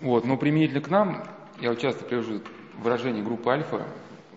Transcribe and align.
Вот, 0.00 0.24
но 0.24 0.36
применительно 0.36 0.80
к 0.80 0.90
нам, 0.90 1.24
я 1.60 1.70
вот 1.70 1.80
часто 1.80 2.04
привожу 2.04 2.40
выражение 2.78 3.22
группы 3.22 3.50
альфа, 3.50 3.86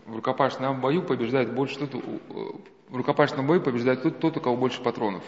в 0.06 0.16
рукопашном 0.16 0.82
бою 0.82 1.04
побеждает 1.04 1.54
больше 1.54 1.78
тот, 1.80 1.94
в 1.94 2.96
рукопашном 2.96 3.46
бою 3.46 3.62
побеждает 3.62 4.02
тот, 4.02 4.20
тот, 4.20 4.38
у 4.38 4.42
кого 4.42 4.56
больше 4.56 4.82
патронов. 4.82 5.24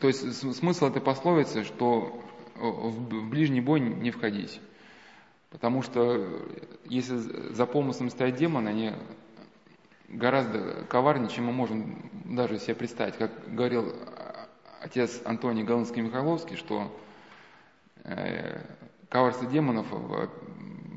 То 0.00 0.08
есть 0.08 0.56
смысл 0.56 0.86
этой 0.86 1.00
пословицы, 1.00 1.64
что 1.64 2.20
в 2.56 3.28
ближний 3.28 3.60
бой 3.60 3.80
не 3.80 4.10
входить. 4.10 4.60
Потому 5.50 5.82
что 5.82 6.26
если 6.84 7.16
за 7.16 7.66
помыслом 7.66 8.10
стоят 8.10 8.36
демоны, 8.36 8.68
они 8.68 8.92
гораздо 10.08 10.84
коварнее, 10.88 11.28
чем 11.30 11.46
мы 11.46 11.52
можем 11.52 12.10
даже 12.24 12.58
себе 12.58 12.74
представить. 12.74 13.16
Как 13.16 13.30
говорил 13.54 13.94
отец 14.80 15.20
Антоний 15.24 15.64
Галынский-Михайловский, 15.64 16.56
что 16.56 16.82
э, 16.82 17.05
коварство 19.08 19.48
демонов 19.48 19.86
э, 19.92 20.28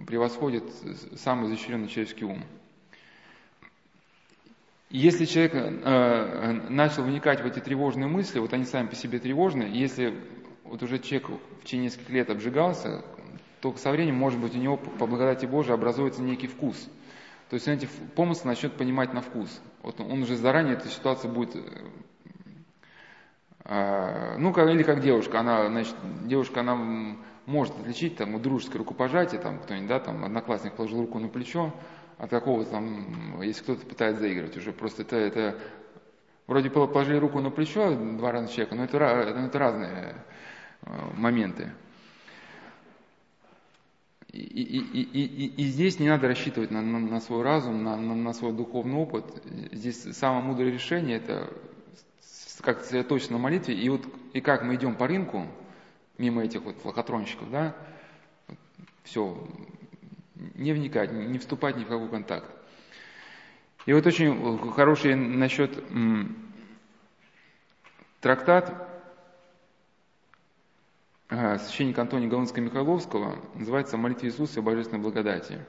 превосходит 0.08 0.64
самый 1.16 1.48
изощренный 1.48 1.88
человеческий 1.88 2.26
ум. 2.26 2.44
Если 4.90 5.26
человек 5.26 5.54
э, 5.54 6.52
начал 6.70 7.04
вникать 7.04 7.42
в 7.42 7.46
эти 7.46 7.60
тревожные 7.60 8.08
мысли, 8.08 8.40
вот 8.40 8.54
они 8.54 8.66
сами 8.66 8.88
по 8.88 8.96
себе 8.96 9.20
тревожные, 9.20 9.72
если 9.72 10.16
вот 10.64 10.82
уже 10.82 11.00
человек 11.00 11.30
в 11.30 11.64
течение 11.64 11.86
нескольких 11.86 12.10
лет 12.10 12.30
обжигался, 12.30 13.04
то 13.62 13.76
со 13.76 13.92
временем, 13.92 14.16
может 14.16 14.40
быть, 14.40 14.56
у 14.56 14.60
него 14.60 14.78
по 14.78 15.06
благодати 15.06 15.46
Божией 15.46 15.74
образуется 15.76 16.22
некий 16.22 16.48
вкус. 16.48 16.90
То 17.50 17.56
есть 17.56 17.68
он 17.68 17.76
эти 17.76 17.88
помыслы 18.16 18.48
начнет 18.50 18.74
понимать 18.74 19.14
на 19.14 19.22
вкус. 19.22 19.62
Вот 19.82 20.00
он 20.00 20.24
уже 20.24 20.36
заранее 20.36 20.74
эта 20.74 20.88
ситуация 20.88 21.32
будет 21.32 21.56
э, 21.56 21.62
ну, 23.70 24.52
как, 24.52 24.68
или 24.70 24.82
как 24.82 25.00
девушка, 25.02 25.42
она, 25.42 25.68
значит, 25.68 25.96
девушка, 26.26 26.62
она 26.62 27.18
может 27.46 27.80
отличить 27.80 28.18
там 28.18 28.42
дружеское 28.42 28.80
рукопожатие, 28.80 29.40
там 29.40 29.60
кто-нибудь, 29.60 29.88
да, 29.88 30.00
там 30.00 30.26
одноклассник 30.26 30.74
положил 30.74 31.02
руку 31.02 31.20
на 31.20 31.28
плечо, 31.28 31.72
от 32.18 32.32
какого-то 32.32 32.72
там, 32.72 33.42
если 33.42 33.62
кто-то 33.64 33.86
пытается 33.86 34.22
заигрывать, 34.22 34.58
уже 34.58 34.72
просто 34.72 35.04
это, 35.04 35.18
это 35.18 35.60
вроде 36.48 36.72
положили 36.72 37.18
руку 37.18 37.40
на 37.42 37.52
плечо 37.52 37.96
два 37.96 38.32
раза 38.32 38.52
человека, 38.52 38.76
но 38.76 38.84
это, 38.86 38.98
это 38.98 39.60
разные 39.60 40.16
э, 40.82 40.92
моменты. 41.16 41.72
И, 44.32 44.40
и, 44.40 44.80
и, 44.80 45.24
и, 45.24 45.46
и 45.62 45.64
здесь 45.66 46.00
не 46.00 46.08
надо 46.08 46.28
рассчитывать 46.28 46.72
на, 46.72 46.82
на, 46.82 47.00
на 47.00 47.20
свой 47.20 47.44
разум, 47.44 47.84
на, 47.84 47.96
на, 47.96 48.16
на 48.16 48.34
свой 48.34 48.54
духовный 48.54 48.96
опыт. 48.96 49.26
Здесь 49.72 50.02
самое 50.16 50.44
мудрое 50.44 50.72
решение 50.72 51.18
это 51.18 51.52
как 52.62 52.82
сосредоточиться 52.82 53.34
на 53.34 53.40
молитве. 53.40 53.76
И 53.76 53.90
вот 53.90 54.02
и 54.34 54.42
как 54.42 54.64
мы 54.64 54.76
идем 54.76 54.96
по 54.96 55.08
рынку, 55.08 55.48
мимо 56.18 56.44
этих 56.44 56.62
вот 56.62 56.84
лохотронщиков, 56.84 57.50
да, 57.50 57.76
все, 59.04 59.48
не 60.56 60.74
вникать, 60.74 61.12
не 61.12 61.40
вступать 61.40 61.78
ни 61.78 61.84
в 61.84 61.88
какой 61.88 62.10
контакт. 62.10 62.50
И 63.86 63.94
вот 63.94 64.06
очень 64.06 64.72
хороший 64.72 65.16
насчет 65.16 65.78
м, 65.90 66.36
трактат 68.22 68.88
а, 71.30 71.58
священника 71.58 72.02
Антония 72.02 72.28
Галынского-Михайловского, 72.28 73.38
называется 73.56 73.98
«Молитва 73.98 74.26
Иисуса 74.26 74.60
и 74.60 74.64
Божественной 74.64 75.02
благодати». 75.02 75.66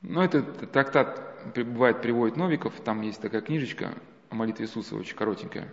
Но 0.00 0.24
этот 0.24 0.70
трактат 0.70 1.20
бывает 1.56 2.00
приводит 2.00 2.36
Новиков, 2.36 2.72
там 2.84 3.02
есть 3.02 3.20
такая 3.20 3.40
книжечка 3.40 3.94
о 4.30 4.34
молитве 4.34 4.66
Иисуса, 4.66 4.96
очень 4.96 5.16
коротенькая. 5.16 5.68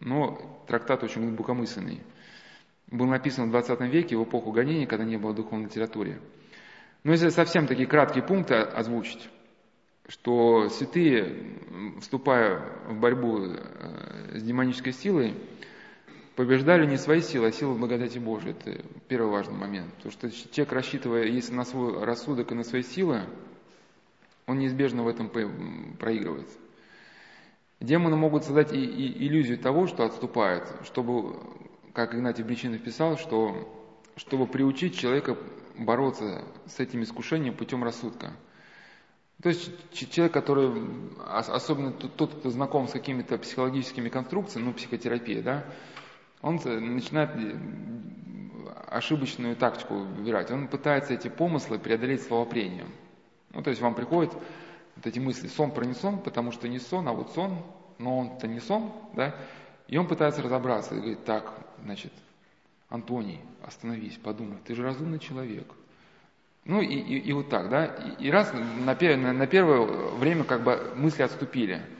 Но 0.00 0.64
трактат 0.66 1.02
очень 1.02 1.22
глубокомысленный. 1.22 2.00
Был 2.88 3.06
написан 3.06 3.48
в 3.48 3.50
20 3.50 3.80
веке, 3.82 4.16
в 4.16 4.24
эпоху 4.24 4.50
гонений, 4.50 4.86
когда 4.86 5.04
не 5.04 5.16
было 5.16 5.32
духовной 5.32 5.66
литературы. 5.66 6.20
Но 7.04 7.12
если 7.12 7.28
совсем 7.28 7.66
такие 7.66 7.86
краткие 7.86 8.24
пункты 8.24 8.54
озвучить, 8.54 9.28
что 10.08 10.68
святые, 10.70 11.56
вступая 12.00 12.60
в 12.88 12.98
борьбу 12.98 13.38
э, 13.44 14.38
с 14.38 14.42
демонической 14.42 14.92
силой, 14.92 15.34
побеждали 16.34 16.86
не 16.86 16.96
свои 16.96 17.20
силы, 17.20 17.48
а 17.48 17.52
силы 17.52 17.76
благодати 17.76 18.18
Божией. 18.18 18.56
Это 18.58 18.82
первый 19.08 19.30
важный 19.30 19.54
момент. 19.54 19.92
Потому 19.94 20.12
что 20.12 20.30
человек, 20.52 20.72
рассчитывая, 20.72 21.24
если 21.24 21.52
на 21.52 21.64
свой 21.64 22.02
рассудок 22.02 22.50
и 22.50 22.54
на 22.54 22.64
свои 22.64 22.82
силы, 22.82 23.22
он 24.46 24.58
неизбежно 24.58 25.04
в 25.04 25.08
этом 25.08 25.28
проигрывает. 25.98 26.48
Демоны 27.80 28.16
могут 28.16 28.44
создать 28.44 28.72
и, 28.72 28.84
и 28.84 29.26
иллюзию 29.26 29.58
того, 29.58 29.86
что 29.86 30.04
отступает, 30.04 30.70
чтобы, 30.84 31.36
как 31.94 32.14
Игнатий 32.14 32.44
Бричинов 32.44 32.82
писал, 32.82 33.16
что, 33.16 33.68
чтобы 34.16 34.46
приучить 34.46 34.98
человека 34.98 35.38
бороться 35.78 36.44
с 36.66 36.78
этим 36.78 37.02
искушением 37.02 37.54
путем 37.54 37.82
рассудка. 37.82 38.32
То 39.42 39.48
есть 39.48 39.70
человек, 39.94 40.34
который, 40.34 40.70
особенно 41.26 41.92
тот, 41.92 42.34
кто 42.34 42.50
знаком 42.50 42.86
с 42.86 42.92
какими-то 42.92 43.38
психологическими 43.38 44.10
конструкциями, 44.10 44.66
ну, 44.66 44.74
психотерапия, 44.74 45.42
да, 45.42 45.64
он 46.42 46.56
начинает 46.56 47.30
ошибочную 48.88 49.56
тактику 49.56 49.94
выбирать. 49.94 50.50
Он 50.50 50.68
пытается 50.68 51.14
эти 51.14 51.28
помыслы 51.28 51.78
преодолеть 51.78 52.22
словопрением. 52.22 52.88
Ну, 53.52 53.62
то 53.62 53.70
есть 53.70 53.80
вам 53.80 53.94
приходят 53.94 54.32
вот 55.00 55.06
эти 55.06 55.18
мысли, 55.18 55.48
сон 55.48 55.70
про 55.70 55.84
не 55.84 55.94
сон, 55.94 56.18
потому 56.18 56.52
что 56.52 56.68
не 56.68 56.78
сон, 56.78 57.08
а 57.08 57.12
вот 57.12 57.32
сон, 57.32 57.58
но 57.98 58.18
он-то 58.18 58.46
не 58.46 58.60
сон, 58.60 58.92
да, 59.14 59.34
и 59.88 59.96
он 59.96 60.06
пытается 60.06 60.42
разобраться, 60.42 60.94
и 60.94 60.98
говорит, 60.98 61.24
так, 61.24 61.52
значит, 61.82 62.12
Антоний, 62.90 63.40
остановись, 63.62 64.18
подумай, 64.22 64.58
ты 64.64 64.74
же 64.74 64.82
разумный 64.82 65.18
человек. 65.18 65.66
Ну 66.64 66.82
и, 66.82 66.94
и, 66.94 67.18
и 67.18 67.32
вот 67.32 67.48
так, 67.48 67.70
да, 67.70 67.86
и, 67.86 68.26
и 68.26 68.30
раз 68.30 68.52
на, 68.52 68.94
на, 68.94 69.32
на 69.32 69.46
первое 69.46 69.86
время 70.16 70.44
как 70.44 70.62
бы 70.62 70.92
мысли 70.96 71.22
отступили– 71.22 71.82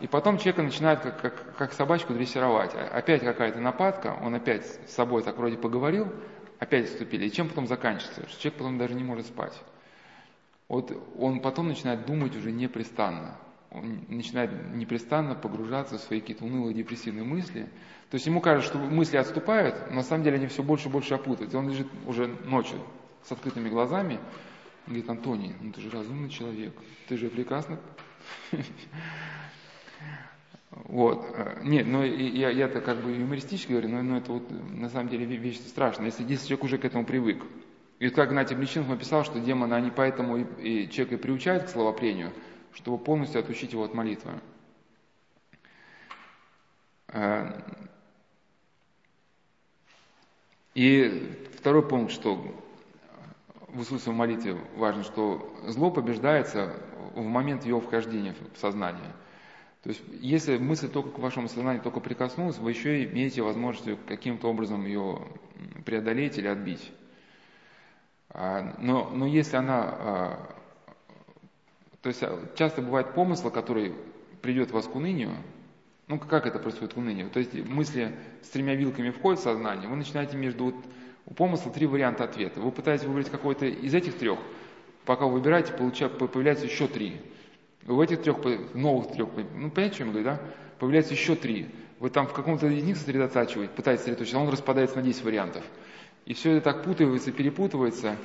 и 0.00 0.06
потом 0.06 0.38
человека 0.38 0.62
начинает 0.62 1.00
как, 1.00 1.20
как, 1.20 1.56
как 1.56 1.72
собачку 1.72 2.14
дрессировать. 2.14 2.72
Опять 2.74 3.22
какая-то 3.22 3.58
нападка, 3.58 4.16
он 4.22 4.34
опять 4.34 4.64
с 4.64 4.94
собой 4.94 5.22
так 5.22 5.36
вроде 5.36 5.56
поговорил, 5.56 6.08
опять 6.60 6.88
вступили. 6.88 7.26
И 7.26 7.32
чем 7.32 7.48
потом 7.48 7.66
заканчивается? 7.66 8.28
Что 8.28 8.40
человек 8.40 8.58
потом 8.58 8.78
даже 8.78 8.94
не 8.94 9.02
может 9.02 9.26
спать. 9.26 9.54
Вот 10.68 10.92
он 11.18 11.40
потом 11.40 11.68
начинает 11.68 12.06
думать 12.06 12.36
уже 12.36 12.52
непрестанно. 12.52 13.36
Он 13.70 14.00
начинает 14.08 14.50
непрестанно 14.74 15.34
погружаться 15.34 15.98
в 15.98 16.00
свои 16.00 16.20
какие-то 16.20 16.44
унылые 16.44 16.74
депрессивные 16.74 17.24
мысли. 17.24 17.68
То 18.10 18.14
есть 18.14 18.26
ему 18.26 18.40
кажется, 18.40 18.70
что 18.70 18.78
мысли 18.78 19.16
отступают, 19.16 19.90
но 19.90 19.96
на 19.96 20.02
самом 20.02 20.24
деле 20.24 20.36
они 20.36 20.46
все 20.46 20.62
больше 20.62 20.88
и 20.88 20.92
больше 20.92 21.14
опутывают. 21.14 21.52
И 21.52 21.56
он 21.56 21.68
лежит 21.68 21.88
уже 22.06 22.28
ночью 22.44 22.80
с 23.24 23.32
открытыми 23.32 23.68
глазами 23.68 24.14
и 24.86 24.90
говорит, 24.90 25.10
Антоний, 25.10 25.54
ну 25.60 25.72
ты 25.72 25.80
же 25.80 25.90
разумный 25.90 26.30
человек, 26.30 26.72
ты 27.08 27.16
же 27.16 27.28
прекрасно 27.28 27.78
Вот. 30.70 31.26
Нет, 31.62 31.86
ну 31.86 32.04
я, 32.04 32.50
я-то 32.50 32.80
как 32.80 32.98
бы 33.02 33.10
юмористически 33.10 33.72
говорю, 33.72 33.88
но, 33.88 34.02
но 34.02 34.18
это 34.18 34.32
вот 34.32 34.50
на 34.50 34.88
самом 34.88 35.08
деле 35.08 35.24
вещь 35.24 35.58
страшная, 35.60 36.06
если, 36.06 36.22
если 36.24 36.46
человек 36.46 36.64
уже 36.64 36.78
к 36.78 36.84
этому 36.84 37.04
привык. 37.04 37.42
И 37.98 38.08
как 38.10 38.28
Игнатий 38.28 38.56
Бличинов 38.56 38.88
написал, 38.88 39.24
что 39.24 39.40
демоны, 39.40 39.74
они 39.74 39.90
поэтому 39.90 40.36
и, 40.36 40.84
и 40.84 40.90
человека 40.90 41.16
и 41.16 41.18
приучают 41.18 41.64
к 41.64 41.68
словопрению, 41.68 42.32
чтобы 42.72 42.98
полностью 42.98 43.40
отучить 43.40 43.72
его 43.72 43.84
от 43.84 43.94
молитвы. 43.94 44.32
Э, 47.08 47.60
и 50.74 51.48
второй 51.56 51.86
пункт, 51.86 52.12
что 52.12 52.36
в 53.68 53.80
Иисусовой 53.80 54.16
молитве 54.16 54.56
важно, 54.76 55.02
что 55.02 55.56
зло 55.66 55.90
побеждается 55.90 56.76
в 57.14 57.22
момент 57.22 57.64
его 57.64 57.80
вхождения 57.80 58.34
в 58.54 58.58
сознание– 58.58 59.12
то 59.82 59.90
есть, 59.90 60.02
если 60.20 60.58
мысль 60.58 60.88
только 60.88 61.10
к 61.10 61.18
вашему 61.18 61.48
сознанию 61.48 61.82
только 61.82 62.00
прикоснулась, 62.00 62.58
вы 62.58 62.70
еще 62.70 63.04
имеете 63.04 63.42
возможность 63.42 63.98
каким-то 64.06 64.48
образом 64.48 64.84
ее 64.84 65.20
преодолеть 65.84 66.36
или 66.36 66.48
отбить. 66.48 66.92
А, 68.30 68.74
но, 68.78 69.10
но 69.10 69.26
если 69.26 69.56
она... 69.56 69.82
А, 69.82 70.54
то 72.02 72.08
есть, 72.08 72.22
а, 72.22 72.38
часто 72.56 72.82
бывает 72.82 73.14
помысл, 73.14 73.50
который 73.50 73.94
придет 74.42 74.70
вас 74.70 74.86
к 74.86 74.94
унынию, 74.94 75.32
ну, 76.06 76.18
как 76.18 76.46
это 76.46 76.58
происходит 76.58 76.94
в 76.94 76.98
унынии? 76.98 77.24
То 77.24 77.38
есть, 77.38 77.54
мысли 77.66 78.14
с 78.42 78.48
тремя 78.48 78.74
вилками 78.74 79.10
входят 79.10 79.40
в 79.40 79.42
сознание, 79.42 79.88
вы 79.88 79.96
начинаете 79.96 80.36
между... 80.36 80.66
Вот, 80.66 80.74
у 81.28 81.34
помысла 81.34 81.70
три 81.70 81.86
варианта 81.86 82.24
ответа. 82.24 82.60
Вы 82.60 82.72
пытаетесь 82.72 83.04
выбрать 83.04 83.28
какой-то 83.28 83.66
из 83.66 83.92
этих 83.92 84.16
трех, 84.16 84.38
пока 85.04 85.26
вы 85.26 85.34
выбираете, 85.34 85.74
появляется 85.74 86.64
еще 86.64 86.88
три. 86.88 87.20
В 87.82 88.00
этих 88.00 88.22
трех, 88.22 88.38
новых 88.74 89.12
трех, 89.12 89.28
ну, 89.54 89.70
понимаете, 89.70 89.94
что 89.94 90.04
я 90.04 90.10
говорю, 90.10 90.24
да? 90.24 90.40
Появляется 90.78 91.12
еще 91.12 91.34
три. 91.34 91.68
Вы 92.00 92.08
там 92.10 92.26
в 92.26 92.32
каком-то 92.32 92.66
из 92.68 92.82
них 92.82 92.96
сосредотачиваете, 92.96 93.72
пытаетесь 93.74 94.02
сосредоточиться, 94.02 94.38
он 94.38 94.48
распадается 94.48 94.96
на 94.96 95.02
10 95.02 95.22
вариантов. 95.24 95.64
И 96.28 96.34
все 96.34 96.52
это 96.52 96.72
так 96.72 96.84
путается, 96.84 97.32
перепутывается. 97.32 98.16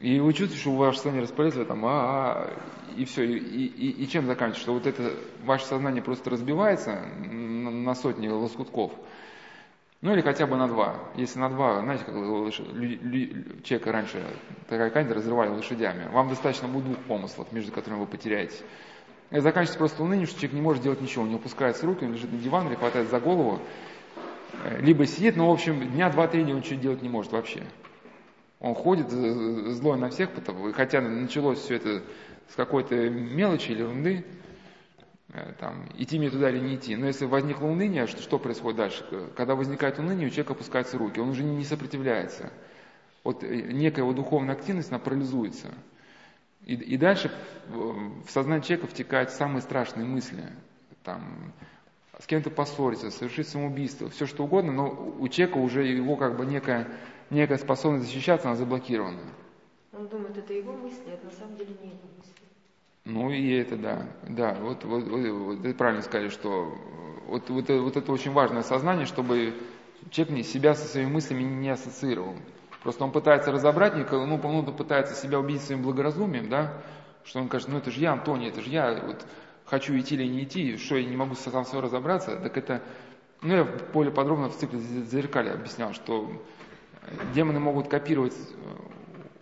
И 0.00 0.18
вы 0.18 0.32
чувствуете, 0.32 0.60
что 0.60 0.72
ваше 0.72 0.98
сознание 0.98 1.22
распадается, 1.22 1.64
там, 1.64 1.86
а, 1.86 1.90
а, 1.92 2.52
и 2.96 3.04
все. 3.04 3.24
И, 3.24 3.38
и, 3.38 4.02
и 4.02 4.08
чем 4.08 4.26
заканчивается? 4.26 4.62
Что 4.62 4.72
вот 4.74 4.88
это 4.88 5.14
ваше 5.44 5.64
сознание 5.66 6.02
просто 6.02 6.30
разбивается 6.30 7.00
на, 7.20 7.70
на 7.70 7.94
сотни 7.94 8.26
лоскутков. 8.26 8.90
Ну 10.00 10.12
или 10.12 10.20
хотя 10.20 10.48
бы 10.48 10.56
на 10.56 10.66
два. 10.66 10.96
Если 11.14 11.38
на 11.38 11.48
два, 11.48 11.80
знаете, 11.82 12.02
как 12.02 12.14
человека 13.62 13.92
раньше 13.92 14.20
такая 14.68 14.90
кафедра 14.90 15.14
разрывали 15.14 15.50
лошадями. 15.50 16.08
Вам 16.10 16.28
достаточно 16.28 16.66
будет 16.66 16.86
двух 16.86 16.98
помыслов, 17.04 17.52
между 17.52 17.70
которыми 17.70 18.00
вы 18.00 18.06
потеряете. 18.06 18.56
Это 19.30 19.42
заканчивается 19.42 19.78
просто 19.78 20.02
унынием, 20.02 20.26
что 20.26 20.40
человек 20.40 20.54
не 20.54 20.60
может 20.60 20.82
делать 20.82 21.00
ничего. 21.00 21.22
У 21.22 21.28
него 21.28 21.38
опускаются 21.38 21.86
руки, 21.86 22.04
он 22.04 22.14
лежит 22.14 22.32
на 22.32 22.38
диван 22.38 22.66
или 22.66 22.74
хватает 22.74 23.08
за 23.08 23.20
голову. 23.20 23.60
Э, 24.64 24.80
либо 24.80 25.06
сидит, 25.06 25.36
но, 25.36 25.48
в 25.48 25.52
общем, 25.52 25.90
дня 25.92 26.10
два-три 26.10 26.42
он 26.42 26.58
ничего 26.58 26.80
делать 26.80 27.02
не 27.02 27.08
может 27.08 27.32
вообще. 27.32 27.62
Он 28.60 28.74
ходит 28.74 29.10
злой 29.10 29.98
на 29.98 30.10
всех, 30.10 30.30
хотя 30.74 31.00
началось 31.00 31.58
все 31.58 31.76
это 31.76 32.02
с 32.48 32.54
какой-то 32.54 32.94
мелочи 33.10 33.72
или 33.72 33.80
ерунды, 33.80 34.24
Э, 35.32 35.54
там, 35.58 35.88
идти 35.96 36.18
мне 36.18 36.28
туда 36.28 36.50
или 36.50 36.58
не 36.58 36.76
идти. 36.76 36.94
Но 36.94 37.06
если 37.06 37.24
возникло 37.24 37.66
уныние, 37.66 38.06
что, 38.06 38.20
что 38.20 38.38
происходит 38.38 38.76
дальше? 38.76 39.30
Когда 39.34 39.54
возникает 39.54 39.98
уныние, 39.98 40.26
у 40.26 40.30
человека 40.30 40.52
опускаются 40.52 40.98
руки, 40.98 41.20
он 41.20 41.30
уже 41.30 41.42
не 41.42 41.64
сопротивляется. 41.64 42.52
Вот 43.24 43.42
э, 43.42 43.48
некая 43.72 44.02
его 44.02 44.12
духовная 44.12 44.54
активность, 44.54 44.90
она 44.90 44.98
парализуется. 44.98 45.68
И, 46.66 46.74
и 46.74 46.96
дальше 46.98 47.32
в 47.68 48.28
сознание 48.28 48.62
человека 48.62 48.86
втекают 48.88 49.30
самые 49.30 49.62
страшные 49.62 50.06
мысли. 50.06 50.44
Там, 51.02 51.52
с 52.18 52.26
кем-то 52.26 52.50
поссориться, 52.50 53.10
совершить 53.10 53.48
самоубийство, 53.48 54.08
все 54.10 54.26
что 54.26 54.44
угодно, 54.44 54.72
но 54.72 55.14
у 55.18 55.28
человека 55.28 55.58
уже 55.58 55.84
его 55.86 56.16
как 56.16 56.36
бы 56.36 56.46
некая, 56.46 56.88
некая 57.30 57.58
способность 57.58 58.06
защищаться, 58.06 58.48
она 58.48 58.56
заблокирована. 58.56 59.20
Он 59.92 60.08
думает, 60.08 60.36
это 60.36 60.52
его 60.52 60.72
мысли, 60.72 61.04
а 61.06 61.14
это 61.14 61.26
на 61.26 61.32
самом 61.32 61.56
деле 61.56 61.74
не 61.82 61.88
его 61.88 62.08
мысли. 62.16 62.32
Ну 63.04 63.30
и 63.30 63.52
это 63.54 63.76
да, 63.76 64.06
да, 64.28 64.54
вот, 64.60 64.84
вот, 64.84 65.04
вот, 65.08 65.28
вот 65.28 65.64
это 65.64 65.76
правильно 65.76 66.02
сказали, 66.02 66.28
что 66.28 66.72
вот, 67.26 67.48
вот, 67.50 67.68
вот 67.68 67.96
это 67.96 68.12
очень 68.12 68.30
важное 68.30 68.62
сознание, 68.62 69.06
чтобы 69.06 69.54
человек 70.10 70.46
себя 70.46 70.74
со 70.74 70.86
своими 70.86 71.10
мыслями 71.10 71.42
не 71.42 71.70
ассоциировал. 71.70 72.34
Просто 72.82 73.04
он 73.04 73.12
пытается 73.12 73.52
разобрать, 73.52 73.94
ну, 73.94 74.40
он 74.42 74.76
пытается 74.76 75.14
себя 75.14 75.38
убедить 75.38 75.62
своим 75.62 75.82
благоразумием, 75.82 76.48
да, 76.48 76.82
что 77.24 77.40
он 77.40 77.48
кажется, 77.48 77.72
ну 77.72 77.78
это 77.78 77.90
же 77.90 78.00
я, 78.00 78.12
Антоний, 78.12 78.48
это 78.48 78.60
же 78.60 78.70
я, 78.70 79.00
вот 79.04 79.24
хочу 79.72 79.98
идти 79.98 80.16
или 80.16 80.26
не 80.26 80.44
идти, 80.44 80.76
что 80.76 80.98
я 80.98 81.08
не 81.08 81.16
могу 81.16 81.34
сам 81.34 81.64
все 81.64 81.80
разобраться, 81.80 82.36
так 82.36 82.58
это, 82.58 82.82
ну 83.40 83.56
я 83.56 83.64
более 83.64 84.12
подробно 84.12 84.50
в 84.50 84.56
цикле 84.58 84.78
зеркали 84.78 85.48
объяснял, 85.48 85.94
что 85.94 86.30
демоны 87.34 87.58
могут 87.58 87.88
копировать 87.88 88.34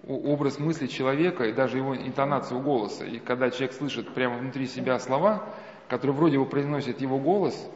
образ 0.06 0.60
мысли 0.60 0.86
человека 0.86 1.46
и 1.46 1.52
даже 1.52 1.78
его 1.78 1.96
интонацию 1.96 2.60
голоса. 2.60 3.04
И 3.04 3.18
когда 3.18 3.50
человек 3.50 3.72
слышит 3.72 4.14
прямо 4.14 4.38
внутри 4.38 4.68
себя 4.68 5.00
слова, 5.00 5.52
которые 5.88 6.14
вроде 6.14 6.38
бы 6.38 6.46
произносит 6.46 7.00
его 7.00 7.18
голос, 7.18 7.68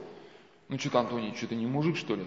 ну 0.68 0.78
что-то, 0.78 1.00
Антоний, 1.00 1.34
что-то 1.34 1.56
не 1.56 1.66
мужик, 1.66 1.96
что 1.96 2.14
ли? 2.14 2.24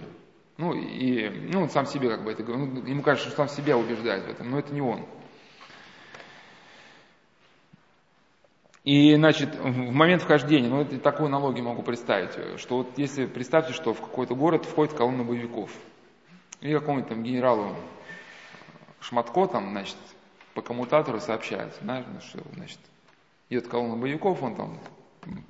Ну, 0.58 0.74
и 0.74 1.30
ну, 1.54 1.62
он 1.62 1.70
сам 1.70 1.86
себе 1.86 2.10
как 2.10 2.26
бы 2.26 2.34
это 2.34 2.44
говорит, 2.44 2.74
ну, 2.74 2.86
ему 2.86 3.02
кажется, 3.02 3.30
что 3.30 3.38
сам 3.38 3.48
себя 3.48 3.78
убеждает 3.78 4.26
в 4.26 4.30
этом, 4.30 4.52
но 4.52 4.60
это 4.60 4.74
не 4.74 4.82
он. 4.82 5.06
И, 8.88 9.14
значит, 9.16 9.54
в 9.54 9.92
момент 9.92 10.22
вхождения, 10.22 10.70
ну, 10.70 10.80
это 10.80 10.98
такую 10.98 11.28
аналогию 11.28 11.66
могу 11.66 11.82
представить, 11.82 12.58
что 12.58 12.78
вот 12.78 12.98
если 12.98 13.26
представьте, 13.26 13.74
что 13.74 13.94
в 13.94 14.00
какой-то 14.00 14.34
город 14.34 14.64
входит 14.64 14.94
колонна 14.94 15.26
боевиков, 15.26 15.70
и 16.62 16.72
какому-нибудь 16.72 17.10
там 17.10 17.22
генералу 17.22 17.76
Шматко 19.02 19.46
там, 19.48 19.72
значит, 19.72 19.98
по 20.54 20.62
коммутатору 20.62 21.20
ну, 22.14 22.22
что, 22.22 22.40
значит, 22.56 22.80
идет 23.50 23.68
колонна 23.68 23.98
боевиков, 23.98 24.42
он 24.42 24.56
там 24.56 24.80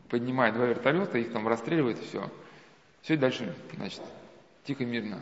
поднимает 0.10 0.56
два 0.56 0.66
вертолета, 0.66 1.20
их 1.20 1.32
там 1.32 1.48
расстреливает, 1.48 2.00
и 2.00 2.06
все. 2.06 2.32
Все 3.04 3.18
дальше, 3.18 3.56
значит, 3.76 4.02
тихо, 4.64 4.84
мирно. 4.84 5.22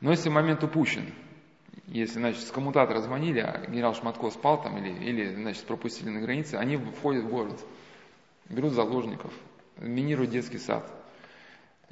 Но 0.00 0.12
если 0.12 0.28
момент 0.28 0.62
упущен, 0.62 1.12
если, 1.86 2.18
значит, 2.18 2.42
с 2.42 2.50
коммутатора 2.50 3.00
звонили, 3.00 3.40
а 3.40 3.66
генерал 3.68 3.94
Шматко 3.94 4.30
спал 4.30 4.62
там 4.62 4.78
или, 4.78 4.90
или 5.04 5.34
значит, 5.34 5.64
пропустили 5.64 6.10
на 6.10 6.20
границе, 6.20 6.54
они 6.54 6.76
входят 6.76 7.24
в 7.24 7.28
город, 7.28 7.58
берут 8.48 8.72
заложников, 8.72 9.32
минируют 9.78 10.30
детский 10.30 10.58
сад– 10.58 10.90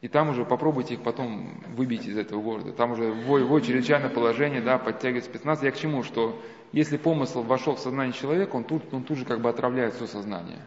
и 0.01 0.09
там 0.09 0.31
уже 0.31 0.47
попробуйте 0.47 0.95
их 0.95 1.03
потом 1.03 1.63
выбить 1.77 2.07
из 2.07 2.17
этого 2.17 2.41
города. 2.41 2.73
Там 2.73 2.93
уже 2.93 3.13
в, 3.13 3.27
в 3.27 3.61
чрезвычайное 3.61 4.09
положение, 4.09 4.63
да, 4.63 4.79
подтягивать 4.79 5.25
спецназ. 5.25 5.63
Я 5.63 5.73
к 5.73 5.77
чему? 5.77 6.03
Что 6.03 6.41
если 6.73 6.97
помысл 6.97 7.43
вошел 7.43 7.75
в 7.75 7.81
сознание 7.81 8.15
человека, 8.15 8.57
он 8.57 8.65
тут, 8.65 8.93
он 8.95 9.05
тут 9.05 9.19
же 9.19 9.27
как 9.27 9.43
бы 9.43 9.51
отравляет 9.51 9.95
все 9.95 10.07
сознание. 10.07 10.61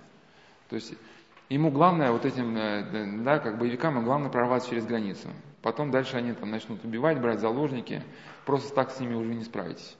То 0.69 0.75
есть 0.75 0.93
ему 1.49 1.71
главное, 1.71 2.11
вот 2.11 2.25
этим, 2.25 2.55
э, 2.55 3.23
да, 3.23 3.39
как 3.39 3.57
боевикам, 3.57 4.03
главное 4.03 4.29
прорваться 4.29 4.69
через 4.69 4.85
границу. 4.85 5.27
Потом 5.63 5.91
дальше 5.91 6.17
они 6.17 6.33
там 6.33 6.51
начнут 6.51 6.83
убивать, 6.83 7.21
брать 7.21 7.39
заложники. 7.39 8.03
Просто 8.45 8.75
так 8.75 8.91
с 8.91 8.99
ними 8.99 9.15
уже 9.15 9.33
не 9.33 9.45
справитесь. 9.45 9.97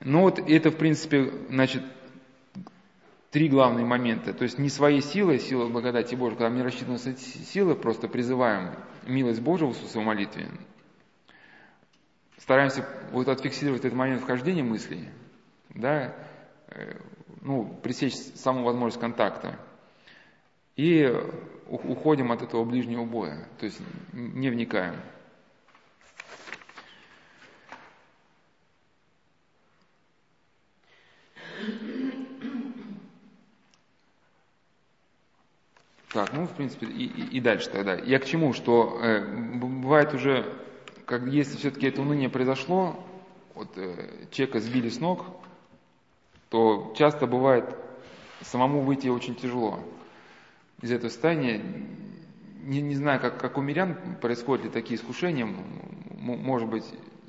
Ну 0.00 0.20
вот 0.20 0.38
это, 0.38 0.70
в 0.70 0.76
принципе, 0.76 1.32
значит, 1.48 1.82
три 3.30 3.48
главные 3.48 3.86
момента. 3.86 4.34
То 4.34 4.44
есть 4.44 4.58
не 4.58 4.68
своей 4.68 5.00
силой, 5.00 5.38
сила 5.38 5.66
благодати 5.66 6.14
Божьей, 6.14 6.36
когда 6.36 6.54
не 6.54 6.62
рассчитываем 6.62 7.00
на 7.02 7.16
силы, 7.16 7.74
просто 7.74 8.06
призываем 8.06 8.74
милость 9.06 9.40
Божию 9.40 9.70
в 9.70 9.76
своей 9.76 10.06
молитве. 10.06 10.46
Стараемся 12.36 12.86
вот 13.12 13.28
отфиксировать 13.28 13.84
этот 13.84 13.96
момент 13.96 14.20
вхождения 14.20 14.62
мыслей, 14.62 15.08
да, 15.70 16.14
э, 16.68 16.98
ну, 17.40 17.64
пресечь 17.82 18.14
саму 18.14 18.62
возможность 18.64 19.00
контакта. 19.00 19.58
И 20.76 21.14
уходим 21.70 22.32
от 22.32 22.42
этого 22.42 22.64
ближнего 22.64 23.04
боя, 23.04 23.48
то 23.58 23.66
есть 23.66 23.80
не 24.12 24.50
вникаем. 24.50 24.96
Так, 36.12 36.32
ну, 36.32 36.44
в 36.44 36.50
принципе, 36.50 36.86
и, 36.86 37.04
и, 37.04 37.36
и 37.36 37.40
дальше 37.40 37.70
тогда. 37.70 37.94
Я 37.94 38.18
к 38.18 38.24
чему, 38.24 38.52
что 38.52 38.98
э, 39.00 39.24
бывает 39.54 40.12
уже, 40.12 40.44
как 41.06 41.22
если 41.28 41.56
все-таки 41.56 41.86
это 41.86 42.02
уныние 42.02 42.28
произошло, 42.28 42.96
вот 43.54 43.68
э, 43.76 44.26
человека 44.32 44.58
сбили 44.58 44.88
с 44.88 44.98
ног, 44.98 45.24
то 46.48 46.92
часто 46.96 47.28
бывает 47.28 47.76
самому 48.40 48.80
выйти 48.80 49.06
очень 49.06 49.36
тяжело 49.36 49.78
из 50.82 50.90
этого 50.92 51.10
состояния. 51.10 51.62
Не, 52.62 52.80
не 52.82 52.94
знаю, 52.94 53.20
как, 53.20 53.38
как 53.38 53.58
у 53.58 53.62
мирян 53.62 53.96
происходят 54.20 54.66
ли 54.66 54.70
такие 54.70 54.98
искушения. 54.98 55.48
Может 56.18 56.68
быть, 56.68 56.84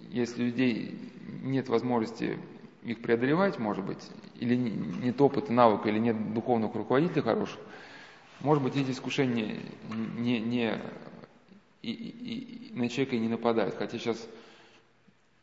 если 0.10 0.44
у 0.44 0.46
людей 0.48 1.00
нет 1.42 1.70
возможности 1.70 2.38
их 2.84 3.02
преодолевать, 3.02 3.60
может 3.60 3.86
быть, 3.86 4.10
или 4.40 4.56
нет 4.56 5.20
опыта, 5.22 5.54
навыка, 5.54 5.90
или 5.90 6.00
нет 6.00 6.34
духовных 6.34 6.74
руководителей 6.75 7.22
хороших, 7.22 7.60
может 8.42 8.64
быть, 8.64 8.75
эти 8.75 8.92
искушения 8.92 9.60
не, 10.18 10.40
не, 10.40 10.82
и, 11.82 11.92
и, 11.92 12.70
и 12.70 12.75
на 12.75 12.90
человека 12.90 13.18
не 13.18 13.30
нападают. 13.30 13.75
Хотя 13.75 14.00
сейчас 14.00 14.28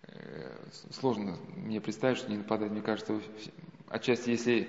э, 0.03 0.53
сложно 0.91 1.37
мне 1.57 1.81
представить, 1.81 2.19
что 2.19 2.31
не 2.31 2.39
нападает. 2.39 2.73
Мне 2.73 2.83
кажется, 2.83 3.21
отчасти, 3.89 4.31
если 4.31 4.69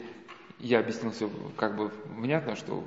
я 0.59 0.79
объяснил 0.79 1.11
все 1.11 1.29
как 1.57 1.75
бы 1.75 1.91
внятно, 2.15 2.55
что 2.55 2.83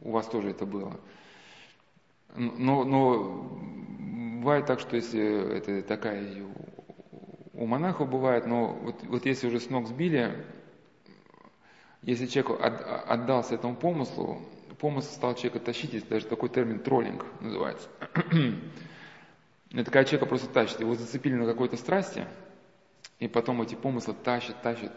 у 0.00 0.12
вас 0.12 0.26
тоже 0.26 0.50
это 0.50 0.66
было. 0.66 0.98
Но, 2.34 2.84
но 2.84 3.60
бывает 4.40 4.66
так, 4.66 4.80
что 4.80 4.96
если 4.96 5.56
это 5.56 5.82
такая 5.82 6.44
у 7.52 7.66
монахов 7.66 8.08
бывает, 8.08 8.46
но 8.46 8.68
вот, 8.68 9.02
вот 9.02 9.26
если 9.26 9.46
уже 9.46 9.60
с 9.60 9.68
ног 9.68 9.86
сбили, 9.86 10.46
если 12.02 12.26
человек 12.26 12.58
отдался 12.62 13.54
этому 13.54 13.76
помыслу, 13.76 14.40
помысл 14.78 15.12
стал 15.12 15.34
человека 15.34 15.60
тащить, 15.60 15.92
есть 15.92 16.08
даже 16.08 16.26
такой 16.26 16.48
термин 16.48 16.78
троллинг 16.78 17.26
называется. 17.40 17.88
Это 19.72 19.84
когда 19.84 20.04
человека 20.04 20.26
просто 20.26 20.48
тащит, 20.48 20.80
его 20.80 20.94
зацепили 20.94 21.34
на 21.34 21.44
какой-то 21.44 21.76
страсти, 21.76 22.26
и 23.18 23.28
потом 23.28 23.60
эти 23.60 23.74
помыслы 23.74 24.14
тащат, 24.14 24.62
тащат, 24.62 24.92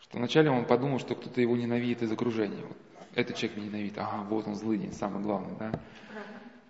что 0.00 0.18
вначале 0.18 0.50
он 0.50 0.64
подумал, 0.64 0.98
что 0.98 1.14
кто-то 1.14 1.40
его 1.40 1.56
ненавидит 1.56 2.02
из 2.02 2.10
окружения. 2.10 2.64
Вот 2.66 2.76
этот 3.14 3.36
человек 3.36 3.56
меня 3.56 3.68
ненавидит, 3.68 3.98
ага, 3.98 4.24
вот 4.28 4.46
он 4.46 4.54
злый, 4.54 4.90
самое 4.92 5.22
главное, 5.22 5.54
да. 5.58 5.72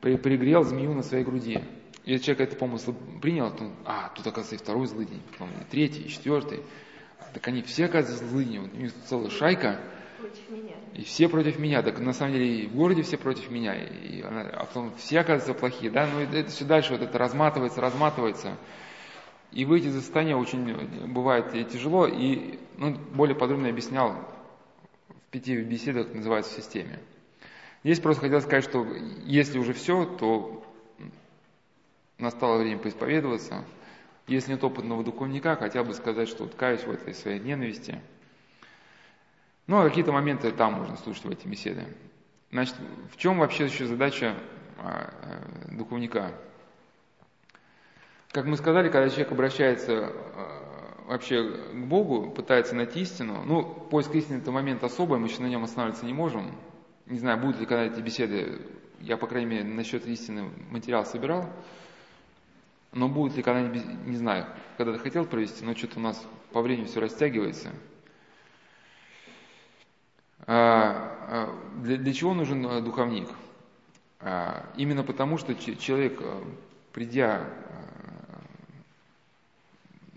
Пригрел 0.01 0.65
змею 0.65 0.95
на 0.95 1.03
своей 1.03 1.25
груди. 1.25 1.61
И 2.05 2.11
если 2.11 2.27
человек 2.27 2.49
этот 2.49 2.59
помысл 2.59 2.95
принял, 3.21 3.55
то, 3.55 3.71
а, 3.85 4.09
тут 4.09 4.27
оказывается 4.27 4.57
и 4.57 4.59
второй 4.59 4.87
злый 4.87 5.07
день, 5.07 5.23
потом 5.31 5.49
и 5.51 5.71
третий, 5.71 6.03
и 6.03 6.09
четвертый. 6.09 6.63
Так 7.33 7.47
они 7.47 7.63
все, 7.63 7.87
оказывается, 7.87 8.27
злые, 8.27 8.61
у 8.61 8.77
них 8.77 8.93
целая 9.07 9.31
шайка. 9.31 9.81
И 10.95 11.03
все 11.05 11.29
против 11.29 11.59
меня. 11.59 11.83
Так 11.83 11.99
на 11.99 12.13
самом 12.13 12.35
деле 12.35 12.63
и 12.63 12.67
в 12.67 12.75
городе 12.75 13.03
все 13.03 13.17
против 13.17 13.51
меня. 13.51 13.75
И, 13.75 14.21
а 14.23 14.67
потом 14.67 14.93
все, 14.97 15.21
оказывается, 15.21 15.55
плохие. 15.55 15.91
Да? 15.91 16.07
Но 16.07 16.21
это 16.21 16.51
все 16.51 16.65
дальше 16.65 16.93
вот 16.93 17.03
это 17.03 17.17
разматывается, 17.19 17.81
разматывается. 17.81 18.57
И 19.53 19.65
выйти 19.65 19.87
из 19.87 19.95
состояния 19.95 20.37
очень 20.37 21.09
бывает 21.09 21.55
и 21.55 21.65
тяжело. 21.65 22.07
И 22.07 22.59
ну, 22.77 22.97
более 23.15 23.37
подробно 23.37 23.69
объяснял 23.69 24.13
в 24.13 24.42
пяти 25.33 25.57
беседах, 25.57 26.13
называется, 26.15 26.53
в 26.53 26.57
системе. 26.57 27.01
Здесь 27.83 27.99
просто 27.99 28.23
хотел 28.23 28.41
сказать, 28.41 28.63
что 28.63 28.87
если 29.25 29.59
уже 29.59 29.73
все, 29.73 30.05
то 30.05 30.65
настало 32.19 32.59
время 32.59 32.79
поисповедоваться. 32.79 33.65
Если 34.29 34.53
нет 34.53 34.63
опытного 34.63 35.03
духовника, 35.03 35.57
хотя 35.57 35.83
бы 35.83 35.95
сказать, 35.95 36.29
что 36.29 36.45
вот 36.45 36.55
каюсь 36.55 36.85
в 36.85 36.91
этой 36.91 37.13
своей 37.13 37.41
ненависти. 37.41 38.01
Ну, 39.67 39.81
а 39.81 39.89
какие-то 39.89 40.13
моменты 40.13 40.53
там 40.53 40.75
можно 40.75 40.97
слушать 40.97 41.25
в 41.25 41.31
эти 41.31 41.49
беседы. 41.49 41.85
Значит, 42.53 42.77
в 43.11 43.17
чем 43.17 43.39
вообще 43.39 43.65
еще 43.65 43.87
задача 43.87 44.37
а, 44.79 45.13
а, 45.23 45.75
духовника? 45.75 46.33
Как 48.31 48.45
мы 48.45 48.57
сказали, 48.57 48.91
когда 48.91 49.09
человек 49.09 49.33
обращается 49.33 50.13
а, 50.13 50.62
вообще 51.07 51.51
к 51.73 51.87
Богу, 51.87 52.31
пытается 52.31 52.75
найти 52.75 53.01
истину, 53.01 53.43
ну, 53.45 53.63
поиск 53.65 54.15
истины 54.15 54.39
это 54.39 54.51
момент 54.51 54.85
особый, 54.85 55.19
мы 55.19 55.29
еще 55.29 55.43
на 55.43 55.47
нем 55.47 55.65
останавливаться 55.65 56.07
не 56.07 56.13
можем. 56.13 56.53
Не 57.07 57.19
знаю, 57.19 57.39
будут 57.39 57.61
ли 57.61 57.67
когда 57.67 57.85
эти 57.85 58.01
беседы, 58.01 58.63
я, 59.01 59.17
по 59.17 59.27
крайней 59.27 59.51
мере, 59.51 59.65
насчет 59.65 60.07
истины 60.07 60.51
материал 60.71 61.05
собирал, 61.05 61.49
но 62.93 63.09
будет 63.09 63.37
ли 63.37 63.43
когда-нибудь, 63.43 64.07
не 64.07 64.17
знаю, 64.17 64.47
когда-то 64.77 64.99
хотел 64.99 65.25
провести, 65.25 65.65
но 65.65 65.75
что-то 65.75 65.99
у 65.99 66.03
нас 66.03 66.23
по 66.53 66.61
времени 66.63 66.85
все 66.87 67.01
растягивается. 67.01 67.71
А, 70.47 71.17
а, 71.29 71.81
для, 71.83 71.97
для 71.97 72.13
чего 72.13 72.35
нужен 72.35 72.67
э, 72.67 72.81
духовник? 72.81 73.29
А, 74.21 74.67
именно 74.77 75.05
потому, 75.05 75.39
что 75.39 75.55
человек, 75.55 76.21
э, 76.21 76.43
придя 76.93 77.41
э, 77.41 77.92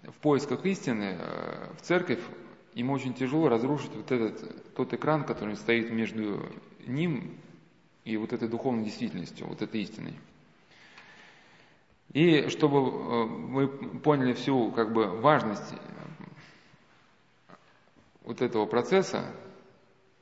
в 0.08 0.16
поисках 0.22 0.66
истины 0.66 1.18
в 1.78 1.82
церковь, 1.82 2.20
ему 2.74 2.94
очень 2.94 3.14
тяжело 3.14 3.50
разрушить 3.50 3.96
вот 3.96 4.12
этот 4.12 4.74
тот 4.76 4.94
экран, 4.94 5.24
который 5.24 5.56
стоит 5.56 5.92
между 5.92 6.46
ним 6.86 7.38
и 8.04 8.18
вот 8.18 8.34
этой 8.34 8.48
духовной 8.48 8.84
действительностью, 8.84 9.48
вот 9.48 9.62
этой 9.62 9.82
истиной. 9.82 10.14
И 12.14 12.48
чтобы 12.50 12.78
э, 12.78 13.26
мы 13.26 13.68
поняли 13.68 14.34
всю 14.34 14.72
как 14.72 14.94
бы, 14.94 15.08
важность 15.08 15.74
э, 15.74 17.54
вот 18.24 18.42
этого 18.42 18.66
процесса, 18.66 19.26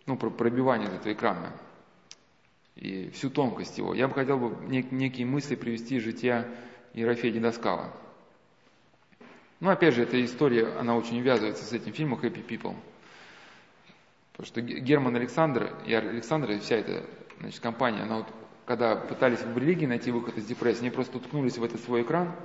ну, 0.06 0.18
пробивания 0.18 0.88
этого 0.88 1.14
экрана 1.14 1.54
и 2.76 3.10
всю 3.12 3.30
тонкость 3.30 3.78
его, 3.78 3.94
я 3.94 4.08
бы 4.08 4.16
хотел 4.16 4.40
бы 4.40 4.66
нек- 4.66 4.94
некие 4.94 5.28
мысли 5.28 5.56
привести 5.56 5.98
из 5.98 6.04
жития 6.04 6.50
Ерофея 6.94 7.32
Дедоскала. 7.32 7.94
Ну, 9.64 9.70
опять 9.70 9.94
же, 9.94 10.04
эта 10.04 10.22
история, 10.26 10.68
она 10.78 10.98
очень 10.98 11.22
ввязывается 11.22 11.64
с 11.64 11.72
этим 11.72 11.94
фильмом 11.94 12.20
«Happy 12.20 12.46
People». 12.46 12.76
Потому 14.34 14.46
что 14.46 14.60
Герман 14.60 15.16
Александр 15.16 15.74
и 15.86 15.94
Александр, 15.94 16.52
и 16.52 16.60
вся 16.60 16.76
эта 16.76 17.06
значит, 17.40 17.62
компания, 17.62 18.02
она 18.02 18.18
вот 18.18 18.28
когда 18.66 18.98
пытались 18.98 19.40
в 19.40 19.58
религии 19.58 19.86
найти 19.86 20.12
выход 20.12 20.38
из 20.38 20.48
депрессии, 20.48 20.82
они 20.82 20.90
просто 20.90 21.16
уткнулись 21.16 21.58
в 21.58 21.64
этот 21.64 21.80
свой 21.80 22.02
экран 22.02 22.36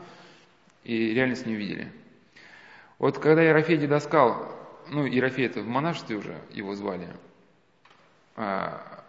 и 0.85 1.13
реальность 1.13 1.45
не 1.45 1.57
увидели. 1.57 1.91
Вот 3.01 3.19
когда 3.19 3.43
Ерофей 3.43 3.79
Дедоскал, 3.79 4.57
ну, 4.89 5.05
Ерофей 5.05 5.47
это 5.47 5.61
в 5.61 5.67
монашестве 5.67 6.19
уже 6.19 6.41
его 6.53 6.77
звали, 6.77 7.09
а, 8.37 9.03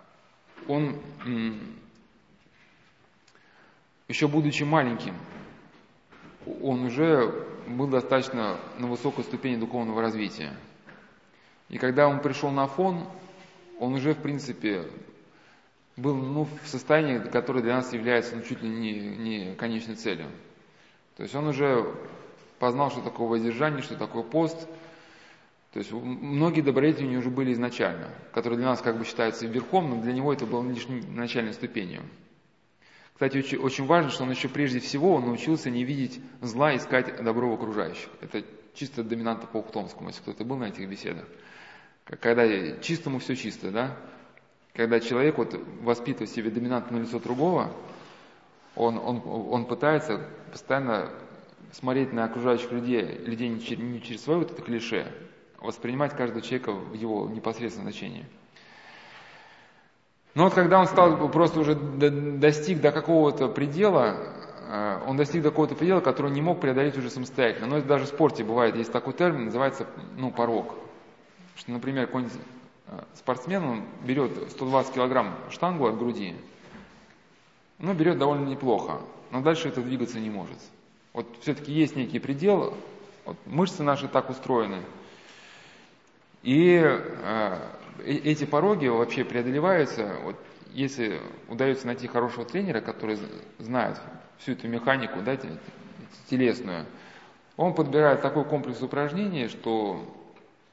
он, 0.68 1.00
еще 4.08 4.28
будучи 4.28 4.64
маленьким, 4.64 5.14
он 6.60 6.86
уже 6.86 7.46
был 7.70 7.88
достаточно 7.88 8.60
на 8.78 8.88
высокой 8.88 9.24
ступени 9.24 9.56
духовного 9.56 10.02
развития. 10.02 10.54
И 11.70 11.78
когда 11.78 12.08
он 12.08 12.20
пришел 12.20 12.50
на 12.50 12.68
фон, 12.68 13.06
он 13.80 13.94
уже, 13.94 14.14
в 14.14 14.18
принципе, 14.18 14.86
был 15.96 16.16
ну, 16.16 16.48
в 16.64 16.68
состоянии, 16.68 17.20
которое 17.20 17.62
для 17.62 17.76
нас 17.76 17.94
является 17.94 18.36
ну, 18.36 18.42
чуть 18.42 18.62
ли 18.62 18.70
не, 18.70 18.94
не 18.94 19.56
конечной 19.56 19.96
целью. 19.96 20.28
То 21.16 21.24
есть 21.24 21.36
он 21.36 21.48
уже 21.48 21.94
познал, 22.58 22.90
что 22.92 23.02
такое 23.02 23.28
воздержание, 23.28 23.82
что 23.82 23.96
такое 23.96 24.24
пост. 24.24 24.68
То 25.74 25.80
есть 25.80 25.92
многие 25.92 26.62
добродетели 26.62 27.06
у 27.06 27.10
него 27.10 27.20
уже 27.20 27.30
были 27.30 27.54
изначально, 27.54 28.10
которые 28.34 28.58
для 28.58 28.68
нас 28.68 28.82
как 28.82 28.98
бы 28.98 29.06
считаются 29.06 29.46
верхом, 29.46 29.90
но 29.90 30.02
для 30.02 30.14
него 30.14 30.34
это 30.34 30.46
было 30.46 30.68
лишь 30.68 30.88
начальной 30.88 31.54
ступенью. 31.54 32.02
Кстати, 33.20 33.38
очень, 33.40 33.58
очень 33.58 33.86
важно, 33.86 34.12
что 34.12 34.24
он 34.24 34.32
еще 34.32 34.48
прежде 34.48 34.80
всего 34.80 35.16
он 35.16 35.26
научился 35.26 35.70
не 35.70 35.84
видеть 35.84 36.22
зла, 36.40 36.74
искать 36.78 37.22
добро 37.22 37.50
в 37.50 37.54
окружающих. 37.56 38.08
Это 38.22 38.46
чисто 38.74 39.04
доминанта 39.04 39.46
по 39.46 39.58
Ухтомскому, 39.58 40.08
если 40.08 40.22
кто-то 40.22 40.46
был 40.46 40.56
на 40.56 40.70
этих 40.70 40.88
беседах. 40.88 41.26
Когда 42.06 42.48
чистому 42.78 43.20
все 43.20 43.36
чисто, 43.36 43.72
да? 43.72 43.98
Когда 44.74 45.02
человек 45.02 45.38
вот 45.38 45.54
воспитывает 45.82 46.30
в 46.30 46.34
себе 46.34 46.50
доминантное 46.50 47.02
лицо 47.02 47.20
другого, 47.20 47.76
он, 48.78 48.98
он, 48.98 49.22
он 49.26 49.66
пытается 49.66 50.26
постоянно 50.54 51.12
смотреть 51.74 52.14
на 52.14 52.24
окружающих 52.24 52.72
людей, 52.72 53.04
людей 53.26 53.50
не 53.50 53.60
через, 53.60 53.84
не 53.84 54.02
через 54.02 54.24
свое 54.24 54.40
вот 54.40 54.52
это 54.52 54.62
клише, 54.62 55.12
а 55.58 55.66
воспринимать 55.66 56.16
каждого 56.16 56.42
человека 56.42 56.72
в 56.72 56.94
его 56.94 57.28
непосредственном 57.28 57.92
значении. 57.92 58.26
Но 60.36 60.44
вот 60.46 60.54
когда 60.54 60.80
он 60.80 60.88
стал 60.88 61.30
просто 61.30 61.60
уже 61.60 61.76
достиг 61.76 62.82
до 62.82 62.92
какого-то 62.92 63.48
предела, 63.48 64.16
э, 64.68 65.00
он 65.08 65.18
достиг 65.18 65.42
до 65.42 65.50
какого-то 65.50 65.76
предела, 65.76 66.02
который 66.02 66.32
не 66.32 66.42
мог 66.42 66.60
преодолеть 66.62 66.98
уже 66.98 67.10
самостоятельно. 67.10 67.68
Но 67.68 67.78
это 67.78 67.88
даже 67.88 68.06
в 68.06 68.10
спорте 68.10 68.44
бывает, 68.44 68.76
есть 68.76 68.92
такой 68.92 69.14
термин, 69.14 69.46
называется 69.46 69.88
ну, 70.18 70.32
порог. 70.32 70.76
Что, 71.56 71.72
например, 71.72 72.06
какой-нибудь 72.06 72.40
Э, 72.92 73.04
спортсмен, 73.14 73.64
он 73.64 73.84
берет 74.04 74.32
120 74.52 74.94
килограмм 74.94 75.36
штангу 75.52 75.86
от 75.86 75.98
груди, 75.98 76.36
ну, 77.78 77.94
берет 77.94 78.18
довольно 78.18 78.48
неплохо, 78.48 79.02
но 79.30 79.42
дальше 79.42 79.70
это 79.70 79.82
двигаться 79.82 80.20
не 80.20 80.32
может. 80.32 80.58
Вот 81.14 81.28
все-таки 81.42 81.72
есть 81.72 81.96
некий 81.96 82.18
предел, 82.18 82.76
вот 83.26 83.38
мышцы 83.46 83.84
наши 83.84 84.08
так 84.08 84.32
устроены, 84.32 84.82
и 86.42 86.82
э, 86.82 87.58
эти 88.06 88.46
пороги 88.46 88.88
вообще 88.88 89.24
преодолеваются, 89.24 90.16
вот, 90.24 90.36
если 90.72 91.20
удается 91.48 91.88
найти 91.88 92.08
хорошего 92.08 92.46
тренера, 92.46 92.82
который 92.82 93.18
знает 93.58 94.00
всю 94.38 94.54
эту 94.54 94.68
механику, 94.68 95.22
да, 95.22 95.38
телесную, 96.30 96.86
он 97.58 97.74
подбирает 97.74 98.22
такой 98.22 98.46
комплекс 98.46 98.82
упражнений, 98.82 99.48
что 99.48 100.06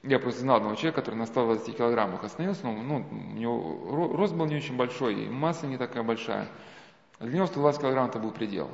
я 0.02 0.18
просто 0.18 0.42
знал 0.42 0.58
одного 0.58 0.76
человека, 0.76 1.00
который 1.00 1.16
на 1.16 1.26
120 1.26 1.76
килограммах 1.76 2.22
остановился, 2.22 2.64
но 2.64 2.72
ну, 2.72 3.04
у 3.10 3.36
него 3.36 4.12
рост 4.16 4.34
был 4.34 4.46
не 4.46 4.56
очень 4.56 4.76
большой, 4.76 5.24
и 5.24 5.28
масса 5.28 5.66
не 5.66 5.78
такая 5.78 6.02
большая. 6.02 6.46
Для 7.18 7.38
него 7.38 7.46
120 7.46 7.80
килограмм 7.80 8.08
это 8.08 8.18
был 8.18 8.30
предел. 8.30 8.70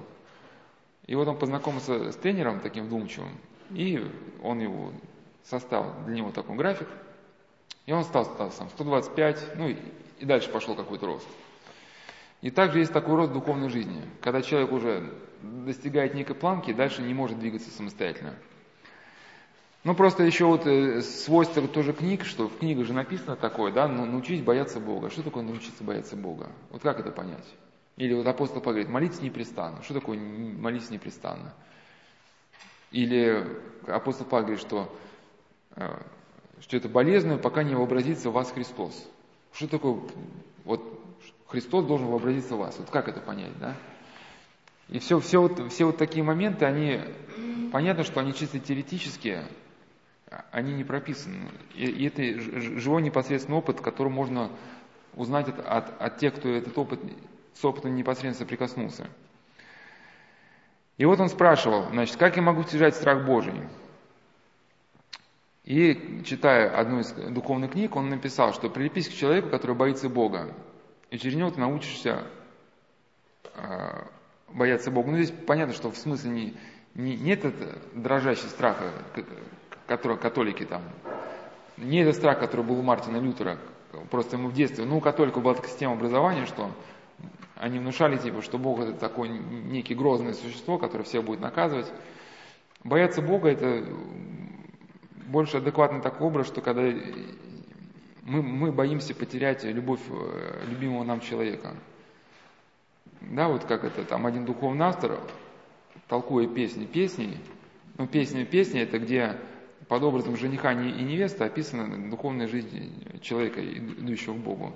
И 1.06 1.14
вот 1.14 1.26
он 1.26 1.38
познакомился 1.38 2.12
с 2.12 2.16
тренером 2.16 2.60
таким 2.60 2.84
вдумчивым, 2.84 3.30
и 3.70 4.04
он 4.42 4.60
его 4.60 4.92
составил 5.44 5.92
для 6.06 6.16
него 6.16 6.30
такой 6.30 6.56
график, 6.56 6.88
и 7.86 7.92
он 7.92 8.04
стал, 8.04 8.24
стал 8.24 8.50
сам 8.52 8.68
125, 8.70 9.56
ну 9.56 9.68
и, 9.68 9.76
и 10.18 10.24
дальше 10.24 10.50
пошел 10.50 10.74
какой-то 10.74 11.06
рост. 11.06 11.28
И 12.40 12.50
также 12.50 12.80
есть 12.80 12.92
такой 12.92 13.16
рост 13.16 13.32
духовной 13.32 13.68
жизни, 13.68 14.02
когда 14.20 14.42
человек 14.42 14.72
уже 14.72 15.12
достигает 15.42 16.14
некой 16.14 16.34
планки, 16.34 16.72
дальше 16.72 17.02
не 17.02 17.14
может 17.14 17.38
двигаться 17.38 17.70
самостоятельно. 17.70 18.34
Ну, 19.84 19.96
просто 19.96 20.22
еще 20.22 20.44
вот 20.44 20.64
э, 20.66 21.02
свойство 21.02 21.66
тоже 21.66 21.92
книг, 21.92 22.24
что 22.24 22.48
в 22.48 22.58
книгах 22.58 22.86
же 22.86 22.92
написано 22.92 23.34
такое, 23.34 23.72
да, 23.72 23.88
ну, 23.88 24.04
научись 24.04 24.40
бояться 24.40 24.78
Бога. 24.78 25.10
Что 25.10 25.24
такое 25.24 25.42
научиться 25.42 25.82
бояться 25.82 26.14
Бога? 26.14 26.52
Вот 26.70 26.82
как 26.82 27.00
это 27.00 27.10
понять? 27.10 27.46
Или 27.96 28.14
вот 28.14 28.26
апостол 28.26 28.60
Павел 28.60 28.74
говорит, 28.74 28.90
молитесь 28.90 29.20
непрестанно. 29.20 29.82
Что 29.82 29.94
такое 29.94 30.18
молитесь 30.18 30.90
непрестанно? 30.90 31.52
Или 32.92 33.44
апостол 33.88 34.24
Павел 34.24 34.46
говорит, 34.46 34.64
что, 34.64 34.96
э, 35.74 35.88
что 36.62 36.76
это 36.76 36.88
болезненно, 36.88 37.38
пока 37.38 37.64
не 37.64 37.74
вообразится 37.74 38.30
в 38.30 38.34
вас 38.34 38.50
Христос. 38.52 39.08
Что 39.52 39.68
такое, 39.68 40.00
вот 40.64 40.82
Христос 41.48 41.84
должен 41.84 42.06
вообразиться 42.06 42.54
в 42.54 42.60
вас. 42.60 42.78
Вот 42.78 42.88
как 42.88 43.08
это 43.08 43.20
понять, 43.20 43.58
да? 43.58 43.76
И 44.88 44.98
все, 44.98 45.18
все, 45.20 45.40
вот, 45.40 45.72
все 45.72 45.84
вот 45.86 45.96
такие 45.96 46.22
моменты, 46.22 46.64
они, 46.64 47.00
понятно, 47.72 48.04
что 48.04 48.20
они 48.20 48.32
чисто 48.32 48.58
теоретические, 48.58 49.44
они 50.50 50.72
не 50.72 50.84
прописаны. 50.84 51.48
И, 51.74 51.84
и 51.84 52.06
это 52.06 52.40
живой 52.40 53.02
непосредственный 53.02 53.58
опыт, 53.58 53.80
который 53.80 54.08
можно 54.08 54.50
узнать 55.14 55.48
от, 55.48 55.58
от, 55.60 56.00
от 56.00 56.18
тех, 56.18 56.34
кто 56.34 56.48
этот 56.48 56.76
опыт, 56.78 57.00
с 57.54 57.64
опытом 57.64 57.94
непосредственно 57.94 58.46
соприкоснулся. 58.46 59.08
И 60.96 61.04
вот 61.04 61.18
он 61.20 61.28
спрашивал, 61.28 61.88
значит, 61.90 62.16
как 62.16 62.36
я 62.36 62.42
могу 62.42 62.62
стяжать 62.62 62.94
страх 62.94 63.26
Божий? 63.26 63.54
И, 65.64 66.22
читая 66.24 66.76
одну 66.76 67.00
из 67.00 67.12
духовных 67.12 67.72
книг, 67.72 67.94
он 67.94 68.08
написал, 68.08 68.52
что 68.52 68.68
прилепись 68.68 69.08
к 69.08 69.14
человеку, 69.14 69.48
который 69.48 69.76
боится 69.76 70.08
Бога, 70.08 70.52
и 71.10 71.18
через 71.18 71.36
него 71.36 71.50
ты 71.50 71.60
научишься 71.60 72.24
э, 73.54 74.04
бояться 74.48 74.90
Бога. 74.90 75.12
Ну, 75.12 75.18
здесь 75.18 75.32
понятно, 75.46 75.72
что 75.72 75.90
в 75.90 75.96
смысле 75.96 76.30
не, 76.30 76.54
не, 76.94 77.16
не 77.16 77.32
этот 77.32 77.54
дрожащий 77.94 78.48
страх, 78.48 78.78
который 79.86 80.16
католики 80.16 80.64
там. 80.64 80.82
Не 81.76 82.00
этот 82.00 82.16
страх, 82.16 82.40
который 82.40 82.64
был 82.64 82.80
у 82.80 82.82
Мартина 82.82 83.18
Лютера, 83.18 83.58
просто 84.10 84.36
ему 84.36 84.48
в 84.48 84.54
детстве, 84.54 84.84
ну, 84.84 84.98
у 84.98 85.00
католиков 85.00 85.44
была 85.44 85.54
такая 85.54 85.70
система 85.70 85.94
образования, 85.94 86.46
что 86.46 86.70
они 87.56 87.78
внушали, 87.78 88.16
типа, 88.16 88.42
что 88.42 88.58
Бог 88.58 88.80
это 88.80 88.94
такое 88.94 89.28
некий 89.28 89.94
грозное 89.94 90.32
существо, 90.32 90.78
которое 90.78 91.04
всех 91.04 91.22
будет 91.24 91.38
наказывать. 91.38 91.86
Бояться 92.82 93.22
Бога 93.22 93.48
это 93.48 93.84
больше 95.26 95.58
адекватный 95.58 96.00
такой 96.00 96.26
образ, 96.26 96.46
что 96.46 96.60
когда 96.60 96.82
мы, 98.22 98.42
мы 98.42 98.72
боимся 98.72 99.14
потерять 99.14 99.64
любовь 99.64 100.00
э, 100.08 100.64
любимого 100.68 101.04
нам 101.04 101.20
человека. 101.20 101.74
Да, 103.20 103.48
вот 103.48 103.64
как 103.64 103.84
это, 103.84 104.04
там 104.04 104.26
один 104.26 104.44
духовный 104.44 104.86
автор, 104.86 105.20
толкуя 106.08 106.46
песни 106.46 106.86
песней, 106.86 107.38
ну, 107.98 108.06
песня 108.06 108.44
песни 108.44 108.80
это 108.80 108.98
где 108.98 109.36
под 109.88 110.02
образом 110.02 110.36
жениха 110.36 110.72
и 110.72 111.02
невесты 111.02 111.44
описана 111.44 112.10
духовная 112.10 112.48
жизнь 112.48 113.20
человека, 113.20 113.60
идущего 113.62 114.34
к 114.34 114.38
Богу. 114.38 114.72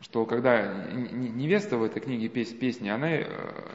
Что 0.00 0.24
когда 0.26 0.86
невеста 0.92 1.78
в 1.78 1.82
этой 1.82 2.00
книге 2.00 2.28
песни, 2.28 2.88
она 2.88 3.10
э, 3.10 3.24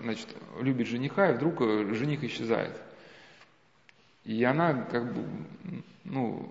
значит, 0.01 0.27
любит 0.59 0.87
жениха, 0.87 1.31
и 1.31 1.33
вдруг 1.33 1.61
э, 1.61 1.93
жених 1.93 2.23
исчезает. 2.23 2.79
И 4.23 4.43
она 4.43 4.83
как 4.83 5.13
бы, 5.13 5.25
ну, 6.03 6.47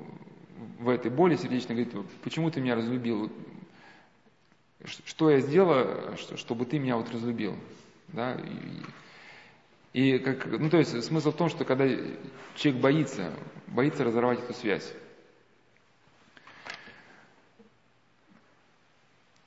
в 0.79 0.89
этой 0.89 1.11
боли 1.11 1.37
сердечно 1.37 1.75
говорит, 1.75 1.95
почему 2.23 2.51
ты 2.51 2.61
меня 2.61 2.75
разлюбил? 2.75 3.31
Что 4.85 5.31
я 5.31 5.41
сделала, 5.41 6.17
чтобы 6.17 6.65
ты 6.65 6.79
меня 6.79 6.97
вот 6.97 7.11
разлюбил? 7.11 7.57
Да? 8.09 8.35
И, 9.93 10.15
и 10.15 10.19
как, 10.19 10.47
ну, 10.47 10.69
то 10.69 10.79
есть 10.79 11.05
смысл 11.05 11.31
в 11.31 11.37
том, 11.37 11.49
что 11.49 11.65
когда 11.65 11.87
человек 12.57 12.83
боится, 12.83 13.33
боится 13.69 14.05
разорвать 14.05 14.41
эту 14.41 14.55
связь. 14.55 14.93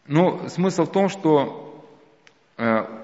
Но 0.06 0.48
смысл 0.50 0.84
в 0.84 0.92
том, 0.92 1.10
что 1.10 1.86
э, 2.58 3.03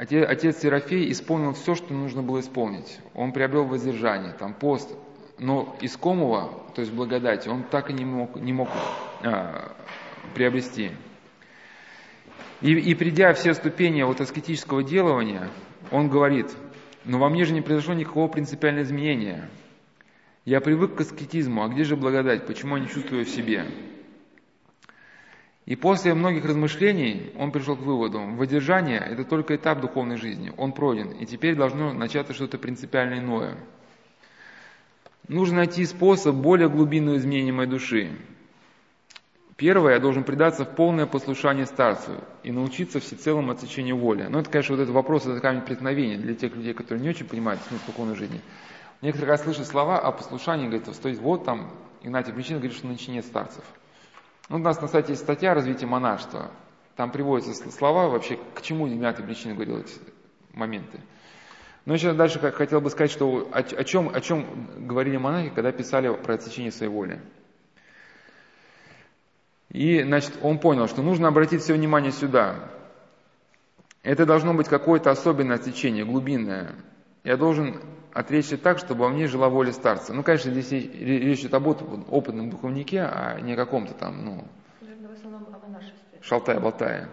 отец, 0.00 0.26
отец 0.26 0.58
Серафей 0.58 1.12
исполнил 1.12 1.52
все, 1.52 1.74
что 1.74 1.92
нужно 1.92 2.22
было 2.22 2.40
исполнить. 2.40 2.98
Он 3.14 3.32
приобрел 3.32 3.64
воздержание, 3.64 4.32
там 4.32 4.54
пост, 4.54 4.90
но 5.38 5.76
искомого, 5.82 6.50
то 6.74 6.80
есть 6.80 6.92
благодати, 6.92 7.48
он 7.48 7.64
так 7.64 7.90
и 7.90 7.92
не 7.92 8.06
мог, 8.06 8.36
не 8.36 8.54
мог 8.54 8.70
а, 9.22 9.72
приобрести. 10.34 10.92
И, 12.62 12.72
и 12.72 12.94
придя 12.94 13.34
все 13.34 13.52
ступени 13.52 14.02
вот 14.02 14.22
аскетического 14.22 14.82
делания, 14.82 15.48
он 15.90 16.08
говорит, 16.08 16.46
но 17.04 17.18
во 17.18 17.28
мне 17.28 17.44
же 17.44 17.52
не 17.52 17.60
произошло 17.60 17.92
никакого 17.92 18.28
принципиального 18.28 18.84
изменения. 18.84 19.50
Я 20.46 20.62
привык 20.62 20.94
к 20.94 21.00
аскетизму, 21.02 21.62
а 21.62 21.68
где 21.68 21.84
же 21.84 21.96
благодать? 21.96 22.46
Почему 22.46 22.76
я 22.76 22.82
не 22.82 22.88
чувствую 22.88 23.26
в 23.26 23.28
себе? 23.28 23.66
И 25.70 25.76
после 25.76 26.14
многих 26.14 26.44
размышлений 26.44 27.32
он 27.38 27.52
пришел 27.52 27.76
к 27.76 27.80
выводу, 27.80 28.20
воздержание– 28.34 28.98
это 29.10 29.22
только 29.22 29.54
этап 29.54 29.80
духовной 29.80 30.16
жизни, 30.16 30.52
он 30.56 30.72
пройден, 30.72 31.12
и 31.12 31.26
теперь 31.26 31.54
должно 31.54 31.92
начаться 31.92 32.34
что-то 32.34 32.58
принципиально 32.58 33.20
иное– 33.20 33.56
нужно 35.28 35.58
найти 35.58 35.86
способ 35.86 36.34
более 36.34 36.68
глубинного 36.68 37.16
изменения 37.16 37.52
моей 37.52 37.70
души. 37.70 38.10
Первое, 39.56 39.94
я 39.94 40.00
должен 40.00 40.24
предаться 40.24 40.64
в 40.64 40.74
полное 40.74 41.06
послушание 41.06 41.66
старцу 41.66 42.12
и 42.42 42.50
научиться 42.50 42.98
всецелому 42.98 43.52
отсечению 43.52 43.96
воли. 43.96 44.26
Но 44.28 44.40
это, 44.40 44.50
конечно, 44.50 44.74
вот 44.74 44.82
этот 44.82 44.94
вопрос, 44.94 45.26
это 45.26 45.38
камень 45.38 45.60
преткновения 45.60 46.16
для 46.16 46.34
тех 46.34 46.56
людей, 46.56 46.74
которые 46.74 47.02
не 47.02 47.10
очень 47.10 47.26
понимают 47.26 47.60
смысл 47.68 47.84
духовной 47.86 48.16
жизни. 48.16 48.40
Некоторые, 49.02 49.36
когда 49.36 49.44
слышат 49.44 49.68
слова 49.68 50.00
о 50.00 50.10
послушании, 50.10 50.66
говорят, 50.66 50.92
стоит 50.94 51.20
вот 51.20 51.44
там, 51.44 51.70
Игнатий 52.02 52.32
Причин 52.32 52.56
говорит, 52.56 52.76
что 52.76 52.88
нынче 52.88 53.12
нет 53.12 53.24
старцев. 53.24 53.62
Ну, 54.50 54.56
у 54.56 54.58
нас 54.58 54.80
на 54.82 54.88
сайте 54.88 55.12
есть 55.12 55.22
статья 55.22 55.54
«Развитие 55.54 55.88
монашества». 55.88 56.50
Там 56.96 57.12
приводятся 57.12 57.70
слова 57.70 58.08
вообще, 58.08 58.36
к 58.52 58.62
чему 58.62 58.88
Игнатий 58.88 59.22
Причин 59.22 59.54
говорил 59.54 59.78
эти 59.78 59.94
моменты. 60.52 60.98
Но 61.84 61.94
еще 61.94 62.12
дальше 62.14 62.40
как 62.40 62.56
хотел 62.56 62.80
бы 62.80 62.90
сказать, 62.90 63.12
что 63.12 63.48
о, 63.52 63.58
о, 63.60 63.84
чем, 63.84 64.10
о 64.12 64.20
чем 64.20 64.68
говорили 64.76 65.16
монахи, 65.16 65.50
когда 65.54 65.70
писали 65.70 66.12
про 66.12 66.34
отсечение 66.34 66.72
своей 66.72 66.90
воли. 66.90 67.20
И, 69.68 70.02
значит, 70.02 70.32
он 70.42 70.58
понял, 70.58 70.88
что 70.88 71.00
нужно 71.00 71.28
обратить 71.28 71.62
все 71.62 71.74
внимание 71.74 72.10
сюда. 72.10 72.56
Это 74.02 74.26
должно 74.26 74.52
быть 74.52 74.66
какое-то 74.66 75.12
особенное 75.12 75.56
отсечение, 75.56 76.04
глубинное. 76.04 76.74
Я 77.22 77.36
должен 77.36 77.80
отречься 78.12 78.58
так, 78.58 78.78
чтобы 78.78 79.04
во 79.04 79.08
мне 79.08 79.26
жила 79.26 79.48
воля 79.48 79.72
старца. 79.72 80.12
Ну, 80.12 80.22
конечно, 80.22 80.50
здесь 80.52 80.70
речь 80.72 81.40
идет 81.40 81.54
об 81.54 81.66
опытном 81.66 82.50
духовнике, 82.50 83.02
а 83.02 83.40
не 83.40 83.54
о 83.54 83.56
каком-то 83.56 83.94
там, 83.94 84.24
ну... 84.24 84.44
Шалтая-болтая. 86.22 87.08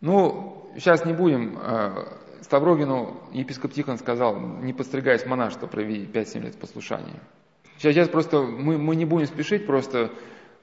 Ну, 0.00 0.70
сейчас 0.76 1.04
не 1.04 1.12
будем 1.12 1.58
а, 1.60 2.18
Ставрогину 2.42 3.20
епископ 3.32 3.72
Тихон 3.72 3.98
сказал, 3.98 4.38
не 4.38 4.72
подстригаясь 4.72 5.26
монашество, 5.26 5.66
проведи 5.66 6.06
5-7 6.06 6.40
лет 6.40 6.58
послушания. 6.58 7.20
Сейчас, 7.76 7.94
сейчас 7.94 8.08
просто 8.08 8.42
мы, 8.42 8.78
мы 8.78 8.96
не 8.96 9.04
будем 9.04 9.26
спешить, 9.26 9.66
просто 9.66 9.98
э, 9.98 10.08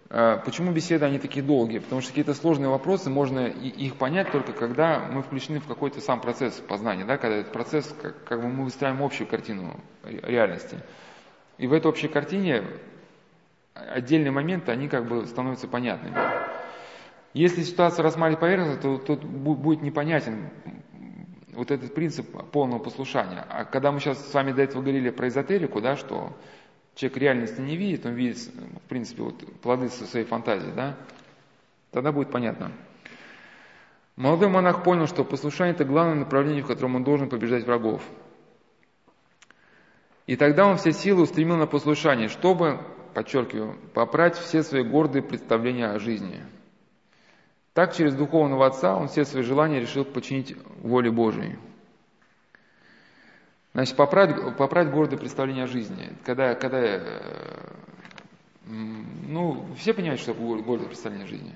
почему 0.10 0.72
беседы 0.72 1.06
они 1.06 1.20
такие 1.20 1.44
долгие? 1.44 1.80
Потому 1.80 2.02
что 2.02 2.12
какие-то 2.12 2.34
сложные 2.34 2.70
вопросы, 2.70 3.10
можно 3.10 3.48
их 3.48 3.96
понять 3.96 4.32
только 4.32 4.54
когда 4.54 5.00
мы 5.00 5.22
включены 5.22 5.60
в 5.60 5.68
какой-то 5.68 6.02
сам 6.02 6.22
процесс 6.22 6.54
познания, 6.56 7.06
да, 7.06 7.18
когда 7.18 7.38
этот 7.38 7.52
процесс, 7.52 7.94
как, 8.02 8.24
как 8.24 8.42
бы 8.42 8.48
мы 8.48 8.64
выстраиваем 8.66 9.04
общую 9.04 9.28
картину 9.28 9.80
реальности. 10.04 10.78
И 11.58 11.68
в 11.68 11.74
этой 11.74 11.88
общей 11.88 12.08
картине 12.08 12.64
отдельные 13.74 14.32
моменты, 14.32 14.72
они 14.72 14.88
как 14.88 15.08
бы 15.08 15.26
становятся 15.26 15.68
понятными. 15.68 16.16
Если 17.34 17.64
ситуация 17.64 18.04
рассматривать 18.04 18.40
поверхностно, 18.40 18.82
то 18.82 18.98
тут 18.98 19.24
будет 19.24 19.82
непонятен 19.82 20.50
вот 21.52 21.72
этот 21.72 21.94
принцип 21.94 22.28
полного 22.52 22.80
послушания. 22.80 23.46
А 23.50 23.66
когда 23.66 23.92
мы 23.92 24.00
сейчас 24.00 24.30
с 24.30 24.34
вами 24.34 24.52
до 24.52 24.62
этого 24.62 24.82
говорили 24.82 25.10
про 25.10 25.28
эзотерику, 25.28 25.82
да, 25.82 25.96
что 25.96 26.36
человек 26.98 27.18
реальности 27.18 27.62
не 27.62 27.78
видит, 27.78 28.06
он 28.06 28.14
видит, 28.14 28.38
в 28.38 28.90
принципе, 28.90 29.24
вот 29.24 29.36
плоды 29.62 29.90
своей 29.90 30.26
фантазии, 30.26 30.72
да, 30.76 30.98
тогда 31.92 32.12
будет 32.12 32.32
понятно. 32.32 32.72
Молодой 34.18 34.50
монах 34.50 34.84
понял, 34.84 35.08
что 35.08 35.24
послушание– 35.24 35.74
это 35.76 35.86
главное 35.86 36.16
направление, 36.16 36.64
в 36.64 36.68
котором 36.68 36.96
он 36.96 37.04
должен 37.04 37.30
побеждать 37.30 37.66
врагов. 37.66 38.04
И 40.26 40.36
тогда 40.36 40.66
он 40.66 40.78
все 40.78 40.92
силы 40.92 41.24
устремил 41.24 41.56
на 41.56 41.68
послушание, 41.68 42.28
чтобы, 42.28 42.82
подчеркиваю, 43.14 43.78
попрать 43.94 44.36
все 44.36 44.64
свои 44.64 44.84
гордые 44.84 45.24
представления 45.24 45.88
о 45.88 46.00
жизни– 46.00 46.44
так, 47.78 47.94
через 47.94 48.16
духовного 48.16 48.66
отца 48.66 48.96
он 48.96 49.08
все 49.08 49.24
свои 49.24 49.44
желания 49.44 49.80
решил 49.80 50.04
подчинить 50.04 50.56
воле 50.82 51.12
Божией. 51.12 51.60
Значит, 53.78 53.96
поправить, 53.96 54.58
поправить 54.58 54.92
гордое 54.92 55.20
представление 55.20 55.66
о 55.66 55.68
жизни. 55.68 56.12
Когда, 56.26 56.56
когда 56.56 56.80
э, 56.80 57.76
ну, 58.66 59.68
все 59.76 59.94
понимают, 59.94 60.20
что 60.20 60.34
такое 60.34 60.64
гордое 60.64 60.88
представление 60.88 61.26
о 61.26 61.28
жизни. 61.28 61.54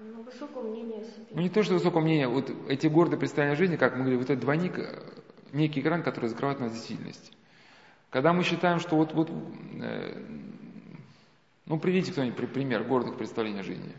Ну, 0.00 0.22
высокое 0.24 0.64
мнение 0.64 1.02
о 1.02 1.04
себе. 1.04 1.26
Ну, 1.30 1.42
не 1.42 1.48
то, 1.48 1.62
что 1.62 1.74
высокое 1.74 2.02
мнение, 2.02 2.26
вот 2.26 2.50
эти 2.68 2.88
гордые 2.88 3.20
представления 3.20 3.52
о 3.52 3.56
жизни, 3.56 3.76
как 3.76 3.92
мы 3.92 3.98
говорили, 4.00 4.18
вот 4.18 4.30
этот 4.30 4.40
двойник, 4.40 4.80
э, 4.80 5.00
некий 5.52 5.80
экран, 5.80 6.02
который 6.02 6.28
закрывает 6.28 6.58
нас 6.58 6.72
действительность. 6.72 7.32
Когда 8.10 8.32
мы 8.32 8.42
считаем, 8.42 8.80
что 8.80 8.96
вот, 8.96 9.14
вот 9.14 9.30
э, 9.30 10.24
ну, 11.66 11.78
приведите 11.78 12.10
кто-нибудь 12.10 12.52
пример 12.52 12.82
гордых 12.82 13.16
представлений 13.16 13.60
о 13.60 13.62
жизни. 13.62 13.94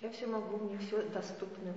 Я 0.00 0.10
все 0.10 0.28
могу, 0.28 0.58
мне 0.58 0.78
все 0.78 1.02
доступно. 1.08 1.74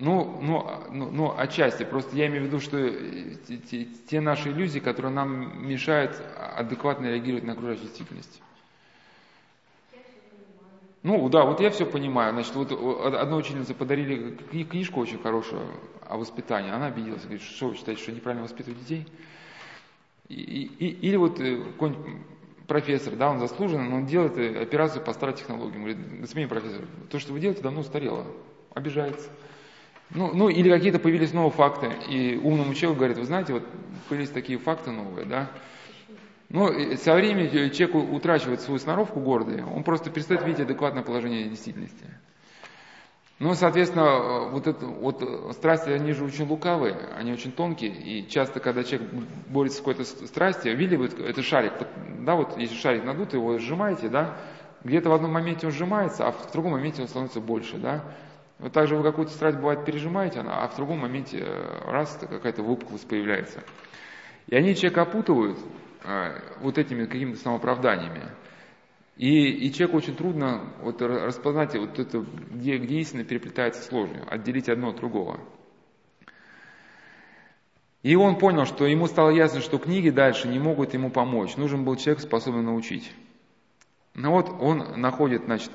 Ну, 0.00 0.38
ну, 0.40 0.66
ну, 0.90 1.10
ну, 1.10 1.34
отчасти. 1.36 1.84
Просто 1.84 2.16
я 2.16 2.26
имею 2.28 2.44
в 2.44 2.46
виду, 2.46 2.58
что 2.58 2.90
те, 3.46 3.58
те, 3.58 3.84
те 3.84 4.20
наши 4.22 4.48
иллюзии, 4.48 4.78
которые 4.78 5.12
нам 5.12 5.66
мешают 5.66 6.20
адекватно 6.56 7.06
реагировать 7.06 7.44
на 7.44 7.52
окружающую 7.52 7.86
действительность. 7.86 8.40
Ну, 11.02 11.28
да, 11.28 11.44
вот 11.44 11.60
я 11.60 11.70
все 11.70 11.84
понимаю. 11.84 12.32
Значит, 12.32 12.54
вот 12.54 12.72
одной 13.14 13.40
ученице 13.40 13.74
подарили 13.74 14.30
книжку 14.64 15.00
очень 15.00 15.18
хорошую 15.18 15.66
о 16.06 16.16
воспитании. 16.16 16.70
Она 16.70 16.86
обиделась, 16.86 17.22
говорит, 17.22 17.42
что 17.42 17.68
вы 17.68 17.76
считаете, 17.76 18.02
что 18.02 18.12
неправильно 18.12 18.44
воспитывать 18.44 18.80
детей? 18.80 19.06
И, 20.28 20.34
и, 20.34 20.86
или 21.08 21.16
вот 21.16 21.40
э, 21.40 21.62
какой-нибудь 21.72 22.06
профессор, 22.66 23.16
да, 23.16 23.30
он 23.30 23.40
заслуженный, 23.40 23.88
но 23.88 23.96
он 23.96 24.06
делает 24.06 24.62
операцию 24.62 25.04
по 25.04 25.12
старой 25.12 25.34
технологии. 25.34 25.74
Он 25.74 25.82
говорит, 25.82 26.20
господин 26.20 26.48
профессор, 26.48 26.84
то, 27.10 27.18
что 27.18 27.32
вы 27.32 27.40
делаете, 27.40 27.62
давно 27.62 27.80
устарело. 27.80 28.24
Обижается. 28.72 29.28
Ну, 30.12 30.34
ну, 30.34 30.48
или 30.48 30.68
какие-то 30.68 30.98
появились 30.98 31.32
новые 31.32 31.52
факты, 31.52 31.92
и 32.08 32.36
умному 32.42 32.74
человеку 32.74 32.98
говорит, 32.98 33.18
вы 33.18 33.24
знаете, 33.24 33.52
вот 33.52 33.62
появились 34.08 34.30
такие 34.30 34.58
факты 34.58 34.90
новые, 34.90 35.24
да. 35.24 35.50
Но 36.48 36.68
со 36.96 37.14
временем 37.14 37.70
человек 37.70 37.94
утрачивает 38.12 38.60
свою 38.60 38.80
сноровку 38.80 39.20
гордой, 39.20 39.62
он 39.62 39.84
просто 39.84 40.10
перестает 40.10 40.44
видеть 40.44 40.62
адекватное 40.62 41.04
положение 41.04 41.44
действительности. 41.44 42.04
Ну, 43.38 43.54
соответственно, 43.54 44.48
вот, 44.50 44.66
это, 44.66 44.84
вот 44.84 45.24
страсти, 45.54 45.90
они 45.90 46.12
же 46.12 46.24
очень 46.24 46.46
лукавые, 46.46 46.96
они 47.16 47.32
очень 47.32 47.52
тонкие, 47.52 47.90
и 47.90 48.28
часто, 48.28 48.58
когда 48.58 48.82
человек 48.82 49.08
борется 49.46 49.78
с 49.78 49.80
какой-то 49.80 50.04
страстью, 50.04 50.76
видели 50.76 50.96
вы 50.96 51.06
это 51.06 51.42
шарик, 51.42 51.72
да, 52.18 52.34
вот 52.34 52.58
если 52.58 52.74
шарик 52.74 53.04
надут, 53.04 53.32
его 53.32 53.56
сжимаете, 53.58 54.08
да, 54.08 54.36
где-то 54.82 55.08
в 55.08 55.12
одном 55.12 55.32
моменте 55.32 55.66
он 55.66 55.72
сжимается, 55.72 56.26
а 56.26 56.32
в 56.32 56.52
другом 56.52 56.72
моменте 56.72 57.00
он 57.00 57.08
становится 57.08 57.40
больше, 57.40 57.78
да. 57.78 58.04
Вот 58.60 58.72
так 58.72 58.88
же 58.88 58.96
вы 58.96 59.02
какую-то 59.02 59.32
страсть, 59.32 59.56
бывает, 59.56 59.86
пережимаете, 59.86 60.40
а 60.40 60.68
в 60.68 60.76
другом 60.76 60.98
моменте 60.98 61.38
э, 61.40 61.90
раз, 61.90 62.18
какая-то 62.20 62.62
выпуклость 62.62 63.08
появляется. 63.08 63.62
И 64.48 64.54
они 64.54 64.74
человека 64.74 65.02
опутывают 65.02 65.58
э, 66.04 66.40
вот 66.60 66.76
этими 66.76 67.06
какими-то 67.06 67.40
самооправданиями. 67.40 68.30
И, 69.16 69.66
и 69.66 69.72
человеку 69.72 69.96
очень 69.96 70.14
трудно 70.14 70.74
вот 70.82 71.00
распознать, 71.00 71.74
вот 71.74 71.98
это, 71.98 72.18
где, 72.50 72.76
где 72.76 72.98
истина 72.98 73.24
переплетается 73.24 73.82
с 73.82 73.90
ложью, 73.92 74.26
отделить 74.30 74.68
одно 74.68 74.90
от 74.90 74.96
другого. 74.96 75.40
И 78.02 78.14
он 78.14 78.38
понял, 78.38 78.66
что 78.66 78.86
ему 78.86 79.06
стало 79.06 79.30
ясно, 79.30 79.60
что 79.60 79.78
книги 79.78 80.10
дальше 80.10 80.48
не 80.48 80.58
могут 80.58 80.92
ему 80.92 81.10
помочь. 81.10 81.56
Нужен 81.56 81.84
был 81.84 81.96
человек, 81.96 82.22
способный 82.22 82.62
научить. 82.62 83.10
Ну 84.14 84.32
вот 84.32 84.50
он 84.60 85.00
находит, 85.00 85.44
значит, 85.44 85.70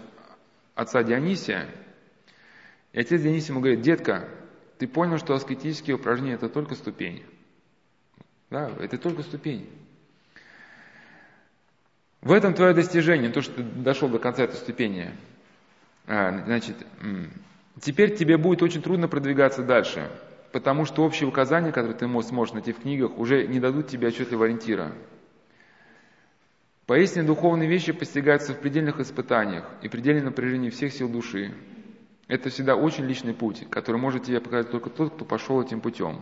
отца 0.75 1.03
Дионисия, 1.03 1.67
и 2.95 2.99
отец 2.99 3.21
Дионисий 3.21 3.49
ему 3.49 3.59
говорит, 3.59 3.81
детка, 3.81 4.25
ты 4.77 4.87
понял, 4.87 5.17
что 5.17 5.33
аскетические 5.33 5.97
упражнения 5.97 6.35
это 6.35 6.47
только 6.47 6.75
ступень. 6.75 7.23
Да, 8.49 8.71
это 8.79 8.97
только 8.97 9.21
ступень. 9.21 9.69
В 12.21 12.31
этом 12.31 12.53
твое 12.53 12.73
достижение, 12.73 13.31
то, 13.31 13.41
что 13.41 13.55
ты 13.55 13.63
дошел 13.63 14.07
до 14.07 14.17
конца 14.17 14.43
этой 14.43 14.55
ступени. 14.55 15.11
А, 16.07 16.41
значит, 16.45 16.77
теперь 17.81 18.15
тебе 18.15 18.37
будет 18.37 18.63
очень 18.63 18.81
трудно 18.81 19.09
продвигаться 19.09 19.61
дальше, 19.61 20.09
потому 20.53 20.85
что 20.85 21.03
общие 21.03 21.27
указания, 21.27 21.73
которые 21.73 21.97
ты 21.97 22.07
сможешь 22.07 22.53
найти 22.53 22.71
в 22.71 22.79
книгах, 22.79 23.17
уже 23.17 23.45
не 23.45 23.59
дадут 23.59 23.89
тебе 23.89 24.07
отчетливого 24.07 24.45
ориентира. 24.45 24.93
Поистине 26.85 27.25
духовные 27.25 27.67
вещи 27.67 27.91
постигаются 27.91 28.53
в 28.53 28.59
предельных 28.59 29.01
испытаниях 29.01 29.69
и 29.81 29.89
предельном 29.89 30.25
напряжении 30.25 30.69
всех 30.69 30.93
сил 30.93 31.09
души. 31.09 31.53
Это 32.27 32.49
всегда 32.49 32.75
очень 32.75 33.05
личный 33.05 33.33
путь, 33.33 33.69
который 33.69 33.97
может 33.97 34.23
тебе 34.23 34.41
показать 34.41 34.71
только 34.71 34.89
тот, 34.89 35.13
кто 35.13 35.25
пошел 35.25 35.61
этим 35.61 35.79
путем. 35.79 36.21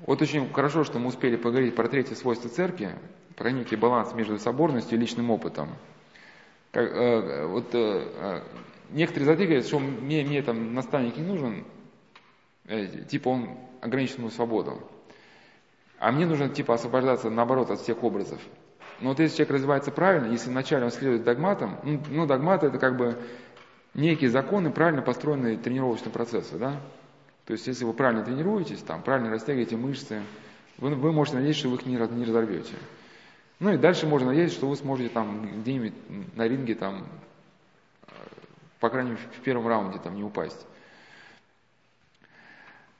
Вот 0.00 0.20
очень 0.20 0.52
хорошо, 0.52 0.84
что 0.84 0.98
мы 0.98 1.08
успели 1.08 1.36
поговорить 1.36 1.74
про 1.74 1.88
третье 1.88 2.14
свойство 2.14 2.50
церкви, 2.50 2.94
про 3.36 3.50
некий 3.50 3.76
баланс 3.76 4.12
между 4.12 4.38
соборностью 4.38 4.98
и 4.98 5.00
личным 5.00 5.30
опытом. 5.30 5.70
Как, 6.72 6.90
э, 6.90 7.46
вот, 7.46 7.74
э, 7.74 8.08
э 8.14 8.42
некоторые 8.90 9.34
говорят, 9.34 9.66
что 9.66 9.78
мне, 9.78 10.24
мне 10.24 10.42
там 10.42 10.74
наставник 10.74 11.16
не 11.16 11.24
нужен, 11.24 11.64
э, 12.66 12.86
типа 13.08 13.30
он 13.30 13.48
ограничен 13.80 14.20
мою 14.20 14.30
свободу. 14.30 14.82
А 15.98 16.12
мне 16.12 16.26
нужно 16.26 16.50
типа 16.50 16.74
освобождаться 16.74 17.30
наоборот 17.30 17.70
от 17.70 17.80
всех 17.80 18.04
образов. 18.04 18.40
Но 19.00 19.10
вот 19.10 19.20
если 19.20 19.36
человек 19.36 19.54
развивается 19.54 19.90
правильно, 19.90 20.30
если 20.30 20.50
вначале 20.50 20.84
он 20.84 20.90
следует 20.90 21.24
догматам, 21.24 21.78
ну, 21.82 22.00
ну 22.10 22.26
догматы 22.26 22.66
это 22.66 22.78
как 22.78 22.96
бы 22.96 23.18
некие 23.96 24.30
законы, 24.30 24.70
правильно 24.70 25.02
построенные 25.02 25.56
тренировочные 25.56 26.12
процессы, 26.12 26.58
да? 26.58 26.80
То 27.46 27.52
есть 27.52 27.66
если 27.66 27.84
вы 27.84 27.92
правильно 27.92 28.24
тренируетесь, 28.24 28.80
там, 28.80 29.02
правильно 29.02 29.30
растягиваете 29.30 29.76
мышцы, 29.76 30.22
вы, 30.78 30.94
вы 30.94 31.12
можете 31.12 31.36
надеяться, 31.38 31.60
что 31.60 31.68
вы 31.70 31.76
их 31.76 31.86
не, 31.86 31.94
не 31.94 32.24
разорвете. 32.24 32.74
Ну 33.58 33.72
и 33.72 33.78
дальше 33.78 34.06
можно 34.06 34.28
надеяться, 34.28 34.56
что 34.56 34.68
вы 34.68 34.76
сможете 34.76 35.08
там 35.08 35.60
где-нибудь 35.62 35.94
на 36.34 36.46
ринге 36.46 36.74
там, 36.74 37.06
э, 38.06 38.12
по 38.80 38.90
крайней 38.90 39.10
мере, 39.12 39.22
в 39.38 39.40
первом 39.40 39.66
раунде 39.66 39.98
там 39.98 40.14
не 40.14 40.22
упасть. 40.22 40.66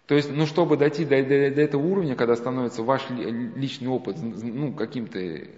То 0.07 0.15
есть, 0.15 0.31
ну, 0.31 0.47
чтобы 0.47 0.77
дойти 0.77 1.05
до, 1.05 1.21
до, 1.23 1.51
до 1.51 1.61
этого 1.61 1.83
уровня, 1.83 2.15
когда 2.15 2.37
становится 2.37 2.83
ваш 2.83 3.11
личный 3.11 3.89
опыт 3.89 4.17
ну, 4.23 4.73
каким-то 4.73 5.19
э, 5.19 5.49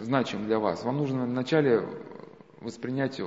значимым 0.00 0.46
для 0.46 0.58
вас, 0.58 0.84
вам 0.84 0.98
нужно 0.98 1.24
вначале 1.24 1.82
воспринять 2.60 3.20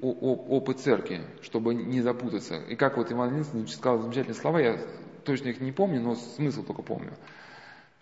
опыт 0.00 0.80
церкви, 0.80 1.22
чтобы 1.42 1.74
не 1.74 2.00
запутаться. 2.00 2.56
И 2.56 2.76
как 2.76 2.96
вот 2.96 3.10
Иван 3.12 3.30
Ильин 3.30 3.68
сказал 3.68 4.00
замечательные 4.00 4.34
слова, 4.34 4.58
я 4.58 4.78
точно 5.24 5.48
их 5.48 5.60
не 5.60 5.72
помню, 5.72 6.00
но 6.00 6.14
смысл 6.14 6.62
только 6.62 6.82
помню 6.82 7.12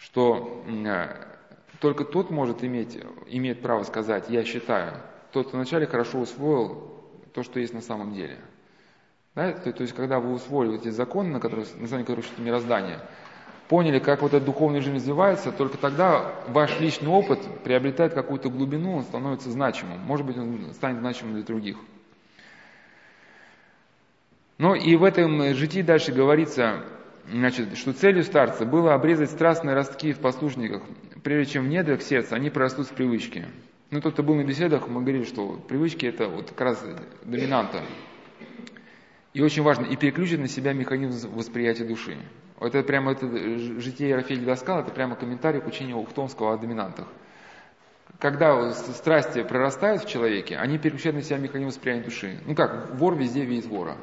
что 0.02 0.64
э, 0.66 1.14
только 1.80 2.04
тот 2.04 2.30
может 2.30 2.64
иметь, 2.64 2.98
имеет 3.26 3.62
право 3.62 3.84
сказать 3.84 4.28
«я 4.28 4.44
считаю», 4.44 4.94
тот, 5.30 5.48
кто 5.48 5.56
вначале 5.56 5.86
хорошо 5.86 6.18
усвоил 6.18 6.90
то, 7.32 7.42
что 7.42 7.60
есть 7.60 7.72
на 7.72 7.80
самом 7.80 8.12
деле. 8.12 8.38
Да? 9.34 9.52
То, 9.52 9.72
то 9.72 9.82
есть, 9.82 9.94
когда 9.94 10.18
вы 10.18 10.32
усвоили 10.32 10.74
эти 10.74 10.90
законы, 10.90 11.30
на, 11.30 11.40
которых, 11.40 11.68
на 11.76 11.84
основании 11.84 12.04
которых 12.04 12.26
что 12.26 12.42
мироздание, 12.42 12.98
поняли, 13.68 13.98
как 13.98 14.22
вот 14.22 14.34
этот 14.34 14.44
духовный 14.44 14.80
жизнь 14.80 14.96
развивается, 14.96 15.52
только 15.52 15.78
тогда 15.78 16.34
ваш 16.48 16.78
личный 16.80 17.08
опыт 17.08 17.40
приобретает 17.64 18.14
какую-то 18.14 18.50
глубину, 18.50 18.96
он 18.96 19.02
становится 19.02 19.50
значимым. 19.50 20.00
Может 20.00 20.26
быть, 20.26 20.36
он 20.36 20.72
станет 20.74 21.00
значимым 21.00 21.34
для 21.34 21.42
других. 21.42 21.76
Ну 24.58 24.74
и 24.74 24.94
в 24.96 25.04
этом 25.04 25.54
житии 25.54 25.82
дальше 25.82 26.12
говорится, 26.12 26.84
значит, 27.28 27.76
что 27.76 27.92
целью 27.92 28.22
старца 28.22 28.64
было 28.64 28.94
обрезать 28.94 29.30
страстные 29.30 29.74
ростки 29.74 30.12
в 30.12 30.18
послушниках, 30.18 30.82
прежде 31.22 31.54
чем 31.54 31.64
в 31.64 31.68
недрах 31.68 32.02
сердца 32.02 32.36
они 32.36 32.50
прорастут 32.50 32.86
с 32.86 32.90
привычки. 32.90 33.46
Ну, 33.90 34.00
тот, 34.00 34.14
кто 34.14 34.22
был 34.22 34.34
на 34.34 34.44
беседах, 34.44 34.88
мы 34.88 35.02
говорили, 35.02 35.24
что 35.24 35.60
привычки 35.68 36.06
это 36.06 36.28
вот 36.28 36.50
как 36.50 36.60
раз 36.60 36.84
доминанта. 37.24 37.82
И 39.34 39.42
очень 39.42 39.62
важно, 39.62 39.84
и 39.84 39.96
переключить 39.96 40.40
на 40.40 40.48
себя 40.48 40.72
механизм 40.72 41.30
восприятия 41.34 41.84
души. 41.84 42.16
Это 42.64 42.82
прямо 42.82 43.12
это 43.12 43.26
житие 43.80 44.10
Ерофея 44.10 44.38
Доскал, 44.40 44.80
это 44.80 44.92
прямо 44.92 45.16
комментарий 45.16 45.60
к 45.60 45.66
учению 45.66 45.98
Ухтомского 45.98 46.54
о 46.54 46.56
доминантах. 46.56 47.08
Когда 48.18 48.72
страсти 48.72 49.42
прорастают 49.42 50.04
в 50.04 50.08
человеке, 50.08 50.56
они 50.56 50.78
переключают 50.78 51.16
на 51.16 51.22
себя 51.22 51.38
механизм 51.38 51.70
восприятия 51.70 52.04
души. 52.04 52.38
Ну 52.46 52.54
как, 52.54 52.94
вор 52.94 53.16
везде 53.16 53.44
видит 53.44 53.66
вора. 53.66 53.96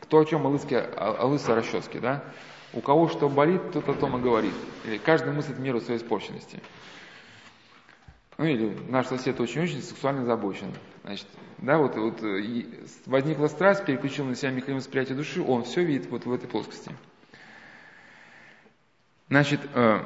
Кто 0.00 0.18
о 0.18 0.24
чем 0.24 0.46
о 0.46 0.50
лыске, 0.50 0.78
о 0.78 1.26
лысой 1.26 1.54
расческе, 1.54 2.00
да? 2.00 2.24
У 2.72 2.80
кого 2.80 3.08
что 3.08 3.28
болит, 3.28 3.70
тот 3.72 3.88
о 3.88 3.94
том 3.94 4.16
и 4.16 4.20
говорит. 4.20 4.54
Или 4.84 4.98
каждый 4.98 5.32
мыслит 5.32 5.58
в 5.58 5.60
меру 5.60 5.80
своей 5.80 6.00
испорченности. 6.00 6.60
Ну 8.38 8.46
или 8.46 8.76
наш 8.88 9.06
сосед 9.06 9.38
очень-очень 9.38 9.82
сексуально 9.82 10.22
озабочен. 10.22 10.72
Значит, 11.04 11.26
да, 11.58 11.78
вот, 11.78 11.96
вот 11.96 12.20
возникла 13.06 13.46
страсть, 13.46 13.84
переключил 13.84 14.24
на 14.24 14.34
себя 14.34 14.50
механизм 14.50 14.78
восприятия 14.78 15.14
души, 15.14 15.40
он 15.40 15.62
все 15.62 15.84
видит 15.84 16.10
вот 16.10 16.24
в 16.26 16.32
этой 16.32 16.48
плоскости. 16.48 16.90
Значит, 19.32 19.60
э, 19.72 20.00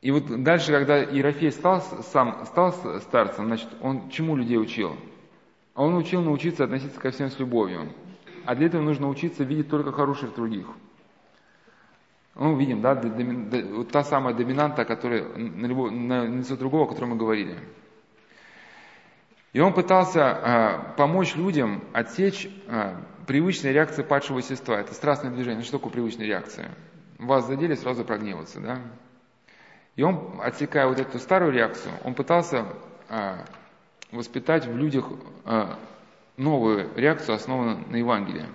и 0.00 0.10
вот 0.10 0.42
дальше, 0.42 0.72
когда 0.72 0.96
Ерофей 0.96 1.52
стал, 1.52 1.80
сам 1.80 2.44
стал 2.44 2.72
старцем, 2.72 3.46
значит, 3.46 3.68
он 3.80 4.10
чему 4.10 4.34
людей 4.34 4.58
учил? 4.58 4.96
Он 5.76 5.94
учил 5.94 6.20
научиться 6.20 6.64
относиться 6.64 6.98
ко 6.98 7.12
всем 7.12 7.30
с 7.30 7.38
любовью. 7.38 7.92
А 8.46 8.56
для 8.56 8.66
этого 8.66 8.82
нужно 8.82 9.08
учиться 9.08 9.44
видеть 9.44 9.70
только 9.70 9.92
хорошее 9.92 10.32
в 10.32 10.34
других– 10.34 10.66
ну, 12.34 12.56
видим, 12.56 12.80
да, 12.80 12.94
вот 12.94 13.92
та 13.92 14.02
самая 14.02 14.34
доминанта, 14.34 14.84
которая 14.84 15.22
на, 15.36 15.66
любого, 15.66 15.90
на 15.90 16.24
лицо 16.26 16.56
другого, 16.56 16.86
о 16.86 16.88
котором 16.88 17.10
мы 17.10 17.16
говорили. 17.16 17.58
И 19.52 19.60
он 19.60 19.72
пытался 19.72 20.20
э, 20.20 20.96
помочь 20.96 21.36
людям 21.36 21.84
отсечь 21.92 22.48
э, 22.66 22.96
привычные 23.28 23.72
реакции 23.72 24.02
падшего 24.02 24.38
естества. 24.38 24.80
Это 24.80 24.94
страстное 24.94 25.30
движение. 25.30 25.62
Что 25.62 25.78
такое 25.78 25.92
привычная 25.92 26.26
реакция? 26.26 26.70
Вас 27.20 27.46
задели, 27.46 27.74
сразу 27.74 28.04
прогневаться, 28.04 28.60
да? 28.60 28.80
И 29.94 30.02
он, 30.02 30.40
отсекая 30.42 30.88
вот 30.88 30.98
эту 30.98 31.18
старую 31.18 31.52
реакцию, 31.52 31.92
он 32.02 32.14
пытался 32.14 32.66
э, 33.10 33.44
воспитать 34.10 34.66
в 34.66 34.74
людях 34.74 35.04
э, 35.44 35.74
новую 36.38 36.88
реакцию, 36.96 37.34
основанную 37.34 37.86
на 37.88 37.96
Евангелии. 37.96 38.46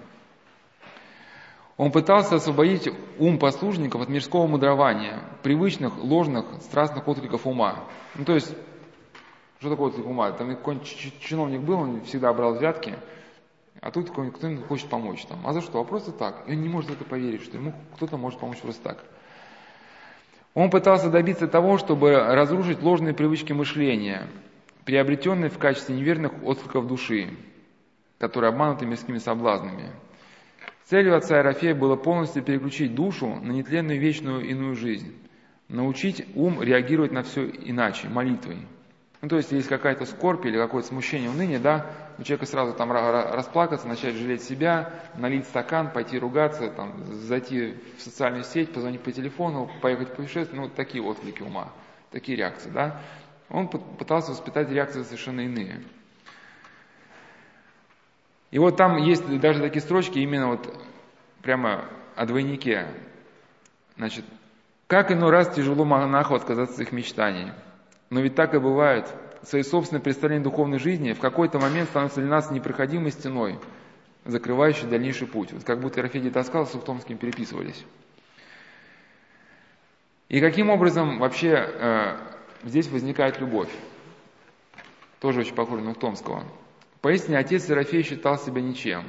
Он 1.78 1.92
пытался 1.92 2.36
освободить 2.36 2.90
ум 3.20 3.38
послушников 3.38 4.02
от 4.02 4.10
мирского 4.10 4.48
мудрования, 4.48 5.22
привычных, 5.44 5.98
ложных, 5.98 6.46
страстных 6.62 7.08
откликов 7.08 7.46
ума. 7.46 7.84
Ну, 8.16 8.26
то 8.26 8.34
есть, 8.34 8.56
что 9.60 9.70
такое 9.70 9.90
отклик 9.90 10.08
ума? 10.08 10.32
Там 10.32 10.56
какой-нибудь 10.56 11.20
чиновник 11.20 11.62
был, 11.62 11.80
он 11.82 12.02
всегда 12.06 12.34
брал 12.34 12.56
взятки, 12.56 12.98
а 13.86 13.92
тут 13.92 14.10
кто-нибудь 14.10 14.68
хочет 14.68 14.90
помочь 14.90 15.26
там. 15.26 15.46
А 15.46 15.54
за 15.54 15.62
что? 15.62 15.80
А 15.80 15.84
просто 15.86 16.12
так. 16.12 16.44
И 16.48 16.52
он 16.52 16.62
не 16.62 16.68
может 16.68 16.90
в 16.90 16.94
это 16.94 17.06
поверить, 17.06 17.44
что 17.44 17.56
ему 17.56 17.74
кто-то 17.96 18.18
может 18.18 18.40
помочь 18.40 18.58
просто 18.58 18.82
так. 18.84 19.06
Он 20.54 20.70
пытался 20.70 21.10
добиться 21.10 21.48
того, 21.48 21.78
чтобы 21.78 22.12
разрушить 22.12 22.82
ложные 22.82 23.14
привычки 23.14 23.54
мышления, 23.54 24.28
приобретенные 24.86 25.50
в 25.50 25.58
качестве 25.58 25.96
неверных 25.96 26.32
откликов 26.44 26.88
души, 26.88 27.30
которые 28.18 28.50
обмануты 28.50 28.86
мирскими 28.86 29.20
соблазнами– 29.20 29.92
Целью 30.86 31.18
отца 31.18 31.40
Ерофея 31.40 31.74
было 31.74 31.96
полностью 31.96 32.44
переключить 32.44 32.94
душу 32.94 33.28
на 33.28 33.52
нетленную 33.52 34.00
вечную 34.00 34.48
иную 34.48 34.76
жизнь, 34.76 35.16
научить 35.68 36.24
ум 36.36 36.62
реагировать 36.62 37.12
на 37.12 37.24
все 37.24 37.48
иначе, 37.48 38.08
молитвой. 38.08 38.60
Ну, 39.22 39.30
то 39.30 39.38
есть, 39.38 39.52
есть 39.52 39.68
какая-то 39.68 40.06
скорбь 40.06 40.46
или 40.46 40.58
какое-то 40.58 40.90
смущение, 40.90 41.30
уныние, 41.30 41.60
да, 41.60 41.86
у 42.18 42.24
человека 42.24 42.46
сразу 42.46 42.74
там 42.74 42.92
расплакаться, 42.92 43.88
начать 43.88 44.16
жалеть 44.16 44.44
себя, 44.44 44.94
налить 45.16 45.46
стакан, 45.46 45.92
пойти 45.92 46.20
ругаться, 46.20 46.70
там, 46.70 47.04
зайти 47.06 47.76
в 47.98 48.02
социальную 48.02 48.44
сеть, 48.44 48.74
позвонить 48.74 49.02
по 49.02 49.12
телефону, 49.12 49.70
поехать 49.82 50.10
в 50.10 50.16
путешествие, 50.16 50.62
ну, 50.62 50.70
такие 50.70 51.04
отклики 51.04 51.42
ума, 51.42 51.72
такие 52.12 52.38
реакции, 52.38 52.70
да. 52.70 53.02
Он 53.50 53.68
пытался 53.68 54.32
воспитать 54.32 54.70
реакции 54.70 55.04
совершенно 55.04 55.42
иные. 55.42 55.82
И 58.52 58.60
вот 58.60 58.78
там 58.78 58.98
есть 58.98 59.40
даже 59.40 59.62
такие 59.62 59.82
строчки 59.82 60.20
именно 60.20 60.50
вот 60.50 60.74
прямо 61.42 61.86
о 62.16 62.26
двойнике. 62.26 62.88
Значит, 63.98 64.26
как 64.88 65.12
иной 65.12 65.32
раз 65.32 65.54
тяжело 65.54 65.84
монаху 65.84 66.36
отказаться 66.36 66.74
от 66.74 66.76
своих 66.76 66.92
мечтаний– 66.92 67.52
но 68.10 68.22
ведь 68.22 68.36
так 68.36 68.54
и 68.54 68.60
бывает. 68.60 69.08
Свои 69.44 69.64
собственные 69.64 70.02
представления 70.02 70.44
духовной 70.44 70.80
жизни 70.80 71.14
в 71.14 71.20
какой-то 71.20 71.60
момент 71.60 71.90
становятся 71.90 72.22
для 72.22 72.30
нас 72.30 72.50
непроходимой 72.52 73.12
стеной, 73.12 73.60
закрывающей 74.24 74.88
дальнейший 74.88 75.28
путь. 75.28 75.54
Вот 75.54 75.64
как 75.64 75.80
будто 75.80 76.02
Рафеди 76.02 76.32
Таскал 76.32 76.66
с 76.66 76.74
Ухтомским 76.74 77.18
переписывались. 77.18 77.86
И 80.30 80.40
каким 80.40 80.72
образом 80.72 81.20
вообще 81.20 81.54
э, 81.54 82.18
здесь 82.64 82.88
возникает 82.88 83.40
любовь? 83.40 83.70
Тоже 85.20 85.42
очень 85.42 85.54
похоже 85.54 85.84
на 85.84 85.92
Ухтомского. 85.92 86.44
Поистине, 87.02 87.38
отец 87.38 87.66
Серафей 87.66 88.02
считал 88.02 88.40
себя 88.40 88.62
ничем. 88.62 89.04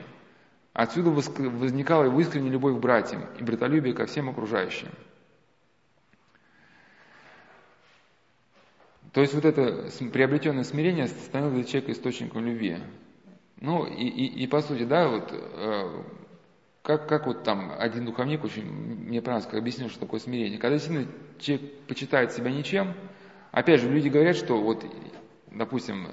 Отсюда 0.75 1.11
возникала 1.11 2.05
его 2.05 2.21
искренняя 2.21 2.53
любовь 2.53 2.77
к 2.77 2.79
братьям 2.79 3.25
и 3.39 3.43
братолюбие 3.43 3.95
ко 3.95 4.05
всем 4.05 4.29
окружающим. 4.29 4.89
То 9.17 9.23
есть 9.23 9.33
вот 9.33 9.47
это 9.47 9.89
приобретенное 10.13 10.63
смирение 10.63 11.09
становилось 11.09 11.55
для 11.55 11.65
человека 11.65 11.93
источником 11.93 12.45
любви. 12.45 12.77
Ну 13.59 13.87
и, 13.87 14.05
и, 14.07 14.43
и 14.43 14.47
по 14.47 14.61
сути, 14.61 14.83
да, 14.83 15.09
вот 15.09 15.33
э, 15.33 16.03
как, 16.83 17.09
как 17.09 17.27
вот 17.27 17.43
там 17.43 17.73
один 17.79 18.05
духовник 18.05 18.45
очень 18.45 18.71
мне 18.71 19.23
правильно 19.23 19.49
объяснил, 19.59 19.89
что 19.89 20.01
такое 20.01 20.21
смирение. 20.21 20.59
Когда 20.59 20.77
действительно 20.77 21.11
человек 21.39 21.73
почитает 21.89 22.33
себя 22.33 22.51
ничем, 22.51 22.93
опять 23.53 23.81
же, 23.81 23.89
люди 23.89 24.09
говорят, 24.09 24.37
что 24.37 24.61
вот, 24.61 24.85
допустим, 25.51 26.09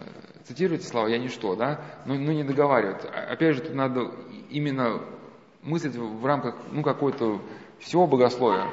цитируйте 0.46 0.88
слова 0.88 1.08
«я 1.08 1.18
ничто», 1.18 1.58
да, 1.58 1.82
но, 2.06 2.16
но 2.16 2.32
не 2.32 2.46
договаривают. 2.46 3.04
Опять 3.04 3.58
же, 3.58 3.64
тут 3.64 3.76
надо 3.76 4.12
именно 4.50 5.02
мыслить 5.62 5.98
в 5.98 6.26
рамках, 6.26 6.56
ну, 6.72 6.82
какой-то 6.82 7.42
всего 7.80 8.08
богословия. 8.08 8.70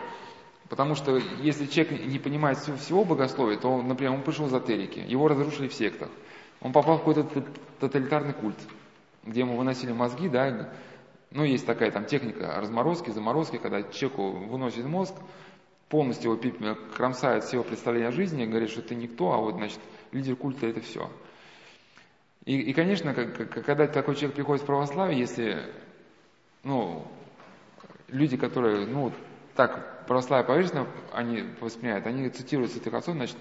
Потому 0.70 0.94
что 0.94 1.16
если 1.16 1.66
человек 1.66 2.06
не 2.06 2.20
понимает 2.20 2.56
всего 2.58 3.04
богословия, 3.04 3.58
то, 3.58 3.82
например, 3.82 4.12
он 4.12 4.22
пришел 4.22 4.46
в 4.46 4.50
эзотерики, 4.50 5.00
его 5.00 5.26
разрушили 5.26 5.66
в 5.66 5.74
сектах. 5.74 6.08
Он 6.60 6.72
попал 6.72 6.96
в 6.96 6.98
какой-то 7.00 7.26
тоталитарный 7.80 8.34
культ, 8.34 8.56
где 9.24 9.40
ему 9.40 9.56
выносили 9.56 9.90
мозги, 9.90 10.28
да, 10.28 10.70
ну, 11.32 11.42
есть 11.42 11.66
такая 11.66 11.90
там 11.90 12.04
техника 12.04 12.54
разморозки, 12.56 13.10
заморозки, 13.10 13.56
когда 13.56 13.82
человеку 13.82 14.30
выносит 14.30 14.84
мозг, 14.84 15.14
полностью 15.88 16.38
его 16.40 16.76
кромсает 16.96 17.42
все 17.42 17.56
его 17.56 17.64
представления 17.64 18.08
о 18.08 18.12
жизни, 18.12 18.46
говорит, 18.46 18.70
что 18.70 18.80
ты 18.80 18.94
никто, 18.94 19.32
а 19.32 19.38
вот, 19.38 19.56
значит, 19.56 19.80
лидер 20.12 20.36
культа 20.36 20.68
это 20.68 20.80
все. 20.80 21.10
И, 22.44 22.56
и 22.60 22.72
конечно, 22.72 23.12
когда 23.12 23.88
такой 23.88 24.14
человек 24.14 24.36
приходит 24.36 24.62
в 24.62 24.66
православие, 24.66 25.18
если, 25.18 25.64
ну, 26.62 27.08
люди, 28.06 28.36
которые, 28.36 28.86
ну, 28.86 29.12
так 29.60 30.06
православие 30.06 30.46
поверхностно 30.46 30.86
они 31.12 31.44
воспринимают, 31.60 32.06
они 32.06 32.30
цитируют 32.30 32.72
святых 32.72 32.94
отцов, 32.94 33.14
значит, 33.14 33.36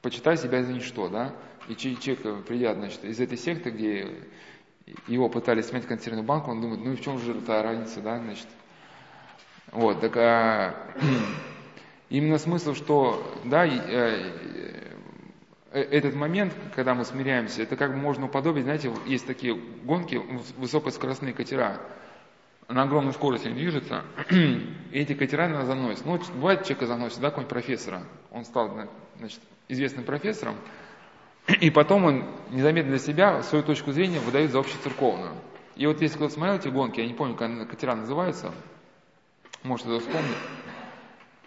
почитай 0.00 0.38
себя 0.38 0.62
за 0.62 0.72
ничто, 0.72 1.08
да, 1.08 1.34
и 1.68 1.76
человек, 1.76 2.46
придя, 2.46 2.72
значит, 2.72 3.04
из 3.04 3.20
этой 3.20 3.36
секты, 3.36 3.68
где 3.68 4.10
его 5.06 5.28
пытались 5.28 5.66
снять 5.66 5.86
консервную 5.86 6.26
банку, 6.26 6.50
он 6.50 6.62
думает, 6.62 6.80
ну 6.82 6.92
и 6.92 6.96
в 6.96 7.02
чем 7.02 7.18
же 7.18 7.32
эта 7.32 7.62
разница, 7.62 8.00
да, 8.00 8.18
значит. 8.18 8.46
Вот, 9.70 10.00
так 10.00 10.16
а, 10.16 10.74
именно 12.08 12.38
смысл, 12.38 12.72
что, 12.74 13.22
да, 13.44 13.66
э, 13.66 14.32
э, 15.72 15.80
этот 15.82 16.14
момент, 16.14 16.54
когда 16.74 16.94
мы 16.94 17.04
смиряемся, 17.04 17.62
это 17.62 17.76
как 17.76 17.90
бы 17.90 17.98
можно 17.98 18.26
уподобить, 18.26 18.64
знаете, 18.64 18.90
есть 19.04 19.26
такие 19.26 19.54
гонки, 19.54 20.18
высокоскоростные 20.56 21.34
катера, 21.34 21.78
на 22.70 22.82
огромной 22.82 23.12
скорости 23.12 23.48
движется, 23.48 24.04
и 24.30 24.74
эти 24.92 25.14
катера 25.14 25.48
нас 25.48 25.66
заносят. 25.66 26.04
Ну, 26.06 26.18
бывает, 26.34 26.62
человека 26.62 26.86
заносит, 26.86 27.20
да, 27.20 27.28
какого-нибудь 27.28 27.50
профессора. 27.50 28.02
Он 28.30 28.44
стал, 28.44 28.70
значит, 29.18 29.40
известным 29.68 30.04
профессором, 30.04 30.56
и 31.60 31.70
потом 31.70 32.04
он 32.04 32.24
незаметно 32.50 32.90
для 32.90 32.98
себя 32.98 33.42
свою 33.42 33.64
точку 33.64 33.92
зрения 33.92 34.20
выдает 34.20 34.50
за 34.50 34.60
общецерковную. 34.60 35.34
И 35.76 35.86
вот 35.86 36.00
если 36.00 36.16
кто-то 36.16 36.34
смотрел 36.34 36.56
эти 36.56 36.68
гонки, 36.68 37.00
я 37.00 37.06
не 37.06 37.14
помню, 37.14 37.34
как 37.34 37.68
катера 37.68 37.94
называются, 37.94 38.52
может 39.62 39.86
это 39.86 40.00
вспомнить, 40.00 40.36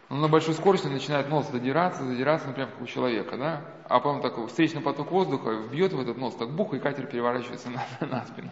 он 0.09 0.21
на 0.21 0.27
большой 0.27 0.53
скорости 0.53 0.87
начинает 0.87 1.29
нос 1.29 1.49
задираться, 1.49 2.03
задираться, 2.03 2.47
например, 2.47 2.69
как 2.69 2.81
у 2.81 2.85
человека, 2.85 3.37
да, 3.37 3.61
а 3.87 3.99
потом 3.99 4.21
так 4.21 4.37
встречный 4.47 4.81
поток 4.81 5.11
воздуха 5.11 5.55
бьет 5.71 5.93
в 5.93 5.99
этот 5.99 6.17
нос, 6.17 6.35
так 6.35 6.49
бух, 6.49 6.73
и 6.73 6.79
катер 6.79 7.07
переворачивается 7.07 7.69
на, 7.99 8.07
на 8.07 8.25
спину. 8.25 8.51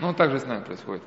Ну, 0.00 0.12
так 0.14 0.30
же 0.30 0.38
с 0.38 0.46
нами 0.46 0.64
происходит. 0.64 1.02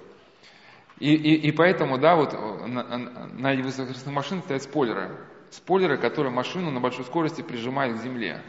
И, 0.99 1.13
и, 1.13 1.47
и 1.47 1.51
поэтому, 1.51 1.97
да, 1.97 2.15
вот 2.15 2.33
на, 2.67 2.83
на 2.83 3.55
высокоскоростных 3.55 4.15
машинах 4.15 4.45
стоят 4.45 4.63
спойлеры. 4.63 5.17
Спойлеры, 5.51 5.97
которые 5.97 6.33
машину 6.33 6.71
на 6.71 6.79
большой 6.79 7.05
скорости 7.05 7.41
прижимают 7.41 7.97
к 7.97 8.01
земле. 8.01 8.41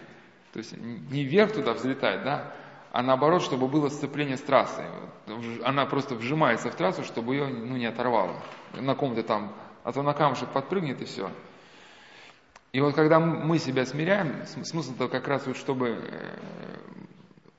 То 0.52 0.59
есть 0.59 0.74
не 0.76 1.24
вверх 1.24 1.52
туда 1.52 1.74
взлетает, 1.74 2.22
да, 2.22 2.54
а 2.92 3.02
наоборот, 3.02 3.42
чтобы 3.42 3.68
было 3.68 3.88
сцепление 3.88 4.37
с 4.37 4.40
трассой. 4.40 4.87
Она 5.64 5.85
просто 5.87 6.14
вжимается 6.14 6.70
в 6.70 6.74
трассу, 6.76 7.04
чтобы 7.04 7.35
ее 7.35 7.46
ну, 7.46 7.76
не 7.76 7.87
оторвало. 7.87 8.37
На 8.72 8.94
ком-то 8.94 9.22
там, 9.22 9.54
а 9.85 9.92
то 9.92 10.02
на 10.02 10.14
камушек 10.14 10.48
подпрыгнет 10.48 11.02
и 11.02 11.04
все. 11.04 11.30
И 12.72 12.80
вот 12.80 12.94
когда 12.94 13.20
мы 13.20 13.59
себя 13.59 13.85
смиряем, 13.85 14.46
смысл-то 14.46 15.09
как 15.09 15.28
раз 15.28 15.46
вот, 15.46 15.56
чтобы 15.56 15.88
э, 15.88 16.37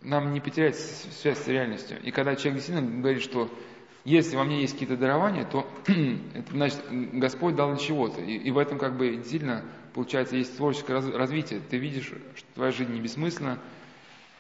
нам 0.02 0.34
не 0.34 0.39
потерять 0.39 0.76
связь 0.76 1.39
с 1.39 1.47
реальностью. 1.47 2.02
И 2.02 2.12
когда 2.12 2.36
человек 2.36 2.56
действительно 2.56 3.02
говорит, 3.02 3.21
что 3.21 3.50
если 4.08 4.38
во 4.38 4.46
мне 4.46 4.62
есть 4.62 4.72
какие-то 4.72 4.96
дарования, 4.96 5.43
то 5.43 5.67
это 6.34 6.52
значит, 6.52 6.82
Господь 6.89 7.56
дал 7.56 7.76
чего-то. 7.76 8.22
И, 8.22 8.38
и 8.38 8.52
в 8.52 8.58
этом 8.58 8.80
как 8.80 8.96
бы 8.98 9.17
действительно, 9.17 9.65
получается, 9.93 10.38
есть 10.38 10.56
творческое 10.56 10.93
раз, 10.93 11.10
развитие. 11.10 11.60
Ты 11.60 11.78
видишь, 11.78 12.13
что 12.36 12.48
твоя 12.56 12.72
жизнь 12.72 12.93
не 12.93 13.02
бессмысленна. 13.02 13.60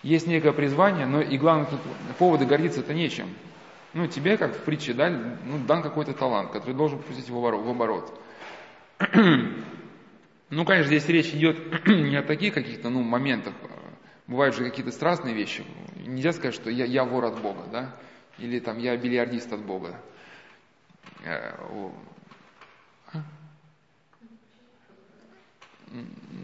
Есть 0.03 0.25
некое 0.25 0.53
призвание, 0.53 1.05
но 1.05 1.19
и 1.19 1.37
главное, 1.37 1.65
тут 1.65 1.81
повода 2.17 2.45
гордиться-то 2.45 2.93
нечем. 2.93 3.27
Ну, 3.93 4.07
тебе, 4.07 4.37
как 4.37 4.55
в 4.55 4.59
притче, 4.63 4.93
да, 4.93 5.09
ну, 5.09 5.57
дан 5.67 5.83
какой-то 5.83 6.13
талант, 6.13 6.51
который 6.51 6.75
должен 6.75 6.99
пустить 6.99 7.29
в 7.29 7.37
оборот. 7.37 8.21
Ну, 10.49 10.63
конечно, 10.63 10.87
здесь 10.87 11.09
речь 11.09 11.33
идет 11.33 11.57
не 11.87 12.15
о 12.15 12.23
таких 12.23 12.53
каких-то, 12.53 12.89
ну, 12.89 13.03
моментах. 13.03 13.53
Бывают 14.27 14.55
же 14.55 14.63
какие-то 14.63 14.93
страстные 14.93 15.35
вещи. 15.35 15.65
Нельзя 16.05 16.31
сказать, 16.31 16.55
что 16.55 16.69
я, 16.69 16.85
я 16.85 17.03
вор 17.03 17.25
от 17.25 17.41
Бога, 17.41 17.63
да. 17.69 17.97
Или 18.39 18.59
там 18.59 18.77
я 18.77 18.95
бильярдист 18.97 19.51
от 19.53 19.61
Бога. 19.61 19.99
Э, 21.23 21.55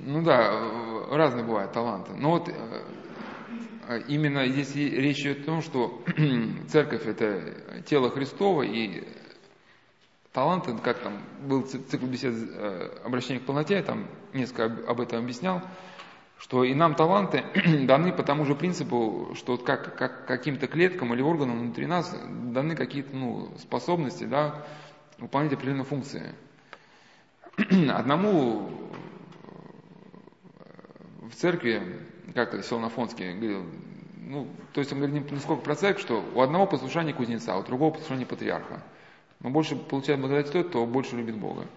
ну 0.05 0.21
да, 0.21 1.07
разные 1.11 1.43
бывают 1.43 1.71
таланты. 1.71 2.13
Но 2.13 2.31
вот 2.31 2.49
э, 2.49 4.01
именно 4.07 4.47
здесь 4.47 4.75
речь 4.75 5.21
идет 5.21 5.41
о 5.41 5.45
том, 5.45 5.61
что 5.61 6.03
церковь 6.69 7.05
это 7.05 7.81
тело 7.85 8.09
Христово, 8.09 8.63
и 8.63 9.03
таланты, 10.31 10.75
как 10.77 10.99
там 10.99 11.21
был 11.41 11.63
цикл 11.63 12.05
бесед 12.05 12.33
э, 12.35 12.89
обращения 13.03 13.39
к 13.39 13.45
полноте, 13.45 13.75
я 13.75 13.83
там 13.83 14.07
несколько 14.33 14.65
об 14.87 14.99
этом 14.99 15.19
объяснял, 15.19 15.61
что 16.43 16.65
и 16.65 16.73
нам 16.73 16.93
таланты 16.95 17.45
даны 17.85 18.11
по 18.11 18.21
тому 18.21 18.43
же 18.45 18.53
принципу, 18.53 19.31
что 19.33 19.53
вот 19.53 19.63
как, 19.63 19.95
как 19.95 20.25
каким-то 20.27 20.67
клеткам 20.67 21.13
или 21.13 21.21
органам 21.21 21.59
внутри 21.59 21.85
нас 21.85 22.13
даны 22.51 22.75
какие-то 22.75 23.15
ну, 23.15 23.49
способности 23.59 24.25
да, 24.25 24.65
выполнять 25.19 25.53
определенные 25.53 25.85
функции. 25.85 26.35
Одному 27.89 28.69
в 31.21 31.33
церкви, 31.33 31.81
как 32.35 32.61
Селанофонский 32.65 33.33
говорил, 33.33 33.65
ну, 34.17 34.49
то 34.73 34.81
есть 34.81 34.91
он 34.91 34.99
говорит 34.99 35.31
не 35.31 35.39
сколько 35.39 35.63
про 35.63 35.75
церковь, 35.75 36.01
что 36.01 36.25
у 36.35 36.41
одного 36.41 36.67
послушания 36.67 37.13
кузнеца, 37.13 37.53
а 37.53 37.57
у 37.59 37.63
другого 37.63 37.91
послушания 37.93 38.25
патриарха. 38.25 38.83
Но 39.39 39.49
больше 39.49 39.77
получает 39.77 40.19
благодать 40.19 40.51
тот, 40.51 40.67
кто 40.67 40.85
больше 40.85 41.15
любит 41.15 41.37
Бога. 41.37 41.67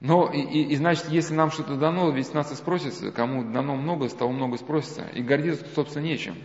Но 0.00 0.30
и, 0.32 0.40
и, 0.40 0.62
и 0.72 0.76
значит, 0.76 1.08
если 1.08 1.34
нам 1.34 1.50
что-то 1.50 1.76
дано, 1.76 2.10
ведь 2.10 2.32
нас 2.32 2.52
и 2.52 2.54
спросится, 2.54 3.10
кому 3.10 3.44
дано 3.52 3.74
много, 3.74 4.08
с 4.08 4.14
того 4.14 4.30
много 4.30 4.56
спросится. 4.56 5.06
И 5.14 5.22
гордиться, 5.22 5.66
собственно, 5.74 6.04
нечем. 6.04 6.36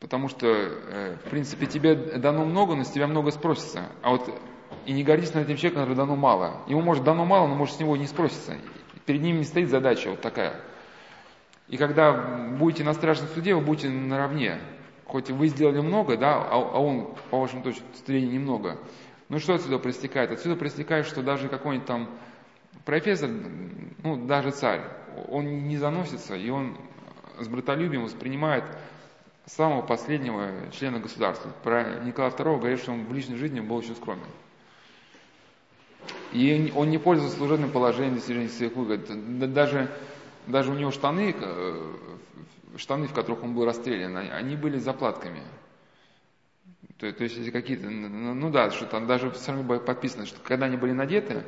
Потому 0.00 0.28
что, 0.28 0.46
э, 0.46 1.16
в 1.24 1.30
принципе, 1.30 1.66
тебе 1.66 1.94
дано 1.94 2.44
много, 2.44 2.74
но 2.74 2.84
с 2.84 2.90
тебя 2.90 3.06
много 3.06 3.30
спросится. 3.30 3.90
А 4.02 4.10
вот 4.10 4.28
и 4.86 4.92
не 4.92 5.04
гордись 5.04 5.34
над 5.34 5.44
этим 5.44 5.56
человеком, 5.56 5.82
который 5.82 5.96
дано 5.96 6.16
мало. 6.16 6.62
Ему 6.66 6.80
может 6.80 7.04
дано 7.04 7.24
мало, 7.24 7.46
но 7.46 7.54
может 7.54 7.76
с 7.76 7.80
него 7.80 7.96
не 7.96 8.06
спросится. 8.06 8.56
Перед 9.04 9.20
ним 9.20 9.38
не 9.38 9.44
стоит 9.44 9.68
задача 9.68 10.10
вот 10.10 10.20
такая. 10.20 10.60
И 11.68 11.76
когда 11.76 12.12
будете 12.58 12.84
на 12.84 12.94
страшном 12.94 13.28
суде, 13.28 13.54
вы 13.54 13.60
будете 13.60 13.88
наравне. 13.90 14.58
Хоть 15.04 15.30
вы 15.30 15.48
сделали 15.48 15.80
много, 15.80 16.16
да, 16.16 16.36
а, 16.36 16.54
а 16.54 16.78
он, 16.80 17.14
по 17.30 17.38
вашему 17.38 17.62
точке 17.62 17.82
зрения, 18.06 18.32
немного. 18.32 18.78
Ну 19.28 19.38
что 19.38 19.54
отсюда 19.54 19.78
проистекает? 19.78 20.30
Отсюда 20.32 20.56
проистекает, 20.56 21.06
что 21.06 21.22
даже 21.22 21.48
какой-нибудь 21.48 21.86
там 21.86 22.08
профессор, 22.84 23.30
ну 24.02 24.26
даже 24.26 24.50
царь, 24.50 24.82
он 25.28 25.68
не 25.68 25.76
заносится, 25.76 26.36
и 26.36 26.50
он 26.50 26.76
с 27.38 27.48
братолюбием 27.48 28.04
воспринимает 28.04 28.64
самого 29.46 29.82
последнего 29.82 30.50
члена 30.72 31.00
государства. 31.00 31.50
Про 31.62 32.00
Николая 32.04 32.32
II 32.32 32.58
говорит, 32.58 32.80
что 32.80 32.92
он 32.92 33.04
в 33.04 33.12
личной 33.12 33.36
жизни 33.36 33.60
был 33.60 33.76
очень 33.76 33.96
скромен. 33.96 34.26
И 36.32 36.72
он 36.74 36.90
не 36.90 36.98
пользовался 36.98 37.36
служебным 37.36 37.70
положением 37.70 38.14
достижения 38.14 38.48
своих 38.48 38.74
выгод. 38.74 39.52
Даже, 39.52 39.90
даже 40.46 40.70
у 40.70 40.74
него 40.74 40.90
штаны, 40.90 41.34
э, 41.38 41.92
штаны, 42.76 43.06
в 43.06 43.12
которых 43.12 43.44
он 43.44 43.54
был 43.54 43.66
расстрелян, 43.66 44.16
они 44.16 44.56
были 44.56 44.78
заплатками. 44.78 45.42
То, 46.98 47.12
то 47.12 47.24
есть, 47.24 47.50
какие-то, 47.50 47.90
ну 47.90 48.50
да, 48.50 48.70
что 48.70 48.86
там 48.86 49.06
даже 49.06 49.30
все 49.32 49.48
равно 49.52 49.64
было 49.64 49.78
подписано, 49.78 50.24
что 50.24 50.38
когда 50.42 50.66
они 50.66 50.76
были 50.76 50.92
надеты, 50.92 51.44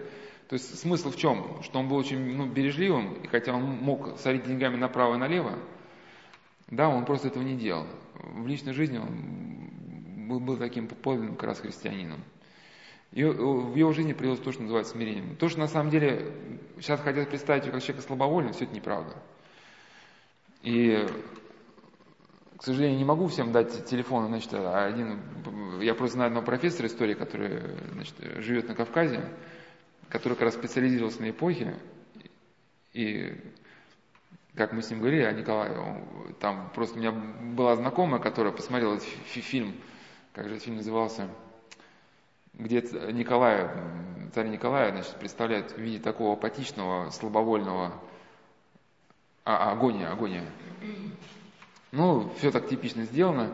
то 0.54 0.58
есть 0.58 0.78
смысл 0.78 1.10
в 1.10 1.16
чем? 1.16 1.60
Что 1.64 1.80
он 1.80 1.88
был 1.88 1.96
очень 1.96 2.36
ну, 2.36 2.46
бережливым, 2.46 3.14
и 3.14 3.26
хотя 3.26 3.52
он 3.52 3.64
мог 3.64 4.16
сорить 4.20 4.44
деньгами 4.44 4.76
направо 4.76 5.16
и 5.16 5.18
налево, 5.18 5.58
да, 6.68 6.88
он 6.88 7.04
просто 7.04 7.26
этого 7.26 7.42
не 7.42 7.56
делал. 7.56 7.88
В 8.14 8.46
личной 8.46 8.72
жизни 8.72 8.98
он 8.98 10.28
был, 10.28 10.38
был 10.38 10.56
таким 10.56 10.86
подлинным 10.86 11.34
как 11.34 11.48
раз 11.48 11.58
христианином. 11.58 12.22
И 13.10 13.24
в 13.24 13.74
его 13.74 13.90
жизни 13.90 14.12
появилось 14.12 14.38
то, 14.38 14.52
что 14.52 14.62
называется 14.62 14.92
смирением. 14.92 15.34
То, 15.34 15.48
что 15.48 15.58
на 15.58 15.66
самом 15.66 15.90
деле 15.90 16.32
сейчас 16.78 17.00
хотят 17.00 17.30
представить 17.30 17.64
как 17.64 17.82
человека 17.82 18.06
слабовольного, 18.06 18.54
все 18.54 18.66
это 18.66 18.76
неправда. 18.76 19.16
И 20.62 21.04
к 22.58 22.62
сожалению, 22.62 22.98
не 22.98 23.04
могу 23.04 23.26
всем 23.26 23.50
дать 23.50 23.86
телефон, 23.86 24.28
значит, 24.28 24.54
один, 24.54 25.20
я 25.80 25.94
просто 25.94 26.14
знаю 26.14 26.28
одного 26.28 26.46
профессора 26.46 26.86
истории, 26.86 27.14
который 27.14 27.60
значит, 27.92 28.14
живет 28.38 28.68
на 28.68 28.76
Кавказе, 28.76 29.28
который 30.14 30.35
как 30.35 30.42
раз 30.42 30.55
специализировался 30.55 31.22
на 31.22 31.31
эпохе, 31.31 31.74
и 32.92 33.37
как 34.55 34.72
мы 34.72 34.81
с 34.81 34.88
ним 34.88 35.00
говорили, 35.00 35.24
а 35.24 35.33
Николай, 35.33 35.77
он, 35.77 36.35
там 36.38 36.70
просто 36.72 36.94
у 36.94 37.00
меня 37.00 37.11
была 37.11 37.74
знакомая, 37.74 38.20
которая 38.20 38.53
посмотрела 38.53 38.94
этот 38.94 39.09
фильм, 39.09 39.74
как 40.33 40.46
же 40.46 40.53
этот 40.53 40.66
фильм 40.66 40.77
назывался, 40.77 41.29
где 42.53 42.81
Николай, 43.11 43.68
царь 44.33 44.46
Николай, 44.46 44.92
значит, 44.92 45.16
представляет 45.16 45.72
в 45.72 45.79
виде 45.79 45.98
такого 45.98 46.35
апатичного, 46.35 47.11
слабовольного, 47.11 48.00
а, 49.44 49.72
агония, 49.72 50.12
агония. 50.12 50.44
Ну, 51.90 52.33
все 52.38 52.53
так 52.53 52.68
типично 52.68 53.03
сделано. 53.03 53.53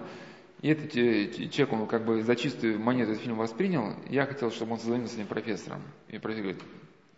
И 0.60 0.68
этот 0.68 0.92
человек, 0.92 1.72
он 1.72 1.86
как 1.86 2.04
бы 2.04 2.22
за 2.22 2.36
чистую 2.36 2.78
монету 2.78 3.12
этот 3.12 3.22
фильм 3.22 3.36
воспринял. 3.36 3.94
Я 4.08 4.26
хотел, 4.26 4.50
чтобы 4.50 4.72
он 4.72 4.78
созвонился 4.78 5.14
с 5.14 5.16
этим 5.16 5.26
профессором. 5.26 5.82
И 6.08 6.18
профессор 6.18 6.42
говорит, 6.42 6.62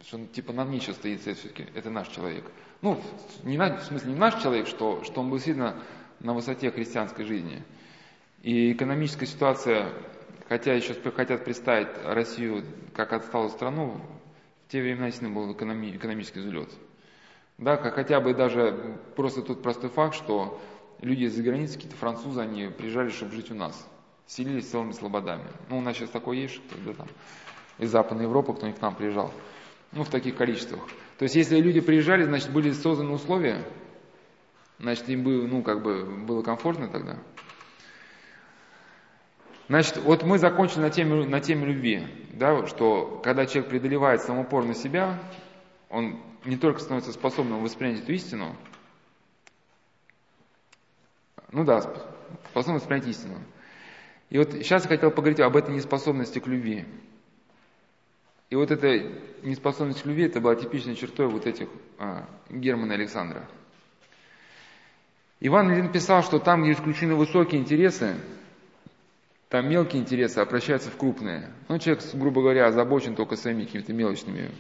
что 0.07 0.17
он 0.17 0.29
типа 0.29 0.53
на 0.53 0.65
мне 0.65 0.79
сейчас 0.79 0.97
стоит, 0.97 1.21
все-таки 1.21 1.67
это 1.75 1.91
наш 1.91 2.09
человек. 2.09 2.45
Ну, 2.83 3.01
не, 3.43 3.59
в 3.59 3.83
смысле 3.83 4.13
не 4.13 4.19
наш 4.19 4.41
человек, 4.41 4.69
что, 4.69 5.03
что 5.03 5.21
он 5.21 5.31
был 5.31 5.41
сильно 5.41 5.83
на 6.21 6.35
высоте 6.35 6.71
христианской 6.71 7.25
жизни. 7.25 7.65
И 8.43 8.73
экономическая 8.73 9.27
ситуация, 9.27 9.89
хотя 10.49 10.75
еще 10.75 10.95
хотят 11.11 11.45
представить 11.45 11.89
Россию 12.05 12.65
как 12.95 13.13
отсталую 13.13 13.51
страну, 13.51 14.01
в 14.67 14.73
те 14.73 14.81
времена 14.81 15.07
действительно 15.07 15.35
был 15.35 15.53
экономи, 15.53 15.97
экономический 15.97 16.41
взлет. 16.41 16.71
Да, 17.59 17.77
хотя 17.77 18.21
бы 18.21 18.35
даже 18.35 18.99
просто 19.15 19.43
тот 19.43 19.63
простой 19.63 19.91
факт, 19.91 20.15
что 20.15 20.61
люди 21.03 21.25
из-за 21.25 21.43
границы, 21.43 21.75
какие-то 21.75 21.97
французы, 21.97 22.41
они 22.41 22.69
приезжали, 22.69 23.11
чтобы 23.11 23.33
жить 23.33 23.51
у 23.51 23.55
нас. 23.55 23.89
Селились 24.27 24.71
целыми 24.71 24.93
слободами. 24.93 25.45
Ну, 25.69 25.79
у 25.79 25.81
нас 25.81 25.97
сейчас 25.97 26.11
такое 26.11 26.39
есть, 26.39 26.55
что 26.55 26.79
да, 26.87 26.95
там, 26.95 27.09
из 27.79 27.91
Западной 27.91 28.25
Европы 28.25 28.55
кто-нибудь 28.55 28.79
к 28.79 28.83
нам 28.83 28.95
приезжал. 28.95 29.33
Ну, 29.91 30.05
в 30.05 30.09
таких 30.09 30.37
количествах. 30.37 30.81
То 31.19 31.25
есть, 31.25 31.35
если 31.35 31.61
люди 31.61 31.81
приезжали, 31.81 32.25
значит, 32.25 32.51
были 32.51 32.71
созданы 32.71 33.13
условия, 33.13 33.63
значит, 34.79 35.09
им 35.11 35.23
было, 35.23 35.47
ну, 35.47 35.63
как 35.63 35.83
бы, 35.83 36.05
было 36.05 36.43
комфортно 36.43 36.89
тогда. 36.89 37.19
Значит, 39.69 39.99
вот 39.99 40.23
мы 40.23 40.39
закончили 40.39 40.81
на 40.81 40.91
теме, 40.91 41.27
на 41.27 41.41
теме 41.41 41.67
любви, 41.67 42.07
да, 42.33 42.67
что 42.67 43.21
когда 43.23 43.47
человек 43.47 43.71
преодолевает 43.71 44.23
самоупор 44.23 44.65
на 44.65 44.75
себя, 44.75 45.19
он 45.89 46.21
не 46.45 46.57
только 46.57 46.81
становится 46.81 47.13
способным 47.13 47.63
воспринять 47.63 48.03
эту 48.03 48.13
истину, 48.13 48.57
ну 51.53 51.65
да, 51.65 51.83
способность 52.51 52.85
воспринять 52.85 53.07
истину. 53.07 53.39
И 54.31 54.39
вот 54.39 54.53
сейчас 54.53 54.85
я 54.85 54.89
хотел 54.89 55.11
поговорить 55.11 55.41
об 55.41 55.57
этой 55.57 55.75
неспособности 55.75 56.39
к 56.39 56.47
любви. 56.47 56.87
И 58.49 58.57
вот 58.57 58.71
эта 58.71 59.11
неспособность 59.43 60.03
к 60.03 60.07
любви, 60.07 60.25
это 60.25 60.41
была 60.41 60.55
типичной 60.55 60.97
чертой 60.97 61.29
вот 61.29 61.47
этих 61.47 61.69
а, 61.99 62.27
Германа 62.51 62.95
Александра. 62.95 63.49
Иван 65.41 65.73
Ильин 65.73 65.91
писал, 65.91 66.23
что 66.23 66.39
там, 66.39 66.63
где 66.63 66.73
исключены 66.73 67.15
высокие 67.15 67.61
интересы, 67.61 68.15
там 69.49 69.69
мелкие 69.69 70.01
интересы 70.01 70.39
обращаются 70.39 70.91
в 70.91 70.97
крупные. 70.97 71.51
Ну, 71.69 71.79
человек, 71.79 72.03
грубо 72.15 72.41
говоря, 72.41 72.67
озабочен 72.67 73.15
только 73.15 73.37
своими 73.37 73.65
какими-то 73.65 73.93
мелочными. 73.93 74.51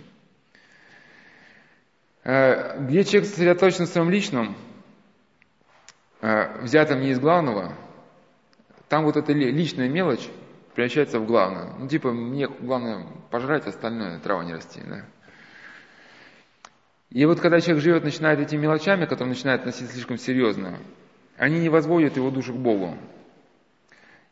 А, 2.24 2.78
где 2.78 3.05
человек 3.05 3.28
сосредоточен 3.31 3.87
в 3.87 3.88
своем 3.88 4.11
личном, 4.11 4.57
Э, 6.22 6.62
взятом 6.62 7.00
не 7.00 7.11
из 7.11 7.18
главного, 7.18 7.74
там 8.88 9.04
вот 9.04 9.16
эта 9.16 9.32
личная 9.32 9.88
мелочь 9.88 10.28
превращается 10.72 11.18
в 11.18 11.26
главное. 11.26 11.72
Ну, 11.76 11.88
типа, 11.88 12.12
мне 12.12 12.46
главное 12.46 13.08
пожрать, 13.30 13.66
остальное 13.66 14.20
трава 14.20 14.44
не 14.44 14.54
расти, 14.54 14.80
да. 14.87 15.04
И 17.11 17.26
вот 17.26 17.40
когда 17.40 17.61
человек 17.61 17.82
живет, 17.82 18.04
начинает 18.04 18.38
этими 18.38 18.61
мелочами, 18.61 19.04
которые 19.04 19.30
начинает 19.30 19.62
относиться 19.62 19.94
слишком 19.94 20.16
серьезно, 20.16 20.78
они 21.37 21.58
не 21.58 21.68
возводят 21.68 22.16
его 22.16 22.30
душу 22.30 22.54
к 22.54 22.56
Богу. 22.58 22.96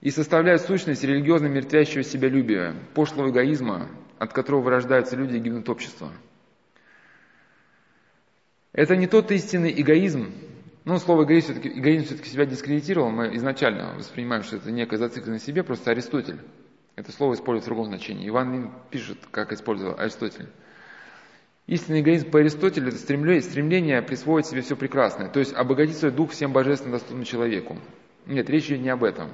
И 0.01 0.11
составляют 0.11 0.63
сущность 0.63 1.03
религиозно 1.03 1.49
мертвящего 1.49 2.05
себя 2.05 2.29
любия, 2.29 2.75
пошлого 2.95 3.31
эгоизма, 3.31 3.89
от 4.19 4.33
которого 4.33 4.63
вырождаются 4.63 5.17
люди 5.17 5.37
и 5.37 5.41
гибнут 5.41 5.69
общество. 5.69 6.13
Это 8.73 8.95
не 8.95 9.09
тот 9.09 9.33
истинный 9.33 9.75
эгоизм, 9.79 10.33
ну, 10.85 10.99
слово 10.99 11.25
эгоизм 11.25 11.53
все-таки, 11.53 11.69
эгоизм 11.69 12.07
все-таки 12.07 12.31
себя 12.31 12.47
дискредитировал, 12.47 13.11
мы 13.11 13.35
изначально 13.37 13.95
воспринимаем, 13.97 14.43
что 14.43 14.57
это 14.57 14.71
некая 14.71 14.97
зацикленность 14.97 15.47
на 15.47 15.53
себе, 15.53 15.63
просто 15.63 15.91
Аристотель. 15.91 16.39
Это 16.97 17.13
слово 17.13 17.35
использует 17.35 17.65
в 17.65 17.67
другом 17.67 17.87
значении. 17.87 18.29
Иван 18.29 18.53
Лин 18.53 18.71
пишет, 18.91 19.19
как 19.31 19.53
использовал 19.53 19.99
Аристотель. 19.99 20.49
Истинный 21.67 22.01
эгоизм 22.01 22.31
по 22.31 22.41
Аристотелю– 22.41 22.89
это 22.89 22.99
стремление, 22.99 23.43
стремление 23.43 24.03
присвоить 24.03 24.47
себе 24.47 24.63
все 24.63 24.75
прекрасное, 24.75 25.29
то 25.29 25.39
есть 25.39 25.55
обогатить 25.55 25.97
свой 25.97 26.11
дух 26.11 26.33
всем 26.33 26.53
божественно 26.53 26.93
доступным 26.93 27.25
человеку. 27.25 27.79
Нет, 28.27 28.51
речь 28.51 28.67
идет 28.67 28.81
не 28.81 28.89
об 28.89 29.05
этом. 29.05 29.31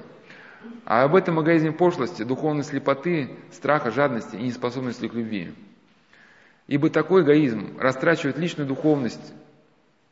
А 0.85 1.03
об 1.03 1.15
этом 1.15 1.41
эгоизме 1.41 1.71
пошлости, 1.71 2.23
духовной 2.23 2.63
слепоты, 2.63 3.31
страха, 3.51 3.89
жадности 3.91 4.35
и 4.35 4.43
неспособности 4.43 5.07
к 5.07 5.13
любви. 5.13 5.53
Ибо 6.67 6.89
такой 6.89 7.23
эгоизм 7.23 7.77
растрачивает 7.79 8.37
личную 8.37 8.67
духовность, 8.67 9.33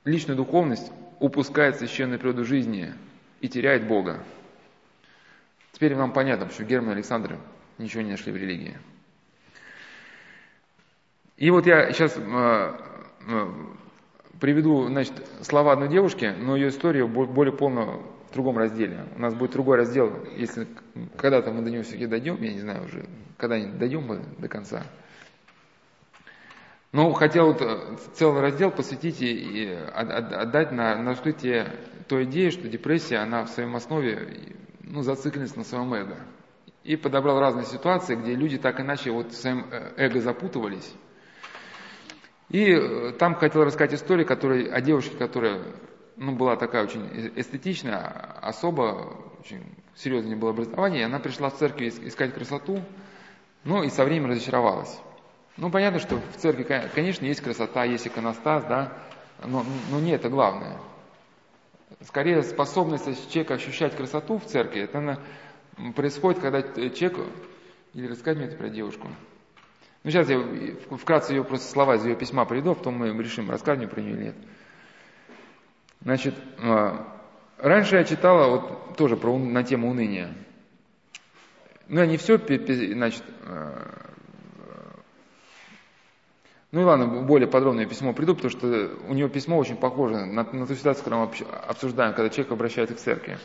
личную 0.03 0.37
духовность 0.37 0.91
упускает 1.19 1.77
священную 1.77 2.19
природу 2.19 2.45
жизни 2.45 2.93
и 3.41 3.47
теряет 3.47 3.87
Бога. 3.87 4.23
Теперь 5.71 5.95
нам 5.95 6.13
понятно, 6.13 6.45
почему 6.45 6.67
Герман 6.67 6.91
и 6.91 6.93
Александр 6.93 7.37
ничего 7.77 8.01
не 8.01 8.11
нашли 8.11 8.31
в 8.31 8.37
религии. 8.37 8.77
И 11.37 11.49
вот 11.49 11.65
я 11.65 11.91
сейчас 11.91 12.15
э, 12.17 12.21
э, 13.27 13.47
приведу 14.39 14.87
значит, 14.87 15.13
слова 15.41 15.73
одной 15.73 15.89
девушки, 15.89 16.33
но 16.39 16.55
ее 16.55 16.69
историю 16.69 17.07
более 17.07 17.53
полно 17.53 18.01
в 18.29 18.33
другом 18.33 18.57
разделе. 18.57 19.05
У 19.17 19.19
нас 19.19 19.33
будет 19.33 19.51
другой 19.51 19.77
раздел, 19.77 20.13
если 20.37 20.67
когда-то 21.17 21.51
мы 21.51 21.61
до 21.61 21.71
него 21.71 21.83
все-таки 21.83 22.07
дойдем, 22.07 22.41
я 22.41 22.53
не 22.53 22.59
знаю 22.59 22.85
уже, 22.85 23.05
когда-нибудь 23.37 23.77
дойдем 23.77 24.03
мы 24.03 24.21
до 24.37 24.47
конца. 24.47 24.83
Но 26.95 27.11
хотел 27.11 27.47
вот 27.47 27.61
э, 27.61 27.97
целый 28.13 28.39
раздел 28.39 28.71
посвятить 28.71 29.21
и 29.21 29.67
отдать 29.67 30.71
на, 30.71 30.95
на 30.95 31.09
раскрытие 31.09 31.75
той 32.07 32.23
идеи, 32.23 32.51
что 32.51 32.69
депрессия, 32.69 33.17
она 33.17 33.43
в 33.43 33.49
своем 33.49 33.75
основе 33.75 34.55
ну, 34.79 35.01
зацикленность 35.01 35.57
на 35.57 35.65
своем 35.65 35.93
эго. 35.93 36.15
И 36.85 36.95
подобрал 36.95 37.37
разные 37.41 37.65
ситуации, 37.65 38.15
где 38.15 38.33
люди 38.33 38.57
так 38.57 38.79
иначе 38.79 39.11
вот 39.11 39.33
в 39.33 39.35
своем 39.35 39.67
э, 39.71 39.91
эго 39.97 40.21
запутывались. 40.21 40.89
И 42.47 42.71
э, 42.71 43.11
там 43.19 43.35
хотел 43.35 43.65
рассказать 43.65 43.95
историю 43.95 44.25
которая, 44.25 44.71
о 44.71 44.79
девушке, 44.79 45.17
которая 45.17 45.63
ну, 46.15 46.33
была 46.33 46.55
такая 46.55 46.85
очень 46.85 47.33
эстетичная, 47.35 48.05
особо, 48.41 49.17
очень 49.41 49.65
серьезное 49.95 50.37
было 50.37 50.51
образование, 50.51 51.03
она 51.03 51.19
пришла 51.19 51.49
в 51.49 51.57
церковь 51.57 51.93
искать 52.03 52.33
красоту, 52.33 52.79
ну 53.65 53.83
и 53.83 53.89
со 53.89 54.05
временем 54.05 54.29
разочаровалась. 54.29 54.97
Ну, 55.57 55.69
понятно, 55.69 55.99
что 55.99 56.17
в 56.17 56.37
церкви, 56.37 56.63
конечно, 56.93 57.25
есть 57.25 57.41
красота, 57.41 57.85
есть 57.85 58.07
иконостас, 58.07 58.65
да, 58.65 58.91
но, 59.43 59.65
но 59.89 59.99
не 59.99 60.11
это 60.11 60.29
главное. 60.29 60.77
скорее 62.01 62.43
способность 62.43 63.05
человека 63.31 63.53
ощущать 63.53 63.95
красоту 63.95 64.37
в 64.37 64.45
церкви, 64.45 64.81
это 64.81 64.99
наверное, 64.99 65.23
происходит, 65.93 66.41
когда 66.41 66.61
человек... 66.61 67.19
Или 67.93 68.07
рассказать 68.07 68.37
мне 68.37 68.47
это 68.47 68.57
про 68.57 68.67
девушку. 68.67 69.07
Ну, 70.03 70.11
сейчас 70.11 70.29
я 70.29 70.37
вкратце 70.97 71.33
ее 71.33 71.45
просто 71.45 71.71
слова 71.71 71.95
из 71.95 72.03
ее 72.05 72.17
письма 72.17 72.43
приведу, 72.43 72.71
а 72.71 72.75
потом 72.75 72.95
мы 72.95 73.07
решим, 73.23 73.49
рассказать 73.49 73.79
мне 73.79 73.87
про 73.87 74.01
нее 74.01 74.13
или 74.13 74.23
нет. 74.25 74.35
Значит, 76.01 76.35
а, 76.59 77.07
раньше 77.57 77.95
я 77.95 78.03
читала 78.03 78.49
вот 78.49 78.97
тоже 78.97 79.15
про, 79.15 79.37
на 79.37 79.63
тему 79.63 79.89
уныния. 79.89 80.33
Ну, 81.87 82.01
я 82.01 82.05
не 82.05 82.17
все, 82.17 82.37
значит, 82.37 83.23
а, 83.43 84.04
ну 86.75 86.81
и 86.81 86.83
ладно, 86.83 87.07
более 87.07 87.47
подробное 87.47 87.85
письмо 87.85 88.11
приду, 88.11 88.35
потому 88.35 88.51
что 88.51 88.89
у 89.07 89.13
него 89.13 89.29
письмо 89.29 89.57
очень 89.57 89.77
похоже 89.77 90.25
на, 90.25 90.43
на 90.43 90.67
ту 90.67 90.75
ситуацию, 90.75 91.05
которую 91.05 91.29
мы 91.29 91.47
обсуждаем, 91.69 92.13
когда 92.13 92.29
человек 92.29 92.51
обращается 92.51 92.95
к 92.95 92.99
церкви. 92.99 93.37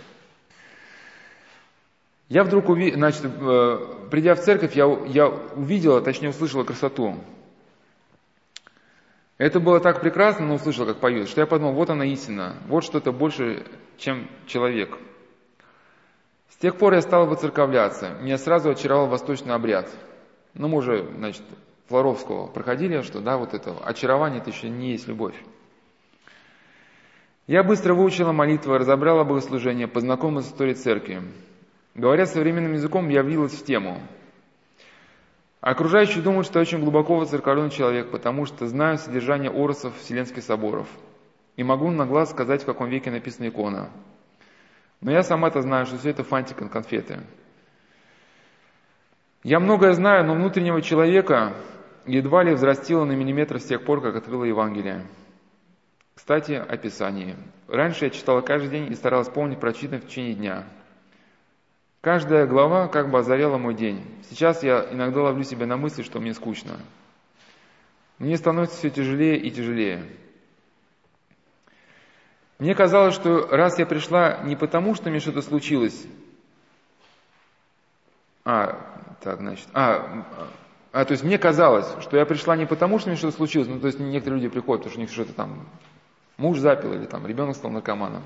Я 2.29 2.43
вдруг 2.43 2.69
увидел, 2.69 2.97
значит, 2.97 3.25
э, 3.25 3.79
придя 4.11 4.35
в 4.35 4.41
церковь, 4.41 4.75
я, 4.75 4.87
я 5.07 5.29
увидела, 5.29 6.01
точнее 6.01 6.31
услышала 6.31 6.65
красоту. 6.65 7.19
Это 9.39 9.61
было 9.61 9.79
так 9.79 10.01
прекрасно, 10.01 10.47
но 10.47 10.55
услышала, 10.55 10.87
как 10.87 10.97
поют, 10.97 11.29
что 11.29 11.41
я 11.41 11.47
подумал, 11.47 11.75
вот 11.75 11.89
она 11.89 12.07
истина, 12.07 12.57
вот 12.67 12.83
что-то 12.83 13.13
больше, 13.13 13.65
чем 13.97 14.29
человек. 14.47 14.99
С 16.49 16.57
тех 16.57 16.75
пор 16.75 16.95
я 16.95 17.01
стал 17.01 17.29
выцерковляться, 17.29 18.11
меня 18.23 18.39
сразу 18.39 18.71
очаровал 18.71 19.07
восточный 19.07 19.55
обряд. 19.55 19.89
Ну, 20.55 20.67
мы 20.67 20.79
уже, 20.79 21.09
значит, 21.17 21.45
Флоровского 21.91 22.47
проходили, 22.47 23.03
что 23.03 23.21
да, 23.21 23.37
вот 23.37 23.53
это 23.53 23.77
очарование 23.85 24.41
это 24.41 24.51
еще 24.51 24.69
не 24.69 24.93
есть 24.93 25.09
любовь. 25.09 25.35
Я 27.49 27.65
быстро 27.65 27.95
выучила 27.95 28.31
молитвы, 28.31 28.79
разобрала 28.79 29.25
богослужение, 29.25 29.89
познакомилась 29.89 30.47
с 30.47 30.51
историей 30.51 30.77
церкви. 30.77 31.21
Говоря 31.97 32.27
современным 32.27 32.75
языком, 32.75 33.09
я 33.09 33.25
влилась 33.25 33.55
в 33.55 33.65
тему. 33.65 34.01
Окружающие 35.61 36.23
думают, 36.23 36.47
что 36.47 36.61
я 36.61 36.63
очень 36.63 36.79
глубоко 36.79 37.17
воцерковленный 37.17 37.71
человек, 37.71 38.13
потому 38.13 38.47
что 38.47 38.69
знаю 38.69 38.97
содержание 38.97 39.51
оросов 39.51 39.99
Вселенских 39.99 40.45
соборов. 40.45 40.87
И 41.57 41.65
могу 41.65 41.91
на 41.91 42.07
глаз 42.07 42.31
сказать, 42.31 42.63
в 42.63 42.67
каком 42.67 42.89
веке 42.89 43.11
написана 43.11 43.49
икона. 43.49 43.91
Но 45.01 45.11
я 45.11 45.25
сама-то 45.25 45.61
знаю, 45.61 45.87
что 45.87 45.99
все 45.99 46.11
это 46.11 46.23
фантик 46.23 46.59
конфеты. 46.71 47.19
Я 49.43 49.59
многое 49.59 49.93
знаю, 49.95 50.25
но 50.25 50.35
внутреннего 50.35 50.81
человека 50.83 51.57
едва 52.11 52.43
ли 52.43 52.55
взрастила 52.55 53.05
на 53.05 53.13
миллиметр 53.13 53.61
с 53.61 53.65
тех 53.65 53.85
пор, 53.85 54.03
как 54.03 54.17
открыла 54.17 54.45
Евангелие. 54.45 55.07
Кстати, 56.15 56.53
описание. 56.53 57.37
Раньше 57.69 58.07
я 58.07 58.11
читала 58.11 58.41
каждый 58.41 58.71
день 58.71 58.93
и 58.93 58.95
старалась 58.95 59.29
помнить 59.29 59.61
прочитанное 59.61 60.01
в 60.01 60.07
течение 60.07 60.35
дня. 60.35 60.65
Каждая 62.01 62.47
глава 62.47 62.89
как 62.89 63.11
бы 63.11 63.19
озаряла 63.19 63.59
мой 63.59 63.75
день. 63.75 64.05
Сейчас 64.29 64.63
я 64.63 64.89
иногда 64.91 65.23
ловлю 65.23 65.45
себя 65.45 65.67
на 65.67 65.77
мысли, 65.77 66.03
что 66.03 66.21
мне 66.21 66.35
скучно. 66.35 66.79
Мне 68.19 68.37
становится 68.37 68.77
все 68.77 68.91
тяжелее 68.91 69.39
и 69.39 69.51
тяжелее. 69.51 70.05
Мне 72.59 72.75
казалось, 72.75 73.15
что 73.15 73.47
раз 73.49 73.79
я 73.79 73.87
пришла 73.87 74.43
не 74.45 74.57
потому, 74.57 74.95
что 74.95 75.09
мне 75.09 75.21
что-то 75.21 75.41
случилось, 75.41 76.07
а, 78.45 79.17
так, 79.23 79.39
значит, 79.39 79.69
а, 79.73 80.27
а, 80.93 81.05
то 81.05 81.13
есть 81.13 81.23
мне 81.23 81.39
казалось, 81.39 81.87
что 82.01 82.17
я 82.17 82.27
пришла 82.27 82.57
не 82.57 82.67
потому, 82.67 82.99
что 82.99 83.11
мне 83.11 83.17
что-то 83.17 83.37
случилось, 83.37 83.69
ну, 83.69 83.79
то 83.79 83.87
есть 83.87 84.01
некоторые 84.01 84.41
люди 84.41 84.53
приходят, 84.53 84.83
потому 84.83 84.91
что 84.91 84.99
у 84.99 85.03
них 85.03 85.11
что-то 85.13 85.33
там, 85.33 85.69
муж 86.37 86.59
запил 86.59 86.93
или 86.93 87.05
там 87.05 87.27
ребенок 87.27 87.55
стал 87.55 87.71
наркоманом. 87.71 88.25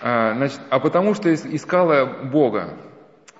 А, 0.00 0.34
значит, 0.34 0.60
а 0.70 0.78
потому 0.78 1.14
что 1.14 1.32
искала 1.32 2.04
Бога. 2.04 2.76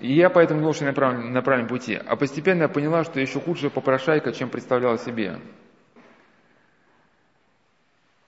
И 0.01 0.13
я 0.13 0.31
поэтому 0.31 0.61
думал, 0.61 0.75
что 0.75 0.85
на 0.85 0.93
правильном, 0.93 1.33
на 1.33 1.43
правильном 1.43 1.69
пути. 1.69 1.95
А 1.95 2.17
постепенно 2.17 2.63
я 2.63 2.69
поняла, 2.69 3.05
что 3.05 3.21
я 3.21 3.27
еще 3.27 3.41
худшая 3.41 3.71
попрошайка, 3.71 4.33
чем 4.33 4.49
представляла 4.49 4.99
себе. 4.99 5.39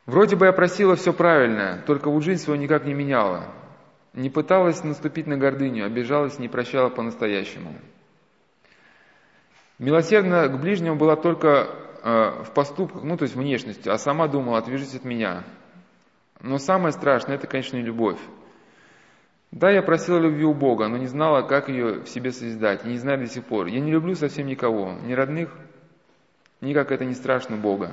Вроде 0.07 0.36
бы 0.36 0.46
я 0.46 0.52
просила 0.52 0.94
все 0.94 1.12
правильное, 1.12 1.82
только 1.86 2.11
вот 2.11 2.22
жизнь 2.22 2.42
свою 2.42 2.61
никак 2.61 2.84
не 2.84 2.94
меняла. 2.94 3.46
Не 4.12 4.30
пыталась 4.30 4.84
наступить 4.84 5.26
на 5.26 5.36
гордыню, 5.36 5.86
обижалась, 5.86 6.38
не 6.38 6.48
прощала 6.48 6.90
по-настоящему. 6.90 7.74
Милосердна 9.78 10.48
к 10.48 10.60
ближнему 10.60 10.96
была 10.96 11.16
только 11.16 11.68
э, 12.02 12.44
в 12.44 12.50
поступках, 12.52 13.02
ну 13.02 13.16
то 13.16 13.24
есть 13.24 13.34
внешностью, 13.34 13.92
а 13.92 13.98
сама 13.98 14.28
думала, 14.28 14.58
отвяжись 14.58 14.94
от 14.94 15.04
меня. 15.04 15.42
Но 16.40 16.58
самое 16.58 16.92
страшное, 16.92 17.36
это, 17.36 17.46
конечно, 17.46 17.76
не 17.76 17.82
любовь. 17.82 18.18
Да, 19.50 19.70
я 19.70 19.82
просила 19.82 20.18
любви 20.18 20.44
у 20.44 20.54
Бога, 20.54 20.88
но 20.88 20.96
не 20.96 21.06
знала, 21.06 21.42
как 21.42 21.68
ее 21.68 22.02
в 22.02 22.08
себе 22.08 22.32
созидать, 22.32 22.84
и 22.84 22.88
не 22.88 22.98
знаю 22.98 23.18
до 23.18 23.26
сих 23.26 23.44
пор. 23.44 23.66
Я 23.66 23.80
не 23.80 23.90
люблю 23.90 24.14
совсем 24.14 24.46
никого, 24.46 24.94
ни 25.04 25.12
родных, 25.12 25.50
ни, 26.60 26.72
как 26.72 26.92
это 26.92 27.04
не 27.04 27.14
страшно, 27.14 27.56
Бога. 27.56 27.92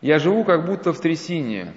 Я 0.00 0.18
живу 0.18 0.44
как 0.44 0.64
будто 0.64 0.92
в 0.92 1.00
трясине, 1.00 1.74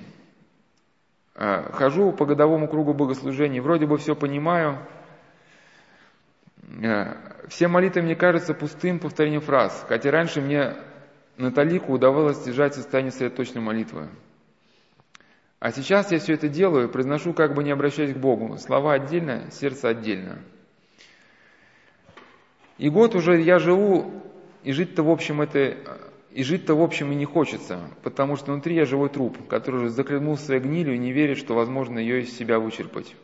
э, 1.35 1.71
хожу 1.73 2.11
по 2.11 2.25
годовому 2.25 2.67
кругу 2.67 2.93
богослужений, 2.93 3.59
вроде 3.59 3.87
бы 3.87 3.97
все 3.97 4.15
понимаю, 4.15 4.77
все 7.47 7.67
молитвы 7.67 8.01
мне 8.01 8.15
кажутся 8.15 8.53
пустым 8.53 8.99
повторением 8.99 9.41
фраз, 9.41 9.85
хотя 9.87 10.11
раньше 10.11 10.41
мне 10.41 10.75
на 11.37 11.51
талику 11.51 11.93
удавалось 11.93 12.43
держать 12.43 12.75
состояние 12.75 13.11
сосредоточенной 13.11 13.61
молитвы. 13.61 14.09
А 15.59 15.71
сейчас 15.71 16.11
я 16.11 16.19
все 16.19 16.33
это 16.33 16.47
делаю, 16.47 16.89
произношу, 16.89 17.33
как 17.33 17.53
бы 17.53 17.63
не 17.63 17.71
обращаясь 17.71 18.13
к 18.13 18.17
Богу. 18.17 18.57
Слова 18.57 18.93
отдельно, 18.93 19.51
сердце 19.51 19.89
отдельно. 19.89 20.39
И 22.77 22.89
год 22.89 23.13
уже 23.13 23.39
я 23.41 23.59
живу, 23.59 24.11
и 24.63 24.71
жить-то 24.71 25.03
в 25.03 25.09
общем 25.09 25.41
это 25.41 25.77
и 26.31 26.43
жить-то 26.43 26.75
в 26.75 26.81
общем 26.81 27.11
и 27.11 27.15
не 27.15 27.25
хочется, 27.25 27.89
потому 28.03 28.37
что 28.37 28.53
внутри 28.53 28.75
я 28.75 28.85
живой 28.85 29.09
труп, 29.09 29.37
который 29.47 29.81
уже 29.81 29.89
заклянул 29.89 30.37
своей 30.37 30.61
гнилью 30.61 30.95
и 30.95 30.97
не 30.97 31.11
верит, 31.11 31.37
что 31.37 31.53
возможно 31.53 31.99
ее 31.99 32.21
из 32.21 32.35
себя 32.35 32.57
вычерпать. 32.57 33.15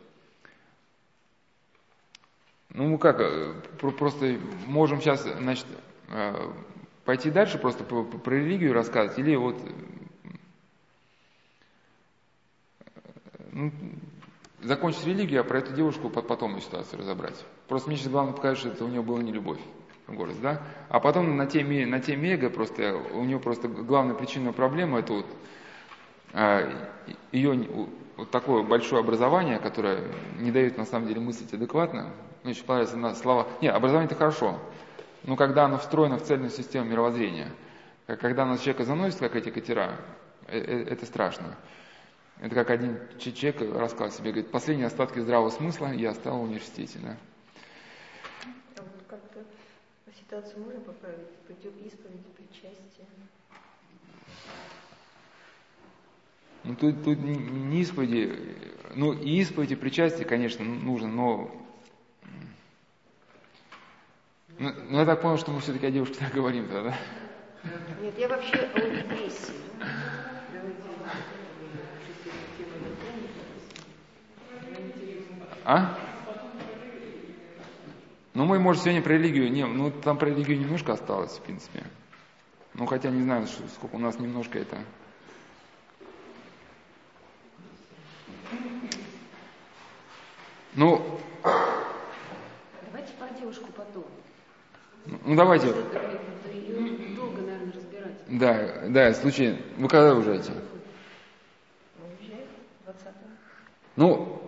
Ну, 2.70 2.86
мы 2.86 2.98
как, 2.98 3.20
э, 3.20 3.54
просто 3.78 4.38
можем 4.66 5.00
сейчас, 5.00 5.22
значит, 5.22 5.66
э, 6.08 6.52
пойти 7.04 7.30
дальше, 7.30 7.58
просто 7.58 7.84
про, 7.84 8.04
религию 8.30 8.74
рассказывать, 8.74 9.18
или 9.18 9.34
вот 9.36 9.56
ну, 13.52 13.72
закончить 14.62 15.06
религию, 15.06 15.40
а 15.40 15.44
про 15.44 15.58
эту 15.58 15.72
девушку 15.72 16.10
потом 16.10 16.60
ситуацию 16.60 17.00
разобрать. 17.00 17.44
Просто 17.68 17.88
мне 17.88 17.96
сейчас 17.96 18.12
главное 18.12 18.34
показать, 18.34 18.58
что 18.58 18.68
это 18.68 18.84
у 18.84 18.88
нее 18.88 19.02
была 19.02 19.22
не 19.22 19.32
любовь 19.32 19.60
голос, 20.06 20.36
да? 20.36 20.62
А 20.88 21.00
потом 21.00 21.36
на 21.36 21.46
теме, 21.46 21.86
на 21.86 22.00
теме 22.00 22.34
эго 22.34 22.50
просто, 22.50 22.96
у 23.14 23.24
нее 23.24 23.38
просто 23.38 23.68
главная 23.68 24.14
причина 24.14 24.52
проблемы, 24.52 25.00
это 25.00 25.12
вот 25.14 25.26
а, 26.32 26.70
ее 27.32 27.88
вот 28.16 28.30
такое 28.30 28.62
большое 28.62 29.00
образование, 29.00 29.58
которое 29.58 30.04
не 30.38 30.50
дает 30.50 30.76
на 30.76 30.84
самом 30.84 31.08
деле 31.08 31.20
мыслить 31.20 31.52
адекватно, 31.52 32.12
мне 32.42 32.52
очень 32.52 32.64
понравились 32.64 32.94
на 32.94 33.14
слова. 33.14 33.48
Нет, 33.60 33.74
образование 33.74 34.06
это 34.06 34.14
хорошо, 34.14 34.58
но 35.24 35.36
когда 35.36 35.64
оно 35.64 35.78
встроено 35.78 36.18
в 36.18 36.22
цельную 36.22 36.50
систему 36.50 36.88
мировоззрения, 36.88 37.52
когда 38.06 38.46
нас 38.46 38.60
человека 38.60 38.84
заносит, 38.84 39.18
как 39.18 39.36
эти 39.36 39.50
катера, 39.50 39.98
э, 40.46 40.58
э, 40.58 40.84
это 40.90 41.04
страшно. 41.04 41.56
Это 42.40 42.54
как 42.54 42.70
один 42.70 42.98
человек 43.18 43.60
рассказал 43.74 44.10
себе, 44.10 44.30
говорит, 44.30 44.50
последние 44.50 44.86
остатки 44.86 45.18
здравого 45.18 45.50
смысла 45.50 45.92
я 45.92 46.10
оставил 46.10 46.38
в 46.38 46.42
университете. 46.44 47.00
Да? 47.02 47.16
А 48.76 48.82
вот 48.82 49.02
как-то 49.08 49.40
ситуацию 50.16 50.64
можно 50.64 50.80
поправить? 50.80 51.28
Путем 51.48 51.72
исповеди, 51.84 52.24
причастия? 52.36 53.06
Ну, 56.64 56.76
тут, 56.76 57.02
тут 57.02 57.18
не 57.18 57.80
исповеди, 57.80 58.56
ну, 58.94 59.12
и 59.12 59.40
исповеди, 59.40 59.74
причастие, 59.74 60.26
конечно, 60.26 60.64
нужно, 60.64 61.08
но 61.08 61.50
ну, 64.58 64.72
ну, 64.88 64.98
я 64.98 65.06
так 65.06 65.20
понял, 65.20 65.38
что 65.38 65.52
мы 65.52 65.60
все-таки 65.60 65.86
о 65.86 65.90
девушке 65.90 66.16
так 66.18 66.32
говорим 66.32 66.68
тогда. 66.68 66.94
Нет, 68.00 68.18
я 68.18 68.28
вообще 68.28 68.56
о 68.56 68.80
депрессии. 68.80 69.54
А? 75.64 75.98
Ну, 78.34 78.44
мы, 78.46 78.58
может, 78.58 78.82
сегодня 78.82 79.02
про 79.02 79.12
религию, 79.12 79.50
не, 79.52 79.66
ну, 79.66 79.90
там 79.90 80.16
про 80.16 80.26
религию 80.26 80.58
немножко 80.58 80.92
осталось, 80.92 81.32
в 81.32 81.42
принципе. 81.42 81.84
Ну, 82.74 82.86
хотя 82.86 83.10
не 83.10 83.22
знаю, 83.22 83.46
сколько 83.74 83.96
у 83.96 83.98
нас 83.98 84.18
немножко 84.18 84.58
это. 84.58 84.78
Ну, 90.74 91.20
Давайте 92.82 93.12
про 93.18 93.28
девушку 93.38 93.66
потом. 93.76 94.04
Ну 95.24 95.36
давайте. 95.36 95.66
Долго, 97.16 97.40
наверное, 97.42 97.72
разбирать. 97.74 98.14
Да, 98.28 98.88
да, 98.88 99.14
случай. 99.14 99.58
Вы 99.76 99.88
когда 99.88 100.14
уезжаете? 100.14 100.52
уезжает 101.98 102.46
20 102.84 103.06
Ну, 103.96 104.42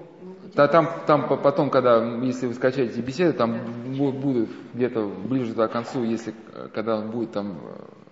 да, 0.54 0.68
там, 0.68 0.88
там 1.06 1.28
потом, 1.28 1.70
когда, 1.70 2.02
если 2.22 2.46
вы 2.46 2.54
скачаете 2.54 3.00
беседы, 3.00 3.32
там 3.32 3.60
будут 3.96 4.50
где-то 4.74 5.06
ближе 5.06 5.54
к 5.54 5.68
концу, 5.68 6.02
если 6.02 6.34
когда 6.74 7.00
будет 7.00 7.32
там 7.32 7.58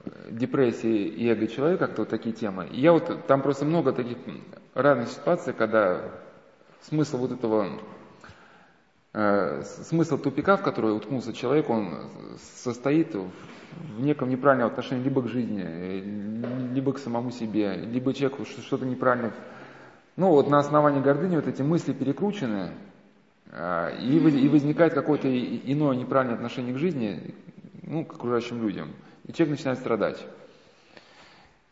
э, 0.07 0.31
депрессия 0.31 1.05
и 1.09 1.29
эго 1.29 1.47
человека, 1.49 1.87
как-то 1.87 2.03
вот 2.03 2.09
такие 2.09 2.35
темы. 2.35 2.69
И 2.71 2.81
я 2.81 2.93
вот, 2.93 3.27
там 3.27 3.43
просто 3.43 3.65
много 3.65 3.93
таких 3.93 4.19
разных 4.75 5.09
ситуаций, 5.09 5.53
когда 5.53 6.03
смысл 6.83 7.19
вот 7.19 7.33
этого, 7.33 7.69
смысл 9.85 10.19
тупика, 10.19 10.57
в 10.57 10.63
который 10.63 10.95
уткнулся 10.95 11.33
человек, 11.33 11.71
он 11.71 11.95
состоит 12.63 13.15
в 13.15 14.01
неком 14.01 14.29
неправильном 14.29 14.69
отношении 14.69 15.03
либо 15.03 15.23
к 15.23 15.29
жизни, 15.29 16.75
либо 16.75 16.93
к 16.93 16.99
самому 16.99 17.31
себе, 17.31 17.75
либо 17.75 18.15
человеку 18.15 18.45
что-то 18.45 18.85
неправильно 18.85 19.33
ну 20.19 20.31
вот 20.31 20.51
на 20.51 20.59
основании 20.59 21.01
гордыни 21.01 21.37
вот 21.37 21.47
эти 21.47 21.63
мысли 21.63 21.93
перекручены, 21.93 22.73
а, 23.53 23.89
и, 24.01 24.19
и 24.19 24.49
возникает 24.49 24.93
какое-то 24.93 25.29
иное 25.29 25.95
неправильное 25.95 26.35
отношение 26.35 26.75
к 26.75 26.79
жизни, 26.79 27.37
ну, 27.85 28.05
к 28.05 28.15
окружающим 28.15 28.61
людям. 28.61 28.91
И 29.27 29.33
человек 29.33 29.59
начинает 29.59 29.79
страдать. 29.79 30.27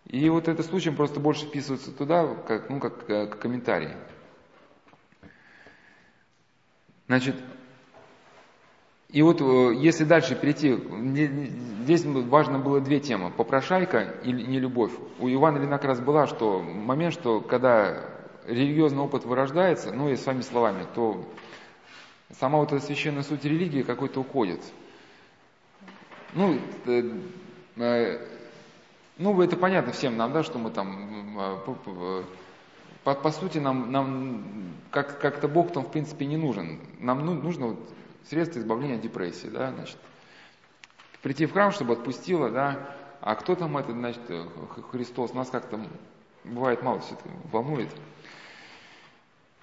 И 0.07 0.28
вот 0.30 0.47
этот 0.47 0.64
случай 0.64 0.90
просто 0.90 1.18
больше 1.18 1.47
вписывается 1.47 1.90
туда, 1.90 2.36
как, 2.47 2.70
ну, 2.70 2.78
как, 2.78 3.05
как 3.07 3.40
комментарий. 3.40 3.90
Значит, 7.07 7.36
и 9.11 9.22
вот 9.22 9.40
э, 9.40 9.74
если 9.76 10.04
дальше 10.04 10.34
перейти, 10.34 10.76
здесь 11.84 12.04
важно 12.04 12.59
было 12.59 12.80
две 12.80 12.98
темы, 12.98 13.30
попрошайка 13.30 14.14
и 14.24 14.32
нелюбовь. 14.32 14.92
У 15.20 15.28
Ивана 15.28 15.59
Ильина 15.59 15.78
как 15.78 15.86
раз 15.86 16.00
была, 16.00 16.26
что 16.26 16.61
момент, 16.61 17.14
что 17.14 17.40
когда 17.40 18.11
религиозный 18.46 19.02
опыт 19.02 19.24
вырождается, 19.24 19.92
ну 19.92 20.09
и 20.09 20.16
своими 20.16 20.42
словами, 20.42 20.86
то 20.94 21.24
сама 22.38 22.59
вот 22.59 22.72
эта 22.72 22.84
священная 22.84 23.22
суть 23.22 23.44
религии 23.44 23.82
какой-то 23.82 24.20
уходит. 24.20 24.61
Ну, 26.34 26.59
э, 26.86 27.02
э, 27.76 28.26
ну, 29.18 29.40
это 29.40 29.57
понятно 29.57 29.92
всем 29.92 30.16
нам, 30.16 30.32
да, 30.32 30.42
что 30.42 30.59
мы 30.59 30.70
там, 30.70 31.38
э, 31.38 32.22
по, 33.07 33.14
по 33.14 33.30
сути, 33.30 33.59
нам, 33.59 33.92
нам 33.92 34.74
как, 34.90 35.20
как-то 35.20 35.46
Бог 35.46 35.72
там, 35.72 35.84
в 35.84 35.92
принципе, 35.92 36.26
не 36.26 36.36
нужен. 36.36 36.80
Нам 36.98 37.24
ну, 37.24 37.34
нужно 37.34 37.68
вот 37.68 37.78
средство 38.24 38.59
избавления 38.59 38.96
от 38.96 39.00
депрессии, 39.00 39.46
да, 39.46 39.70
значит, 39.70 39.96
прийти 41.22 41.46
в 41.46 41.52
храм, 41.52 41.70
чтобы 41.70 41.92
отпустило, 41.92 42.50
да, 42.50 42.96
а 43.20 43.36
кто 43.36 43.54
там 43.54 43.76
это, 43.76 43.92
значит, 43.92 44.22
Христос, 44.90 45.34
нас 45.34 45.50
как-то 45.50 45.80
бывает 46.42 46.82
мало 46.82 46.98
все 46.98 47.14
это 47.14 47.28
волнует. 47.52 47.90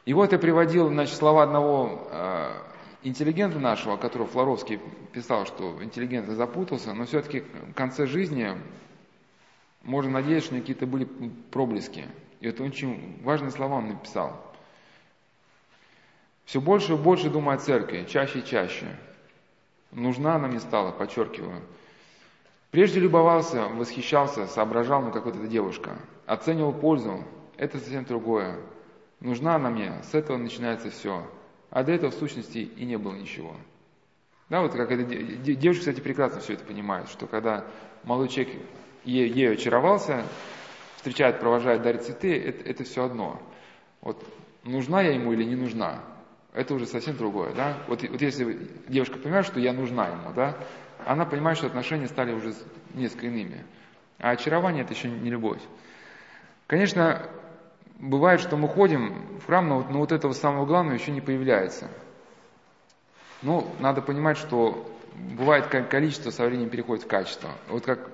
И 0.06 0.14
вот 0.14 0.32
я 0.32 0.40
приводил 0.40 0.88
значит, 0.88 1.18
слова 1.18 1.44
одного 1.44 2.08
э, 2.12 2.50
интеллигента 3.04 3.60
нашего, 3.60 3.98
которого 3.98 4.30
Флоровский 4.30 4.80
писал, 5.12 5.46
что 5.46 5.84
интеллигент 5.84 6.30
запутался, 6.30 6.94
но 6.94 7.06
все-таки 7.06 7.42
в 7.42 7.74
конце 7.74 8.08
жизни 8.08 8.58
можно 9.82 10.12
надеяться, 10.12 10.48
что 10.48 10.60
какие-то 10.62 10.88
были 10.88 11.10
проблески. 11.52 12.06
И 12.44 12.48
это 12.48 12.62
очень 12.62 13.22
важные 13.24 13.52
слова 13.52 13.76
он 13.76 13.88
написал. 13.88 14.38
Все 16.44 16.60
больше 16.60 16.92
и 16.92 16.98
больше 16.98 17.30
думаю 17.30 17.56
о 17.56 17.60
церкви, 17.62 18.06
чаще 18.06 18.40
и 18.40 18.46
чаще. 18.46 18.86
Нужна 19.92 20.36
она 20.36 20.50
мне 20.50 20.60
стала, 20.60 20.92
подчеркиваю. 20.92 21.62
Прежде 22.70 23.00
любовался, 23.00 23.70
восхищался, 23.70 24.46
соображал, 24.48 25.04
ну 25.04 25.12
какой-то 25.12 25.40
девушка. 25.48 25.96
Оценивал 26.26 26.74
пользу. 26.74 27.24
Это 27.56 27.78
совсем 27.78 28.04
другое. 28.04 28.58
Нужна 29.22 29.56
она 29.56 29.70
мне, 29.70 29.94
с 30.12 30.14
этого 30.14 30.36
начинается 30.36 30.90
все. 30.90 31.26
А 31.70 31.82
до 31.86 31.94
этого 31.94 32.12
в 32.12 32.16
сущности 32.16 32.58
и 32.58 32.84
не 32.84 32.98
было 32.98 33.14
ничего. 33.14 33.56
Да, 34.50 34.62
вот 34.62 34.74
как 34.74 34.92
это, 34.92 35.06
девушка, 35.06 35.80
кстати, 35.80 36.02
прекрасно 36.02 36.42
все 36.42 36.56
это 36.56 36.66
понимает, 36.66 37.08
что 37.08 37.26
когда 37.26 37.66
молодой 38.04 38.28
человек 38.28 38.54
ею 39.06 39.54
очаровался, 39.54 40.26
встречает, 41.04 41.42
провожает, 41.42 41.82
дарит 41.82 42.04
цветы, 42.04 42.42
это, 42.42 42.70
это 42.70 42.84
все 42.86 43.04
одно. 43.04 43.38
Вот 44.00 44.26
нужна 44.64 45.02
я 45.02 45.12
ему 45.12 45.34
или 45.34 45.44
не 45.44 45.56
нужна, 45.56 46.00
это 46.54 46.74
уже 46.74 46.86
совсем 46.86 47.18
другое, 47.18 47.52
да. 47.52 47.78
Вот, 47.90 48.04
вот 48.04 48.22
если 48.22 48.70
девушка 48.88 49.18
понимает, 49.18 49.46
что 49.46 49.60
я 49.60 49.74
нужна 49.74 50.08
ему, 50.08 50.32
да, 50.34 50.56
она 51.06 51.26
понимает, 51.26 51.58
что 51.58 51.68
отношения 51.68 52.08
стали 52.08 52.32
уже 52.32 52.54
несколько 52.94 53.28
иными. 53.28 53.66
А 54.18 54.30
очарование 54.30 54.86
это 54.86 54.94
еще 54.94 55.10
не 55.10 55.30
любовь. 55.30 55.60
Конечно, 56.68 57.28
бывает, 58.00 58.40
что 58.40 58.56
мы 58.56 58.70
ходим 58.70 59.40
в 59.40 59.46
храм, 59.46 59.68
но, 59.68 59.86
но 59.90 60.00
вот 60.00 60.14
этого 60.14 60.32
самого 60.32 60.66
главного 60.66 60.96
еще 60.96 61.12
не 61.12 61.20
появляется. 61.20 61.90
Ну, 63.42 63.68
надо 63.82 64.02
понимать, 64.02 64.38
что 64.38 64.90
бывает 65.14 65.66
количество 65.68 66.30
со 66.30 66.46
временем 66.46 66.70
переходит 66.70 67.04
в 67.04 67.08
качество. 67.08 67.50
Вот 67.68 67.84
как 67.84 68.10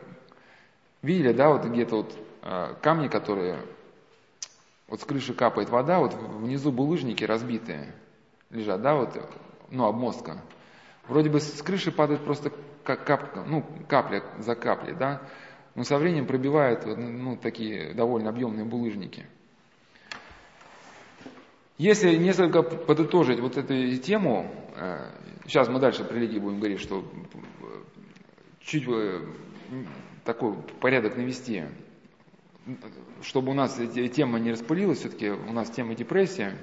видели, 1.03 1.33
да, 1.33 1.49
вот 1.49 1.65
где-то 1.65 1.97
вот 1.97 2.28
камни, 2.81 3.07
которые 3.07 3.65
вот 4.87 5.01
с 5.01 5.03
крыши 5.03 5.33
капает 5.33 5.69
вода, 5.69 5.99
вот 5.99 6.13
внизу 6.13 6.71
булыжники 6.71 7.23
разбитые 7.23 7.93
лежат, 8.49 8.81
да, 8.81 8.95
вот, 8.95 9.17
ну, 9.69 9.85
обмостка. 9.85 10.41
Вроде 11.07 11.29
бы 11.29 11.39
с 11.39 11.61
крыши 11.61 11.91
падает 11.91 12.23
просто 12.23 12.51
как 12.83 13.05
капка, 13.05 13.43
ну, 13.43 13.65
капля 13.87 14.23
за 14.39 14.55
каплей, 14.55 14.93
да, 14.93 15.21
но 15.75 15.83
со 15.83 15.97
временем 15.97 16.25
пробивают 16.25 16.85
ну, 16.85 17.37
такие 17.37 17.93
довольно 17.93 18.29
объемные 18.29 18.65
булыжники– 18.65 19.25
если 21.79 22.13
несколько 22.17 22.61
подытожить 22.61 23.39
вот 23.39 23.55
эту 23.55 23.95
тему, 23.99 24.53
э, 24.75 25.11
сейчас 25.45 25.69
мы 25.69 25.79
дальше 25.79 26.03
про 26.03 26.13
религии 26.13 26.37
будем 26.37 26.59
говорить, 26.59 26.81
что 26.81 26.99
э, 26.99 27.39
чуть 28.59 28.83
э, 28.85 29.21
такой 30.25 30.55
порядок 30.81 31.15
навести, 31.15 31.63
чтобы 33.21 33.51
у 33.51 33.53
нас 33.53 33.79
тема 34.13 34.39
не 34.39 34.51
распылилась, 34.51 34.99
все-таки 34.99 35.29
у 35.29 35.51
нас 35.51 35.69
тема 35.69 35.95
депрессия. 35.95 36.57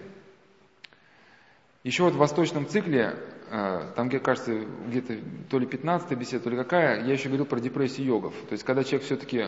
Еще 1.83 2.03
вот 2.03 2.15
в 2.15 2.19
восточном 2.19 2.67
цикле, 2.67 3.17
там, 3.49 4.09
где, 4.09 4.19
кажется, 4.19 4.65
где-то 4.89 5.19
то 5.49 5.59
ли 5.59 5.67
15 5.67 6.19
беседа, 6.19 6.45
то 6.45 6.51
ли 6.51 6.57
какая, 6.57 7.05
я 7.05 7.13
еще 7.13 7.29
говорил 7.29 7.47
про 7.47 7.61
депрессию 7.61 8.07
йогов. 8.07 8.35
То 8.49 8.53
есть, 8.53 8.65
когда 8.65 8.83
человек 8.83 9.05
все-таки 9.05 9.47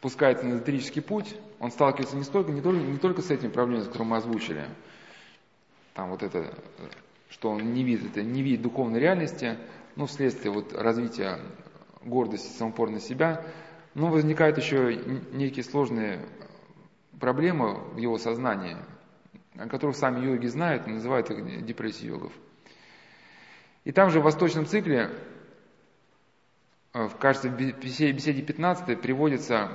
пускается 0.00 0.46
на 0.46 0.54
эзотерический 0.54 1.02
путь, 1.02 1.36
он 1.58 1.70
сталкивается 1.70 2.16
не, 2.16 2.24
столько, 2.24 2.52
не, 2.52 2.62
только, 2.62 2.80
не 2.80 2.98
только 2.98 3.20
с 3.20 3.30
этими 3.30 3.50
проблемами, 3.50 3.84
которые 3.84 4.08
мы 4.08 4.16
озвучили, 4.16 4.66
там 5.92 6.10
вот 6.10 6.22
это, 6.22 6.54
что 7.28 7.50
он 7.50 7.74
не 7.74 7.84
видит, 7.84 8.12
это 8.12 8.22
не 8.22 8.42
видит 8.42 8.62
духовной 8.62 8.98
реальности, 8.98 9.58
ну, 9.96 10.06
вследствие 10.06 10.52
вот 10.52 10.72
развития 10.72 11.38
гордости, 12.02 12.56
самопор 12.56 12.98
себя, 12.98 13.44
но 13.94 14.08
возникают 14.08 14.58
еще 14.58 14.96
некие 15.32 15.64
сложные 15.64 16.24
проблемы 17.18 17.74
в 17.74 17.96
его 17.96 18.18
сознании, 18.18 18.76
о 19.56 19.68
которых 19.68 19.96
сами 19.96 20.24
йоги 20.24 20.46
знают 20.46 20.86
и 20.86 20.90
называют 20.90 21.30
их 21.30 21.64
депрессией 21.64 22.08
йогов. 22.08 22.32
И 23.84 23.92
там 23.92 24.10
же 24.10 24.20
в 24.20 24.24
восточном 24.24 24.66
цикле, 24.66 25.10
э, 26.92 27.06
в, 27.06 27.16
кажется, 27.16 27.48
в 27.48 27.56
беседе 27.56 28.42
15 28.42 29.00
приводится 29.00 29.72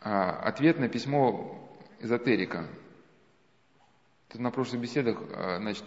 а, 0.00 0.30
ответ 0.44 0.78
на 0.78 0.88
письмо 0.88 1.58
эзотерика. 2.00 2.66
Тут 4.28 4.40
на 4.40 4.50
прошлых 4.50 4.80
беседах, 4.80 5.18
а, 5.32 5.58
значит, 5.58 5.84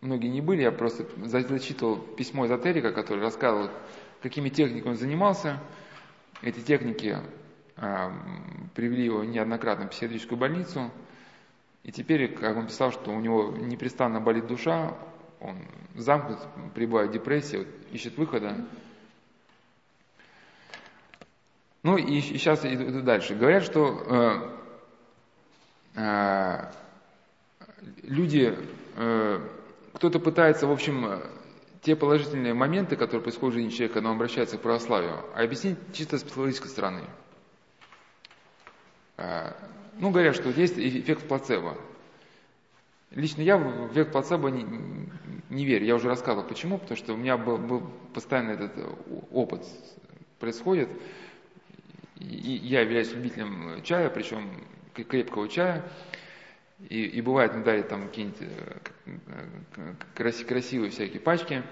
многие 0.00 0.28
не 0.28 0.40
были, 0.40 0.62
я 0.62 0.70
просто 0.70 1.06
зачитывал 1.24 1.96
письмо 1.98 2.46
эзотерика, 2.46 2.92
который 2.92 3.20
рассказывал, 3.20 3.70
какими 4.22 4.48
техниками 4.48 4.92
он 4.92 4.96
занимался. 4.96 5.60
Эти 6.42 6.60
техники 6.60 7.18
а, 7.76 8.12
привели 8.74 9.04
его 9.04 9.24
неоднократно 9.24 9.86
в 9.86 9.90
психиатрическую 9.90 10.38
больницу. 10.38 10.90
И 11.82 11.92
теперь, 11.92 12.34
как 12.34 12.56
он 12.56 12.66
писал, 12.66 12.92
что 12.92 13.10
у 13.10 13.20
него 13.20 13.52
непрестанно 13.52 14.20
болит 14.20 14.46
душа, 14.46 14.96
он 15.40 15.56
замкнут, 15.94 16.40
пребывает 16.74 17.10
в 17.10 17.12
депрессии, 17.12 17.66
ищет 17.92 18.16
выхода. 18.16 18.56
Ну 21.82 21.96
и, 21.96 22.18
и 22.18 22.20
сейчас 22.20 22.64
иду 22.64 23.02
дальше. 23.02 23.34
Говорят, 23.34 23.62
что 23.62 24.58
э, 25.94 26.00
э, 26.00 26.70
люди, 28.02 28.58
э, 28.96 29.40
кто-то 29.92 30.18
пытается, 30.18 30.66
в 30.66 30.72
общем, 30.72 31.22
те 31.86 31.94
положительные 31.94 32.52
моменты, 32.52 32.96
которые 32.96 33.22
происходят 33.22 33.54
в 33.54 33.58
жизни 33.58 33.70
человека, 33.70 33.94
когда 33.94 34.10
он 34.10 34.16
обращается 34.16 34.58
к 34.58 34.60
православию, 34.60 35.24
объяснить 35.36 35.78
чисто 35.92 36.18
с 36.18 36.24
психологической 36.24 36.68
стороны. 36.68 37.02
Э, 39.16 39.52
ну, 40.00 40.10
говорят, 40.10 40.34
что 40.34 40.50
есть 40.50 40.76
эффект 40.76 41.28
плацебо. 41.28 41.78
Лично 43.12 43.42
я 43.42 43.56
в 43.56 43.92
эффект 43.92 44.10
плацебо 44.10 44.48
не, 44.48 44.66
не 45.48 45.64
верю. 45.64 45.86
Я 45.86 45.94
уже 45.94 46.08
рассказывал, 46.08 46.48
почему. 46.48 46.78
Потому 46.78 46.96
что 46.96 47.12
у 47.12 47.16
меня 47.16 47.36
был, 47.36 47.56
был 47.56 47.88
постоянно 48.12 48.50
этот 48.50 48.72
опыт 49.30 49.64
происходит. 50.40 50.88
И 52.16 52.50
я 52.64 52.80
являюсь 52.80 53.12
любителем 53.12 53.80
чая, 53.84 54.10
причем 54.10 54.50
крепкого 54.92 55.48
чая, 55.48 55.88
и, 56.88 57.04
и 57.04 57.20
бывает, 57.20 57.54
мне 57.54 57.62
дарят 57.62 57.88
там 57.88 58.08
какие-нибудь 58.08 58.42
красивые 60.14 60.90
всякие 60.90 61.20
пачки, 61.20 61.62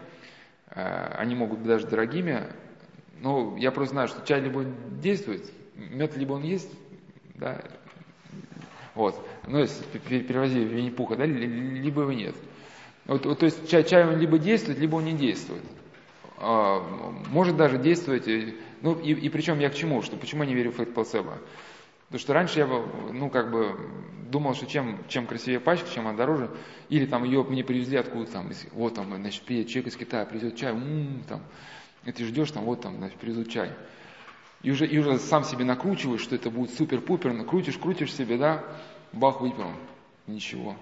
они 0.69 1.35
могут 1.35 1.59
быть 1.59 1.69
даже 1.69 1.87
дорогими, 1.87 2.43
но 3.21 3.57
я 3.59 3.71
просто 3.71 3.93
знаю, 3.93 4.09
что 4.09 4.27
чай 4.27 4.41
либо 4.41 4.65
действует, 4.65 5.53
мед 5.77 6.17
либо 6.17 6.33
он 6.33 6.43
есть, 6.43 6.71
да, 7.35 7.63
вот, 8.95 9.27
ну, 9.47 9.59
если 9.59 9.85
перевози 9.99 10.61
Винни-Пуха, 10.61 11.17
да, 11.17 11.27
либо 11.27 12.03
его 12.03 12.13
нет. 12.13 12.35
Вот, 13.07 13.27
вот, 13.27 13.39
то 13.41 13.47
есть 13.47 13.69
чай, 13.69 13.85
чай 13.85 14.07
он 14.07 14.19
либо 14.19 14.39
действует, 14.39 14.79
либо 14.79 14.97
он 14.97 15.05
не 15.05 15.15
действует. 15.15 15.63
А, 16.39 16.81
может 17.31 17.57
даже 17.57 17.77
действовать, 17.79 18.27
ну 18.83 18.99
и, 18.99 19.13
и 19.13 19.29
причем 19.29 19.59
я 19.59 19.69
к 19.69 19.75
чему, 19.75 20.03
что 20.03 20.17
почему 20.17 20.45
я 20.45 20.49
не 20.49 20.55
верю 20.55 20.71
в 20.71 20.77
эффект 20.77 20.95
плацебо? 20.95 21.39
Потому 22.07 22.21
что 22.21 22.35
раньше 22.35 22.59
я, 22.61 22.67
ну, 22.67 23.31
как 23.31 23.51
бы, 23.51 23.77
думал, 24.31 24.55
что 24.55 24.67
чем, 24.67 24.99
чем 25.09 25.27
красивее 25.27 25.61
пачка, 25.61 25.89
чем 25.91 26.07
она 26.07 26.17
дороже, 26.17 26.51
или 26.89 27.07
там 27.07 27.25
ее 27.25 27.43
мне 27.45 27.65
привезли 27.65 27.97
откуда 27.97 28.31
там, 28.31 28.51
вот 28.73 28.95
там, 28.95 29.15
значит, 29.17 29.43
приедет 29.43 29.71
человек 29.71 29.93
из 29.93 29.97
Китая, 29.97 30.25
привезет 30.25 30.57
чай, 30.57 30.73
м-м, 30.73 31.23
там, 31.29 31.41
и 32.05 32.13
ты 32.13 32.25
ждешь, 32.25 32.51
там, 32.51 32.65
вот 32.65 32.81
там, 32.81 32.97
значит, 32.97 33.19
привезут 33.19 33.51
чай. 33.51 33.71
И 34.63 34.71
уже, 34.71 34.87
и 34.87 34.99
уже 34.99 35.19
сам 35.19 35.45
себе 35.45 35.65
накручиваешь, 35.65 36.21
что 36.21 36.35
это 36.35 36.51
будет 36.51 36.75
супер-пупер, 36.75 37.33
накрутишь, 37.33 37.79
крутишь 37.79 38.13
себе, 38.13 38.39
да, 38.39 38.65
бах, 39.13 39.41
выпил, 39.41 39.71
ничего. 40.27 40.77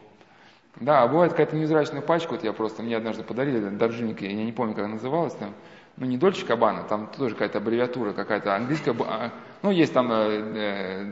Да, 0.76 1.02
а 1.02 1.08
бывает 1.08 1.32
какая-то 1.32 1.56
невзрачная 1.56 2.00
пачка, 2.00 2.32
вот 2.32 2.44
я 2.44 2.52
просто, 2.52 2.82
мне 2.82 2.96
однажды 2.96 3.22
подарили, 3.22 3.68
доржинник, 3.68 4.22
я 4.22 4.32
не 4.32 4.52
помню, 4.52 4.74
как 4.74 4.84
она 4.84 4.94
называлась, 4.94 5.34
там, 5.34 5.54
ну 5.96 6.06
не 6.06 6.16
Дольче 6.16 6.46
Кабана, 6.46 6.84
там 6.84 7.08
тоже 7.08 7.34
какая-то 7.34 7.58
аббревиатура, 7.58 8.14
какая-то 8.14 8.56
английская, 8.56 8.96
а, 9.00 9.32
ну 9.62 9.70
есть 9.70 9.92
там 9.92 10.10
э, 10.12 11.04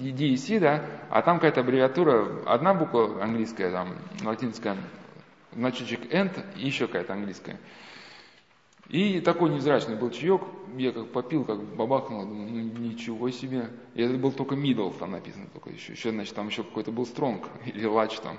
D 0.00 0.24
и 0.26 0.36
C, 0.36 0.60
да, 0.60 0.84
а 1.10 1.22
там 1.22 1.36
какая-то 1.36 1.60
аббревиатура, 1.60 2.42
одна 2.46 2.74
буква 2.74 3.22
английская, 3.22 3.70
там, 3.70 3.96
латинская, 4.22 4.76
значочек 5.52 6.12
end 6.12 6.44
и 6.56 6.66
еще 6.66 6.86
какая-то 6.86 7.12
английская. 7.12 7.58
И 8.88 9.20
такой 9.20 9.50
невзрачный 9.50 9.96
был 9.96 10.10
чаек, 10.10 10.42
я 10.76 10.92
как 10.92 11.08
попил, 11.12 11.44
как 11.44 11.62
бабахнул, 11.62 12.26
думаю, 12.26 12.50
ну 12.50 12.80
ничего 12.80 13.30
себе. 13.30 13.70
И 13.94 14.02
это 14.02 14.18
был 14.18 14.32
только 14.32 14.54
middle, 14.54 14.96
там 14.98 15.12
написано 15.12 15.46
только 15.52 15.70
еще. 15.70 15.92
Еще, 15.92 16.10
значит, 16.10 16.34
там 16.34 16.48
еще 16.48 16.62
какой-то 16.62 16.92
был 16.92 17.06
стронг 17.06 17.48
или 17.64 17.86
лач 17.86 18.18
там. 18.20 18.36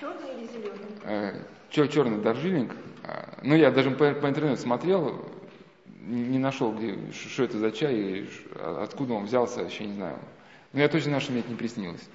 Черный 0.00 0.34
или 0.38 0.46
зеленый? 0.46 0.78
Э, 1.02 1.42
черный 1.70 2.22
доржилинг. 2.22 2.74
А, 3.02 3.38
ну, 3.42 3.54
я 3.54 3.70
даже 3.70 3.90
по, 3.90 4.12
по 4.12 4.28
интернету 4.28 4.62
смотрел, 4.62 5.22
не 6.06 6.38
нашел, 6.38 6.72
где, 6.72 6.96
что 7.12 7.44
это 7.44 7.58
за 7.58 7.70
чай, 7.72 7.94
и 7.94 8.28
откуда 8.54 9.14
он 9.14 9.24
взялся, 9.24 9.62
вообще 9.62 9.86
не 9.86 9.94
знаю. 9.94 10.18
Но 10.72 10.80
я 10.80 10.88
точно 10.88 11.10
знаю, 11.10 11.20
что 11.20 11.32
мне 11.32 11.40
это 11.40 11.50
не 11.50 11.56
приснилось. 11.56 12.06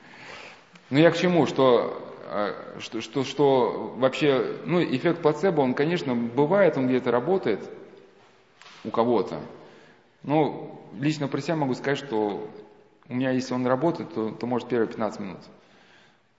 Но 0.89 0.99
я 0.99 1.11
к 1.11 1.17
чему, 1.17 1.45
что, 1.45 2.01
э, 2.29 2.79
что, 2.79 3.01
что, 3.01 3.23
что 3.23 3.93
вообще, 3.97 4.57
ну, 4.65 4.83
эффект 4.83 5.21
плацебо, 5.21 5.61
он, 5.61 5.73
конечно, 5.73 6.15
бывает, 6.15 6.77
он 6.77 6.87
где-то 6.87 7.11
работает 7.11 7.61
у 8.83 8.89
кого-то. 8.89 9.39
Но 10.23 10.81
лично 10.99 11.27
про 11.27 11.41
себя 11.41 11.55
могу 11.55 11.73
сказать, 11.73 11.99
что 11.99 12.49
у 13.07 13.13
меня, 13.13 13.31
если 13.31 13.53
он 13.53 13.65
работает, 13.65 14.13
то, 14.13 14.31
то 14.31 14.45
может 14.45 14.67
первые 14.67 14.87
15 14.87 15.19
минут. 15.19 15.39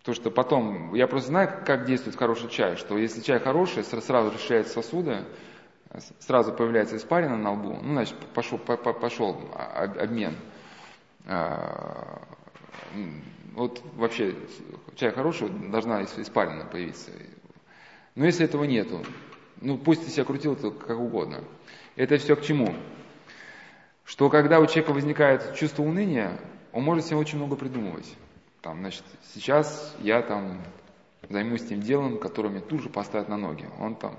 То, 0.03 0.15
что 0.15 0.31
потом, 0.31 0.95
я 0.95 1.07
просто 1.07 1.29
знаю, 1.29 1.63
как 1.67 1.85
действует 1.85 2.17
хороший 2.17 2.49
чай, 2.49 2.77
что 2.77 2.97
если 2.97 3.21
чай 3.21 3.39
хороший, 3.39 3.85
сразу 3.85 4.31
расширяются 4.31 4.75
сосуды, 4.75 5.25
сразу 6.21 6.53
появляется 6.53 6.97
испарина 6.97 7.37
на 7.37 7.53
лбу, 7.53 7.79
ну, 7.83 7.93
значит, 7.93 8.17
пошел, 8.35 8.59
пошел 8.59 9.41
обмен. 9.55 10.37
А, 11.27 12.23
вот 13.55 13.83
вообще 13.97 14.35
чай 14.97 15.11
хороший, 15.13 15.49
должна 15.49 16.05
испарина 16.05 16.65
появиться. 16.65 17.11
Но 18.15 18.25
если 18.25 18.45
этого 18.45 18.65
нету, 18.65 19.05
ну 19.61 19.79
пусть 19.79 20.05
ты 20.05 20.11
себя 20.11 20.25
крутил 20.25 20.57
то 20.57 20.71
как 20.71 20.99
угодно. 20.99 21.45
Это 21.97 22.17
все 22.19 22.37
к 22.37 22.43
чему? 22.43 22.75
Что 24.05 24.29
когда 24.29 24.59
у 24.59 24.67
человека 24.67 24.93
возникает 24.93 25.55
чувство 25.55 25.83
уныния, 25.83 26.41
он 26.73 26.83
может 26.83 27.07
себе 27.07 27.17
очень 27.17 27.39
много 27.39 27.57
придумывать. 27.57 28.17
Там, 28.63 28.81
значит, 28.81 29.05
сейчас 29.35 29.97
я 30.01 30.23
там 30.23 30.61
займусь 31.29 31.67
тем 31.67 31.81
делом, 31.81 32.19
которое 32.19 32.49
мне 32.49 32.61
тут 32.61 32.83
же 32.83 32.89
поставят 32.89 33.29
на 33.29 33.37
ноги. 33.37 33.69
Он 33.79 33.95
там, 33.95 34.19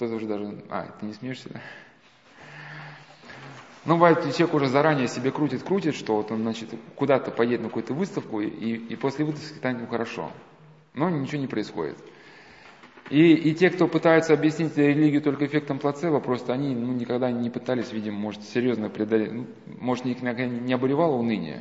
кто-то 0.00 0.14
уже 0.14 0.26
даже, 0.26 0.64
а, 0.70 0.86
ты 0.98 1.04
не 1.04 1.12
смеешься, 1.12 1.50
да? 1.50 1.60
Ну, 3.84 3.94
бывает, 3.96 4.22
человек 4.34 4.54
уже 4.54 4.68
заранее 4.68 5.08
себе 5.08 5.30
крутит, 5.30 5.62
крутит, 5.62 5.94
что 5.94 6.16
вот 6.16 6.30
он, 6.30 6.40
значит, 6.40 6.70
куда-то 6.96 7.30
поедет 7.30 7.60
на 7.60 7.68
какую-то 7.68 7.92
выставку, 7.92 8.40
и, 8.40 8.46
и 8.46 8.96
после 8.96 9.26
выставки 9.26 9.58
станет 9.58 9.80
ему 9.80 9.88
хорошо. 9.88 10.30
Но 10.94 11.10
ничего 11.10 11.38
не 11.38 11.48
происходит. 11.48 11.98
И, 13.10 13.34
и 13.34 13.54
те, 13.54 13.68
кто 13.68 13.88
пытаются 13.88 14.32
объяснить 14.32 14.74
религию 14.78 15.20
только 15.20 15.44
эффектом 15.44 15.78
плацебо, 15.78 16.20
просто 16.20 16.54
они 16.54 16.74
ну, 16.74 16.92
никогда 16.92 17.30
не 17.30 17.50
пытались, 17.50 17.92
видимо, 17.92 18.16
может, 18.16 18.42
серьезно 18.42 18.88
преодолеть, 18.88 19.32
ну, 19.32 19.46
может, 19.66 20.06
их 20.06 20.22
не 20.22 20.72
обуревало 20.72 21.16
уныние. 21.16 21.60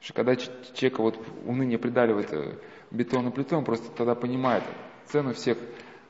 Что 0.00 0.14
когда 0.14 0.34
человека 0.34 1.00
вот 1.00 1.24
уныние 1.46 1.78
придавливает 1.78 2.32
э, 2.32 2.54
бетонной 2.90 3.30
плитой, 3.30 3.58
он 3.58 3.64
просто 3.64 3.88
тогда 3.92 4.16
понимает 4.16 4.64
цену 5.06 5.32
всех 5.32 5.58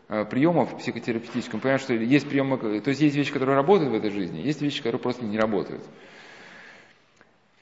приемов 0.08 0.76
психотерапевтических. 0.78 1.54
Он 1.54 1.60
понимает, 1.60 1.82
что 1.82 1.94
есть 1.94 2.28
приемы, 2.28 2.58
то 2.58 2.88
есть 2.88 3.00
есть 3.00 3.16
вещи, 3.16 3.32
которые 3.32 3.56
работают 3.56 3.90
в 3.90 3.94
этой 3.94 4.10
жизни, 4.10 4.40
есть 4.40 4.60
вещи, 4.62 4.78
которые 4.78 5.00
просто 5.00 5.24
не 5.24 5.38
работают. 5.38 5.82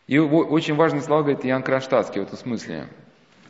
И 0.06 0.18
очень 0.18 0.74
важные 0.74 1.02
слова 1.02 1.22
говорит 1.22 1.44
Ян 1.44 1.62
Кронштадтский 1.62 2.20
в 2.20 2.24
этом 2.24 2.38
смысле. 2.38 2.88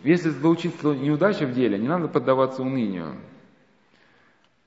Если 0.02 0.30
случится 0.30 0.94
неудача 0.94 1.46
в 1.46 1.52
деле, 1.52 1.78
не 1.78 1.88
надо 1.88 2.08
поддаваться 2.08 2.62
унынию. 2.62 3.16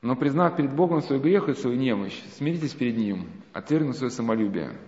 Но 0.02 0.16
признав 0.16 0.56
перед 0.56 0.74
Богом 0.74 1.02
свой 1.02 1.20
грех 1.20 1.50
и 1.50 1.56
свою 1.56 1.76
немощь, 1.76 2.18
смиритесь 2.38 2.74
перед 2.74 2.96
Ним, 2.96 3.30
отвергнув 3.54 3.96
свое 3.98 4.12
самолюбие– 4.12 4.72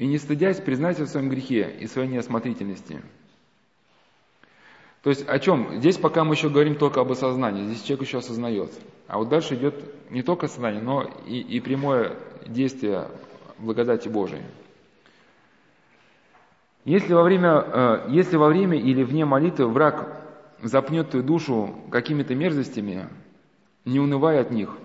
и 0.00 0.06
не 0.06 0.16
стыдясь, 0.16 0.58
признайся 0.58 1.04
в 1.04 1.08
своем 1.08 1.28
грехе 1.28 1.76
и 1.78 1.86
своей 1.86 2.08
неосмотрительности. 2.08 3.02
То 5.02 5.10
есть 5.10 5.26
о 5.26 5.38
чем? 5.38 5.78
Здесь 5.78 5.96
пока 5.96 6.24
мы 6.24 6.34
еще 6.34 6.50
говорим 6.50 6.74
только 6.74 7.00
об 7.00 7.10
осознании, 7.10 7.64
здесь 7.64 7.82
человек 7.82 8.06
еще 8.06 8.18
осознает. 8.18 8.70
А 9.06 9.18
вот 9.18 9.28
дальше 9.28 9.54
идет 9.54 9.74
не 10.10 10.22
только 10.22 10.46
осознание, 10.46 10.82
но 10.82 11.08
и, 11.26 11.40
и 11.40 11.60
прямое 11.60 12.16
действие 12.46 13.08
благодати 13.58 14.08
Божией. 14.08 14.42
Если 16.84 17.12
во, 17.12 17.22
время, 17.22 17.64
э, 17.66 18.06
если 18.10 18.36
во 18.36 18.48
время 18.48 18.78
или 18.78 19.02
вне 19.02 19.24
молитвы 19.24 19.68
враг 19.68 20.22
запнет 20.62 21.10
твою 21.10 21.24
душу 21.24 21.74
какими-то 21.90 22.34
мерзостями, 22.34 23.08
не 23.84 24.00
унывай 24.00 24.38
от 24.38 24.50
них, 24.50 24.76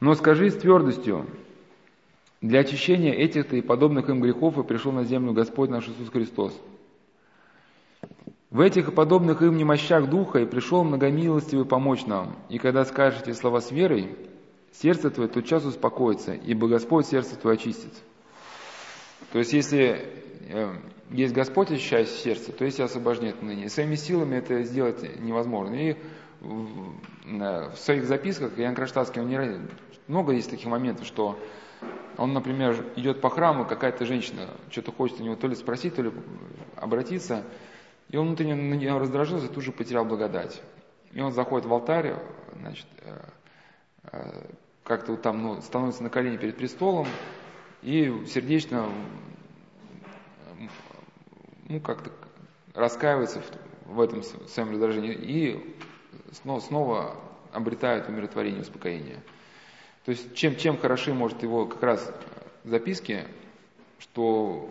но 0.00 0.14
скажи 0.14 0.50
с 0.50 0.56
твердостью, 0.56 1.26
для 2.40 2.60
очищения 2.60 3.12
этих 3.12 3.52
и 3.52 3.60
подобных 3.60 4.08
им 4.08 4.20
грехов 4.20 4.56
и 4.58 4.62
пришел 4.62 4.92
на 4.92 5.04
землю 5.04 5.32
Господь 5.32 5.68
наш 5.68 5.88
Иисус 5.88 6.08
Христос. 6.10 6.58
В 8.50 8.60
этих 8.60 8.88
и 8.88 8.90
подобных 8.90 9.42
им 9.42 9.56
немощах 9.56 10.10
Духа 10.10 10.40
и 10.40 10.44
пришел 10.44 10.82
многомилостивый 10.82 11.64
помочь 11.64 12.04
нам. 12.06 12.36
И 12.48 12.58
когда 12.58 12.84
скажете 12.84 13.32
слова 13.32 13.60
с 13.60 13.70
верой, 13.70 14.16
сердце 14.72 15.10
твое 15.10 15.28
тотчас 15.28 15.64
успокоится, 15.64 16.32
ибо 16.32 16.66
Господь 16.66 17.06
сердце 17.06 17.36
твое 17.36 17.54
очистит. 17.54 17.92
То 19.32 19.38
есть, 19.38 19.52
если 19.52 20.04
э, 20.48 20.74
есть 21.10 21.32
Господь, 21.32 21.70
очищает 21.70 22.08
сердце, 22.08 22.50
то 22.50 22.64
есть 22.64 22.80
освобождение 22.80 23.36
ныне. 23.40 23.68
Своими 23.68 23.94
силами 23.94 24.36
это 24.36 24.64
сделать 24.64 25.20
невозможно. 25.20 25.74
И 25.74 25.96
в 26.40 27.76
своих 27.76 28.06
записках 28.06 28.58
Ян 28.58 28.74
Кронштадтский, 28.74 29.20
он 29.20 29.28
не, 29.28 29.60
много 30.08 30.32
есть 30.32 30.50
таких 30.50 30.66
моментов, 30.66 31.06
что 31.06 31.38
он, 32.16 32.32
например, 32.32 32.84
идет 32.96 33.20
по 33.20 33.30
храму, 33.30 33.64
какая-то 33.64 34.06
женщина 34.06 34.48
что-то 34.70 34.90
хочет 34.90 35.20
у 35.20 35.22
него 35.22 35.36
то 35.36 35.46
ли 35.46 35.54
спросить, 35.54 35.94
то 35.94 36.02
ли 36.02 36.10
обратиться, 36.76 37.44
и 38.10 38.16
он 38.16 38.26
внутренне 38.26 38.56
на 38.56 38.74
нее 38.74 38.98
раздражился, 38.98 39.48
тут 39.48 39.62
же 39.62 39.72
потерял 39.72 40.04
благодать. 40.04 40.60
И 41.12 41.20
он 41.20 41.32
заходит 41.32 41.66
в 41.66 41.72
алтарь, 41.72 42.14
значит, 42.56 42.86
э, 43.02 43.20
э, 44.12 44.46
как-то 44.82 45.16
там 45.16 45.42
ну, 45.42 45.60
становится 45.60 46.02
на 46.02 46.10
колени 46.10 46.36
перед 46.36 46.56
престолом 46.56 47.06
и 47.82 48.24
сердечно 48.26 48.90
ну, 51.68 51.80
как-то 51.80 52.10
раскаивается 52.74 53.40
в, 53.86 53.94
в 53.94 54.00
этом 54.00 54.22
своем 54.22 54.70
раздражении 54.70 55.14
и 55.14 55.76
снова, 56.32 56.60
снова 56.60 57.16
обретает 57.52 58.08
умиротворение, 58.08 58.62
успокоение. 58.62 59.22
То 60.04 60.10
есть 60.10 60.34
чем, 60.34 60.56
чем 60.56 60.78
хороши, 60.78 61.14
может, 61.14 61.42
его 61.42 61.66
как 61.66 61.82
раз 61.82 62.12
записки, 62.64 63.24
что 63.98 64.68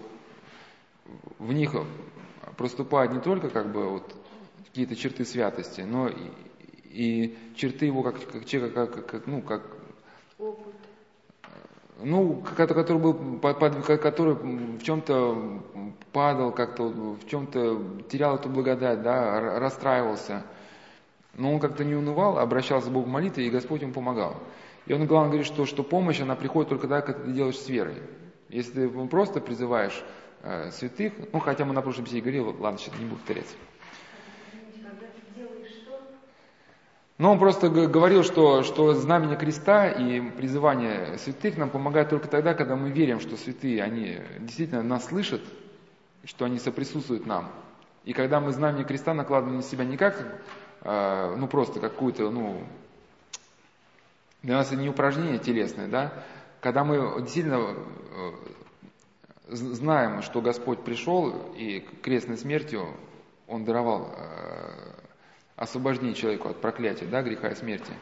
в 1.37 1.53
них 1.53 1.73
проступают 2.59 3.13
не 3.13 3.21
только 3.21 3.49
как 3.49 3.71
бы 3.71 3.89
вот 3.89 4.13
какие-то 4.67 4.93
черты 4.97 5.23
святости, 5.23 5.79
но 5.79 6.09
и, 6.09 6.29
и 6.83 7.37
черты 7.55 7.85
его 7.85 8.03
как, 8.03 8.15
как 8.29 8.43
человека, 8.43 8.85
как, 8.85 9.05
как, 9.05 9.27
ну, 9.27 9.41
как 9.41 9.61
опыт. 10.37 10.73
ну, 12.03 12.43
который 12.57 12.97
был, 12.97 13.39
который 13.39 14.33
в 14.33 14.83
чем-то 14.83 15.63
падал, 16.11 16.51
как-то 16.51 16.89
в 16.89 17.25
чем-то 17.29 18.03
терял 18.09 18.35
эту 18.35 18.49
благодать, 18.49 19.03
да, 19.03 19.57
расстраивался. 19.61 20.43
Но 21.35 21.53
он 21.53 21.61
как-то 21.61 21.85
не 21.85 21.95
унывал, 21.95 22.39
обращался 22.39 22.89
к 22.89 22.91
Богу 22.91 23.07
молитвы, 23.09 23.43
и 23.43 23.49
Господь 23.49 23.83
ему 23.83 23.93
помогал. 23.93 24.35
И 24.85 24.91
он, 24.91 25.05
главное, 25.05 25.29
говорит, 25.29 25.47
что, 25.47 25.65
что 25.65 25.83
помощь, 25.83 26.19
она 26.19 26.35
приходит 26.35 26.67
только 26.67 26.89
тогда, 26.89 26.99
когда 26.99 27.23
ты 27.23 27.31
делаешь 27.31 27.57
с 27.57 27.69
верой. 27.69 27.95
Если 28.49 28.89
ты 28.89 29.07
просто 29.07 29.39
призываешь 29.39 30.03
э, 30.43 30.71
святых, 30.71 31.13
ну, 31.31 31.39
хотя 31.39 31.65
мы 31.65 31.73
на 31.73 31.81
прошлом 31.81 32.05
беседе 32.05 32.21
говорили, 32.21 32.55
ладно, 32.59 32.79
сейчас 32.79 32.97
не 32.97 33.05
буду 33.05 33.17
повторять. 33.17 33.55
Но 37.19 37.33
он 37.33 37.39
просто 37.39 37.69
говорил, 37.69 38.23
что, 38.23 38.63
что 38.63 38.93
знамение 38.93 39.37
креста 39.37 39.89
и 39.89 40.21
призывание 40.31 41.17
святых 41.17 41.57
нам 41.57 41.69
помогает 41.69 42.09
только 42.09 42.29
тогда, 42.29 42.53
когда 42.53 42.77
мы 42.77 42.91
верим, 42.91 43.19
что 43.19 43.35
святые, 43.35 43.83
они 43.83 44.19
действительно 44.39 44.83
нас 44.83 45.07
слышат, 45.07 45.41
что 46.23 46.45
они 46.45 46.59
соприсутствуют 46.59 47.25
нам. 47.25 47.51
И 48.05 48.13
когда 48.13 48.39
мы 48.39 48.53
знамение 48.53 48.85
креста 48.85 49.13
накладываем 49.13 49.57
на 49.57 49.63
себя 49.63 49.83
не 49.83 49.97
как, 49.97 50.41
э, 50.81 51.35
ну 51.35 51.47
просто 51.49 51.81
какую-то, 51.81 52.29
ну, 52.29 52.63
для 54.41 54.55
нас 54.55 54.67
это 54.67 54.77
не 54.77 54.87
упражнение 54.87 55.39
телесное, 55.39 55.89
да, 55.89 56.13
когда 56.61 56.85
мы 56.85 57.21
действительно 57.21 57.75
э, 57.75 58.31
знаем, 59.49 60.21
что 60.21 60.41
Господь 60.41 60.83
пришел 60.83 61.33
и 61.55 61.85
крестной 62.01 62.37
смертью 62.37 62.87
Он 63.47 63.65
даровал 63.65 64.13
э, 64.15 64.89
освобождение 65.55 66.13
человеку 66.13 66.49
от 66.49 66.61
проклятия, 66.61 67.05
да, 67.05 67.21
греха 67.21 67.49
и 67.49 67.55
смерти. 67.55 67.93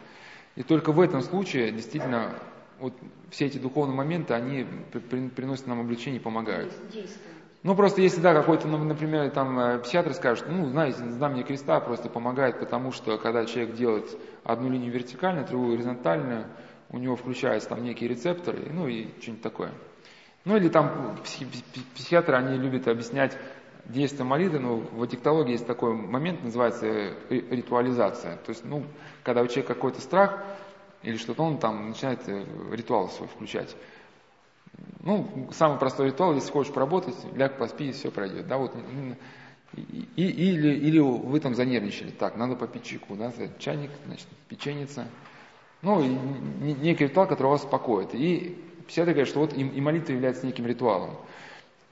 И 0.56 0.64
только 0.64 0.92
в 0.92 1.00
этом 1.00 1.22
случае 1.22 1.72
действительно 1.72 2.34
вот 2.80 2.94
все 3.32 3.46
эти 3.46 3.58
духовные 3.58 3.96
моменты, 3.96 4.34
они 4.34 4.66
приносят 5.36 5.68
нам 5.68 5.82
облегчение 5.82 6.20
и 6.20 6.24
помогают. 6.24 6.74
Ну, 7.64 7.76
просто 7.76 8.02
если, 8.02 8.22
да, 8.22 8.34
какой-то, 8.34 8.68
ну, 8.68 8.78
например, 8.78 9.30
там 9.32 9.60
э, 9.60 9.80
психиатр 9.80 10.14
скажет, 10.14 10.46
ну, 10.48 10.68
знаете, 10.70 11.00
знамение 11.10 11.44
креста 11.44 11.80
просто 11.80 12.08
помогает, 12.08 12.60
потому 12.60 12.92
что, 12.92 13.18
когда 13.18 13.46
человек 13.46 13.76
делает 13.76 14.18
одну 14.44 14.70
линию 14.70 14.92
вертикальную, 14.92 15.46
другую 15.48 15.72
горизонтальную, 15.72 16.46
у 16.90 16.98
него 16.98 17.16
включаются 17.16 17.70
там 17.70 17.84
некие 17.84 18.10
рецепторы, 18.10 18.70
ну, 18.72 18.88
и 18.88 19.08
что-нибудь 19.20 19.42
такое. 19.42 19.72
Ну, 20.48 20.56
или 20.56 20.70
там 20.70 21.18
психиатры, 21.94 22.38
они 22.38 22.58
любят 22.58 22.88
объяснять 22.88 23.38
действие 23.84 24.24
молитвы, 24.24 24.60
но 24.60 24.78
в 24.78 25.06
диктологии 25.06 25.52
есть 25.52 25.68
такой 25.68 25.94
момент, 25.94 26.42
называется 26.42 26.88
ритуализация. 27.30 28.38
То 28.38 28.52
есть, 28.52 28.64
ну, 28.64 28.86
когда 29.24 29.42
у 29.42 29.48
человека 29.48 29.74
какой-то 29.74 30.00
страх 30.00 30.42
или 31.04 31.18
что-то, 31.18 31.44
он 31.44 31.58
там 31.58 31.90
начинает 31.90 32.22
э, 32.30 32.46
ритуал 32.72 33.10
свой 33.10 33.28
включать. 33.28 33.76
Ну, 35.02 35.50
самый 35.52 35.80
простой 35.80 36.08
ритуал, 36.08 36.34
если 36.34 36.50
хочешь 36.50 36.72
поработать, 36.72 37.18
ляг, 37.36 37.58
поспи, 37.58 37.90
и 37.90 37.92
все 37.92 38.10
пройдет. 38.10 38.48
Да, 38.48 38.56
вот, 38.58 38.74
и, 39.76 40.08
или, 40.16 40.76
или 40.76 41.00
вы 41.00 41.42
там 41.42 41.56
занервничали, 41.56 42.12
так, 42.12 42.38
надо 42.38 42.56
попить 42.56 42.84
чайку, 42.84 43.18
да, 43.18 43.34
чайник, 43.60 43.92
значит, 44.06 44.28
печеница. 44.48 45.10
Ну, 45.82 46.02
некий 46.62 47.04
ритуал, 47.04 47.28
который 47.28 47.48
вас 47.48 47.66
успокоит. 47.66 48.16
И 48.16 48.64
все 48.88 49.04
говорят, 49.04 49.28
что 49.28 49.40
вот 49.40 49.54
и, 49.54 49.62
и 49.62 49.82
молитва 49.82 50.14
является 50.14 50.46
неким 50.46 50.66
ритуалом. 50.66 51.18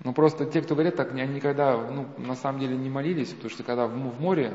Ну 0.03 0.13
просто 0.13 0.45
те, 0.45 0.61
кто 0.61 0.75
говорят 0.75 0.95
так, 0.95 1.11
они 1.13 1.35
никогда, 1.35 1.77
ну, 1.77 2.07
на 2.17 2.35
самом 2.35 2.59
деле 2.59 2.75
не 2.75 2.89
молились, 2.89 3.29
потому 3.29 3.49
что 3.49 3.63
когда 3.63 3.87
в, 3.87 3.91
в 3.91 4.21
море, 4.21 4.53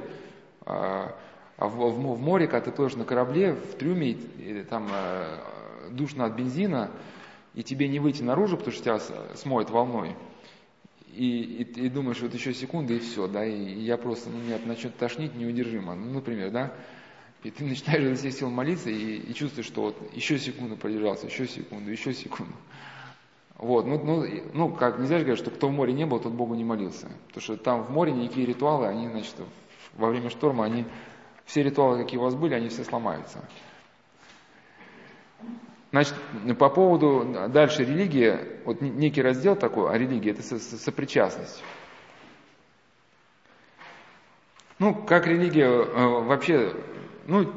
а, 0.66 1.16
а 1.56 1.66
в, 1.66 1.76
в, 1.76 2.14
в 2.14 2.20
море, 2.20 2.46
когда 2.46 2.66
ты 2.66 2.72
плывешь 2.72 2.94
на 2.94 3.04
корабле, 3.04 3.54
в 3.54 3.74
трюме, 3.76 4.10
и, 4.10 4.64
там 4.68 4.88
а, 4.92 5.40
душно 5.90 6.26
от 6.26 6.34
бензина, 6.34 6.90
и 7.54 7.62
тебе 7.62 7.88
не 7.88 7.98
выйти 7.98 8.22
наружу, 8.22 8.56
потому 8.56 8.72
что 8.72 8.84
тебя 8.84 9.00
смоет 9.34 9.70
волной, 9.70 10.14
и, 11.12 11.40
и, 11.40 11.86
и 11.86 11.88
думаешь, 11.88 12.20
вот 12.20 12.34
еще 12.34 12.54
секунды, 12.54 12.96
и 12.96 13.00
все, 13.00 13.26
да, 13.26 13.44
и, 13.44 13.54
и 13.54 13.80
я 13.80 13.96
просто, 13.96 14.30
ну, 14.30 14.38
меня 14.38 14.58
начнет 14.64 14.96
тошнить 14.96 15.34
неудержимо, 15.34 15.94
ну, 15.94 16.12
например, 16.12 16.50
да, 16.50 16.72
и 17.42 17.50
ты 17.50 17.64
начинаешь 17.64 18.02
из 18.02 18.18
всех 18.20 18.34
сил 18.34 18.50
молиться, 18.50 18.90
и, 18.90 19.16
и 19.16 19.34
чувствуешь, 19.34 19.66
что 19.66 19.82
вот 19.82 20.14
еще 20.14 20.38
секунду 20.38 20.76
продержался, 20.76 21.26
еще 21.26 21.46
секунду, 21.46 21.90
еще 21.90 22.12
секунду. 22.12 22.52
Вот, 23.56 23.86
ну, 23.86 24.02
ну, 24.02 24.26
ну, 24.54 24.68
как 24.70 24.98
нельзя 24.98 25.18
же 25.18 25.24
говорить, 25.24 25.42
что 25.42 25.50
кто 25.50 25.68
в 25.68 25.70
море 25.70 25.92
не 25.92 26.06
был, 26.06 26.18
тот 26.18 26.32
Богу 26.32 26.54
не 26.54 26.64
молился. 26.64 27.08
Потому 27.28 27.42
что 27.42 27.56
там 27.56 27.82
в 27.82 27.90
море 27.90 28.12
никакие 28.12 28.46
ритуалы, 28.46 28.86
они, 28.86 29.08
значит, 29.08 29.34
во 29.94 30.08
время 30.08 30.30
шторма, 30.30 30.64
они, 30.64 30.86
все 31.44 31.62
ритуалы, 31.62 32.02
какие 32.02 32.18
у 32.18 32.22
вас 32.22 32.34
были, 32.34 32.54
они 32.54 32.68
все 32.68 32.84
сломаются. 32.84 33.44
Значит, 35.90 36.14
по 36.58 36.70
поводу 36.70 37.48
дальше 37.48 37.84
религии, 37.84 38.38
вот 38.64 38.80
некий 38.80 39.22
раздел 39.22 39.56
такой, 39.56 39.90
а 39.92 39.98
религия 39.98 40.30
это 40.30 40.42
сопричастность. 40.42 41.62
Ну, 44.78 44.94
как 44.94 45.26
религия 45.26 45.66
э, 45.66 46.06
вообще, 46.22 46.72
ну, 47.30 47.52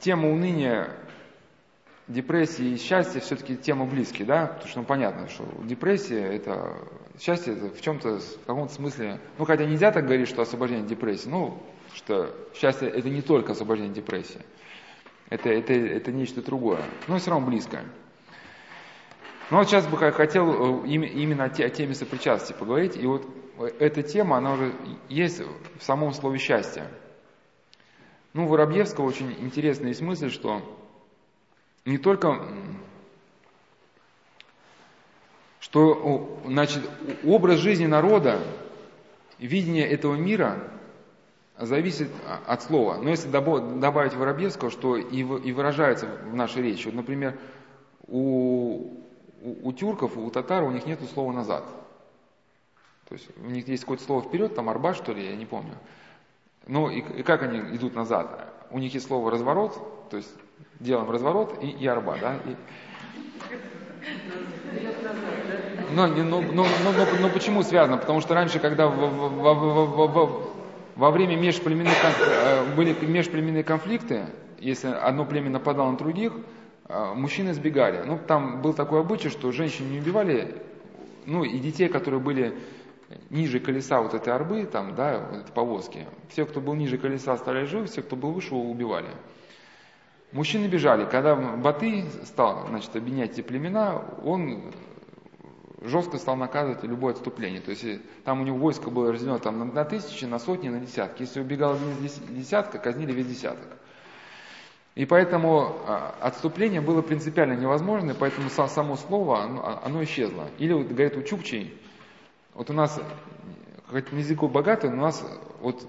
тема 0.00 0.28
уныния 0.28 0.90
депрессии 2.08 2.72
и 2.72 2.76
счастье 2.76 3.20
все-таки 3.20 3.56
тема 3.56 3.86
близкие, 3.86 4.26
да, 4.26 4.46
потому 4.46 4.68
что 4.68 4.80
ну, 4.80 4.84
понятно, 4.84 5.28
что 5.28 5.44
депрессия 5.62 6.22
это 6.22 6.76
счастье 7.20 7.54
это 7.54 7.70
в 7.70 7.80
чем-то, 7.80 8.18
в 8.18 8.44
каком-то 8.46 8.74
смысле, 8.74 9.20
ну 9.38 9.44
хотя 9.44 9.64
нельзя 9.64 9.92
так 9.92 10.04
говорить, 10.04 10.28
что 10.28 10.42
освобождение 10.42 10.84
от 10.84 10.90
депрессии, 10.90 11.28
ну, 11.28 11.62
что 11.94 12.34
счастье 12.54 12.88
это 12.88 13.08
не 13.08 13.22
только 13.22 13.52
освобождение 13.52 13.90
от 13.90 13.96
депрессии, 13.96 14.40
это, 15.30 15.50
это, 15.50 15.72
это 15.72 16.10
нечто 16.10 16.42
другое, 16.42 16.80
но 17.06 17.18
все 17.18 17.30
равно 17.30 17.46
близкое. 17.46 17.84
Ну 19.50 19.58
вот 19.58 19.68
сейчас 19.68 19.86
бы 19.86 19.96
хотел 19.96 20.84
э, 20.84 20.88
именно 20.88 21.44
о 21.44 21.48
теме 21.48 21.94
сопричастности 21.94 22.52
поговорить, 22.52 22.96
и 22.96 23.06
вот 23.06 23.24
эта 23.78 24.02
тема, 24.02 24.38
она 24.38 24.54
уже 24.54 24.72
есть 25.08 25.40
в 25.78 25.82
самом 25.82 26.12
слове 26.12 26.38
счастье. 26.38 26.88
Ну, 28.36 28.44
у 28.44 28.48
Воробьевского 28.48 29.06
очень 29.06 29.34
интересная 29.38 29.88
есть 29.88 30.02
мысль, 30.02 30.30
что 30.30 30.60
не 31.86 31.96
только, 31.96 32.46
что 35.58 36.38
значит, 36.44 36.82
образ 37.24 37.60
жизни 37.60 37.86
народа, 37.86 38.38
видение 39.38 39.88
этого 39.88 40.16
мира 40.16 40.70
зависит 41.58 42.10
от 42.46 42.62
слова. 42.62 42.98
Но 42.98 43.08
если 43.08 43.30
добавить 43.30 44.12
Воробьевского, 44.12 44.70
что 44.70 44.98
и 44.98 45.22
выражается 45.22 46.06
в 46.06 46.34
нашей 46.34 46.60
речи, 46.60 46.88
вот, 46.88 46.94
например, 46.94 47.38
у, 48.06 49.00
у, 49.40 49.68
у 49.68 49.72
тюрков, 49.72 50.14
у 50.18 50.30
татар 50.30 50.62
у 50.62 50.70
них 50.70 50.84
нет 50.84 51.00
слова 51.14 51.32
«назад». 51.32 51.64
То 53.08 53.14
есть 53.14 53.30
у 53.38 53.48
них 53.48 53.66
есть 53.66 53.84
какое-то 53.84 54.04
слово 54.04 54.20
вперед, 54.20 54.54
там 54.54 54.68
арба, 54.68 54.92
что 54.92 55.14
ли, 55.14 55.24
я 55.24 55.36
не 55.36 55.46
помню. 55.46 55.78
Ну 56.66 56.90
и, 56.90 56.98
и 56.98 57.22
как 57.22 57.42
они 57.42 57.58
идут 57.76 57.94
назад? 57.94 58.52
У 58.70 58.78
них 58.78 58.92
есть 58.94 59.06
слово 59.06 59.30
разворот, 59.30 60.08
то 60.10 60.16
есть 60.16 60.32
делаем 60.80 61.10
разворот 61.10 61.62
и, 61.62 61.86
арба, 61.86 62.16
да? 62.20 62.36
И... 62.44 62.56
Но, 65.94 66.06
но, 66.08 66.40
но, 66.40 66.42
но, 66.52 66.92
но, 67.20 67.28
почему 67.28 67.62
связано? 67.62 67.96
Потому 67.96 68.20
что 68.20 68.34
раньше, 68.34 68.58
когда 68.58 68.88
в, 68.88 68.96
в, 68.96 69.54
в, 69.54 70.06
в, 70.08 70.50
во 70.96 71.10
время 71.10 71.36
межплеменных, 71.36 71.94
э, 72.20 72.74
были 72.74 72.94
межплеменные 73.04 73.62
конфликты, 73.62 74.26
если 74.58 74.88
одно 74.88 75.24
племя 75.24 75.50
нападало 75.50 75.92
на 75.92 75.96
других, 75.96 76.32
э, 76.88 77.14
мужчины 77.14 77.54
сбегали. 77.54 78.02
Ну, 78.04 78.18
там 78.18 78.62
был 78.62 78.74
такой 78.74 79.00
обычай, 79.00 79.28
что 79.28 79.52
женщин 79.52 79.90
не 79.90 80.00
убивали, 80.00 80.56
ну, 81.24 81.44
и 81.44 81.58
детей, 81.58 81.88
которые 81.88 82.20
были 82.20 82.58
ниже 83.30 83.60
колеса 83.60 84.00
вот 84.00 84.14
этой 84.14 84.32
арбы, 84.32 84.64
там, 84.66 84.94
да, 84.94 85.26
вот 85.30 85.40
этой 85.40 85.52
повозки, 85.52 86.06
все, 86.28 86.44
кто 86.44 86.60
был 86.60 86.74
ниже 86.74 86.98
колеса, 86.98 87.32
оставляли 87.32 87.66
живы, 87.66 87.86
все, 87.86 88.02
кто 88.02 88.16
был 88.16 88.32
выше, 88.32 88.54
убивали. 88.54 89.08
Мужчины 90.32 90.66
бежали. 90.66 91.06
Когда 91.06 91.36
Баты 91.36 92.04
стал 92.24 92.66
значит, 92.68 92.94
объединять 92.96 93.32
эти 93.32 93.42
племена, 93.42 94.02
он 94.24 94.72
жестко 95.82 96.18
стал 96.18 96.36
наказывать 96.36 96.82
любое 96.82 97.12
отступление. 97.12 97.60
То 97.60 97.70
есть 97.70 97.84
э, 97.84 98.00
там 98.24 98.40
у 98.40 98.44
него 98.44 98.58
войско 98.58 98.90
было 98.90 99.12
разделено 99.12 99.38
там, 99.38 99.72
на, 99.72 99.84
тысячи, 99.84 100.24
на 100.24 100.38
сотни, 100.38 100.68
на 100.68 100.80
десятки. 100.80 101.22
Если 101.22 101.40
убегал 101.40 101.78
десятка, 102.30 102.78
казнили 102.78 103.12
весь 103.12 103.26
десяток. 103.26 103.68
И 104.96 105.04
поэтому 105.04 105.76
а, 105.86 106.14
отступление 106.22 106.80
было 106.80 107.02
принципиально 107.02 107.52
невозможно, 107.52 108.14
поэтому 108.18 108.48
само 108.48 108.96
слово, 108.96 109.42
оно, 109.42 109.60
а, 109.62 109.82
оно 109.84 110.02
исчезло. 110.02 110.48
Или, 110.58 110.72
говорит 110.72 111.18
у 111.18 111.22
Чукчей, 111.22 111.78
вот 112.56 112.70
у 112.70 112.72
нас, 112.72 112.98
хоть 113.90 114.10
языку 114.12 114.48
богатый, 114.48 114.90
но 114.90 114.96
у 114.96 115.02
нас 115.02 115.24
вот 115.60 115.86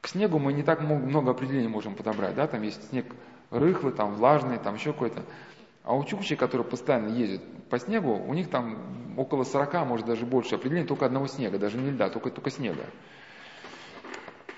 к 0.00 0.08
снегу 0.08 0.38
мы 0.38 0.52
не 0.52 0.62
так 0.62 0.80
много 0.80 1.32
определений 1.32 1.68
можем 1.68 1.96
подобрать, 1.96 2.36
да, 2.36 2.46
там 2.46 2.62
есть 2.62 2.88
снег 2.90 3.06
рыхлый, 3.50 3.92
там 3.92 4.14
влажный, 4.14 4.58
там 4.58 4.76
еще 4.76 4.92
какой-то. 4.92 5.24
А 5.82 5.94
у 5.94 6.04
чукчей, 6.04 6.36
которые 6.36 6.64
постоянно 6.64 7.08
ездят 7.08 7.42
по 7.68 7.78
снегу, 7.78 8.14
у 8.14 8.32
них 8.34 8.48
там 8.48 9.14
около 9.16 9.42
40, 9.42 9.86
может 9.86 10.06
даже 10.06 10.24
больше 10.24 10.54
определений 10.54 10.86
только 10.86 11.06
одного 11.06 11.26
снега, 11.26 11.58
даже 11.58 11.78
не 11.78 11.90
льда, 11.90 12.10
только, 12.10 12.30
только 12.30 12.50
снега. 12.50 12.84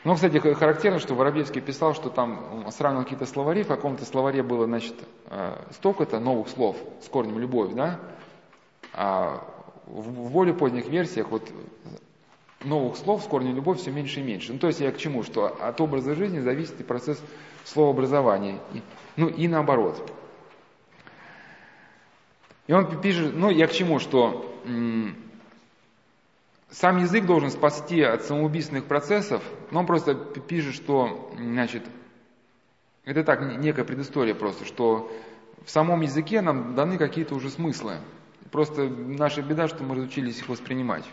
Ну, 0.05 0.15
кстати, 0.15 0.39
характерно, 0.39 0.99
что 0.99 1.15
Воробьевский 1.15 1.61
писал, 1.61 1.95
что 1.95 2.09
там 2.09 2.71
сравнивал 2.71 3.05
какие-то 3.05 3.27
словари, 3.27 3.63
в 3.63 3.69
каком-то 3.69 4.05
словаре 4.05 4.43
было, 4.43 4.67
значит, 4.67 4.95
э, 5.27 5.57
столько-то 5.73 6.21
новых 6.21 6.49
слов 6.49 6.77
с 7.03 7.09
корнем 7.09 7.39
«любовь», 7.39 7.73
да? 7.73 7.99
А 8.93 9.58
в 9.89 10.31
более 10.31 10.55
поздних 10.55 10.87
версиях 10.89 11.31
вот 11.31 11.51
новых 12.63 12.97
слов 12.97 13.23
с 13.23 13.27
корнем 13.27 13.55
«любовь» 13.55 13.81
все 13.81 13.91
меньше 13.91 14.21
и 14.21 14.23
меньше. 14.23 14.53
Ну, 14.53 14.59
то 14.59 14.67
есть 14.67 14.81
я 14.81 14.93
к 14.93 14.99
чему? 14.99 15.23
Что 15.23 15.47
от 15.47 15.81
образа 15.81 16.15
жизни 16.15 16.41
зависит 16.41 16.81
и 16.81 16.85
процесс 16.85 17.23
словообразования. 17.65 18.59
Ну, 19.17 19.29
и 19.29 19.49
наоборот. 19.49 20.13
И 22.67 22.73
он 22.73 23.01
пишет, 23.01 23.35
ну, 23.35 23.51
я 23.51 23.67
к 23.67 23.73
чему, 23.73 23.99
что 23.99 24.55
сам 26.71 26.99
язык 26.99 27.25
должен 27.25 27.51
спасти 27.51 28.03
от 28.03 28.25
самоубийственных 28.25 28.85
процессов, 28.85 29.43
но 29.71 29.81
он 29.81 29.87
просто 29.87 30.15
пишет, 30.15 30.75
что, 30.75 31.33
значит, 31.39 31.85
это 33.05 33.25
так, 33.25 33.41
некая 33.59 33.85
предыстория 33.85 34.35
просто, 34.35 34.67
что 34.67 35.11
в 35.65 35.71
самом 35.71 36.03
языке 36.03 36.43
нам 36.43 36.75
даны 36.75 36.99
какие-то 36.99 37.35
уже 37.35 37.49
смыслы. 37.49 37.97
Просто 38.51 38.89
наша 38.89 39.43
беда, 39.43 39.69
что 39.69 39.83
мы 39.85 39.95
разучились 39.97 40.39
их 40.39 40.49
воспринимать. 40.49 41.05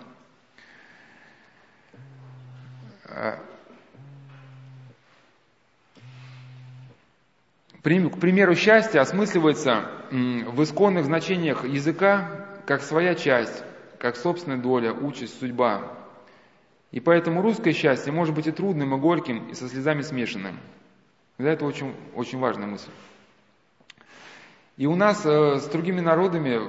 К 7.82 8.20
примеру, 8.20 8.56
счастье 8.56 9.00
осмысливается 9.00 9.92
в 10.10 10.64
исконных 10.64 11.06
значениях 11.06 11.66
языка 11.66 12.48
как 12.66 12.82
своя 12.82 13.14
часть, 13.14 13.64
как 14.00 14.16
собственная 14.16 14.58
доля, 14.58 14.92
участь, 14.92 15.40
судьба. 15.40 15.96
И 16.92 17.00
поэтому 17.00 17.42
русское 17.42 17.74
счастье 17.74 18.12
может 18.12 18.34
быть 18.34 18.48
и 18.48 18.52
трудным, 18.52 18.96
и 18.96 18.98
горьким, 19.00 19.50
и 19.50 19.54
со 19.54 19.68
слезами 19.68 20.02
смешанным. 20.02 20.58
Да, 21.38 21.52
это 21.52 21.66
очень, 21.66 21.94
очень 22.16 22.40
важная 22.40 22.68
мысль. 22.68 22.90
И 24.78 24.88
у 24.88 24.96
нас 24.96 25.26
э, 25.26 25.58
с 25.58 25.68
другими 25.68 26.00
народами 26.00 26.62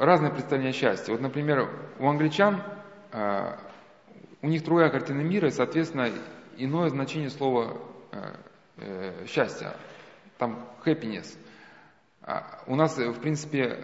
разное 0.00 0.30
представление 0.30 0.72
счастья. 0.72 1.12
Вот, 1.12 1.20
например, 1.20 1.68
у 1.98 2.08
англичан, 2.08 2.62
э, 3.12 3.56
у 4.42 4.48
них 4.48 4.64
другая 4.64 4.90
картина 4.90 5.20
мира, 5.20 5.48
и, 5.48 5.52
соответственно, 5.52 6.10
иное 6.56 6.88
значение 6.88 7.30
слова 7.30 7.76
э, 8.10 8.34
э, 8.78 9.26
счастья. 9.26 9.76
Там 10.38 10.66
happiness– 10.84 11.36
а 12.22 12.62
у 12.66 12.76
нас, 12.76 12.96
в 12.96 13.20
принципе, 13.20 13.78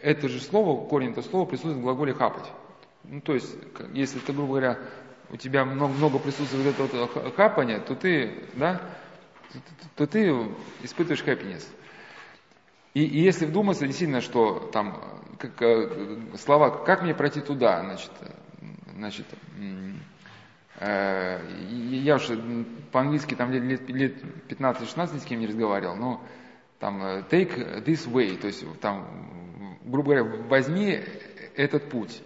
это 0.00 0.28
же 0.28 0.40
слово, 0.40 0.88
корень 0.88 1.10
этого 1.10 1.24
слова 1.24 1.46
присутствует 1.46 1.78
в 1.78 1.82
глаголе 1.82 2.14
«хапать». 2.14 2.50
Ну, 3.04 3.20
то 3.20 3.34
есть, 3.34 3.54
если 3.92 4.18
ты, 4.18 4.32
грубо 4.32 4.50
говоря, 4.50 4.78
у 5.30 5.36
тебя 5.36 5.64
много 5.64 6.18
присутствует 6.18 6.78
этого 6.78 7.08
хапания, 7.32 7.80
то 7.80 7.94
ты, 7.94 8.44
да, 8.54 8.80
то 9.96 10.06
ты 10.06 10.30
испытываешь 10.82 11.22
happiness. 11.22 11.66
И, 12.96 13.04
и 13.04 13.20
если 13.20 13.44
вдуматься, 13.44 13.84
действительно, 13.86 14.22
что 14.22 14.70
там 14.72 14.98
как, 15.38 15.60
э, 15.60 16.16
слова 16.38 16.82
«как 16.82 17.02
мне 17.02 17.14
пройти 17.14 17.42
туда», 17.42 17.82
значит, 17.82 18.10
значит 18.94 19.26
э, 20.80 21.38
я 21.78 22.14
уже 22.14 22.64
по-английски 22.92 23.34
там 23.34 23.52
лет, 23.52 23.86
лет 23.90 24.14
15-16 24.48 25.20
с 25.20 25.24
кем 25.26 25.40
не 25.40 25.46
разговаривал, 25.46 25.94
но 25.96 26.22
там 26.78 27.02
э, 27.02 27.22
take 27.28 27.84
this 27.84 28.10
way, 28.10 28.34
то 28.38 28.46
есть 28.46 28.64
там, 28.80 29.78
грубо 29.84 30.14
говоря, 30.14 30.24
возьми 30.48 30.98
этот 31.54 31.90
путь. 31.90 32.22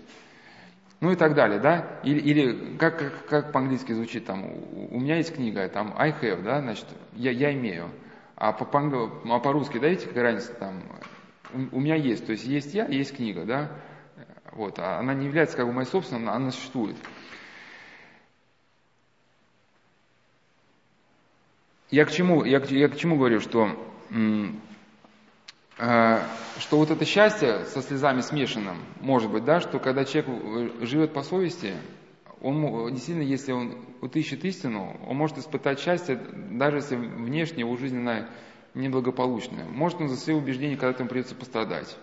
Ну 1.01 1.11
и 1.11 1.17
так 1.17 1.35
далее, 1.35 1.59
да? 1.59 1.99
Или, 2.05 2.21
или 2.21 2.77
как, 2.77 2.97
как, 2.97 3.27
как 3.27 3.53
по-английски 3.53 3.91
звучит 3.93 4.25
там, 4.25 4.45
у 4.45 5.01
меня 5.01 5.17
есть 5.17 5.35
книга, 5.35 5.69
там 5.69 5.93
I 5.99 6.13
have, 6.13 6.43
да, 6.45 6.61
значит, 6.61 6.87
я, 7.15 7.33
я 7.33 7.53
имею. 7.55 7.91
А, 8.41 8.53
по, 8.53 8.65
а 8.65 9.39
по-русски, 9.39 9.79
да, 9.79 9.89
видите, 9.89 10.09
какая 10.09 10.25
разница 10.25 10.55
там, 10.55 10.83
у, 11.53 11.77
у 11.77 11.81
меня 11.81 11.95
есть, 11.95 12.27
то 12.27 12.33
есть 12.33 12.45
есть 12.45 12.75
я, 12.75 12.87
есть 12.87 13.15
книга, 13.15 13.45
да? 13.45 13.71
Вот, 14.51 14.81
а 14.81 14.99
она 14.99 15.15
не 15.15 15.27
является 15.27 15.57
как 15.57 15.67
бы 15.67 15.73
моей 15.73 15.87
собственной, 15.87 16.33
она 16.33 16.51
существует. 16.51 16.97
Я 21.91 22.05
к 22.05 22.11
чему, 22.11 22.45
я, 22.45 22.59
я 22.59 22.89
к 22.89 22.97
чему 22.97 23.17
говорю, 23.17 23.41
что 23.41 23.69
Э, 25.83 26.21
что 26.59 26.77
вот 26.77 26.91
это 26.91 27.07
счастье 27.07 27.65
со 27.65 27.81
слезами 27.81 28.21
смешанным, 28.21 28.77
может 29.01 29.31
быть, 29.31 29.47
да, 29.47 29.61
что 29.61 29.79
когда 29.79 30.05
человек 30.05 30.29
э, 30.83 30.85
живет 30.85 31.15
по 31.15 31.23
совести, 31.23 31.73
он 32.43 32.93
действительно, 32.93 33.25
если 33.25 33.53
он 33.53 33.77
вот 34.01 34.17
ищет 34.17 34.45
истину, 34.45 34.97
он 35.07 35.17
может 35.17 35.39
испытать 35.39 35.81
счастье, 35.81 36.17
даже 36.17 36.79
если 36.79 36.97
внешне 36.97 37.61
его 37.61 37.77
жизненное 37.77 38.29
неблагополучное. 38.75 39.65
Может 39.67 40.01
он 40.01 40.09
за 40.09 40.17
свои 40.17 40.35
убеждения 40.35 40.77
когда-то 40.77 41.03
ему 41.03 41.11
придется 41.11 41.35
пострадать. 41.35 41.97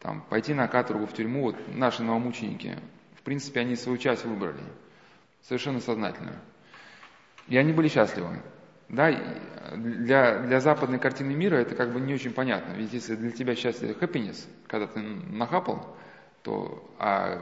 Там, 0.00 0.22
пойти 0.28 0.52
на 0.52 0.68
каторгу, 0.68 1.06
в 1.06 1.14
тюрьму, 1.14 1.42
вот 1.42 1.56
наши 1.74 2.02
новомученики, 2.02 2.76
в 3.14 3.22
принципе, 3.22 3.60
они 3.60 3.74
свою 3.76 3.96
часть 3.96 4.24
выбрали, 4.26 4.60
совершенно 5.42 5.80
сознательно. 5.80 6.38
И 7.48 7.56
они 7.56 7.72
были 7.72 7.88
счастливы. 7.88 8.42
Да, 8.90 9.10
для, 9.74 10.40
для 10.40 10.60
западной 10.60 10.98
картины 10.98 11.32
мира 11.34 11.56
это 11.56 11.74
как 11.74 11.92
бы 11.92 12.00
не 12.00 12.12
очень 12.12 12.32
понятно. 12.32 12.72
Ведь 12.74 12.92
если 12.92 13.16
для 13.16 13.30
тебя 13.30 13.54
счастье 13.54 13.92
happiness, 13.92 14.46
когда 14.66 14.86
ты 14.86 15.00
нахапал, 15.00 15.96
то, 16.42 16.86
а 16.98 17.40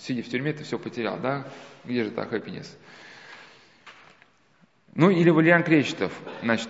сидя 0.00 0.22
в 0.22 0.28
тюрьме, 0.28 0.52
ты 0.52 0.64
все 0.64 0.78
потерял, 0.78 1.18
да? 1.18 1.46
Где 1.84 2.04
же 2.04 2.10
так 2.10 2.32
happiness? 2.32 2.68
Ну, 4.94 5.10
или 5.10 5.30
Валиан 5.30 5.62
Кречетов, 5.62 6.12
значит, 6.42 6.68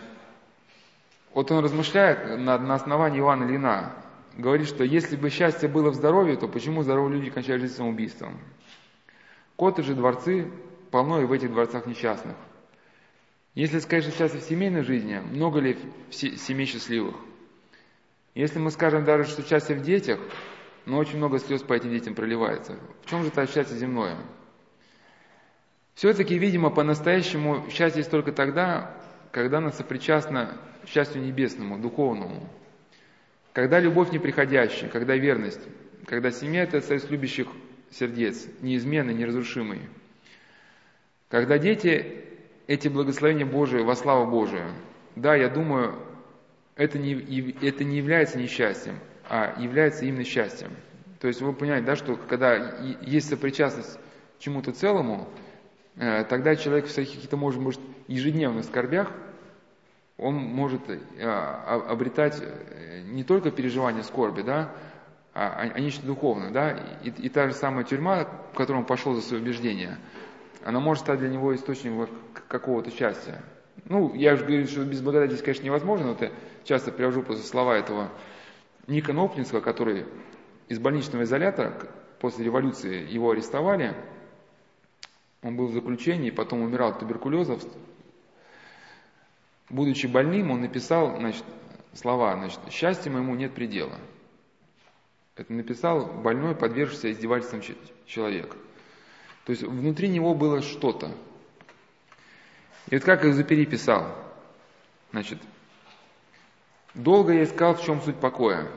вот 1.32 1.50
он 1.50 1.64
размышляет 1.64 2.38
на, 2.38 2.58
на 2.58 2.74
основании 2.74 3.20
Иоанна 3.20 3.44
Лина, 3.44 3.94
говорит, 4.36 4.68
что 4.68 4.84
если 4.84 5.16
бы 5.16 5.30
счастье 5.30 5.68
было 5.68 5.90
в 5.90 5.94
здоровье, 5.94 6.36
то 6.36 6.48
почему 6.48 6.82
здоровые 6.82 7.18
люди 7.18 7.30
кончают 7.30 7.62
жизнь 7.62 7.74
самоубийством? 7.74 8.38
Коты 9.56 9.82
же 9.82 9.94
дворцы, 9.94 10.50
полно 10.90 11.20
и 11.20 11.24
в 11.24 11.32
этих 11.32 11.50
дворцах 11.50 11.86
несчастных. 11.86 12.36
Если 13.54 13.78
сказать, 13.78 14.04
что 14.04 14.16
счастье 14.16 14.40
в 14.40 14.44
семейной 14.44 14.82
жизни, 14.82 15.20
много 15.32 15.60
ли 15.60 15.78
семей 16.10 16.66
счастливых? 16.66 17.16
Если 18.34 18.58
мы 18.58 18.70
скажем 18.70 19.04
даже, 19.04 19.24
что 19.24 19.42
счастье 19.42 19.74
в 19.76 19.82
детях, 19.82 20.20
но 20.90 20.98
очень 20.98 21.18
много 21.18 21.38
слез 21.38 21.62
по 21.62 21.72
этим 21.72 21.90
детям 21.90 22.14
проливается. 22.14 22.76
В 23.02 23.08
чем 23.08 23.22
же 23.22 23.28
это 23.28 23.46
счастье 23.46 23.76
земное? 23.76 24.16
Все-таки, 25.94 26.36
видимо, 26.36 26.70
по-настоящему 26.70 27.70
счастье 27.70 28.00
есть 28.00 28.10
только 28.10 28.32
тогда, 28.32 28.96
когда 29.30 29.58
оно 29.58 29.70
сопричастно 29.70 30.56
счастью 30.86 31.22
небесному, 31.22 31.78
духовному. 31.78 32.48
Когда 33.52 33.78
любовь 33.78 34.10
неприходящая, 34.10 34.90
когда 34.90 35.16
верность, 35.16 35.60
когда 36.06 36.30
семья– 36.30 36.62
это 36.64 36.80
союз 36.80 37.08
любящих 37.08 37.46
сердец, 37.90 38.46
неизменный, 38.60 39.14
неразрушимый. 39.14 39.80
Когда 41.28 41.58
дети 41.58 42.24
эти 42.66 42.88
благословения 42.88 43.46
Божии 43.46 43.82
во 43.82 43.94
славу 43.94 44.30
Божию. 44.30 44.72
Да, 45.16 45.34
я 45.34 45.48
думаю, 45.48 45.96
это 46.76 46.98
не, 46.98 47.14
это 47.62 47.84
не 47.84 47.96
является 47.96 48.38
несчастьем, 48.38 48.98
является 49.58 50.04
именно 50.04 50.24
счастьем. 50.24 50.70
То 51.20 51.28
есть 51.28 51.40
вы 51.40 51.52
понимаете, 51.52 51.86
да, 51.86 51.96
что 51.96 52.16
когда 52.16 52.78
есть 53.00 53.28
сопричастность 53.28 53.98
к 54.38 54.40
чему-то 54.40 54.72
целому, 54.72 55.28
э, 55.96 56.24
тогда 56.24 56.56
человек 56.56 56.86
в 56.86 56.90
своих 56.90 57.10
каких-то, 57.10 57.36
может, 57.36 57.60
может, 57.60 57.80
ежедневных 58.08 58.64
скорбях, 58.64 59.12
он 60.16 60.34
может 60.34 60.82
э, 60.88 60.98
обретать 61.22 62.40
э, 62.40 63.02
не 63.04 63.24
только 63.24 63.50
переживание 63.50 64.02
скорби, 64.02 64.42
да, 64.42 64.72
а, 65.32 65.70
а 65.74 65.78
нечто 65.78 66.04
духовное, 66.04 66.50
да, 66.50 66.76
и, 67.04 67.10
и 67.10 67.28
та 67.28 67.48
же 67.48 67.54
самая 67.54 67.84
тюрьма, 67.84 68.26
в 68.52 68.56
которую 68.56 68.80
он 68.80 68.86
пошел 68.86 69.14
за 69.14 69.22
свои 69.22 69.40
убеждения– 69.40 69.98
она 70.64 70.80
может 70.80 71.04
стать 71.04 71.20
для 71.20 71.28
него 71.28 71.54
источником 71.54 72.08
какого-то 72.48 72.90
счастья. 72.90 73.42
Ну, 73.86 74.14
я 74.14 74.36
же 74.36 74.44
говорю, 74.44 74.66
что 74.66 74.84
без 74.84 75.00
благодати 75.00 75.30
здесь, 75.30 75.42
конечно, 75.42 75.64
невозможно, 75.64 76.08
но 76.08 76.12
это 76.12 76.32
часто 76.64 76.92
привожу 76.92 77.22
после 77.22 77.44
слова 77.44 77.76
этого 77.76 78.10
Ника 78.86 79.12
Оплинского, 79.12 79.60
который 79.60 80.06
из 80.68 80.78
больничного 80.78 81.24
изолятора, 81.24 81.72
после 82.18 82.44
революции 82.44 83.08
его 83.10 83.30
арестовали, 83.30 83.94
он 85.42 85.56
был 85.56 85.66
в 85.66 85.72
заключении, 85.72 86.30
потом 86.30 86.62
умирал 86.62 86.90
от 86.90 87.00
туберкулеза. 87.00 87.58
Будучи 89.68 90.06
больным, 90.06 90.50
он 90.50 90.60
написал 90.60 91.16
значит, 91.16 91.44
слова, 91.94 92.36
значит, 92.36 92.60
«Счастья 92.70 93.10
моему 93.10 93.34
нет 93.34 93.54
предела». 93.54 93.98
Это 95.36 95.52
написал 95.52 96.06
больной, 96.06 96.54
подвергшийся 96.54 97.12
издевательствам 97.12 97.62
человек– 98.06 98.56
то 99.50 99.52
есть 99.52 99.64
внутри 99.64 100.08
него 100.08 100.34
было 100.34 100.62
что-то. 100.62 101.10
И 102.88 102.94
вот 102.94 103.04
как 103.04 103.24
Экзупери 103.24 103.66
писал, 103.66 104.14
значит, 105.10 105.38
долго 106.94 107.32
я 107.32 107.44
искал, 107.44 107.74
в 107.74 107.82
чем 107.82 108.00
суть 108.00 108.16
покоя. 108.16 108.68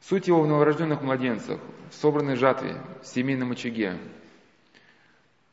Суть 0.00 0.28
его 0.28 0.42
в 0.42 0.46
новорожденных 0.46 1.02
младенцах, 1.02 1.60
в 1.90 1.94
собранной 1.94 2.36
жатве, 2.36 2.76
в 3.02 3.06
семейном 3.06 3.52
очаге. 3.52 3.98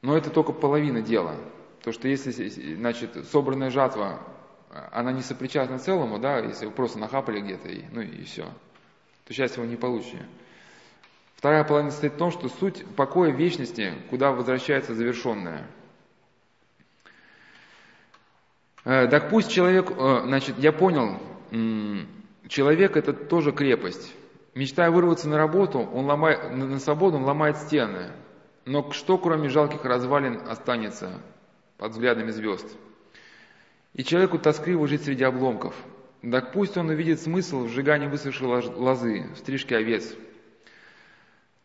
Но 0.02 0.18
это 0.18 0.30
только 0.30 0.52
половина 0.52 1.02
дела. 1.02 1.36
То, 1.84 1.92
что 1.92 2.08
если, 2.08 2.76
значит, 2.76 3.26
собранная 3.32 3.70
жатва, 3.70 4.20
она 4.92 5.12
не 5.12 5.22
сопричастна 5.22 5.80
целому, 5.80 6.20
да, 6.20 6.40
если 6.40 6.66
вы 6.66 6.72
просто 6.72 7.00
нахапали 7.00 7.40
где-то, 7.40 7.70
и, 7.70 7.84
ну 7.92 8.02
и 8.02 8.24
все, 8.24 8.46
то 9.26 9.34
счастья 9.34 9.62
вы 9.62 9.68
не 9.68 9.76
получите. 9.76 10.26
Вторая 11.36 11.64
половина 11.64 11.92
состоит 11.92 12.14
в 12.14 12.18
том, 12.18 12.32
что 12.32 12.50
суть 12.50 12.86
покоя 12.96 13.32
вечности, 13.32 13.94
куда 14.10 14.32
возвращается 14.32 14.94
завершенное. 14.94 15.66
Э, 17.04 18.71
так 18.84 19.30
пусть 19.30 19.52
человек, 19.52 19.92
э, 19.92 20.22
значит, 20.26 20.58
я 20.58 20.72
понял, 20.72 21.20
человек 22.48 22.98
это 22.98 23.14
тоже 23.14 23.52
крепость. 23.52 24.14
Мечтая 24.54 24.92
вырваться 24.92 25.30
на 25.30 25.38
работу, 25.38 25.80
он 25.80 26.06
ломает, 26.06 26.52
на 26.52 26.80
свободу, 26.80 27.18
он 27.18 27.24
ломает 27.24 27.58
стены. 27.58 28.12
Но 28.66 28.92
что, 28.92 29.18
кроме 29.18 29.50
жалких 29.50 29.86
развалин, 29.86 30.42
останется 30.48 31.22
под 31.78 31.94
взглядами 31.94 32.32
звезд? 32.32 32.68
И 33.94 34.04
человеку 34.04 34.40
тоскливо 34.40 34.88
жить 34.88 35.04
среди 35.04 35.24
обломков. 35.24 35.74
Так 36.30 36.52
пусть 36.52 36.78
он 36.78 36.90
увидит 36.90 37.20
смысл 37.20 37.66
в 37.66 37.70
сжигании 37.70 38.08
высохшей 38.08 38.48
лозы, 38.48 39.26
в 39.34 39.38
стрижке 39.40 39.78
овец. 39.78 40.14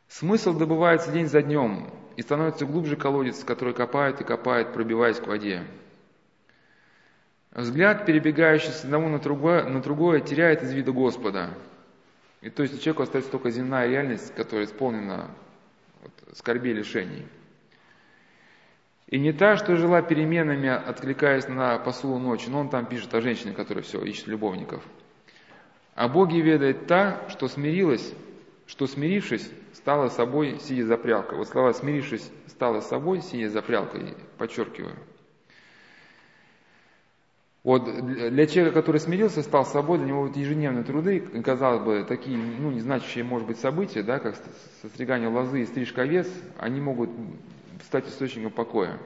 Смысл 0.09 0.57
добывается 0.57 1.11
день 1.11 1.27
за 1.27 1.43
днем 1.43 1.91
и 2.17 2.23
становится 2.23 2.65
глубже 2.65 2.97
колодец, 2.97 3.45
который 3.45 3.75
копает 3.75 4.21
и 4.21 4.25
копает, 4.25 4.73
пробиваясь 4.73 5.19
к 5.19 5.27
воде. 5.27 5.65
Взгляд, 7.57 8.05
перебегающий 8.05 8.69
с 8.69 8.85
одного 8.85 9.09
на 9.09 9.19
другое, 9.19 9.65
на 9.65 9.81
другое 9.81 10.21
теряет 10.21 10.63
из 10.63 10.75
вида 10.75 10.93
Господа. 10.93 11.55
И 12.43 12.51
то 12.51 12.63
есть 12.63 12.83
человеку 12.83 13.05
остается 13.05 13.31
только 13.31 13.51
земная 13.51 13.89
реальность, 13.89 14.35
которая 14.35 14.67
исполнена 14.67 15.31
вот, 16.03 16.13
скорби 16.37 16.69
и 16.69 16.75
лишений. 16.75 17.27
И 19.07 19.19
не 19.19 19.33
та, 19.33 19.57
что 19.57 19.75
жила 19.77 20.03
переменами, 20.03 20.69
откликаясь 20.69 21.49
на 21.49 21.79
посулу 21.79 22.19
ночи, 22.19 22.51
но 22.51 22.61
он 22.61 22.69
там 22.69 22.85
пишет 22.85 23.15
о 23.15 23.23
женщине, 23.23 23.55
которая 23.55 23.83
все 23.83 24.03
ищет 24.03 24.27
любовников. 24.27 24.85
А 25.95 26.09
Боге 26.09 26.43
ведает 26.43 26.87
та, 26.87 27.27
что 27.31 27.49
смирилась, 27.49 28.13
что 28.67 28.87
смирившись, 28.87 29.51
стала 29.73 30.09
собой, 30.09 30.59
сидя 30.61 30.85
за 30.85 30.99
прялкой. 30.99 31.39
Вот 31.39 31.49
слова 31.49 31.73
«смирившись, 31.73 32.31
стала 32.49 32.83
собой, 32.83 33.23
сидя 33.23 33.49
за 33.49 33.63
прялкой», 33.63 34.15
подчеркиваю. 34.37 34.95
Вот 37.67 37.85
для 37.85 38.47
человека, 38.47 38.81
который 38.81 39.01
смирился, 39.01 39.43
стал 39.43 39.67
собой, 39.67 39.99
для 39.99 40.07
него 40.07 40.23
вот 40.23 40.37
ежедневные 40.37 40.85
труды, 40.85 41.19
казалось 41.19 41.83
бы, 41.83 42.05
такие, 42.05 42.39
ну, 42.39 42.71
незначащие, 42.71 43.25
может 43.25 43.49
быть, 43.49 43.59
события, 43.59 44.05
да, 44.05 44.21
как 44.21 44.37
состригание 44.83 45.29
лозы 45.29 45.63
и 45.63 45.67
стрижка 45.67 46.03
овец, 46.03 46.29
они 46.59 46.81
могут 46.81 47.11
стать 47.85 48.07
источником 48.07 48.53
покоя. 48.53 49.01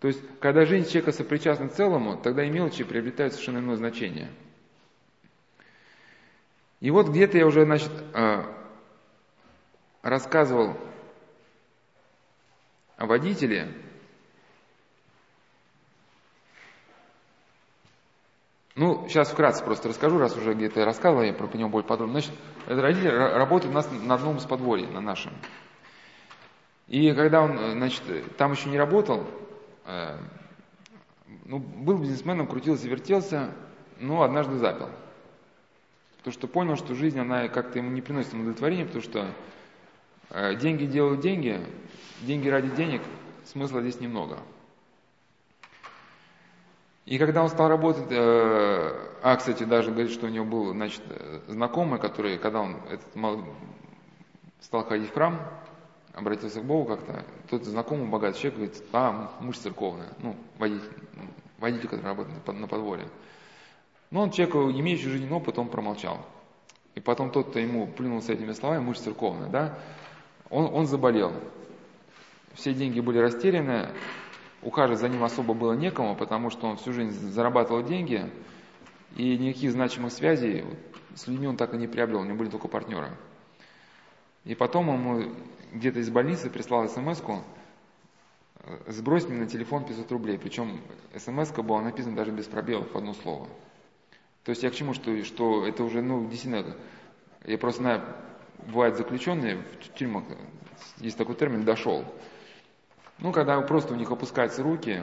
То 0.00 0.08
есть, 0.08 0.20
когда 0.40 0.64
жизнь 0.64 0.88
человека 0.88 1.12
сопричастна 1.12 1.68
целому, 1.68 2.16
тогда 2.16 2.44
и 2.44 2.50
мелочи 2.50 2.82
приобретают 2.82 3.34
совершенно 3.34 3.58
иное 3.58 3.76
значение. 3.76 4.30
И 6.80 6.90
вот 6.90 7.08
где-то 7.08 7.38
я 7.38 7.46
уже, 7.46 7.64
значит, 7.64 7.92
э, 8.14 8.42
рассказывал 10.02 10.76
о 12.96 13.06
водителе, 13.06 13.68
Ну, 18.74 19.06
сейчас 19.06 19.30
вкратце 19.30 19.62
просто 19.62 19.88
расскажу, 19.88 20.18
раз 20.18 20.34
уже 20.36 20.54
где-то 20.54 20.84
рассказывал 20.86 21.22
я 21.22 21.34
про 21.34 21.46
него 21.58 21.68
более 21.68 21.86
подробно. 21.86 22.20
Значит, 22.20 22.32
этот 22.66 22.80
родитель 22.80 23.10
работает 23.10 23.70
у 23.70 23.74
нас 23.74 23.88
на 23.90 24.14
одном 24.14 24.38
из 24.38 24.44
подворий, 24.44 24.86
на 24.86 25.00
нашем. 25.00 25.32
И 26.88 27.12
когда 27.12 27.42
он, 27.42 27.58
э, 27.58 27.72
значит, 27.72 28.02
там 28.36 28.52
еще 28.52 28.70
не 28.70 28.78
работал, 28.78 29.26
э, 29.84 30.18
ну, 31.44 31.58
был 31.58 31.98
бизнесменом, 31.98 32.46
крутился, 32.46 32.88
вертелся, 32.88 33.50
но 33.98 34.22
однажды 34.22 34.56
запил. 34.56 34.88
Потому 36.18 36.32
что 36.32 36.48
понял, 36.48 36.76
что 36.76 36.94
жизнь, 36.94 37.18
она 37.18 37.48
как-то 37.48 37.78
ему 37.78 37.90
не 37.90 38.00
приносит 38.00 38.32
удовлетворения, 38.32 38.86
потому 38.86 39.02
что 39.02 39.26
э, 40.30 40.54
деньги 40.54 40.86
делают 40.86 41.20
деньги, 41.20 41.60
деньги 42.22 42.48
ради 42.48 42.70
денег, 42.70 43.02
смысла 43.44 43.82
здесь 43.82 44.00
немного. 44.00 44.38
И 47.04 47.18
когда 47.18 47.42
он 47.42 47.48
стал 47.48 47.68
работать, 47.68 48.10
э, 48.10 49.12
а, 49.22 49.36
кстати, 49.36 49.64
даже 49.64 49.90
говорит, 49.90 50.12
что 50.12 50.26
у 50.26 50.28
него 50.28 50.44
был, 50.44 50.72
значит, 50.72 51.02
знакомый, 51.48 51.98
который, 51.98 52.38
когда 52.38 52.60
он 52.60 52.76
этот, 52.88 53.06
стал 54.60 54.84
ходить 54.84 55.10
в 55.10 55.14
храм, 55.14 55.40
обратился 56.14 56.60
к 56.60 56.64
Богу 56.64 56.96
как-то, 56.96 57.24
тот 57.50 57.64
знакомый 57.64 58.08
богатый 58.08 58.38
человек 58.38 58.54
говорит, 58.54 58.82
а, 58.92 59.32
муж 59.40 59.58
церковный, 59.58 60.06
ну, 60.18 60.36
водитель, 60.58 60.90
водитель, 61.58 61.88
который 61.88 62.04
работает 62.06 62.46
на 62.46 62.68
подворье. 62.68 63.08
Но 64.10 64.22
он 64.22 64.30
человек, 64.30 64.54
имеющий 64.76 65.08
жизненный 65.08 65.36
опыт, 65.36 65.58
он 65.58 65.68
промолчал. 65.68 66.24
И 66.94 67.00
потом 67.00 67.30
тот, 67.30 67.48
кто 67.48 67.58
ему 67.58 67.86
плюнул 67.86 68.20
с 68.20 68.28
этими 68.28 68.52
словами, 68.52 68.82
муж 68.82 68.98
церковный, 68.98 69.48
да, 69.48 69.78
он, 70.50 70.72
он 70.72 70.86
заболел. 70.86 71.32
Все 72.54 72.74
деньги 72.74 73.00
были 73.00 73.18
растеряны, 73.18 73.88
ухаживать 74.62 75.00
за 75.00 75.08
ним 75.08 75.24
особо 75.24 75.54
было 75.54 75.72
некому, 75.72 76.16
потому 76.16 76.50
что 76.50 76.68
он 76.68 76.76
всю 76.76 76.92
жизнь 76.92 77.30
зарабатывал 77.30 77.82
деньги, 77.82 78.30
и 79.16 79.36
никаких 79.36 79.72
значимых 79.72 80.12
связей 80.12 80.64
с 81.14 81.26
людьми 81.26 81.46
он 81.46 81.56
так 81.56 81.74
и 81.74 81.76
не 81.76 81.86
приобрел, 81.86 82.20
у 82.20 82.24
него 82.24 82.36
были 82.36 82.48
только 82.48 82.68
партнеры. 82.68 83.10
И 84.44 84.54
потом 84.54 84.88
ему 84.88 85.32
где-то 85.72 86.00
из 86.00 86.10
больницы 86.10 86.50
прислал 86.50 86.88
смс 86.88 87.20
сбрось 88.86 89.28
мне 89.28 89.38
на 89.38 89.46
телефон 89.46 89.84
500 89.84 90.12
рублей. 90.12 90.38
Причем 90.38 90.80
смс 91.16 91.50
была 91.50 91.82
написана 91.82 92.16
даже 92.16 92.30
без 92.30 92.46
пробелов, 92.46 92.94
одно 92.94 93.14
слово. 93.14 93.48
То 94.44 94.50
есть 94.50 94.62
я 94.62 94.70
к 94.70 94.74
чему, 94.74 94.94
что, 94.94 95.22
что 95.24 95.66
это 95.66 95.84
уже, 95.84 96.02
ну, 96.02 96.28
действительно, 96.28 96.76
я 97.44 97.58
просто 97.58 97.82
знаю, 97.82 98.02
бывают 98.66 98.96
заключенные 98.96 99.56
в 99.56 99.94
тюрьмах, 99.94 100.24
есть 100.98 101.16
такой 101.16 101.34
термин 101.34 101.64
«дошел». 101.64 102.04
Ну, 103.22 103.30
когда 103.30 103.60
просто 103.60 103.94
у 103.94 103.96
них 103.96 104.10
опускаются 104.10 104.64
руки, 104.64 105.00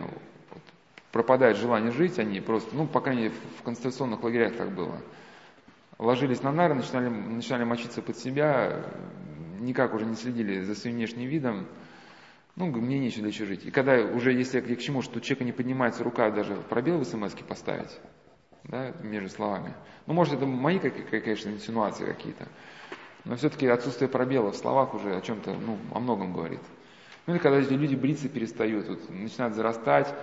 пропадает 1.14 1.56
желание 1.56 1.92
жить, 1.92 2.20
они 2.20 2.42
просто, 2.42 2.76
ну, 2.76 2.86
по 2.86 3.00
крайней 3.00 3.24
мере, 3.24 3.34
в 3.58 3.64
концентрационных 3.64 4.22
лагерях 4.22 4.58
так 4.58 4.72
было. 4.72 5.02
Ложились 5.98 6.44
на 6.44 6.52
нары, 6.52 6.74
начинали, 6.74 7.08
начинали 7.08 7.64
мочиться 7.64 8.02
под 8.02 8.18
себя, 8.18 8.84
никак 9.62 9.94
уже 9.94 10.06
не 10.06 10.16
следили 10.16 10.64
за 10.64 10.76
своим 10.76 10.98
внешним 10.98 11.30
видом. 11.30 11.66
Ну, 12.58 12.66
мне 12.66 13.00
нечего 13.00 13.24
для 13.24 13.32
жить. 13.32 13.66
И 13.66 13.72
когда 13.72 13.96
уже, 14.02 14.34
если 14.34 14.60
я 14.60 14.76
к 14.76 14.80
чему, 14.80 15.02
что 15.02 15.20
у 15.20 15.22
человека 15.22 15.46
не 15.46 15.54
поднимается 15.54 16.04
рука 16.04 16.30
даже 16.30 16.56
пробел 16.56 17.00
в 17.00 17.06
смс 17.06 17.34
поставить, 17.48 18.02
да, 18.66 18.92
между 19.02 19.30
словами. 19.30 19.74
Ну, 20.08 20.14
может, 20.14 20.34
это 20.34 20.46
мои, 20.46 20.78
конечно, 20.78 21.52
инсинуации 21.52 22.06
какие-то. 22.06 22.50
Но 23.24 23.38
все-таки 23.38 23.66
отсутствие 23.68 24.10
пробела 24.10 24.52
в 24.52 24.58
словах 24.58 24.94
уже 24.94 25.16
о 25.16 25.22
чем-то, 25.22 25.54
ну, 25.54 25.78
о 25.94 26.02
многом 26.02 26.34
говорит. 26.34 26.60
Ну 27.26 27.34
или 27.34 27.42
когда 27.42 27.60
люди 27.60 27.96
бриться 27.96 28.30
перестают, 28.30 28.88
вот, 28.88 29.10
начинают 29.10 29.56
зарастать. 29.56 30.14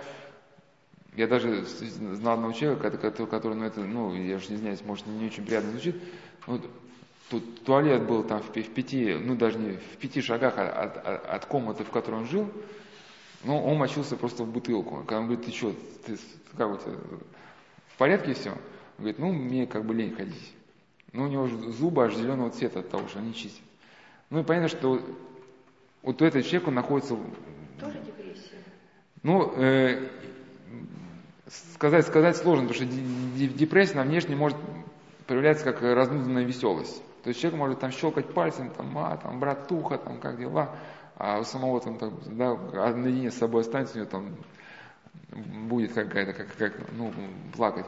Я 1.15 1.27
даже 1.27 1.65
знал 1.65 2.35
одного 2.35 2.53
человека, 2.53 2.91
который, 2.91 3.27
который 3.27 3.57
ну, 3.57 3.65
это, 3.65 3.81
ну, 3.81 4.13
я 4.13 4.35
уж 4.35 4.49
не 4.49 4.57
знаю, 4.57 4.77
может, 4.85 5.07
не 5.07 5.25
очень 5.25 5.45
приятно 5.45 5.71
звучит, 5.71 5.95
вот, 6.45 6.69
тут 7.29 7.63
туалет 7.63 8.03
был 8.03 8.23
там 8.23 8.41
в, 8.41 8.49
в 8.49 8.69
пяти, 8.73 9.15
ну 9.15 9.35
даже 9.35 9.57
не 9.57 9.77
в 9.77 9.97
пяти 9.97 10.21
шагах 10.21 10.57
от, 10.57 10.97
от, 10.97 11.25
от 11.25 11.45
комнаты, 11.45 11.83
в 11.83 11.89
которой 11.89 12.21
он 12.21 12.27
жил, 12.27 12.51
но 13.43 13.63
он 13.63 13.77
мочился 13.77 14.15
просто 14.15 14.43
в 14.43 14.51
бутылку. 14.51 14.97
Когда 14.97 15.19
он 15.19 15.27
говорит, 15.27 15.45
ты 15.45 15.51
что, 15.51 15.73
ты 16.05 16.17
как 16.55 16.69
вот, 16.69 16.81
в 17.87 17.97
порядке 17.97 18.33
все? 18.33 18.51
Он 18.51 18.57
говорит, 18.99 19.19
ну, 19.19 19.31
мне 19.31 19.67
как 19.67 19.85
бы 19.85 19.93
лень 19.93 20.15
ходить. 20.15 20.53
Ну, 21.13 21.23
у 21.23 21.27
него 21.27 21.47
зубы 21.47 22.05
аж 22.05 22.15
зеленого 22.15 22.49
цвета 22.49 22.79
от 22.79 22.89
того, 22.89 23.07
что 23.07 23.19
они 23.19 23.33
чистят. 23.33 23.63
Ну 24.29 24.41
и 24.41 24.43
понятно, 24.43 24.67
что 24.67 25.01
вот 26.07 26.21
у 26.21 26.25
этого 26.25 26.41
человека 26.41 26.71
находится... 26.71 27.17
Тоже 27.81 27.99
депрессия? 27.99 28.55
Ну, 29.23 29.51
э, 29.57 30.07
сказать, 31.77 32.07
сказать 32.07 32.37
сложно, 32.37 32.69
потому 32.69 32.89
что 32.89 32.97
депрессия 33.49 33.95
на 33.95 34.03
внешне 34.03 34.37
может 34.37 34.57
проявляться 35.27 35.65
как 35.65 35.81
разнузданная 35.81 36.45
веселость. 36.45 37.03
То 37.23 37.27
есть 37.27 37.41
человек 37.41 37.59
может 37.59 37.79
там 37.81 37.91
щелкать 37.91 38.33
пальцем, 38.33 38.69
там, 38.69 38.97
а, 38.97 39.17
там, 39.17 39.41
братуха, 39.41 39.97
там, 39.97 40.21
как 40.21 40.39
дела, 40.39 40.77
а 41.17 41.39
у 41.39 41.43
самого 41.43 41.81
там, 41.81 41.97
так, 41.97 42.13
да, 42.25 42.55
наедине 42.95 43.29
с 43.29 43.35
собой 43.35 43.63
останется, 43.63 43.95
у 43.95 43.97
него 43.97 44.09
там 44.09 44.37
будет 45.67 45.91
какая-то, 45.91 46.31
как, 46.31 46.55
как, 46.55 46.73
ну, 46.93 47.11
плакать. 47.53 47.85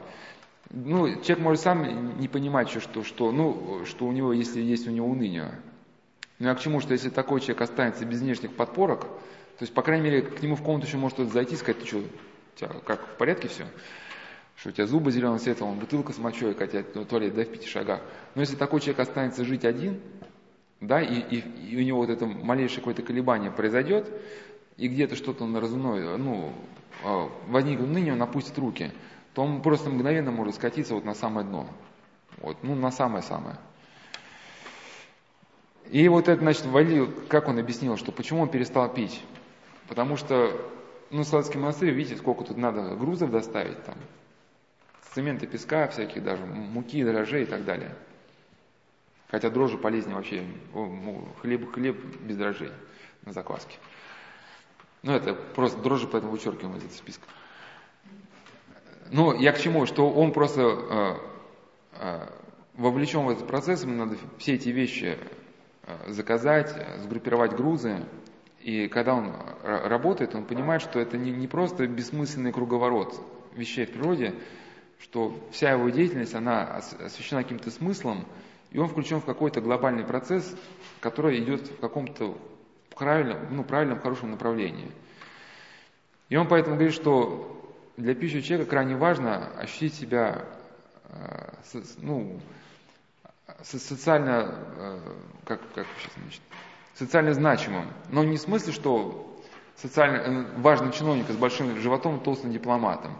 Ну, 0.68 1.08
человек 1.22 1.38
может 1.38 1.62
сам 1.62 2.18
не 2.20 2.28
понимать, 2.28 2.68
что, 2.68 3.02
что, 3.02 3.32
ну, 3.32 3.86
что 3.86 4.04
у 4.04 4.12
него, 4.12 4.34
если 4.34 4.60
есть 4.60 4.86
у 4.86 4.90
него 4.90 5.08
уныние. 5.08 5.52
Ну 6.40 6.50
а 6.50 6.54
к 6.54 6.60
чему, 6.60 6.80
что 6.80 6.92
если 6.92 7.10
такой 7.10 7.40
человек 7.40 7.60
останется 7.60 8.04
без 8.06 8.20
внешних 8.20 8.56
подпорок, 8.56 9.02
то 9.02 9.64
есть, 9.64 9.74
по 9.74 9.82
крайней 9.82 10.04
мере, 10.04 10.22
к 10.22 10.42
нему 10.42 10.56
в 10.56 10.62
комнату 10.62 10.86
еще 10.86 10.96
может 10.96 11.14
кто-то 11.16 11.30
зайти 11.30 11.54
и 11.54 11.58
сказать, 11.58 11.80
ты 11.80 11.86
что, 11.86 11.98
у 11.98 12.02
тебя 12.56 12.70
как, 12.86 13.06
в 13.06 13.16
порядке 13.18 13.48
все? 13.48 13.66
Что 14.56 14.70
у 14.70 14.72
тебя 14.72 14.86
зубы 14.86 15.12
зеленого 15.12 15.38
цвета, 15.38 15.66
он 15.66 15.78
бутылка 15.78 16.14
с 16.14 16.18
мочой, 16.18 16.54
хотя 16.54 16.82
ну, 16.94 17.04
туалет, 17.04 17.34
да, 17.34 17.42
в 17.42 17.48
пяти 17.48 17.68
шагах. 17.68 18.00
Но 18.34 18.40
если 18.40 18.56
такой 18.56 18.80
человек 18.80 19.00
останется 19.00 19.44
жить 19.44 19.66
один, 19.66 20.00
да, 20.80 21.02
и, 21.02 21.20
и, 21.20 21.40
и 21.72 21.76
у 21.76 21.82
него 21.82 21.98
вот 21.98 22.08
это 22.08 22.24
малейшее 22.24 22.78
какое-то 22.78 23.02
колебание 23.02 23.50
произойдет, 23.50 24.10
и 24.78 24.88
где-то 24.88 25.16
что-то 25.16 25.44
он 25.44 25.54
разумное, 25.58 26.16
ну, 26.16 26.54
а, 27.04 27.30
возникнет 27.48 27.86
ныне, 27.86 28.14
он 28.14 28.22
опустит 28.22 28.56
руки, 28.56 28.92
то 29.34 29.42
он 29.42 29.60
просто 29.60 29.90
мгновенно 29.90 30.30
может 30.30 30.54
скатиться 30.54 30.94
вот 30.94 31.04
на 31.04 31.14
самое 31.14 31.46
дно. 31.46 31.66
Вот, 32.38 32.56
ну, 32.62 32.74
на 32.74 32.90
самое-самое. 32.90 33.56
И 35.90 36.06
вот 36.08 36.28
это, 36.28 36.40
значит, 36.40 36.66
Вали, 36.66 37.08
как 37.28 37.48
он 37.48 37.58
объяснил, 37.58 37.96
что 37.96 38.12
почему 38.12 38.42
он 38.42 38.48
перестал 38.48 38.92
пить? 38.92 39.20
Потому 39.88 40.16
что, 40.16 40.52
ну, 41.10 41.24
Сладский 41.24 41.58
монастырь, 41.58 41.90
видите, 41.90 42.16
сколько 42.16 42.44
тут 42.44 42.56
надо 42.56 42.94
грузов 42.94 43.32
доставить, 43.32 43.82
там, 43.84 43.96
цемента, 45.12 45.48
песка 45.48 45.88
всяких 45.88 46.22
даже, 46.22 46.46
муки, 46.46 47.02
дрожжей 47.02 47.42
и 47.42 47.46
так 47.46 47.64
далее. 47.64 47.92
Хотя 49.30 49.50
дрожжи 49.50 49.78
полезнее 49.78 50.14
вообще, 50.14 50.44
хлеб, 51.40 51.72
хлеб 51.72 51.96
без 52.20 52.36
дрожжей 52.36 52.70
на 53.24 53.32
закваске. 53.32 53.76
Ну, 55.02 55.12
это 55.12 55.34
просто 55.34 55.80
дрожжи, 55.80 56.06
поэтому 56.06 56.30
вычеркиваем 56.30 56.76
из 56.76 56.84
этого 56.84 56.98
списка. 56.98 57.24
Ну, 59.10 59.36
я 59.36 59.50
к 59.52 59.58
чему? 59.58 59.86
Что 59.86 60.08
он 60.08 60.32
просто 60.32 60.60
э, 60.60 61.16
э, 61.94 62.26
вовлечен 62.74 63.24
в 63.24 63.30
этот 63.30 63.48
процесс, 63.48 63.82
ему 63.82 63.96
надо 63.96 64.16
все 64.38 64.54
эти 64.54 64.68
вещи 64.68 65.18
заказать, 66.06 66.74
сгруппировать 67.02 67.52
грузы. 67.52 68.04
И 68.60 68.88
когда 68.88 69.14
он 69.14 69.32
работает, 69.62 70.34
он 70.34 70.44
понимает, 70.44 70.82
что 70.82 71.00
это 71.00 71.16
не, 71.16 71.46
просто 71.46 71.86
бессмысленный 71.86 72.52
круговорот 72.52 73.18
вещей 73.54 73.86
в 73.86 73.92
природе, 73.92 74.34
что 75.00 75.34
вся 75.50 75.72
его 75.72 75.88
деятельность, 75.88 76.34
она 76.34 76.64
освещена 76.66 77.42
каким-то 77.42 77.70
смыслом, 77.70 78.26
и 78.70 78.78
он 78.78 78.88
включен 78.88 79.20
в 79.20 79.24
какой-то 79.24 79.60
глобальный 79.60 80.04
процесс, 80.04 80.54
который 81.00 81.42
идет 81.42 81.68
в 81.68 81.80
каком-то 81.80 82.36
правильном, 82.94 83.38
ну, 83.50 83.64
правильном, 83.64 84.00
хорошем 84.00 84.30
направлении. 84.30 84.90
И 86.28 86.36
он 86.36 86.46
поэтому 86.46 86.76
говорит, 86.76 86.94
что 86.94 87.74
для 87.96 88.14
пищевого 88.14 88.44
человека 88.44 88.70
крайне 88.70 88.96
важно 88.96 89.48
ощутить 89.58 89.94
себя 89.94 90.44
э, 91.04 91.52
ну, 91.98 92.40
социально, 93.62 94.54
э, 94.76 95.00
как, 95.44 95.60
как 95.74 95.86
сейчас, 95.98 96.12
значит, 96.22 96.42
социально 96.94 97.34
значимым. 97.34 97.90
Но 98.10 98.24
не 98.24 98.36
в 98.36 98.40
смысле, 98.40 98.72
что 98.72 99.42
социально 99.76 100.16
э, 100.16 100.60
важный 100.60 100.92
чиновник 100.92 101.28
с 101.30 101.36
большим 101.36 101.78
животом, 101.80 102.20
толстым 102.20 102.52
дипломатом, 102.52 103.16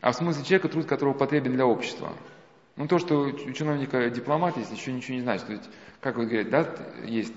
а 0.00 0.12
в 0.12 0.16
смысле 0.16 0.44
человека, 0.44 0.68
труд 0.68 0.86
которого 0.86 1.14
потребен 1.14 1.52
для 1.52 1.66
общества. 1.66 2.12
Ну, 2.76 2.88
то, 2.88 2.98
что 2.98 3.20
у 3.20 3.52
чиновника 3.52 4.10
дипломат 4.10 4.56
есть, 4.56 4.72
еще 4.72 4.92
ничего 4.92 5.14
не 5.14 5.22
значит. 5.22 5.46
То 5.46 5.52
есть, 5.52 5.70
как 6.00 6.16
вы 6.16 6.26
говорите, 6.26 6.50
да, 6.50 6.68
есть 7.04 7.32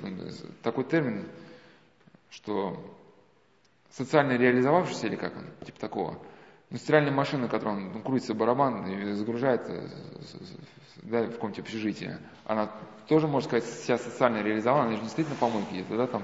такой 0.63 0.83
термин, 0.83 1.27
что 2.31 2.75
социально 3.91 4.33
реализовавшийся, 4.33 5.07
или 5.07 5.15
как 5.15 5.35
он, 5.37 5.45
типа 5.65 5.79
такого, 5.79 6.19
ну, 6.69 6.77
стиральная 6.77 7.11
машина, 7.11 7.47
которая 7.47 7.77
ну, 7.77 8.01
крутится 8.01 8.33
барабан 8.33 8.85
и 8.87 9.13
загружает 9.13 9.61
э, 9.67 9.87
да, 11.03 11.23
в 11.23 11.31
каком-то 11.31 11.61
общежитии, 11.61 12.17
она 12.45 12.69
тоже, 13.07 13.27
можно 13.27 13.47
сказать, 13.47 13.65
себя 13.65 13.97
социально 13.97 14.41
реализовала, 14.41 14.83
она 14.83 14.95
же 14.95 15.01
действительно 15.01 15.37
помойки, 15.37 15.85
да, 15.89 16.07
там, 16.07 16.23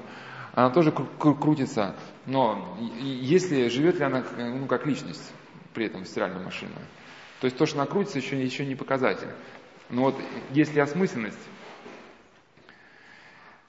она 0.54 0.70
тоже 0.70 0.92
крутится, 0.92 1.96
но 2.26 2.78
если 3.00 3.70
живет 3.70 4.00
ли 4.00 4.04
она 4.04 4.24
ну, 4.38 4.68
как 4.68 4.86
личность 4.86 5.34
при 5.74 5.86
этом 5.86 6.06
стиральная 6.06 6.44
машина, 6.44 6.76
то 7.40 7.46
есть 7.46 7.58
то, 7.58 7.66
что 7.66 7.78
она 7.80 7.90
крутится, 7.90 8.20
еще, 8.20 8.42
еще 8.42 8.66
не 8.66 8.76
показатель. 8.76 9.30
Но 9.90 10.04
вот 10.04 10.16
если 10.52 10.80
осмысленность, 10.80 11.50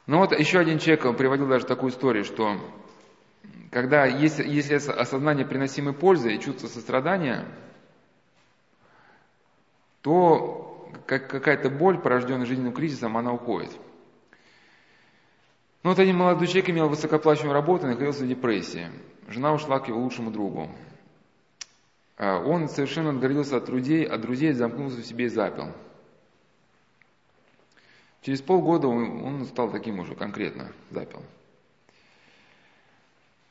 ну 0.06 0.18
вот 0.18 0.38
еще 0.38 0.58
один 0.58 0.78
человек 0.78 1.16
приводил 1.16 1.48
даже 1.48 1.66
такую 1.66 1.90
историю, 1.90 2.24
что 2.24 2.60
когда 3.70 4.06
есть, 4.06 4.38
если 4.38 4.74
осознание 4.74 5.44
приносимой 5.44 5.94
пользы 5.94 6.34
и 6.34 6.40
чувство 6.40 6.68
сострадания, 6.68 7.44
то 10.00 10.92
как, 11.06 11.28
какая-то 11.28 11.70
боль, 11.70 11.98
порожденная 11.98 12.46
жизненным 12.46 12.72
кризисом, 12.72 13.16
она 13.16 13.32
уходит. 13.32 13.72
Ну 15.82 15.90
вот 15.90 15.98
один 15.98 16.16
молодой 16.16 16.46
человек 16.46 16.70
имел 16.70 16.88
высокоплачиваемую 16.88 17.54
работу 17.54 17.86
и 17.86 17.90
находился 17.90 18.24
в 18.24 18.28
депрессии. 18.28 18.90
Жена 19.28 19.52
ушла 19.52 19.80
к 19.80 19.88
его 19.88 20.00
лучшему 20.00 20.30
другу. 20.30 20.70
А, 22.16 22.38
он 22.38 22.68
совершенно 22.68 23.10
отгородился 23.10 23.56
от 23.56 23.64
друзей, 23.64 24.04
от 24.04 24.20
друзей 24.20 24.52
замкнулся 24.52 25.00
в 25.00 25.04
себе 25.04 25.24
и 25.24 25.28
запил. 25.28 25.72
Через 28.22 28.40
полгода 28.40 28.88
он 28.88 29.44
стал 29.46 29.70
таким 29.70 29.98
уже 29.98 30.14
конкретно, 30.14 30.72
запил. 30.90 31.22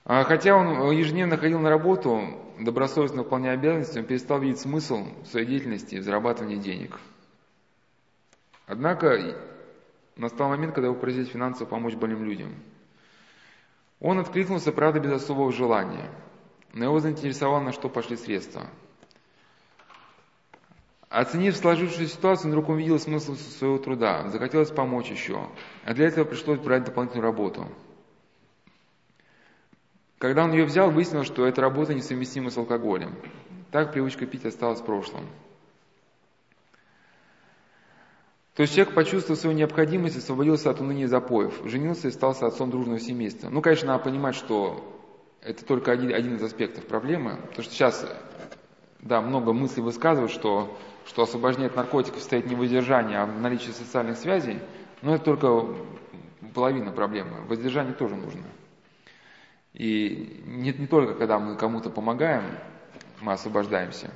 А 0.05 0.23
хотя 0.23 0.55
он 0.55 0.91
ежедневно 0.91 1.37
ходил 1.37 1.59
на 1.59 1.69
работу, 1.69 2.21
добросовестно 2.59 3.23
выполняя 3.23 3.53
обязанности, 3.53 3.99
он 3.99 4.05
перестал 4.05 4.39
видеть 4.39 4.59
смысл 4.59 5.05
в 5.23 5.27
своей 5.27 5.45
деятельности 5.45 5.95
в 5.95 6.03
зарабатывании 6.03 6.57
денег. 6.57 6.99
Однако 8.65 9.37
настал 10.15 10.49
момент, 10.49 10.73
когда 10.73 10.87
его 10.87 10.99
просили 10.99 11.25
финансово 11.25 11.67
помочь 11.67 11.95
больным 11.95 12.23
людям. 12.25 12.53
Он 13.99 14.19
откликнулся, 14.19 14.71
правда, 14.71 14.99
без 14.99 15.11
особого 15.11 15.51
желания– 15.51 16.09
но 16.73 16.85
его 16.85 16.99
заинтересовало, 16.99 17.61
на 17.61 17.71
что 17.71 17.87
пошли 17.87 18.17
средства. 18.17 18.67
Оценив 21.09 21.55
сложившуюся 21.55 22.15
ситуацию, 22.15 22.45
он 22.45 22.51
вдруг 22.51 22.69
увидел 22.69 22.99
смысл 22.99 23.35
своего 23.35 23.77
труда, 23.77 24.27
захотелось 24.29 24.71
помочь 24.71 25.11
еще, 25.11 25.47
а 25.85 25.93
для 25.93 26.07
этого 26.07 26.25
пришлось 26.25 26.59
брать 26.59 26.85
дополнительную 26.85 27.29
работу. 27.29 27.67
Когда 30.23 30.45
он 30.45 30.53
ее 30.53 30.63
взял, 30.63 30.89
выяснилось, 30.89 31.27
что 31.27 31.45
эта 31.45 31.59
работа 31.59 31.93
несовместима 31.93 32.49
с 32.49 32.55
алкоголем. 32.55 33.13
Так 33.71 33.91
привычка 33.91 34.25
пить 34.25 34.45
осталась 34.45 34.79
в 34.79 34.85
прошлом. 34.85 35.25
То 38.55 38.61
есть 38.61 38.73
человек 38.73 38.95
почувствовал 38.95 39.37
свою 39.37 39.53
необходимость, 39.53 40.15
освободился 40.15 40.69
от 40.69 40.79
уныния 40.79 41.09
запоев, 41.09 41.53
женился 41.65 42.07
и 42.07 42.11
стал 42.11 42.31
отцом 42.39 42.71
дружного 42.71 43.01
семейства. 43.01 43.49
Ну, 43.49 43.61
конечно, 43.61 43.89
надо 43.89 44.05
понимать, 44.05 44.35
что 44.35 44.97
это 45.41 45.65
только 45.65 45.91
один, 45.91 46.13
один 46.13 46.37
из 46.37 46.43
аспектов 46.43 46.85
проблемы. 46.85 47.35
Потому 47.49 47.63
что 47.63 47.73
сейчас, 47.73 48.09
да, 49.01 49.19
много 49.19 49.51
мыслей 49.51 49.83
высказывают, 49.83 50.31
что, 50.31 50.77
что 51.05 51.23
освобождение 51.23 51.67
от 51.67 51.75
наркотиков 51.75 52.21
стоит 52.21 52.47
не 52.47 52.55
в 52.55 52.59
воздержании, 52.59 53.17
а 53.17 53.25
в 53.25 53.41
наличии 53.41 53.71
социальных 53.71 54.15
связей. 54.15 54.61
Но 55.01 55.15
это 55.15 55.25
только 55.25 55.67
половина 56.53 56.93
проблемы. 56.93 57.41
Воздержание 57.49 57.93
тоже 57.93 58.15
нужно. 58.15 58.43
И 59.73 60.43
не, 60.45 60.71
не 60.71 60.87
только 60.87 61.15
когда 61.15 61.39
мы 61.39 61.57
кому-то 61.57 61.89
помогаем, 61.89 62.43
мы 63.21 63.33
освобождаемся. 63.33 64.11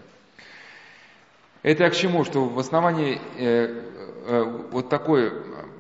Это 1.64 1.84
я 1.84 1.89
к 1.89 1.95
чему? 1.95 2.24
Что 2.24 2.45
в 2.45 2.60
основании 2.60 3.20
э, 3.38 3.84
э, 4.28 4.43
вот 4.72 4.89
такой 4.89 5.32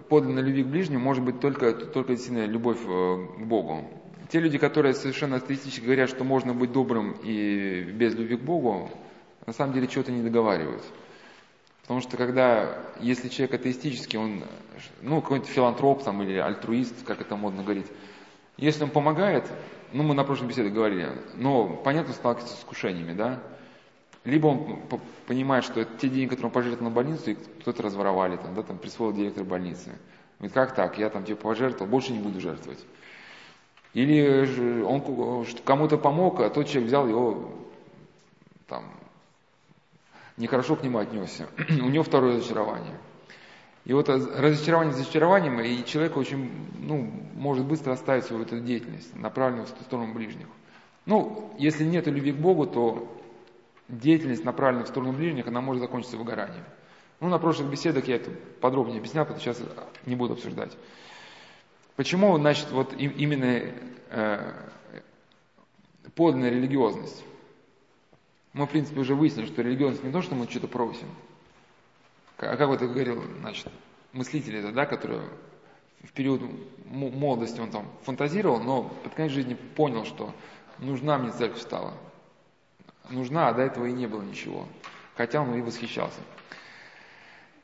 подлинной 0.09 0.41
любви 0.41 0.63
к 0.63 0.67
ближнему 0.67 1.03
может 1.03 1.23
быть 1.23 1.39
только, 1.39 1.73
только 1.73 2.13
действительно 2.13 2.45
любовь 2.45 2.79
э, 2.83 3.27
к 3.37 3.45
Богу. 3.45 3.87
Те 4.29 4.39
люди, 4.39 4.57
которые 4.57 4.93
совершенно 4.93 5.37
атеистически 5.37 5.85
говорят, 5.85 6.09
что 6.09 6.23
можно 6.23 6.53
быть 6.53 6.71
добрым 6.71 7.15
и 7.23 7.83
без 7.83 8.15
любви 8.15 8.37
к 8.37 8.41
Богу, 8.41 8.89
на 9.45 9.53
самом 9.53 9.73
деле 9.73 9.87
чего-то 9.87 10.11
не 10.11 10.21
договаривают. 10.21 10.83
Потому 11.83 12.01
что 12.01 12.17
когда, 12.17 12.83
если 12.99 13.29
человек 13.29 13.61
атеистический, 13.61 14.19
он, 14.19 14.43
ну, 15.01 15.21
какой-нибудь 15.21 15.49
филантроп 15.49 16.03
там, 16.03 16.21
или 16.21 16.37
альтруист, 16.37 17.05
как 17.05 17.21
это 17.21 17.37
модно 17.37 17.63
говорить, 17.63 17.87
если 18.57 18.83
он 18.83 18.89
помогает, 18.89 19.49
ну, 19.93 20.03
мы 20.03 20.13
на 20.13 20.23
прошлой 20.23 20.47
беседе 20.47 20.69
говорили, 20.69 21.09
но, 21.35 21.67
понятно, 21.67 22.13
сталкивается 22.13 22.55
с 22.55 22.59
искушениями, 22.59 23.13
да, 23.13 23.41
либо 24.23 24.47
он 24.47 24.81
понимает, 25.25 25.63
что 25.63 25.79
это 25.79 25.97
те 25.97 26.09
деньги, 26.09 26.29
которые 26.29 26.47
он 26.47 26.51
пожертвовал 26.51 26.89
на 26.89 26.95
больницу, 26.95 27.31
и 27.31 27.35
кто-то 27.35 27.83
разворовали, 27.83 28.35
там, 28.35 28.55
да, 28.55 28.63
там, 28.63 28.77
присвоил 28.77 29.13
директор 29.13 29.43
больницы. 29.45 29.91
Говорит, 30.39 30.53
как 30.53 30.75
так, 30.75 30.97
я 30.97 31.09
там 31.09 31.23
типа 31.23 31.43
пожертвовал, 31.43 31.89
больше 31.89 32.11
не 32.11 32.19
буду 32.19 32.41
жертвовать. 32.41 32.83
Или 33.93 34.81
он 34.81 35.45
кому-то 35.63 35.97
помог, 35.97 36.41
а 36.41 36.49
тот 36.49 36.67
человек 36.67 36.87
взял 36.87 37.07
его, 37.07 37.51
там, 38.67 38.83
нехорошо 40.35 40.75
к 40.75 40.83
нему 40.83 40.97
отнесся. 40.97 41.47
У 41.69 41.89
него 41.89 42.03
второе 42.03 42.37
разочарование. 42.37 42.97
И 43.87 43.93
вот 43.93 44.09
разочарование 44.09 44.93
с 44.93 44.97
разочарованием, 44.97 45.61
и 45.61 45.85
человек 45.85 46.17
очень, 46.17 46.51
ну, 46.77 47.09
может 47.35 47.65
быстро 47.65 47.93
оставить 47.93 48.25
свою 48.25 48.43
эту 48.43 48.59
деятельность, 48.59 49.15
направленную 49.15 49.65
в 49.65 49.69
сторону 49.69 50.13
ближних. 50.13 50.47
Ну, 51.05 51.55
если 51.57 51.85
нет 51.85 52.05
любви 52.05 52.33
к 52.33 52.35
Богу, 52.35 52.67
то 52.67 53.17
деятельность, 53.87 54.43
направленная 54.43 54.83
в 54.83 54.89
сторону 54.89 55.13
ближних, 55.13 55.47
она 55.47 55.61
может 55.61 55.81
закончиться 55.81 56.17
выгоранием. 56.17 56.65
Ну, 57.21 57.29
на 57.29 57.39
прошлых 57.39 57.69
беседах 57.69 58.09
я 58.09 58.17
это 58.17 58.29
подробнее 58.59 58.97
объяснял, 58.97 59.23
поэтому 59.23 59.41
сейчас 59.41 59.65
не 60.05 60.17
буду 60.17 60.33
обсуждать. 60.33 60.75
Почему, 61.95 62.37
значит, 62.37 62.69
вот 62.71 62.93
именно 62.97 63.71
э, 64.09 64.53
подлинная 66.13 66.49
религиозность? 66.49 67.23
Мы, 68.51 68.65
в 68.65 68.69
принципе, 68.69 68.99
уже 68.99 69.15
выяснили, 69.15 69.45
что 69.45 69.61
религиозность 69.61 70.03
не 70.03 70.11
то, 70.11 70.21
что 70.21 70.35
мы 70.35 70.45
что-то 70.49 70.67
просим. 70.67 71.07
А 72.37 72.55
как 72.55 72.67
вот 72.67 72.81
это 72.81 72.87
говорил, 72.87 73.23
значит, 73.39 73.67
мыслители, 74.13 74.59
это, 74.59 74.71
да, 74.71 74.85
которые 74.85 75.21
в 76.03 76.11
период 76.11 76.41
молодости 76.85 77.59
он 77.59 77.71
там 77.71 77.87
фантазировал, 78.03 78.59
но 78.59 78.83
под 78.83 79.15
конец 79.15 79.31
жизни 79.31 79.55
понял, 79.55 80.05
что 80.05 80.33
нужна 80.77 81.17
мне 81.17 81.31
церковь 81.31 81.61
стала. 81.61 81.93
Нужна, 83.09 83.49
а 83.49 83.53
до 83.53 83.63
этого 83.63 83.85
и 83.85 83.91
не 83.91 84.05
было 84.05 84.21
ничего. 84.21 84.67
Хотя 85.15 85.41
он 85.41 85.55
и 85.55 85.61
восхищался. 85.61 86.19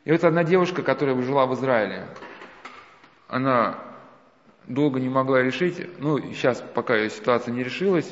И 0.06 0.12
вот 0.12 0.24
одна 0.24 0.44
девушка, 0.44 0.82
которая 0.82 1.22
жила 1.22 1.46
в 1.46 1.54
Израиле, 1.54 2.08
она 3.28 3.80
долго 4.68 5.00
не 5.00 5.10
могла 5.10 5.42
решить, 5.42 6.00
ну, 6.00 6.20
сейчас 6.20 6.64
пока 6.74 6.96
ее 6.96 7.10
ситуация 7.10 7.54
не 7.54 7.64
решилась. 7.64 8.12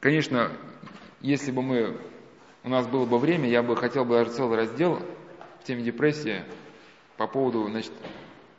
Конечно, 0.00 0.50
если 1.20 1.50
бы 1.50 1.62
мы, 1.62 1.96
у 2.68 2.70
нас 2.70 2.86
было 2.86 3.06
бы 3.06 3.18
время, 3.18 3.48
я 3.48 3.62
бы 3.62 3.74
хотел 3.76 4.04
бы 4.04 4.16
даже 4.16 4.30
целый 4.30 4.58
раздел 4.58 5.00
в 5.58 5.64
теме 5.64 5.82
депрессии 5.82 6.42
по 7.16 7.26
поводу, 7.26 7.66
значит, 7.66 7.92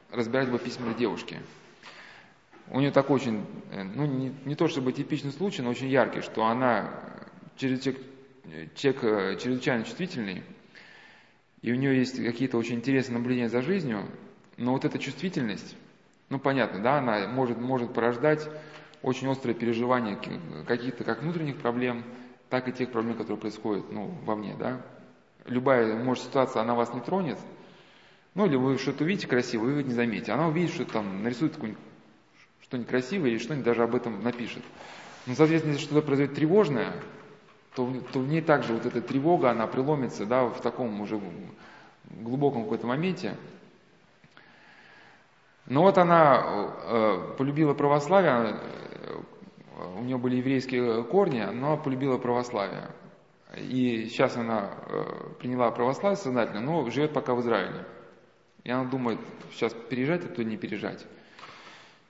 разбирать 0.10 0.49
бы 0.49 0.57
письма 0.57 0.95
девушки. 0.95 1.38
У 2.72 2.80
нее 2.80 2.90
такой 2.90 3.18
очень, 3.18 3.45
э, 3.72 3.84
ну, 3.84 4.07
не, 4.07 4.34
не 4.45 4.56
то 4.56 4.68
чтобы 4.68 4.94
типичный 4.94 5.31
случай, 5.31 5.61
но 5.61 5.69
очень 5.69 5.90
яркий, 5.90 6.22
что 6.22 6.48
она 6.48 6.91
человек, 7.56 7.98
человек 8.73 9.03
э, 9.03 9.38
чрезвычайно 9.40 9.84
чувствительный, 9.84 10.41
и 11.61 11.72
у 11.72 11.76
нее 11.76 11.95
есть 11.99 12.15
какие-то 12.23 12.57
очень 12.57 12.77
интересные 12.77 13.19
наблюдения 13.19 13.49
за 13.49 13.61
жизнью, 13.61 14.07
но 14.57 14.73
вот 14.73 14.86
эта 14.86 14.98
чувствительность, 14.98 15.76
ну 16.30 16.40
понятно, 16.40 16.81
да, 16.81 16.98
она 16.98 17.27
может, 17.27 17.60
может 17.60 17.94
порождать 17.94 18.49
очень 19.03 19.30
острое 19.30 19.53
переживание 19.53 20.18
каких-то 20.65 21.03
как 21.03 21.22
внутренних 21.22 21.57
проблем, 21.57 22.03
так 22.49 22.67
и 22.67 22.71
тех 22.71 22.91
проблем, 22.91 23.15
которые 23.15 23.38
происходят 23.38 23.91
ну, 23.91 24.13
вовне, 24.26 24.55
да. 24.57 24.81
Любая, 25.45 25.95
может, 26.03 26.26
ситуация, 26.26 26.61
она 26.61 26.76
вас 26.76 26.93
не 26.93 27.01
тронет, 27.01 27.38
ну 28.35 28.45
или 28.45 28.55
вы 28.55 28.77
что-то 28.77 29.03
увидите 29.03 29.27
красивое, 29.27 29.76
вы 29.76 29.84
не 29.84 29.93
заметите. 29.93 30.31
Она 30.31 30.47
увидит, 30.47 30.73
что 30.73 30.85
там 30.85 31.23
нарисует 31.23 31.53
что-нибудь 32.63 32.89
красивое 32.89 33.31
или 33.31 33.38
что-нибудь 33.38 33.65
даже 33.65 33.84
об 33.84 33.95
этом 33.95 34.23
напишет. 34.23 34.63
Но, 35.26 35.35
соответственно, 35.35 35.73
если 35.73 35.85
что-то 35.85 36.05
произойдет 36.05 36.35
тревожное, 36.35 36.93
то, 37.76 37.91
то 38.13 38.19
в 38.19 38.27
ней 38.27 38.41
также 38.41 38.73
вот 38.73 38.85
эта 38.85 39.01
тревога, 39.01 39.51
она 39.51 39.67
преломится, 39.67 40.26
да, 40.26 40.45
в 40.45 40.61
таком 40.61 41.01
уже 41.01 41.19
глубоком 42.09 42.63
какой-то 42.63 42.88
моменте. 42.88 43.35
Но 45.65 45.84
вот 45.84 45.97
она 45.97 46.43
э, 46.84 47.35
полюбила 47.38 47.73
православие, 47.73 48.59
у 49.97 50.03
нее 50.03 50.18
были 50.18 50.38
еврейские 50.38 51.03
корни, 51.03 51.41
но 51.41 51.77
полюбила 51.77 52.18
православие. 52.18 52.89
И 53.57 54.07
сейчас 54.10 54.38
она 54.38 54.72
э, 54.88 55.34
приняла 55.39 55.72
православие 55.72 56.18
сознательно, 56.18 56.61
но 56.61 56.89
живет 56.89 57.14
пока 57.14 57.34
в 57.34 57.41
Израиле. 57.41 57.85
И 58.64 58.69
она 58.69 58.85
думает, 58.85 59.19
сейчас 59.51 59.73
переезжать, 59.73 60.26
а 60.26 60.27
то 60.27 60.43
не 60.43 60.57
переезжать. 60.57 61.06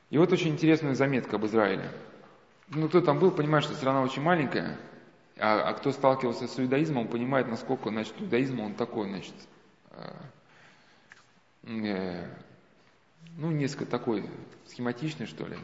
И 0.10 0.18
вот 0.18 0.32
очень 0.34 0.50
интересная 0.50 0.96
заметка 0.96 1.38
об 1.38 1.46
Израиле. 1.46 1.92
Ну, 2.70 2.88
кто 2.90 3.02
там 3.02 3.20
был, 3.20 3.32
понимает, 3.32 3.64
что 3.64 3.74
страна 3.74 4.02
очень 4.02 4.22
маленькая, 4.22 4.78
а, 5.38 5.70
а 5.70 5.74
кто 5.74 5.92
сталкивался 5.92 6.48
с 6.48 6.60
иудаизмом, 6.60 7.08
понимает, 7.08 7.48
насколько, 7.48 7.90
значит, 7.90 8.14
иудаизм, 8.20 8.60
он 8.60 8.74
такой, 8.74 9.08
значит, 9.08 9.34
э, 9.92 10.12
э, 11.64 12.26
ну, 13.38 13.52
несколько 13.52 13.86
такой 13.86 14.30
схематичный, 14.68 15.26
что 15.26 15.46
ли. 15.46 15.58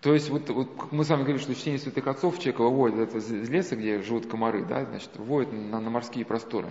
То 0.00 0.14
есть, 0.14 0.28
вот, 0.30 0.48
вот 0.50 0.92
мы 0.92 1.04
с 1.04 1.08
вами 1.08 1.22
говорили, 1.22 1.42
что 1.42 1.54
чтение 1.54 1.78
святых 1.78 2.06
отцов 2.06 2.38
человека 2.38 2.62
выводит 2.62 3.08
это 3.08 3.18
из 3.18 3.48
леса, 3.48 3.76
где 3.76 4.02
живут 4.02 4.26
комары, 4.26 4.64
да, 4.64 4.84
значит, 4.84 5.10
выводит 5.16 5.52
на, 5.52 5.80
на 5.80 5.90
морские 5.90 6.24
просторы. 6.24 6.68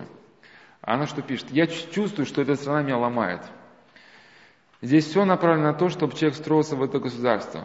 Она 0.80 1.06
что 1.06 1.22
пишет? 1.22 1.50
Я 1.50 1.66
чувствую, 1.66 2.26
что 2.26 2.42
эта 2.42 2.54
страна 2.54 2.82
меня 2.82 2.96
ломает. 2.96 3.42
Здесь 4.82 5.06
все 5.06 5.24
направлено 5.24 5.72
на 5.72 5.74
то, 5.74 5.88
чтобы 5.88 6.14
человек 6.14 6.36
строился 6.36 6.76
в 6.76 6.82
это 6.82 7.00
государство. 7.00 7.64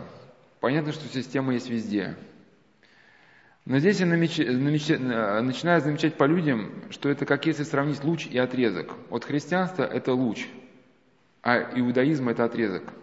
Понятно, 0.59 0.91
что 0.91 1.07
система 1.07 1.53
есть 1.53 1.69
везде. 1.69 2.15
Но 3.65 3.77
здесь 3.77 3.99
я 3.99 4.07
намеч... 4.07 4.37
Намеч... 4.37 4.87
начинаю 4.87 5.81
замечать 5.81 6.15
по 6.17 6.23
людям, 6.23 6.71
что 6.89 7.09
это 7.09 7.25
как 7.25 7.45
если 7.45 7.63
сравнить 7.63 8.03
луч 8.03 8.25
и 8.25 8.37
отрезок. 8.37 8.93
Вот 9.09 9.23
христианство– 9.23 9.83
это 9.83 10.13
луч, 10.13 10.47
а 11.43 11.59
иудаизм– 11.75 12.29
это 12.29 12.45
отрезок. 12.45 12.93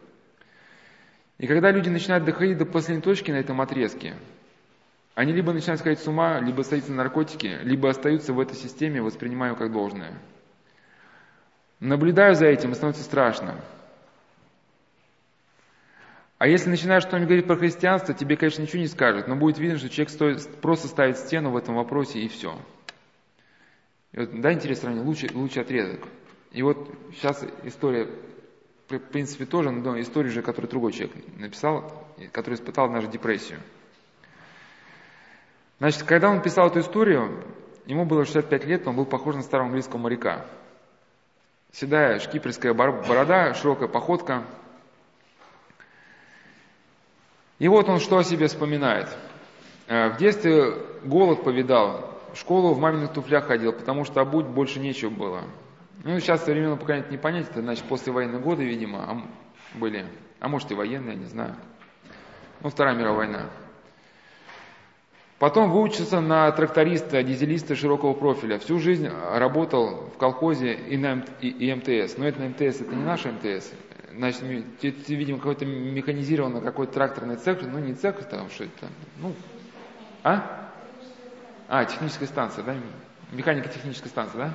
И 1.39 1.47
когда 1.47 1.71
люди 1.71 1.89
начинают 1.89 2.25
доходить 2.25 2.59
до 2.59 2.67
последней 2.67 3.03
точки 3.03 3.31
на 3.31 3.37
этом 3.37 3.61
отрезке, 3.61 4.17
они 5.15 5.33
либо 5.33 5.53
начинают 5.53 5.81
сходить 5.81 6.01
с 6.01 6.07
ума, 6.07 6.41
либо 6.41 6.63
садятся 6.63 6.91
на 6.91 6.99
наркотики, 6.99 7.59
либо 7.63 7.89
остаются 7.89 8.33
в 8.33 8.41
этой 8.41 8.57
системе, 8.57 9.03
воспринимая 9.03 9.55
как 9.55 9.73
должное. 9.73 10.15
Наблюдаю 11.81 12.35
за 12.35 12.47
этим, 12.47 12.73
и 12.73 12.75
становится 12.75 13.05
страшно. 13.05 13.61
А 16.39 16.47
если 16.47 16.71
начинаешь 16.71 17.03
что-нибудь 17.03 17.29
говорить 17.29 17.47
про 17.47 17.57
христианство, 17.57 18.15
тебе, 18.15 18.37
конечно, 18.37 18.63
ничего 18.63 18.81
не 18.81 18.87
скажет, 18.87 19.27
но 19.27 19.35
будет 19.35 19.59
видно, 19.59 19.79
что 19.79 19.89
человек 19.89 20.11
стоит, 20.11 20.61
просто 20.61 20.87
ставит 20.87 21.19
стену 21.19 21.51
в 21.51 21.57
этом 21.57 21.75
вопросе 21.75 22.21
и 22.21 22.29
все. 22.29 22.57
И 24.13 24.21
вот, 24.21 24.41
да, 24.41 24.53
интересное 24.53 24.83
сравнение, 24.83 25.07
лучший, 25.07 25.31
лучший 25.35 25.63
отрезок. 25.63 26.01
И 26.53 26.63
вот 26.63 26.95
сейчас 27.13 27.45
история, 27.65 28.09
в 28.89 28.99
принципе, 28.99 29.45
тоже, 29.45 29.71
но 29.71 30.01
история 30.01 30.31
же, 30.31 30.43
которую 30.43 30.71
другой 30.71 30.93
человек 30.93 31.15
написал, 31.37 32.07
который 32.33 32.55
испытал 32.55 32.89
нашу 32.91 33.09
депрессию. 33.09 33.61
Значит, 35.79 36.03
когда 36.05 36.31
он 36.31 36.43
писал 36.43 36.69
эту 36.69 36.81
историю, 36.81 37.45
ему 37.87 38.05
было 38.05 38.25
65 38.25 38.65
лет, 38.65 38.87
он 38.87 38.97
был 38.97 39.05
похож 39.05 39.37
на 39.37 39.43
старого 39.43 39.67
английского 39.67 39.99
моряка. 39.99 40.47
Седая 41.73 42.19
шкиперская 42.19 42.73
борода, 42.73 43.55
широкая 43.55 43.89
походка– 43.89 44.45
и 47.59 47.67
вот 47.67 47.89
он 47.89 47.99
что 47.99 48.19
о 48.19 48.25
себе 48.25 48.47
вспоминает. 48.47 49.09
Э, 49.89 50.11
в 50.11 50.17
детстве 50.17 50.75
голод 51.05 51.43
повидал, 51.43 52.15
в 52.33 52.39
школу 52.39 52.73
в 52.73 52.79
маминых 52.79 53.13
туфлях 53.13 53.47
ходил, 53.47 53.73
потому 53.73 54.05
что 54.05 54.21
обуть 54.21 54.47
больше 54.47 54.79
нечего 54.79 55.11
было. 55.11 55.43
Ну, 56.05 56.19
сейчас 56.21 56.45
современное 56.45 56.77
поколение 56.77 57.05
это 57.05 57.13
не 57.13 57.19
понять, 57.19 57.49
это 57.51 57.61
значит 57.61 57.85
послевоенные 57.85 58.41
годы, 58.41 58.65
видимо, 58.65 58.99
а 59.01 59.23
были. 59.75 60.07
А 60.41 60.49
может 60.49 60.71
и 60.71 60.75
военные, 60.75 61.17
не 61.17 61.27
знаю. 61.27 61.57
Ну, 62.61 62.71
Вторая 62.71 62.95
мировая 62.95 63.27
война. 63.27 63.51
Потом 65.39 65.71
выучился 65.71 66.21
на 66.21 66.51
тракториста, 66.51 67.23
дизелиста 67.23 67.77
широкого 67.77 68.13
профиля. 68.13 68.59
Всю 68.59 68.79
жизнь 68.79 69.09
работал 69.09 70.11
в 70.15 70.19
колхозе 70.19 70.75
и 70.75 70.97
на 70.97 71.17
МТС. 71.17 72.17
Но 72.17 72.27
это 72.27 72.41
на 72.41 72.49
МТС, 72.49 72.81
это 72.81 72.95
не 72.95 73.05
наш 73.05 73.25
МТС 73.25 73.73
значит, 74.19 75.09
видимо, 75.09 75.39
какой-то 75.39 75.65
механизированный 75.65 76.61
какой-то 76.61 76.93
тракторный 76.93 77.37
цех, 77.37 77.63
ну 77.63 77.79
не 77.79 77.95
цех, 77.95 78.17
там 78.29 78.51
что 78.51 78.65
это, 78.65 78.89
ну, 79.19 79.33
а? 80.25 80.71
А, 81.69 81.85
техническая 81.85 82.27
станция, 82.27 82.65
да? 82.65 82.75
Механико-техническая 83.33 84.11
станция, 84.11 84.47
да? 84.47 84.55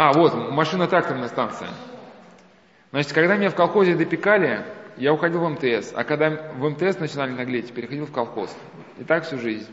А, 0.00 0.12
вот, 0.12 0.32
машино-тракторная 0.52 1.26
станция. 1.26 1.70
Значит, 2.92 3.12
когда 3.12 3.34
меня 3.34 3.50
в 3.50 3.56
колхозе 3.56 3.96
допекали, 3.96 4.64
я 4.96 5.12
уходил 5.12 5.40
в 5.40 5.48
МТС, 5.48 5.92
а 5.92 6.04
когда 6.04 6.30
в 6.30 6.68
МТС 6.68 7.00
начинали 7.00 7.32
наглеть, 7.32 7.74
переходил 7.74 8.06
в 8.06 8.12
колхоз. 8.12 8.56
И 8.98 9.02
так 9.02 9.24
всю 9.24 9.40
жизнь. 9.40 9.66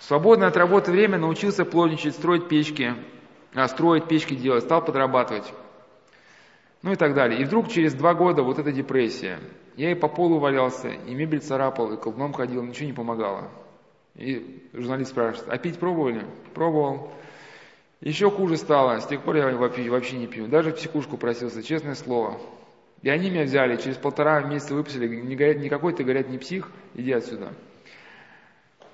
свободное 0.00 0.48
от 0.48 0.56
работы 0.56 0.92
время 0.92 1.18
научился 1.18 1.66
плотничать, 1.66 2.14
строить 2.14 2.48
печки, 2.48 2.94
а, 3.54 3.68
строить 3.68 4.08
печки 4.08 4.34
делать, 4.34 4.64
стал 4.64 4.82
подрабатывать 4.82 5.52
ну 6.80 6.92
и 6.92 6.96
так 6.96 7.12
далее. 7.12 7.38
И 7.38 7.44
вдруг 7.44 7.68
через 7.68 7.92
два 7.92 8.14
года 8.14 8.42
вот 8.42 8.58
эта 8.58 8.72
депрессия. 8.72 9.40
Я 9.76 9.90
и 9.90 9.94
по 9.94 10.08
полу 10.08 10.38
валялся, 10.38 10.88
и 10.88 11.14
мебель 11.14 11.40
царапал, 11.40 11.92
и 11.92 12.00
колдуном 12.00 12.32
ходил, 12.32 12.62
ничего 12.62 12.86
не 12.86 12.94
помогало. 12.94 13.50
И 14.14 14.66
журналист 14.72 15.10
спрашивает, 15.10 15.50
а 15.50 15.58
пить 15.58 15.78
пробовали? 15.78 16.24
Пробовал. 16.54 17.10
Еще 18.00 18.30
хуже 18.30 18.56
стало, 18.56 19.00
с 19.00 19.06
тех 19.06 19.22
пор 19.22 19.36
я 19.36 19.56
вообще, 19.56 20.16
не 20.18 20.26
пью. 20.26 20.46
Даже 20.48 20.70
в 20.70 20.76
психушку 20.76 21.16
просился, 21.16 21.62
честное 21.62 21.94
слово. 21.94 22.38
И 23.02 23.08
они 23.08 23.30
меня 23.30 23.44
взяли, 23.44 23.76
через 23.76 23.96
полтора 23.96 24.40
месяца 24.42 24.74
выписали, 24.74 25.06
не, 25.08 25.36
говорят, 25.36 25.58
никакой 25.58 25.92
ты, 25.92 26.02
говорят, 26.02 26.28
не 26.28 26.38
псих, 26.38 26.70
иди 26.94 27.12
отсюда. 27.12 27.52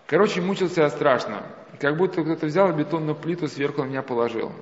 Короче, 0.06 0.40
мучился 0.40 0.82
я 0.82 0.90
страшно. 0.90 1.46
Как 1.80 1.96
будто 1.96 2.22
кто-то 2.22 2.46
взял 2.46 2.72
бетонную 2.72 3.16
плиту, 3.16 3.48
сверху 3.48 3.82
на 3.82 3.86
меня 3.86 4.02
положил. 4.02 4.52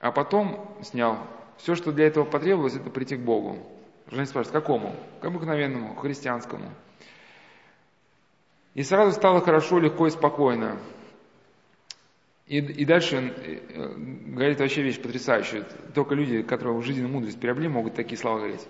А 0.00 0.12
потом 0.12 0.76
снял. 0.82 1.18
Все, 1.56 1.74
что 1.74 1.92
для 1.92 2.06
этого 2.06 2.24
потребовалось, 2.24 2.76
это 2.76 2.90
прийти 2.90 3.16
к 3.16 3.20
Богу. 3.20 3.58
Жена 4.10 4.26
спрашивает, 4.26 4.52
какому? 4.52 4.94
К 5.20 5.24
обыкновенному, 5.24 5.94
христианскому. 5.94 6.70
И 8.74 8.82
сразу 8.82 9.12
стало 9.12 9.40
хорошо, 9.40 9.78
легко 9.78 10.06
и 10.06 10.10
спокойно. 10.10 10.78
И, 12.46 12.58
и 12.58 12.84
дальше 12.84 13.16
э, 13.16 13.94
говорит 13.96 14.60
вообще 14.60 14.82
вещь 14.82 15.00
потрясающая. 15.00 15.64
Только 15.94 16.14
люди, 16.14 16.42
которые 16.42 16.76
в 16.76 16.82
жизни 16.82 17.06
мудрость 17.06 17.40
приобрели, 17.40 17.68
могут 17.68 17.94
такие 17.94 18.18
слова 18.18 18.38
говорить. 18.38 18.66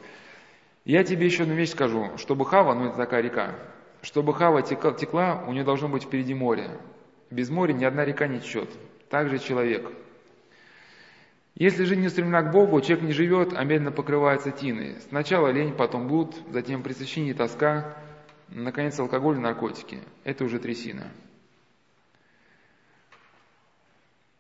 Я 0.85 1.03
тебе 1.03 1.27
еще 1.27 1.43
одну 1.43 1.55
вещь 1.55 1.71
скажу. 1.71 2.11
Чтобы 2.17 2.47
Хава, 2.47 2.75
ну 2.75 2.89
это 2.89 2.97
такая 2.97 3.23
река, 3.23 3.55
чтобы 4.03 4.35
Хава 4.35 4.63
текла, 4.63 4.93
текла, 4.93 5.45
у 5.47 5.53
нее 5.53 5.65
должно 5.65 5.89
быть 5.89 6.05
впереди 6.05 6.35
море. 6.35 6.71
Без 7.31 7.51
моря 7.51 7.73
ни 7.73 7.85
одна 7.85 8.05
река 8.05 8.27
не 8.27 8.41
течет. 8.41 8.71
Так 9.09 9.29
же 9.29 9.39
человек– 9.39 9.91
Если 11.57 11.85
жизнь 11.85 12.01
не 12.01 12.09
устремлена 12.09 12.43
к 12.43 12.51
Богу, 12.51 12.81
человек 12.81 13.05
не 13.05 13.13
живет, 13.13 13.53
а 13.55 13.63
медленно 13.63 13.93
покрывается 13.93 14.51
тиной. 14.51 14.97
Сначала 15.09 15.53
лень, 15.53 15.73
потом 15.73 16.09
блуд, 16.09 16.35
затем 16.51 16.83
пресыщение 16.83 17.33
тоска, 17.33 17.97
наконец 18.49 18.99
алкоголь 18.99 19.37
и 19.37 19.41
наркотики. 19.41 20.01
Это 20.25 20.45
уже 20.45 20.59
трясина. 20.59 21.13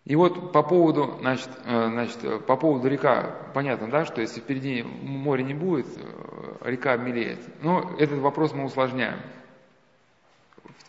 И 0.05 0.16
вот 0.16 0.52
по 0.52 0.62
поводу, 0.62 1.16
значит, 1.20 1.48
э, 1.64 1.89
значит, 1.89 2.44
по 2.44 2.56
поводу 2.56 2.89
река, 2.89 3.36
понятно, 3.55 3.89
да, 3.89 4.05
что 4.05 4.20
если 4.20 4.40
впереди 4.40 4.82
моря 4.82 5.43
не 5.43 5.55
будет, 5.55 5.86
э, 5.97 6.56
река 6.60 6.93
обмелеет. 6.93 7.39
Но 7.62 7.97
этот 7.98 8.18
вопрос 8.18 8.52
мы 8.52 8.64
усложняем. 8.64 9.18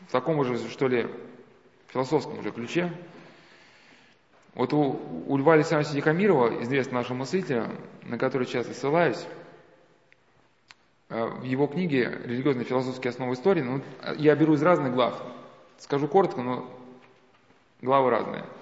В 0.07 0.11
таком 0.11 0.43
же, 0.43 0.57
что 0.69 0.89
ли, 0.89 1.07
философском 1.87 2.39
уже 2.39 2.51
ключе. 2.51 2.91
Вот 4.53 4.73
у, 4.73 4.99
у 5.27 5.37
Льва 5.37 5.53
Александровича 5.53 5.95
Декамирова, 5.95 6.61
известного 6.63 6.99
нашего 6.99 7.17
мыслителя, 7.17 7.69
на 8.03 8.17
который 8.17 8.47
часто 8.47 8.73
ссылаюсь, 8.73 9.25
э, 11.07 11.25
в 11.25 11.43
его 11.43 11.67
книге 11.67 12.19
«Религиозные 12.25 12.65
философские 12.65 13.11
основы 13.11 13.35
истории», 13.35 13.61
ну, 13.61 13.81
я 14.17 14.35
беру 14.35 14.55
из 14.55 14.61
разных 14.61 14.93
глав, 14.93 15.23
скажу 15.77 16.09
коротко, 16.09 16.41
но 16.41 16.69
главы 17.81 18.09
разные– 18.09 18.43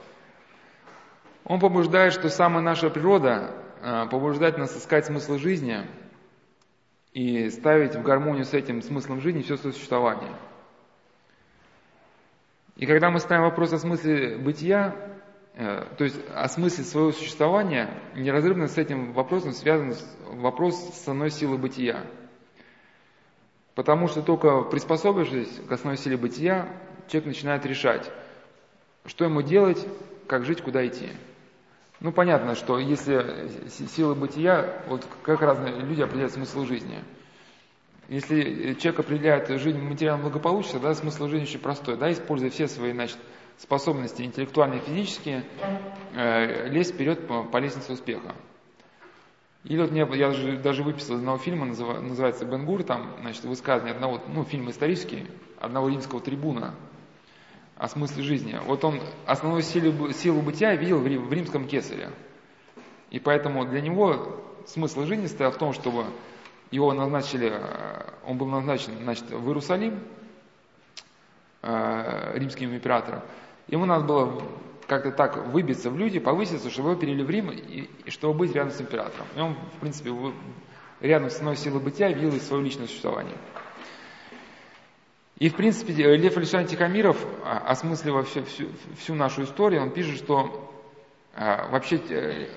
он 1.46 1.60
побуждает, 1.60 2.14
что 2.14 2.30
самая 2.30 2.64
наша 2.64 2.90
природа 2.90 3.52
а, 3.82 4.06
побуждает 4.08 4.58
нас 4.58 4.76
искать 4.78 5.06
смысл 5.06 5.38
жизни 5.38 5.86
и 7.14 7.50
ставить 7.50 7.96
в 7.96 8.02
гармонию 8.02 8.46
с 8.46 8.54
этим 8.54 8.82
смыслом 8.82 9.22
жизни 9.22 9.42
все 9.42 9.58
существование. 9.58 10.32
И 12.76 12.86
когда 12.86 13.12
мы 13.12 13.20
ставим 13.20 13.44
вопрос 13.44 13.72
о 13.74 13.78
смысле 13.78 14.38
бытия, 14.38 14.96
э, 15.54 15.86
то 15.98 16.04
есть 16.06 16.20
о 16.34 16.48
смысле 16.48 16.84
своего 16.86 17.12
существования, 17.12 18.02
неразрывно 18.16 18.68
с 18.68 18.78
этим 18.78 19.14
вопросом 19.14 19.52
связан 19.52 19.94
вопрос 20.32 20.76
с 20.76 21.02
основной 21.02 21.30
силой 21.30 21.60
бытия. 21.60 22.04
Потому 23.76 24.08
что 24.08 24.22
только 24.22 24.62
приспособившись 24.62 25.62
к 25.68 25.72
основной 25.72 25.98
силе 25.98 26.18
бытия, 26.18 26.68
человек 27.08 27.28
начинает 27.28 27.66
решать, 27.66 28.10
что 29.06 29.26
ему 29.26 29.42
делать, 29.42 29.86
как 30.28 30.46
жить, 30.46 30.62
куда 30.62 30.86
идти. 30.88 31.10
Ну, 32.04 32.12
понятно, 32.12 32.54
что 32.56 32.78
если 32.80 33.50
силы 33.70 34.14
бытия, 34.14 34.84
вот 34.88 35.08
как 35.24 35.42
разные 35.42 35.80
люди 35.80 36.02
определяют 36.02 36.34
смысл 36.34 36.66
жизни. 36.66 37.02
Если 38.10 38.74
человек 38.74 39.00
определяет 39.00 39.48
жизнь 39.48 39.80
материального 39.80 40.24
благополучия, 40.24 40.80
да, 40.80 40.94
смысл 40.96 41.30
жизни 41.30 41.46
очень 41.46 41.62
простой, 41.62 41.96
да, 41.96 42.12
используя 42.12 42.50
все 42.50 42.68
свои, 42.68 42.92
значит, 42.92 43.18
способности 43.58 44.22
интеллектуальные 44.22 44.82
и 44.82 44.84
физические, 44.84 45.46
э, 46.14 46.68
лезть 46.68 46.94
вперед 46.94 47.26
по, 47.26 47.44
по 47.44 47.56
лестнице 47.58 47.94
успеха. 47.94 48.36
Или 49.64 49.80
вот 49.80 49.92
мне, 49.92 50.02
я 50.02 50.28
даже, 50.28 50.58
даже 50.58 50.84
выписал 50.84 51.16
из 51.16 51.20
одного 51.20 51.38
фильма, 51.38 51.68
называется 51.68 52.44
«Бенгур», 52.44 52.84
там, 52.84 53.16
значит, 53.22 53.46
высказывание 53.46 53.96
одного, 53.96 54.22
ну, 54.28 54.44
фильм 54.44 54.70
исторический, 54.70 55.26
одного 55.58 55.88
римского 55.88 56.20
трибуна, 56.20 56.76
о 57.78 57.88
смысле 57.88 58.24
жизни. 58.24 58.60
Вот 58.66 58.84
он 58.84 59.02
основную 59.26 59.64
силу, 59.64 60.12
силу 60.12 60.42
бытия 60.42 60.76
видел 60.76 61.00
в, 61.00 61.04
в 61.04 61.34
римском 61.34 61.68
кесаре. 61.68 62.10
И 63.10 63.20
поэтому 63.20 63.66
для 63.66 63.82
него 63.82 64.42
смысл 64.66 65.06
жизни 65.06 65.28
стоял 65.28 65.52
в 65.52 65.58
том, 65.58 65.74
чтобы 65.74 66.06
его 66.72 66.94
назначили, 66.94 67.52
э, 67.54 68.10
он 68.26 68.38
был 68.38 68.48
назначен 68.48 68.94
значит, 69.02 69.30
в 69.30 69.48
Иерусалим 69.48 70.00
э, 71.62 72.38
римским 72.38 72.74
императором. 72.74 73.22
Ему 73.68 73.86
надо 73.86 74.06
было 74.06 74.42
как-то 74.88 75.12
так 75.12 75.48
выбиться 75.48 75.90
в 75.90 75.98
люди, 75.98 76.20
повыситься, 76.20 76.70
чтобы 76.70 76.92
его 76.92 77.00
перевели 77.00 77.24
в 77.24 77.30
Рим, 77.30 77.52
и, 77.52 77.90
и 78.06 78.10
чтобы 78.10 78.34
быть 78.38 78.54
рядом 78.54 78.72
с 78.72 78.82
императором. 78.82 79.28
И 79.36 79.40
он, 79.40 79.56
в 79.56 79.80
принципе, 79.80 80.12
рядом 81.00 81.30
с 81.30 81.38
одной 81.38 81.56
силой 81.56 81.82
бытия 81.82 82.12
видел 82.12 82.32
свое 82.40 82.64
личное 82.64 82.88
существование. 82.88 83.36
И, 85.44 85.50
в 85.50 85.58
принципе, 85.58 85.92
Лев 85.92 86.38
Александрович 86.38 86.72
Тихомиров, 86.72 87.18
а, 87.44 87.58
осмысливая 87.68 88.24
всю, 88.24 88.46
всю, 88.46 88.70
всю 88.98 89.14
нашу 89.14 89.44
историю, 89.44 89.82
он 89.82 89.92
пишет, 89.92 90.16
что 90.16 90.74
а, 91.36 91.68
вообще 91.68 91.98
э, 91.98 92.48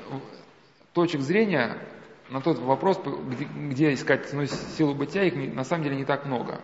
точек 0.92 1.20
зрения 1.22 1.78
на 2.28 2.40
тот 2.40 2.60
вопрос, 2.60 3.00
где, 3.02 3.44
где 3.44 3.92
искать 3.92 4.32
ну, 4.32 4.46
силу 4.46 4.94
бытия, 4.94 5.24
их 5.24 5.34
на 5.52 5.64
самом 5.64 5.82
деле 5.82 5.96
не 5.96 6.04
так 6.04 6.26
много. 6.26 6.60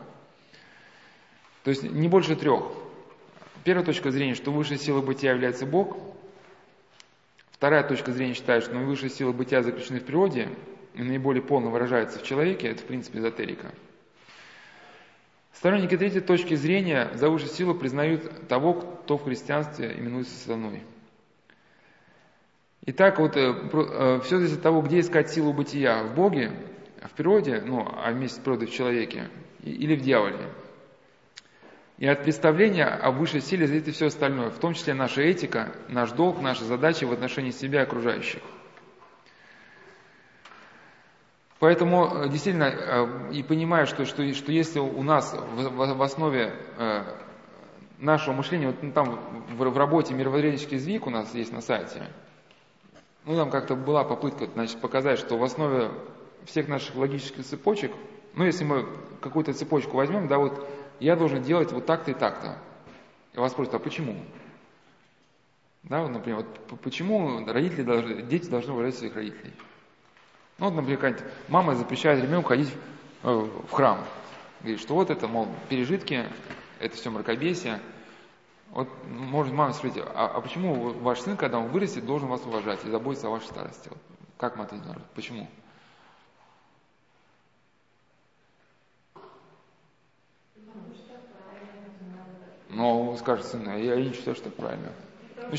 То 1.65 1.71
есть 1.71 1.83
не 1.83 2.07
больше 2.07 2.37
трех. 2.37 2.71
Первая 3.65 3.85
точка 3.85 4.13
зрения, 4.13 4.37
что 4.37 4.53
высшей 4.53 4.79
силой 4.79 5.03
бытия 5.03 5.33
является 5.33 5.67
Бог. 5.67 5.97
Вторая 7.51 7.83
точка 7.83 8.13
зрения 8.13 8.35
считает, 8.35 8.63
что 8.63 8.79
высшая 8.79 9.11
сила 9.11 9.33
бытия 9.33 9.65
заключена 9.65 9.99
в 9.99 10.05
природе 10.05 10.51
и 10.95 11.03
наиболее 11.03 11.43
полно 11.43 11.71
выражается 11.71 12.21
в 12.21 12.23
человеке. 12.23 12.69
Это, 12.69 12.81
в 12.83 12.87
принципе, 12.87 13.19
эзотерика. 13.19 13.73
Сторонники 15.53 15.97
третьей 15.97 16.21
точки 16.21 16.55
зрения 16.55 17.11
за 17.15 17.29
высшую 17.29 17.51
силу 17.51 17.75
признают 17.75 18.49
того, 18.49 18.75
кто 18.75 19.19
в 19.19 19.25
христианстве 19.25 19.95
именуется 19.99 20.35
сатаной. 20.35 20.83
Итак, 22.85 23.21
вот 23.21 23.37
э, 23.37 23.41
э, 23.41 24.21
все 24.25 24.39
зависит 24.39 24.57
от 24.57 24.63
того, 24.63 24.83
где 24.83 25.01
искать 25.01 25.31
силу 25.31 25.53
бытия, 25.53 26.03
в 26.03 26.15
Боге, 26.15 26.51
в 27.01 27.11
природе, 27.13 27.63
ну, 27.65 27.87
а 27.87 28.11
вместе 28.11 28.41
с 28.41 28.43
природой 28.43 28.67
в 28.67 28.73
человеке, 28.73 29.29
или 29.63 29.95
в 29.95 30.01
дьяволе. 30.01 30.49
И 31.99 32.07
от 32.09 32.25
представления 32.25 32.87
о 32.87 33.13
высшей 33.13 33.41
силе 33.41 33.69
зависит 33.69 33.89
и 33.89 33.93
все 33.93 34.07
остальное, 34.07 34.51
в 34.51 34.59
том 34.59 34.75
числе 34.75 34.95
наша 34.95 35.23
этика, 35.23 35.73
наш 35.89 36.11
долг, 36.11 36.41
наши 36.41 36.65
задачи 36.65 37.05
в 37.05 37.13
отношении 37.13 37.53
себя 37.53 37.81
и 37.81 37.85
окружающих. 37.85 38.43
Поэтому 41.63 42.25
э, 42.25 42.29
действительно, 42.29 42.65
э, 42.65 43.35
и 43.35 43.45
понимая, 43.45 43.87
что, 43.87 44.05
что, 44.05 44.35
что 44.35 44.51
если 44.51 44.81
у 44.81 45.01
нас 45.05 45.33
в, 45.33 45.95
в 45.95 46.03
основе 46.03 46.57
э, 46.77 47.05
нашего 48.01 48.35
мышления, 48.35 48.67
вот 48.67 48.83
ну, 48.83 48.91
там 48.91 49.21
в, 49.49 49.71
в 49.71 49.79
работе 49.79 50.13
мировоззренческий 50.13 50.79
сдвиг 50.79 51.07
у 51.07 51.11
нас 51.11 51.33
есть 51.37 51.53
на 51.53 51.61
сайте, 51.61 52.03
ну 53.27 53.37
там 53.37 53.49
как-то 53.49 53.77
была 53.77 54.03
попытка 54.03 54.47
значит, 54.47 54.81
показать, 54.81 55.21
что 55.21 55.39
в 55.39 55.45
основе 55.45 55.93
всех 56.47 56.67
наших 56.67 56.97
логических 56.97 57.45
цепочек, 57.45 57.93
ну 58.35 58.45
если 58.45 58.65
мы 58.65 58.85
какую-то 59.21 59.53
цепочку 59.53 59.99
возьмем, 59.99 60.27
да, 60.27 60.39
вот 60.39 60.69
я 60.99 61.15
должен 61.15 61.45
делать 61.45 61.71
вот 61.71 61.87
так-то 61.87 62.11
и 62.11 62.15
так-то. 62.15 62.59
И 63.35 63.39
вас 63.39 63.53
спросят, 63.53 63.75
а 63.75 63.79
почему? 63.79 64.17
Да, 65.85 66.03
вот, 66.03 66.11
например, 66.11 66.39
вот 66.39 66.81
почему 66.81 67.47
родители 67.47 67.83
должны, 67.83 68.23
дети 68.23 68.49
должны 68.51 68.73
уважать 68.73 68.97
своих 68.97 69.15
родителей? 69.15 69.53
Ну, 70.63 70.71
вот, 70.71 70.77
например, 70.77 71.19
мама 71.49 71.75
запрещает 71.75 72.23
ребенку 72.23 72.51
ходить 72.51 72.73
э, 73.25 73.29
в 73.29 73.73
храм. 73.73 73.99
Говорит, 74.61 74.81
что 74.81 74.95
вот 74.95 75.11
это, 75.11 75.27
мол, 75.27 75.49
пережитки, 75.69 76.25
это 76.79 76.95
все 76.95 77.11
мракобесие. 77.11 77.81
Вот 78.71 78.89
может 79.09 79.53
мама 79.53 79.73
спросить, 79.73 79.99
а, 79.99 80.29
а 80.29 80.41
почему 80.41 80.93
ваш 80.93 81.19
сын, 81.19 81.37
когда 81.37 81.59
он 81.59 81.67
вырастет, 81.71 82.07
должен 82.07 82.29
вас 82.29 82.47
уважать 82.47 82.79
и 82.85 82.91
заботиться 82.91 83.27
о 83.27 83.31
вашей 83.31 83.47
старости? 83.47 83.89
Вот, 83.89 83.99
как 84.39 84.57
мы 84.57 84.63
ответим? 84.63 85.03
Почему? 85.17 85.49
Ну, 92.69 93.17
скажет 93.19 93.47
сын, 93.47 93.65
я 93.79 93.97
не 93.97 94.13
считаю, 94.13 94.37
что 94.37 94.49
это 94.49 94.57
правильно. 94.57 94.93
Ну, 95.51 95.57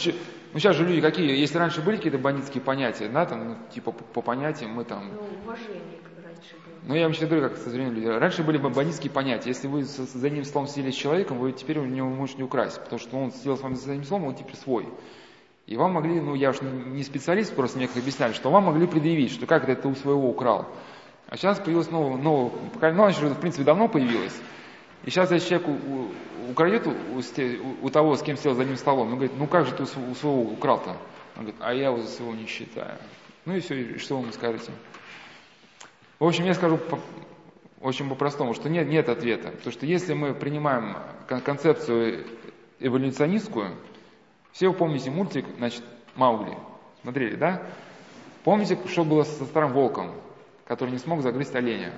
ну 0.54 0.60
сейчас 0.60 0.76
же 0.76 0.86
люди 0.86 1.02
какие, 1.02 1.36
если 1.36 1.58
раньше 1.58 1.82
были 1.82 1.98
какие-то 1.98 2.18
бандитские 2.18 2.62
понятия, 2.62 3.10
да, 3.10 3.26
там, 3.26 3.48
ну, 3.50 3.56
типа 3.74 3.92
по, 3.92 4.04
по 4.04 4.22
понятиям 4.22 4.72
мы 4.72 4.84
там... 4.84 5.12
Ну, 5.14 5.22
уважение, 5.44 6.00
как 6.04 6.24
раньше 6.24 6.56
было. 6.66 6.76
Ну, 6.88 6.96
я 6.96 7.04
вам 7.04 7.14
сейчас 7.14 7.30
говорю, 7.30 7.50
как 7.50 7.58
со 7.58 7.70
временем 7.70 7.94
люди. 7.94 8.06
Раньше 8.08 8.44
были 8.44 8.58
бандитские 8.58 9.12
понятия. 9.12 9.50
Если 9.50 9.68
вы 9.68 9.84
за 9.84 10.30
ним 10.30 10.44
столом 10.44 10.68
сидели 10.68 10.92
с 10.92 10.96
человеком, 10.96 11.38
вы 11.40 11.52
теперь 11.52 11.80
у 11.80 11.86
него 11.86 12.10
можете 12.10 12.44
украсть, 12.44 12.82
потому 12.82 13.00
что 13.00 13.18
он 13.18 13.32
сидел 13.32 13.58
с 13.58 13.62
вами 13.62 13.76
за 13.76 13.92
одним 13.92 14.04
столом, 14.04 14.26
он 14.26 14.36
теперь 14.36 14.56
свой. 14.56 14.88
И 15.66 15.78
вам 15.78 15.94
могли, 15.94 16.20
ну 16.20 16.36
я 16.36 16.50
уж 16.50 16.62
не 16.62 17.04
специалист, 17.04 17.56
просто 17.56 17.78
мне 17.78 17.88
как 17.88 17.98
объясняли, 17.98 18.34
что 18.34 18.52
вам 18.52 18.66
могли 18.66 18.86
предъявить, 18.86 19.32
что 19.32 19.46
как 19.46 19.68
это 19.68 19.84
ты 19.84 19.88
у 19.88 19.96
своего 19.96 20.30
украл. 20.30 20.68
А 21.30 21.38
сейчас 21.38 21.58
появилось 21.60 21.90
новое, 21.90 22.18
новое 22.18 22.52
поколение, 22.74 22.98
ну, 22.98 23.26
оно 23.28 23.34
в 23.36 23.40
принципе 23.40 23.64
давно 23.64 23.88
появилось. 23.88 24.36
И 25.04 25.10
сейчас 25.10 25.32
если 25.32 25.50
человек 25.50 25.68
украдет 26.50 26.88
у, 26.88 26.92
у, 26.92 27.86
у 27.86 27.90
того, 27.90 28.16
с 28.16 28.22
кем 28.22 28.38
сел 28.38 28.54
за 28.54 28.62
одним 28.62 28.78
столом, 28.78 29.08
он 29.08 29.14
говорит, 29.16 29.34
ну 29.38 29.48
как 29.48 29.66
же 29.66 29.74
ты 29.74 29.84
у 29.84 29.86
своего 29.86 30.42
украл-то? 30.42 30.92
Он 31.36 31.44
говорит, 31.44 31.56
а 31.60 31.74
я 31.74 31.96
за 31.96 32.08
своего 32.08 32.34
не 32.34 32.46
считаю. 32.46 32.98
Ну 33.46 33.56
и 33.56 33.60
все, 33.60 33.76
и 33.76 33.98
что 33.98 34.16
вы 34.16 34.24
ему 34.24 34.32
скажете? 34.32 34.72
В 36.20 36.26
общем, 36.26 36.46
я 36.46 36.54
скажу 36.54 36.78
по, 36.78 37.00
очень 37.82 38.08
по-простому, 38.08 38.54
что 38.54 38.70
нет, 38.70 38.88
нет 38.88 39.10
ответа. 39.10 39.52
Потому 39.52 39.72
что 39.74 39.86
если 39.86 40.14
мы 40.14 40.34
принимаем 40.34 40.96
концепцию 41.28 42.26
эволюционистскую, 42.80 43.76
все 44.54 44.70
вы 44.70 44.74
помните 44.76 45.12
мультик, 45.12 45.46
значит, 45.58 45.84
Маугли. 46.16 46.58
Смотрели, 47.02 47.36
да? 47.36 47.64
Помните, 48.44 48.78
что 48.88 49.04
было 49.04 49.24
со 49.24 49.46
старым 49.46 49.74
волком, 49.74 50.12
который 50.66 50.92
не 50.92 51.00
смог 51.00 51.22
загрызть 51.22 51.56
оленя? 51.56 51.94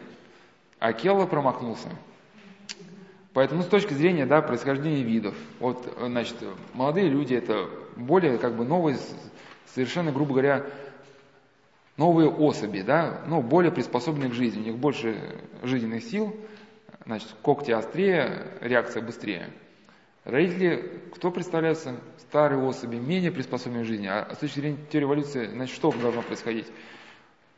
А 0.80 0.94
Келла 0.94 1.26
промахнулся. 1.26 1.90
Поэтому 3.36 3.64
с 3.64 3.66
точки 3.66 3.94
зрения 3.94 4.26
да, 4.26 4.42
происхождения 4.42 5.04
видов, 5.04 5.36
вот, 5.60 5.94
значит, 6.00 6.38
молодые 6.74 7.10
люди 7.10 7.34
это 7.34 7.70
более 7.98 8.38
как 8.38 8.56
бы 8.56 8.64
новый 8.64 8.96
совершенно, 9.66 10.14
грубо 10.14 10.32
говоря, 10.32 10.66
новые 11.98 12.30
особи, 12.30 12.80
да, 12.80 13.24
ну, 13.28 13.42
более 13.42 13.74
приспособленные 13.74 14.30
к 14.30 14.34
жизни, 14.34 14.62
у 14.62 14.64
них 14.64 14.78
больше 14.78 15.18
жизненных 15.64 16.06
сил, 16.06 16.34
значит, 17.06 17.28
когти 17.42 17.72
острее, 17.72 18.54
реакция 18.62 19.04
быстрее. 19.04 19.50
Родители, 20.24 21.02
кто 21.14 21.30
представляются? 21.30 21.94
Старые 22.20 22.64
особи, 22.64 22.96
менее 22.96 23.34
приспособленные 23.34 23.84
к 23.84 23.88
жизни. 23.88 24.08
А 24.08 24.34
с 24.34 24.38
точки 24.38 24.60
зрения 24.62 24.78
теории 24.90 25.08
эволюции, 25.08 25.48
значит, 25.48 25.76
что 25.76 25.92
должно 25.92 26.22
происходить? 26.22 26.68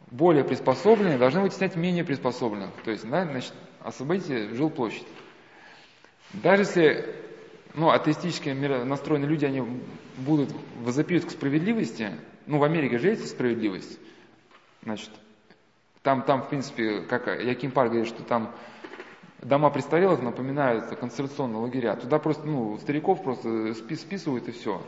Более 0.09 0.43
приспособленные 0.43 1.19
должны 1.19 1.41
вытеснять 1.41 1.75
менее 1.75 2.03
приспособленных. 2.03 2.71
То 2.83 2.89
есть, 2.89 3.07
да, 3.07 3.25
значит, 3.25 3.53
освободите 3.83 4.55
жилплощадь. 4.55 5.05
Даже 6.33 6.63
если 6.63 7.15
ну, 7.73 7.91
атеистически 7.91 8.49
настроенные 8.49 9.29
люди, 9.29 9.45
они 9.45 9.63
будут 10.17 10.49
возопьют 10.79 11.25
к 11.25 11.31
справедливости, 11.31 12.11
ну, 12.47 12.57
в 12.57 12.63
Америке 12.63 12.97
же 12.97 13.09
есть 13.09 13.29
справедливость, 13.29 13.99
значит, 14.83 15.11
там, 16.01 16.23
там, 16.23 16.43
в 16.43 16.49
принципе, 16.49 17.01
как 17.01 17.27
Яким 17.43 17.71
Пар 17.71 17.89
говорит, 17.89 18.07
что 18.07 18.23
там 18.23 18.55
дома 19.41 19.69
престарелых 19.69 20.21
напоминают 20.21 20.85
концентрационные 20.97 21.59
лагеря. 21.59 21.95
Туда 21.95 22.17
просто, 22.17 22.47
ну, 22.47 22.77
стариков 22.79 23.23
просто 23.23 23.73
спис, 23.73 24.01
списывают 24.01 24.47
и 24.47 24.51
все. 24.51 24.81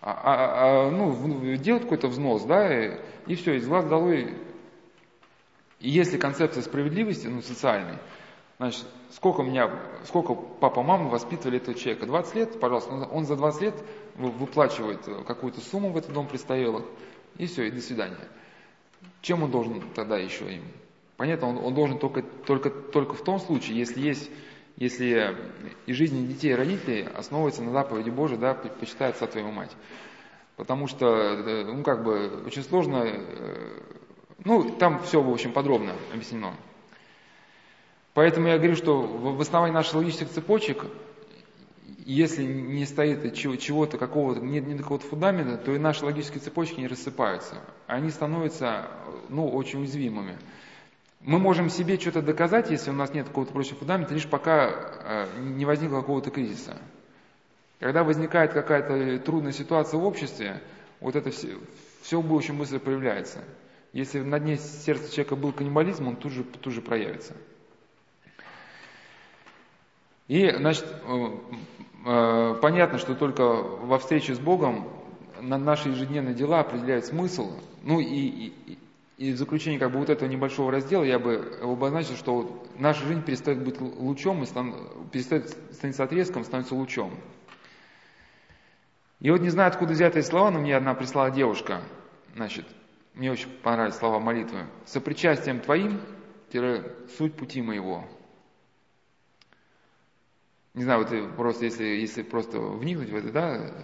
А, 0.00 0.12
а, 0.12 0.88
а, 0.88 0.90
ну, 0.90 1.56
делают 1.56 1.84
какой-то 1.84 2.08
взнос, 2.08 2.44
да, 2.44 2.84
и, 2.84 2.98
и 3.26 3.34
все, 3.34 3.54
из 3.54 3.66
глаз 3.66 3.84
долой. 3.86 4.36
И 5.80 5.90
если 5.90 6.18
концепция 6.18 6.62
справедливости, 6.62 7.26
ну, 7.26 7.40
социальной, 7.42 7.98
значит, 8.62 8.86
сколько 9.10 9.42
меня, 9.42 9.70
сколько 10.04 10.34
папа, 10.34 10.82
мама 10.82 11.08
воспитывали 11.08 11.56
этого 11.56 11.76
человека? 11.76 12.06
20 12.06 12.34
лет, 12.36 12.60
пожалуйста, 12.60 12.90
он 13.10 13.26
за 13.26 13.36
20 13.36 13.62
лет 13.62 13.74
выплачивает 14.14 15.00
какую-то 15.26 15.60
сумму 15.60 15.90
в 15.90 15.96
этот 15.96 16.12
дом 16.12 16.28
престарелых, 16.28 16.84
и 17.38 17.46
все, 17.46 17.64
и 17.64 17.70
до 17.70 17.80
свидания. 17.80 18.28
Чем 19.20 19.42
он 19.42 19.50
должен 19.50 19.82
тогда 19.94 20.16
еще 20.16 20.52
им? 20.52 20.62
Понятно, 21.16 21.48
он, 21.48 21.58
он 21.58 21.74
должен 21.74 21.98
только, 21.98 22.22
только, 22.22 22.70
только 22.70 23.14
в 23.14 23.24
том 23.24 23.40
случае, 23.40 23.78
если 23.78 24.00
есть, 24.00 24.30
если 24.76 25.36
и 25.86 25.92
жизни 25.92 26.26
детей 26.26 26.52
и 26.52 26.54
родителей 26.54 27.08
основывается 27.14 27.62
на 27.62 27.72
заповеди 27.72 28.10
Божией, 28.10 28.38
да, 28.38 28.54
почитай 28.54 29.10
отца 29.10 29.26
твоего 29.26 29.50
мать. 29.50 29.70
Потому 30.56 30.86
что, 30.86 31.06
э, 31.06 31.64
ну, 31.64 31.82
как 31.82 32.04
бы, 32.04 32.44
очень 32.46 32.62
сложно, 32.62 33.02
э, 33.06 33.80
ну, 34.44 34.70
там 34.70 35.02
все, 35.02 35.20
в 35.20 35.30
общем, 35.30 35.52
подробно 35.52 35.94
объяснено. 36.12 36.54
Поэтому 38.14 38.48
я 38.48 38.58
говорю, 38.58 38.76
что 38.76 39.00
в 39.00 39.40
основании 39.40 39.74
наших 39.74 39.94
логических 39.94 40.28
цепочек, 40.28 40.84
если 42.04 42.44
не 42.44 42.84
стоит 42.84 43.34
чего-то, 43.34 43.96
какого-то, 43.96 44.40
нет, 44.40 44.66
нет 44.66 44.78
какого-то 44.78 45.06
фундамента, 45.06 45.56
то 45.56 45.74
и 45.74 45.78
наши 45.78 46.04
логические 46.04 46.40
цепочки 46.40 46.80
не 46.80 46.88
рассыпаются. 46.88 47.56
Они 47.86 48.10
становятся, 48.10 48.88
ну, 49.30 49.48
очень 49.48 49.80
уязвимыми. 49.80 50.36
Мы 51.20 51.38
можем 51.38 51.70
себе 51.70 51.98
что-то 51.98 52.20
доказать, 52.20 52.70
если 52.70 52.90
у 52.90 52.94
нас 52.94 53.14
нет 53.14 53.28
какого-то 53.28 53.52
прочего 53.52 53.76
фундамента, 53.76 54.12
лишь 54.12 54.26
пока 54.26 54.70
э, 54.70 55.26
не 55.38 55.64
возникло 55.64 56.00
какого-то 56.00 56.30
кризиса. 56.30 56.76
Когда 57.78 58.04
возникает 58.04 58.52
какая-то 58.52 59.20
трудная 59.20 59.52
ситуация 59.52 59.98
в 59.98 60.04
обществе, 60.04 60.60
вот 61.00 61.16
это 61.16 61.30
все, 61.30 61.56
все 62.02 62.20
очень 62.20 62.58
быстро 62.58 62.78
проявляется. 62.78 63.38
Если 63.92 64.20
на 64.20 64.38
дне 64.38 64.58
сердца 64.58 65.10
человека 65.10 65.36
был 65.36 65.52
каннибализм, 65.52 66.08
он 66.08 66.16
тут 66.16 66.32
же, 66.32 66.44
тут 66.44 66.72
же 66.72 66.82
проявится. 66.82 67.34
И, 70.32 70.50
значит, 70.50 70.86
э, 70.86 71.28
э, 72.06 72.54
понятно, 72.62 72.96
что 72.96 73.14
только 73.14 73.44
во 73.44 73.98
встрече 73.98 74.34
с 74.34 74.38
Богом 74.38 74.88
на 75.42 75.58
наши 75.58 75.90
ежедневные 75.90 76.34
дела 76.34 76.60
определяет 76.60 77.04
смысл. 77.04 77.52
Ну 77.82 78.00
и, 78.00 78.06
и, 78.06 78.78
и 79.18 79.32
в 79.32 79.36
заключение 79.36 79.78
как 79.78 79.92
бы 79.92 79.98
вот 79.98 80.08
этого 80.08 80.26
небольшого 80.30 80.72
раздела 80.72 81.02
я 81.02 81.18
бы 81.18 81.58
обозначил, 81.60 82.16
что 82.16 82.64
наша 82.78 83.04
жизнь 83.04 83.20
перестает 83.20 83.62
быть 83.62 83.78
лучом, 83.78 84.42
и 84.42 84.46
стан, 84.46 84.74
перестает 85.12 85.50
становиться 85.70 86.04
отрезком, 86.04 86.44
становится 86.44 86.76
лучом. 86.76 87.10
И 89.20 89.30
вот 89.30 89.42
не 89.42 89.50
знаю, 89.50 89.68
откуда 89.68 89.92
взять 89.92 90.16
эти 90.16 90.24
слова, 90.24 90.50
но 90.50 90.60
мне 90.60 90.74
одна 90.74 90.94
прислала 90.94 91.30
девушка, 91.30 91.82
значит, 92.36 92.64
мне 93.12 93.30
очень 93.30 93.50
понравились 93.62 93.96
слова 93.96 94.18
молитвы. 94.18 94.60
«Сопричастием 94.86 95.60
твоим, 95.60 96.00
суть 97.18 97.34
пути 97.34 97.60
моего». 97.60 98.06
Не 100.74 100.84
знаю, 100.84 101.04
вот 101.04 101.36
просто 101.36 101.66
если, 101.66 101.84
если 101.84 102.22
просто 102.22 102.58
вникнуть 102.58 103.10
в 103.10 103.16
это, 103.16 103.30
да, 103.30 103.74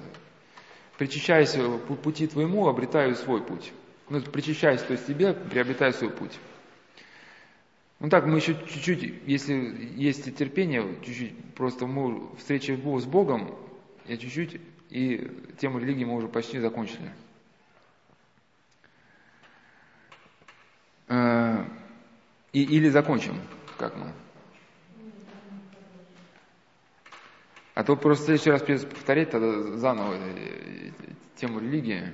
причащаясь 0.96 1.56
пути 2.02 2.26
твоему, 2.26 2.66
обретаю 2.66 3.14
свой 3.14 3.42
путь. 3.42 3.72
Ну, 4.08 4.22
причащаясь 4.22 4.82
то 4.82 4.92
есть 4.92 5.06
тебе, 5.06 5.34
приобретаю 5.34 5.92
свой 5.92 6.10
путь. 6.10 6.38
Ну 8.00 8.08
так, 8.08 8.26
мы 8.26 8.36
еще 8.36 8.54
чуть-чуть, 8.54 9.22
если 9.26 9.92
есть 9.96 10.34
терпение, 10.36 10.96
чуть-чуть, 11.04 11.54
просто 11.54 11.86
мы 11.86 12.34
встреча 12.36 12.74
с 12.74 13.04
Богом, 13.04 13.54
я 14.06 14.16
чуть-чуть, 14.16 14.60
и 14.88 15.30
тему 15.60 15.80
религии 15.80 16.04
мы 16.04 16.14
уже 16.14 16.28
почти 16.28 16.60
закончили. 16.60 17.12
Э, 21.08 21.64
и, 22.52 22.62
или 22.62 22.88
закончим, 22.88 23.40
как 23.76 23.96
мы. 23.96 24.12
А 27.78 27.84
то 27.84 27.94
просто 27.94 28.24
в 28.24 28.26
следующий 28.26 28.50
раз 28.50 28.60
придется 28.60 28.88
повторять 28.88 29.30
тогда 29.30 29.62
заново 29.76 30.14
э, 30.14 30.90
тему 31.36 31.60
религии. 31.60 32.12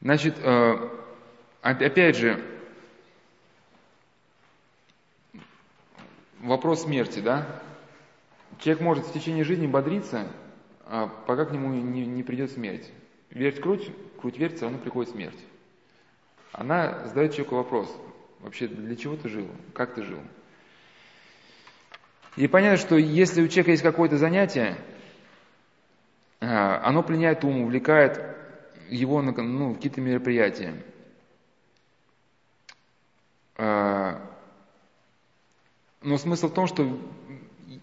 Значит, 0.00 0.38
э, 0.42 0.88
опять 1.60 2.16
же, 2.16 2.44
вопрос 6.40 6.82
смерти, 6.82 7.20
да? 7.20 7.62
Человек 8.58 8.82
может 8.82 9.06
в 9.06 9.12
течение 9.12 9.44
жизни 9.44 9.68
бодриться, 9.68 10.26
а 10.84 11.06
пока 11.06 11.44
к 11.44 11.52
нему 11.52 11.72
не, 11.74 12.06
не 12.06 12.24
придет 12.24 12.50
смерть. 12.50 12.90
Верть 13.30 13.60
круть, 13.60 13.88
круть 14.20 14.36
верть, 14.36 14.56
все 14.56 14.64
равно 14.64 14.78
приходит 14.78 15.12
смерть 15.12 15.38
она 16.52 17.06
задает 17.06 17.32
человеку 17.32 17.56
вопрос, 17.56 17.94
вообще 18.40 18.68
для 18.68 18.96
чего 18.96 19.16
ты 19.16 19.28
жил, 19.28 19.48
как 19.74 19.94
ты 19.94 20.02
жил. 20.02 20.20
И 22.36 22.46
понятно, 22.46 22.78
что 22.78 22.96
если 22.96 23.42
у 23.42 23.48
человека 23.48 23.72
есть 23.72 23.82
какое-то 23.82 24.16
занятие, 24.16 24.76
а, 26.40 26.80
оно 26.84 27.02
пленяет 27.02 27.44
ум, 27.44 27.62
увлекает 27.62 28.20
его 28.88 29.20
на 29.22 29.32
ну, 29.32 29.74
какие-то 29.74 30.00
мероприятия. 30.00 30.82
А, 33.56 34.20
но 36.02 36.16
смысл 36.16 36.48
в 36.48 36.54
том, 36.54 36.66
что 36.66 36.98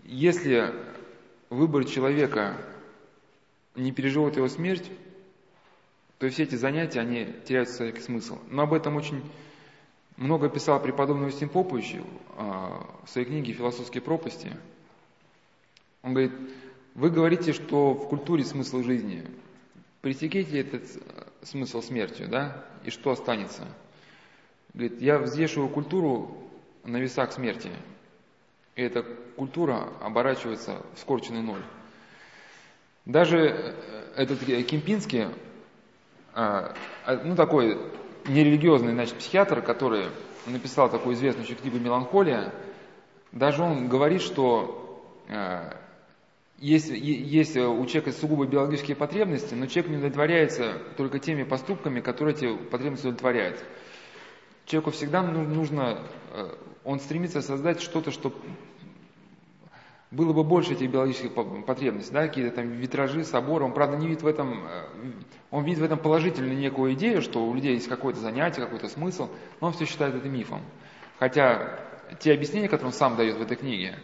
если 0.03 0.73
выбор 1.49 1.85
человека 1.85 2.57
не 3.75 3.91
переживает 3.91 4.37
его 4.37 4.47
смерть, 4.47 4.89
то 6.19 6.25
есть 6.25 6.35
все 6.35 6.43
эти 6.43 6.55
занятия, 6.55 6.99
они 6.99 7.27
теряют 7.45 7.69
свой 7.69 7.95
смысл. 8.01 8.39
Но 8.49 8.63
об 8.63 8.73
этом 8.73 8.95
очень 8.95 9.21
много 10.15 10.49
писал 10.49 10.81
преподобный 10.81 11.27
Устин 11.27 11.47
Попович 11.47 11.97
а, 12.37 12.87
в 13.05 13.09
своей 13.09 13.27
книге 13.27 13.53
«Философские 13.53 14.01
пропасти». 14.01 14.51
Он 16.01 16.13
говорит, 16.13 16.31
вы 16.95 17.11
говорите, 17.11 17.53
что 17.53 17.93
в 17.93 18.07
культуре 18.09 18.43
смысл 18.43 18.81
жизни. 18.81 19.23
Пресеките 20.01 20.59
этот 20.59 20.83
смысл 21.43 21.81
смертью, 21.81 22.27
да, 22.27 22.65
и 22.83 22.89
что 22.89 23.11
останется? 23.11 23.67
Говорит, 24.73 25.01
я 25.01 25.19
взвешиваю 25.19 25.69
культуру 25.69 26.35
на 26.83 26.97
весах 26.97 27.31
смерти, 27.33 27.69
и 28.75 28.81
эта 28.81 29.03
культура 29.35 29.89
оборачивается 30.01 30.81
в 30.95 30.99
скорченный 30.99 31.41
ноль. 31.41 31.63
Даже 33.05 33.37
э, 33.37 34.13
этот 34.15 34.39
Кемпинский, 34.39 35.25
а, 35.25 35.27
а, 35.27 35.33
ну, 36.37 37.35
такой 37.35 37.79
нерелигиозный, 38.27 38.93
значит, 38.93 39.15
психиатр, 39.15 39.61
который 39.61 40.05
написал 40.45 40.89
такую 40.89 41.15
известную 41.15 41.47
книгу 41.55 41.79
«Меланхолия», 41.79 42.53
даже 43.31 43.63
он 43.63 43.87
говорит, 43.87 44.21
что 44.21 45.03
э, 45.27 45.71
есть, 46.59 46.89
есть 46.89 47.57
у 47.57 47.85
человека 47.85 48.11
сугубо 48.11 48.45
биологические 48.45 48.95
потребности, 48.95 49.53
но 49.53 49.65
человек 49.65 49.91
не 49.91 49.97
удовлетворяется 49.97 50.73
только 50.95 51.19
теми 51.19 51.43
поступками, 51.43 52.01
которые 52.01 52.35
эти 52.35 52.55
потребности 52.55 53.07
удовлетворяют. 53.07 53.63
Человеку 54.65 54.91
всегда 54.91 55.23
нужно, 55.23 55.99
он 56.83 56.99
стремится 56.99 57.41
создать 57.41 57.81
что-то, 57.81 58.11
что 58.11 58.33
было 60.09 60.31
бы 60.31 60.43
больше 60.43 60.73
этих 60.73 60.89
биологических 60.89 61.33
потребностей, 61.65 62.13
да, 62.13 62.27
какие-то 62.27 62.55
там 62.55 62.69
витражи, 62.69 63.23
соборы. 63.23 63.65
Он, 63.65 63.73
правда, 63.73 63.97
не 63.97 64.07
видит 64.07 64.23
в 64.23 64.27
этом, 64.27 64.65
э, 64.65 64.85
он 65.51 65.65
видит 65.65 65.79
в 65.79 65.83
этом 65.83 65.99
положительную 65.99 66.57
некую 66.57 66.93
идею, 66.93 67.21
что 67.21 67.45
у 67.45 67.53
людей 67.53 67.73
есть 67.73 67.89
какое-то 67.89 68.19
занятие, 68.19 68.61
какой-то 68.61 68.87
смысл, 68.87 69.29
но 69.59 69.67
он 69.67 69.73
все 69.73 69.85
считает 69.85 70.15
это 70.15 70.29
мифом. 70.29 70.61
Хотя 71.19 71.79
те 72.19 72.33
объяснения, 72.33 72.69
которые 72.69 72.87
он 72.87 72.93
сам 72.93 73.17
дает 73.17 73.37
в 73.37 73.41
этой 73.41 73.57
книге, 73.57 73.99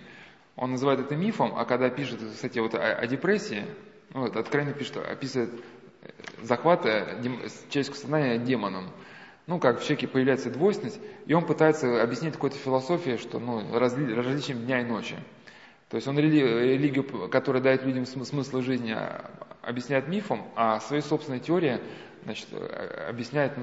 Он 0.56 0.72
называет 0.72 1.00
это 1.00 1.16
мифом, 1.16 1.54
а 1.56 1.66
когда 1.66 1.90
пишет, 1.90 2.20
кстати, 2.34 2.60
вот 2.60 2.76
о, 2.76 2.80
о 2.80 3.08
депрессии, 3.08 3.66
ну, 4.14 4.22
вот, 4.22 4.36
откровенно 4.36 4.74
пишет, 4.74 4.98
описывает 4.98 5.52
захват 6.42 6.84
человеческого 6.84 7.96
сознания 7.96 8.38
демоном. 8.38 8.90
Ну, 9.48 9.60
как 9.60 9.80
в 9.80 9.84
человеке 9.84 10.08
появляется 10.08 10.50
двойственность, 10.50 11.00
и 11.26 11.34
он 11.34 11.46
пытается 11.46 12.02
объяснить 12.02 12.34
какой-то 12.34 12.58
философией, 12.58 13.18
что 13.18 13.40
ну, 13.40 13.78
разли, 13.78 14.14
различием 14.14 14.66
дня 14.66 14.82
и 14.82 14.86
ночи. 14.86 15.18
То 15.94 15.98
есть 15.98 16.08
он 16.08 16.18
рели, 16.18 16.42
религию, 16.42 17.30
которая 17.30 17.62
дает 17.62 17.84
людям 17.84 18.08
смысл 18.08 18.62
жизни, 18.62 18.94
а, 18.94 19.30
объясняет 19.62 20.08
мифом, 20.08 20.42
а 20.56 20.80
своей 20.80 21.04
собственной 21.04 21.40
теорией 21.40 21.82
значит, 22.24 22.48
объясняет, 23.08 23.54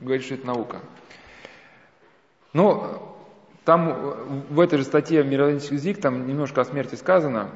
говорит, 0.00 0.24
что 0.24 0.34
это 0.34 0.44
наука. 0.44 0.80
Но 2.52 3.16
там 3.64 4.44
в 4.50 4.58
этой 4.58 4.78
же 4.78 4.84
статье 4.84 5.22
«Мировоззренческий 5.22 5.76
язык» 5.76 6.00
там 6.00 6.26
немножко 6.26 6.62
о 6.62 6.64
смерти 6.64 6.96
сказано. 6.96 7.52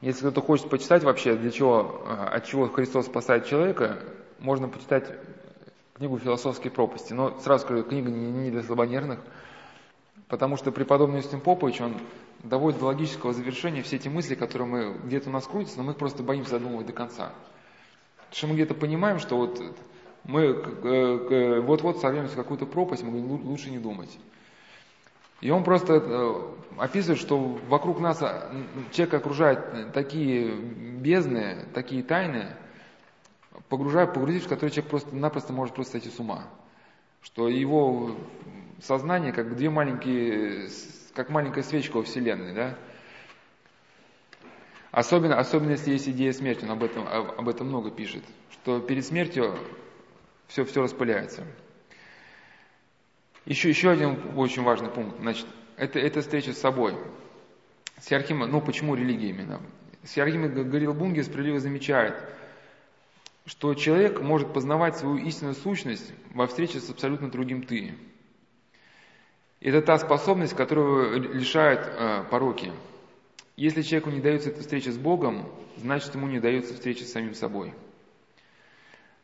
Если 0.00 0.22
кто-то 0.22 0.40
хочет 0.40 0.68
почитать 0.68 1.04
вообще, 1.04 1.36
для 1.36 1.52
чего, 1.52 2.08
от 2.08 2.44
чего 2.46 2.66
Христос 2.66 3.06
спасает 3.06 3.46
человека, 3.46 4.00
можно 4.40 4.66
почитать 4.66 5.04
книгу 5.94 6.18
«Философские 6.18 6.72
пропасти». 6.72 7.12
Но 7.12 7.38
сразу 7.38 7.66
скажу, 7.66 7.84
книга 7.84 8.10
не 8.10 8.50
для 8.50 8.64
слабонервных, 8.64 9.20
потому 10.26 10.56
что 10.56 10.72
преподобный 10.72 11.18
Юстин 11.18 11.40
Попович, 11.40 11.80
он 11.82 11.94
доводит 12.44 12.78
до 12.78 12.86
логического 12.86 13.32
завершения 13.32 13.82
все 13.82 13.96
эти 13.96 14.08
мысли, 14.08 14.34
которые 14.34 14.68
мы 14.68 14.98
где-то 15.04 15.30
у 15.30 15.32
нас 15.32 15.46
крутятся, 15.46 15.78
но 15.78 15.84
мы 15.84 15.94
просто 15.94 16.22
боимся 16.22 16.50
задумывать 16.50 16.86
до 16.86 16.92
конца. 16.92 17.32
Потому 18.16 18.36
что 18.36 18.46
мы 18.46 18.54
где-то 18.54 18.74
понимаем, 18.74 19.18
что 19.18 19.36
вот 19.36 19.60
мы 20.24 21.60
вот-вот 21.62 22.00
сорвемся 22.00 22.34
в 22.34 22.36
какую-то 22.36 22.66
пропасть, 22.66 23.02
мы 23.02 23.10
говорим, 23.10 23.46
лучше 23.46 23.70
не 23.70 23.78
думать. 23.78 24.18
И 25.40 25.50
он 25.50 25.64
просто 25.64 25.94
э, 25.94 26.42
описывает, 26.78 27.20
что 27.20 27.38
вокруг 27.68 28.00
нас 28.00 28.22
а, 28.22 28.50
человек 28.92 29.14
окружает 29.14 29.92
такие 29.92 30.54
бездны, 30.54 31.66
такие 31.74 32.02
тайны, 32.02 32.56
погружая, 33.68 34.06
погрузив, 34.06 34.46
в 34.46 34.48
которые 34.48 34.70
человек 34.70 34.90
просто-напросто 34.90 35.52
может 35.52 35.74
просто 35.74 35.92
сойти 35.92 36.08
с 36.08 36.18
ума. 36.18 36.44
Что 37.20 37.48
его 37.48 38.16
сознание 38.80 39.32
как 39.32 39.54
две 39.56 39.68
маленькие, 39.68 40.68
как 41.14 41.30
маленькая 41.30 41.62
свечка 41.62 41.96
во 41.96 42.02
Вселенной, 42.02 42.52
да? 42.52 42.78
Особенно, 44.90 45.38
особенно 45.38 45.72
если 45.72 45.90
есть 45.90 46.08
идея 46.08 46.32
смерти, 46.32 46.64
он 46.64 46.72
об 46.72 46.84
этом, 46.84 47.08
об 47.08 47.48
этом 47.48 47.68
много 47.68 47.90
пишет, 47.90 48.22
что 48.52 48.80
перед 48.80 49.04
смертью 49.04 49.58
все, 50.46 50.64
все 50.64 50.82
распыляется. 50.82 51.44
Еще, 53.44 53.68
еще 53.68 53.90
один 53.90 54.38
очень 54.38 54.62
важный 54.62 54.88
пункт. 54.90 55.18
Значит, 55.20 55.46
это, 55.76 55.98
это 55.98 56.20
встреча 56.20 56.52
с 56.52 56.58
собой. 56.58 56.96
Сиархим, 58.00 58.38
ну 58.38 58.60
почему 58.60 58.94
религия 58.94 59.30
именно? 59.30 59.60
Сиархим 60.04 60.70
Гарил 60.70 60.94
Бунги 60.94 61.22
справедливо 61.22 61.58
замечает, 61.58 62.14
что 63.46 63.74
человек 63.74 64.20
может 64.20 64.52
познавать 64.52 64.96
свою 64.96 65.16
истинную 65.16 65.54
сущность 65.54 66.12
во 66.32 66.46
встрече 66.46 66.80
с 66.80 66.88
абсолютно 66.88 67.30
другим 67.30 67.62
«ты». 67.62 67.94
Это 69.64 69.82
та 69.82 69.98
способность, 69.98 70.54
которую 70.54 71.34
лишают 71.34 71.80
э, 71.84 72.24
пороки. 72.30 72.72
Если 73.56 73.82
человеку 73.82 74.10
не 74.10 74.20
дается 74.20 74.50
эта 74.50 74.60
встреча 74.60 74.92
с 74.92 74.96
Богом, 74.96 75.48
значит 75.78 76.14
ему 76.14 76.28
не 76.28 76.38
дается 76.38 76.74
встреча 76.74 77.04
с 77.04 77.12
самим 77.12 77.34
собой. 77.34 77.74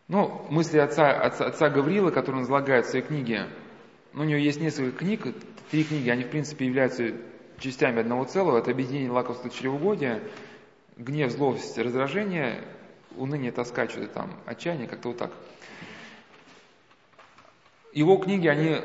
Ну, 0.09 0.45
мысли 0.51 0.79
отца, 0.79 1.13
отца, 1.13 1.47
отца 1.47 1.69
Гаврила, 1.71 2.11
который 2.11 2.37
он 2.37 2.43
излагает 2.43 2.87
в 2.87 2.91
своей 2.91 3.05
книге 3.05 3.47
ну, 4.13 4.23
у 4.23 4.25
него 4.25 4.39
есть 4.41 4.61
несколько 4.61 4.99
книг, 4.99 5.23
три 5.71 5.85
книги, 5.85 6.11
они 6.11 6.25
в 6.25 6.31
принципе 6.31 6.67
являются 6.67 7.13
частями 7.59 8.01
одного 8.01 8.25
целого. 8.25 8.59
Это 8.59 8.73
объединение 8.73 9.11
лакомства 9.11 9.51
чревоугодия, 9.51 10.21
гнев, 10.97 11.31
злость, 11.31 11.79
раздражение, 11.79 12.65
уныние, 13.17 13.53
тоска, 13.53 13.89
что-то 13.89 14.09
там, 14.09 14.31
отчаяние, 14.47 14.89
как-то 14.89 15.09
вот 15.09 15.19
так. 15.19 15.31
Его 17.93 18.17
книги, 18.19 18.47
они, 18.47 18.81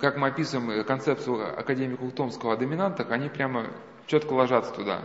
как 0.00 0.16
мы 0.16 0.28
описываем 0.28 0.84
концепцию 0.84 1.58
академика 1.58 2.02
Ухтомского 2.02 2.54
о 2.54 2.56
доминантах, 2.56 3.10
они 3.10 3.28
прямо 3.28 3.68
четко 4.06 4.32
ложатся 4.32 4.72
туда. 4.72 5.02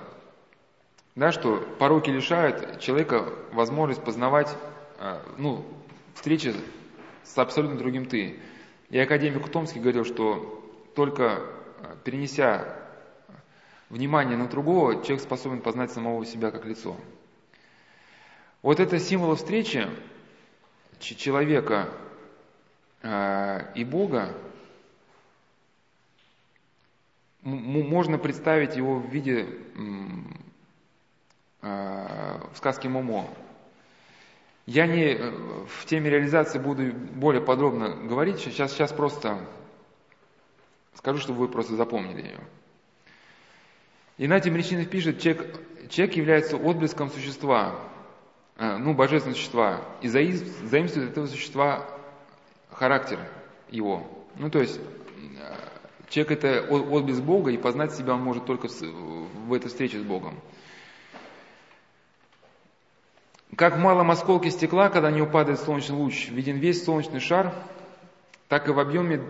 Да, 1.16 1.32
что 1.32 1.58
пороки 1.78 2.10
лишают 2.10 2.80
человека 2.80 3.26
возможность 3.52 4.04
познавать, 4.04 4.56
а, 4.98 5.22
ну, 5.38 5.66
встречи 6.16 6.54
с 7.24 7.38
абсолютно 7.38 7.78
другим 7.78 8.06
ты. 8.06 8.40
И 8.90 8.98
академик 8.98 9.50
Томский 9.50 9.80
говорил, 9.80 10.06
что 10.06 10.64
только 10.96 11.42
э, 11.80 11.96
перенеся 12.04 12.78
внимание 13.90 14.38
на 14.38 14.48
другого, 14.48 15.04
человек 15.04 15.22
способен 15.22 15.62
познать 15.62 15.92
самого 15.92 16.26
себя 16.26 16.52
как 16.52 16.66
лицо. 16.66 16.98
Вот 18.62 18.80
это 18.80 19.00
символ 19.00 19.36
встречи 19.36 19.88
человека 21.00 21.90
э, 21.90 22.11
и 23.04 23.84
Бога, 23.84 24.36
можно 27.44 28.18
представить 28.18 28.76
его 28.76 29.00
в 29.00 29.10
виде 29.10 29.48
э, 31.62 31.68
в 32.54 32.58
сказке 32.58 32.90
Момо. 32.90 33.28
Я 34.66 34.86
не 34.86 35.16
э, 35.16 35.32
в 35.68 35.86
теме 35.86 36.10
реализации 36.10 36.60
буду 36.60 36.92
более 36.94 37.42
подробно 37.42 37.90
говорить, 37.90 38.40
сейчас, 38.40 38.72
сейчас 38.74 38.94
просто 38.94 39.40
скажу, 40.94 41.20
чтобы 41.20 41.40
вы 41.40 41.48
просто 41.48 41.76
запомнили 41.76 42.22
ее. 42.22 42.40
Игнатий 44.18 44.52
Брянчанинов 44.52 44.88
пишет, 44.90 45.20
человек, 45.20 45.90
человек 45.90 46.16
является 46.16 46.58
отблеском 46.58 47.10
существа, 47.10 47.80
э, 48.58 48.78
ну, 48.78 48.94
божественного 48.94 49.36
существа, 49.36 49.82
и 50.02 50.08
заимствует 50.08 51.10
этого 51.10 51.26
существа 51.26 51.88
характер 52.82 53.20
его. 53.70 54.08
Ну, 54.38 54.50
то 54.50 54.60
есть, 54.60 54.80
э, 54.80 55.56
человек 56.10 56.32
это 56.32 56.62
отблеск 56.68 57.22
Бога, 57.22 57.52
и 57.52 57.58
познать 57.58 57.94
себя 57.94 58.16
он 58.16 58.24
может 58.24 58.48
только 58.48 58.70
в 58.70 59.54
этой 59.54 59.68
встрече 59.68 60.00
с 60.00 60.04
Богом. 60.04 60.40
Как 63.56 63.76
в 63.76 63.80
малом 63.80 64.10
осколке 64.10 64.50
стекла, 64.50 64.90
когда 64.90 65.12
не 65.12 65.22
упадает 65.22 65.60
солнечный 65.60 65.96
луч, 65.96 66.30
виден 66.30 66.56
весь 66.56 66.84
солнечный 66.84 67.20
шар, 67.20 67.54
так 68.48 68.68
и 68.68 68.72
в 68.72 68.80
объеме, 68.80 69.22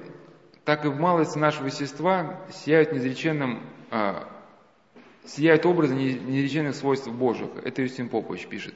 так 0.63 0.85
и 0.85 0.87
в 0.87 0.97
малости 0.97 1.37
нашего 1.37 1.65
естества 1.65 2.39
сияют 2.53 2.93
неизреченным, 2.93 3.63
а, 3.89 4.29
сияют 5.25 5.65
образы 5.65 5.93
неизреченных 5.93 6.73
свойств 6.73 7.09
Божьих. 7.09 7.49
Это 7.65 7.81
Юстин 7.81 8.07
Попович 8.07 8.47
пишет. 8.47 8.75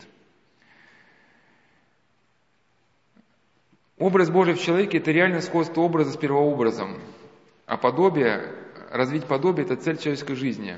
Образ 3.97 4.29
Божий 4.29 4.55
в 4.55 4.61
человеке– 4.61 4.97
это 4.99 5.11
реальное 5.11 5.39
сходство 5.39 5.79
образа 5.79 6.11
с 6.11 6.17
первообразом, 6.17 6.99
а 7.65 7.77
подобие, 7.77 8.53
развить 8.91 9.25
подобие– 9.25 9.65
это 9.65 9.77
цель 9.77 9.97
человеческой 9.97 10.35
жизни, 10.35 10.77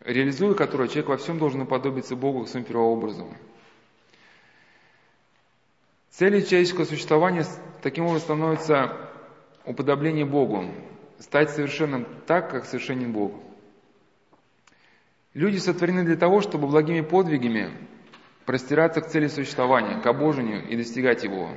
реализуя 0.00 0.54
которую 0.54 0.86
человек 0.86 1.08
во 1.08 1.16
всем 1.16 1.38
должен 1.38 1.62
уподобиться 1.62 2.14
Богу 2.14 2.46
своим 2.46 2.64
первообразом. 2.64 3.36
Целью 6.10 6.42
человеческого 6.42 6.84
существования 6.84 7.44
таким 7.82 8.04
образом 8.04 8.24
становится 8.24 9.10
уподобление 9.64 10.24
Богу, 10.24 10.64
стать 11.18 11.50
совершенным 11.50 12.06
так, 12.26 12.52
как 12.52 12.66
совершенен 12.66 13.12
Бог. 13.12 13.32
Люди 15.32 15.56
сотворены 15.56 16.04
для 16.04 16.14
того, 16.14 16.40
чтобы 16.40 16.68
благими 16.68 17.00
подвигами 17.00 17.72
простираться 18.46 19.00
к 19.00 19.08
цели 19.08 19.26
существования, 19.26 20.00
к 20.00 20.06
обожению 20.06 20.68
и 20.68 20.76
достигать 20.76 21.24
его. 21.24 21.50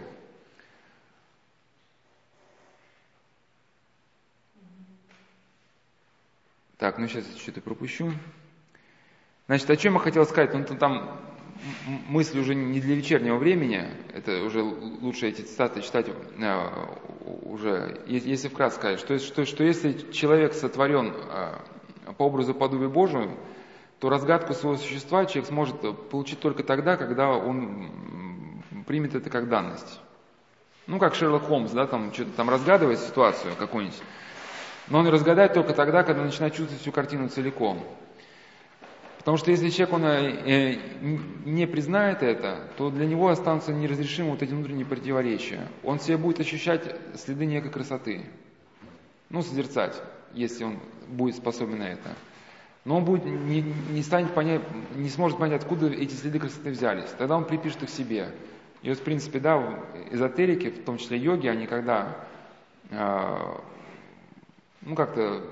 Так, 6.77 6.99
ну 6.99 7.07
сейчас 7.07 7.25
что-то 7.37 7.59
пропущу. 7.59 8.11
Значит, 9.47 9.67
о 9.71 9.77
чем 9.77 9.95
я 9.95 9.99
хотел 9.99 10.25
сказать? 10.25 10.53
Ну, 10.53 10.63
там 10.77 11.19
мысль 12.07 12.39
уже 12.39 12.53
не 12.53 12.79
для 12.79 12.93
вечернего 12.93 13.37
времени, 13.37 13.83
это 14.13 14.43
уже 14.43 14.61
лучше 14.61 15.27
эти 15.27 15.41
цитаты 15.41 15.81
читать 15.81 16.07
э, 16.07 16.69
уже, 17.25 17.99
если 18.05 18.47
вкратце 18.47 18.75
сказать, 18.75 18.99
что, 18.99 19.17
что, 19.17 19.45
что 19.45 19.63
если 19.63 20.11
человек 20.11 20.53
сотворен 20.53 21.15
э, 21.15 22.13
по 22.15 22.23
образу 22.23 22.53
подобия 22.53 22.89
Божию, 22.89 23.31
то 23.99 24.09
разгадку 24.09 24.53
своего 24.53 24.77
существа 24.77 25.25
человек 25.25 25.49
сможет 25.49 26.09
получить 26.09 26.39
только 26.39 26.61
тогда, 26.61 26.95
когда 26.95 27.29
он 27.29 27.89
примет 28.85 29.15
это 29.15 29.31
как 29.31 29.49
данность. 29.49 29.99
Ну, 30.85 30.99
как 30.99 31.15
Шерлок 31.15 31.43
Холмс, 31.43 31.71
да, 31.71 31.87
там 31.87 32.13
что-то 32.13 32.31
там 32.33 32.51
разгадывает 32.51 32.99
ситуацию 32.99 33.55
какую-нибудь, 33.57 33.99
но 34.89 34.99
он 34.99 35.07
разгадает 35.07 35.53
только 35.53 35.73
тогда, 35.73 36.03
когда 36.03 36.23
начинает 36.23 36.53
чувствовать 36.53 36.81
всю 36.81 36.91
картину 36.91 37.29
целиком. 37.29 37.83
Потому 39.19 39.37
что 39.37 39.51
если 39.51 39.69
человек 39.69 39.93
он, 39.93 40.05
э, 40.05 40.77
не 41.43 41.67
признает 41.67 42.23
это, 42.23 42.69
то 42.77 42.89
для 42.89 43.05
него 43.05 43.27
останутся 43.27 43.73
неразрешимы 43.73 44.31
вот 44.31 44.41
эти 44.41 44.51
внутренние 44.51 44.85
противоречия. 44.85 45.67
Он 45.83 45.99
себе 45.99 46.15
будет 46.15 46.39
ощущать 46.39 46.95
следы 47.15 47.45
некой 47.45 47.69
красоты. 47.69 48.23
Ну, 49.29 49.41
созерцать, 49.41 50.01
если 50.33 50.63
он 50.63 50.79
будет 51.09 51.35
способен 51.35 51.79
на 51.79 51.89
это. 51.89 52.15
но 52.85 52.99
он 52.99 53.03
будет, 53.03 53.25
не, 53.25 53.61
не, 53.91 54.01
станет 54.01 54.33
понять, 54.33 54.61
не 54.95 55.09
сможет 55.09 55.37
понять, 55.37 55.61
откуда 55.61 55.87
эти 55.87 56.13
следы 56.13 56.39
красоты 56.39 56.71
взялись. 56.71 57.09
Тогда 57.17 57.35
он 57.35 57.43
припишет 57.43 57.83
их 57.83 57.89
себе. 57.89 58.29
И 58.81 58.87
вот, 58.87 58.97
в 58.97 59.01
принципе, 59.01 59.39
да, 59.39 59.83
эзотерики, 60.09 60.69
в 60.69 60.85
том 60.85 60.97
числе 60.97 61.17
йоги, 61.17 61.47
они 61.47 61.67
когда, 61.67 62.15
э, 62.89 63.57
ну, 64.87 64.95
как-то 64.95 65.43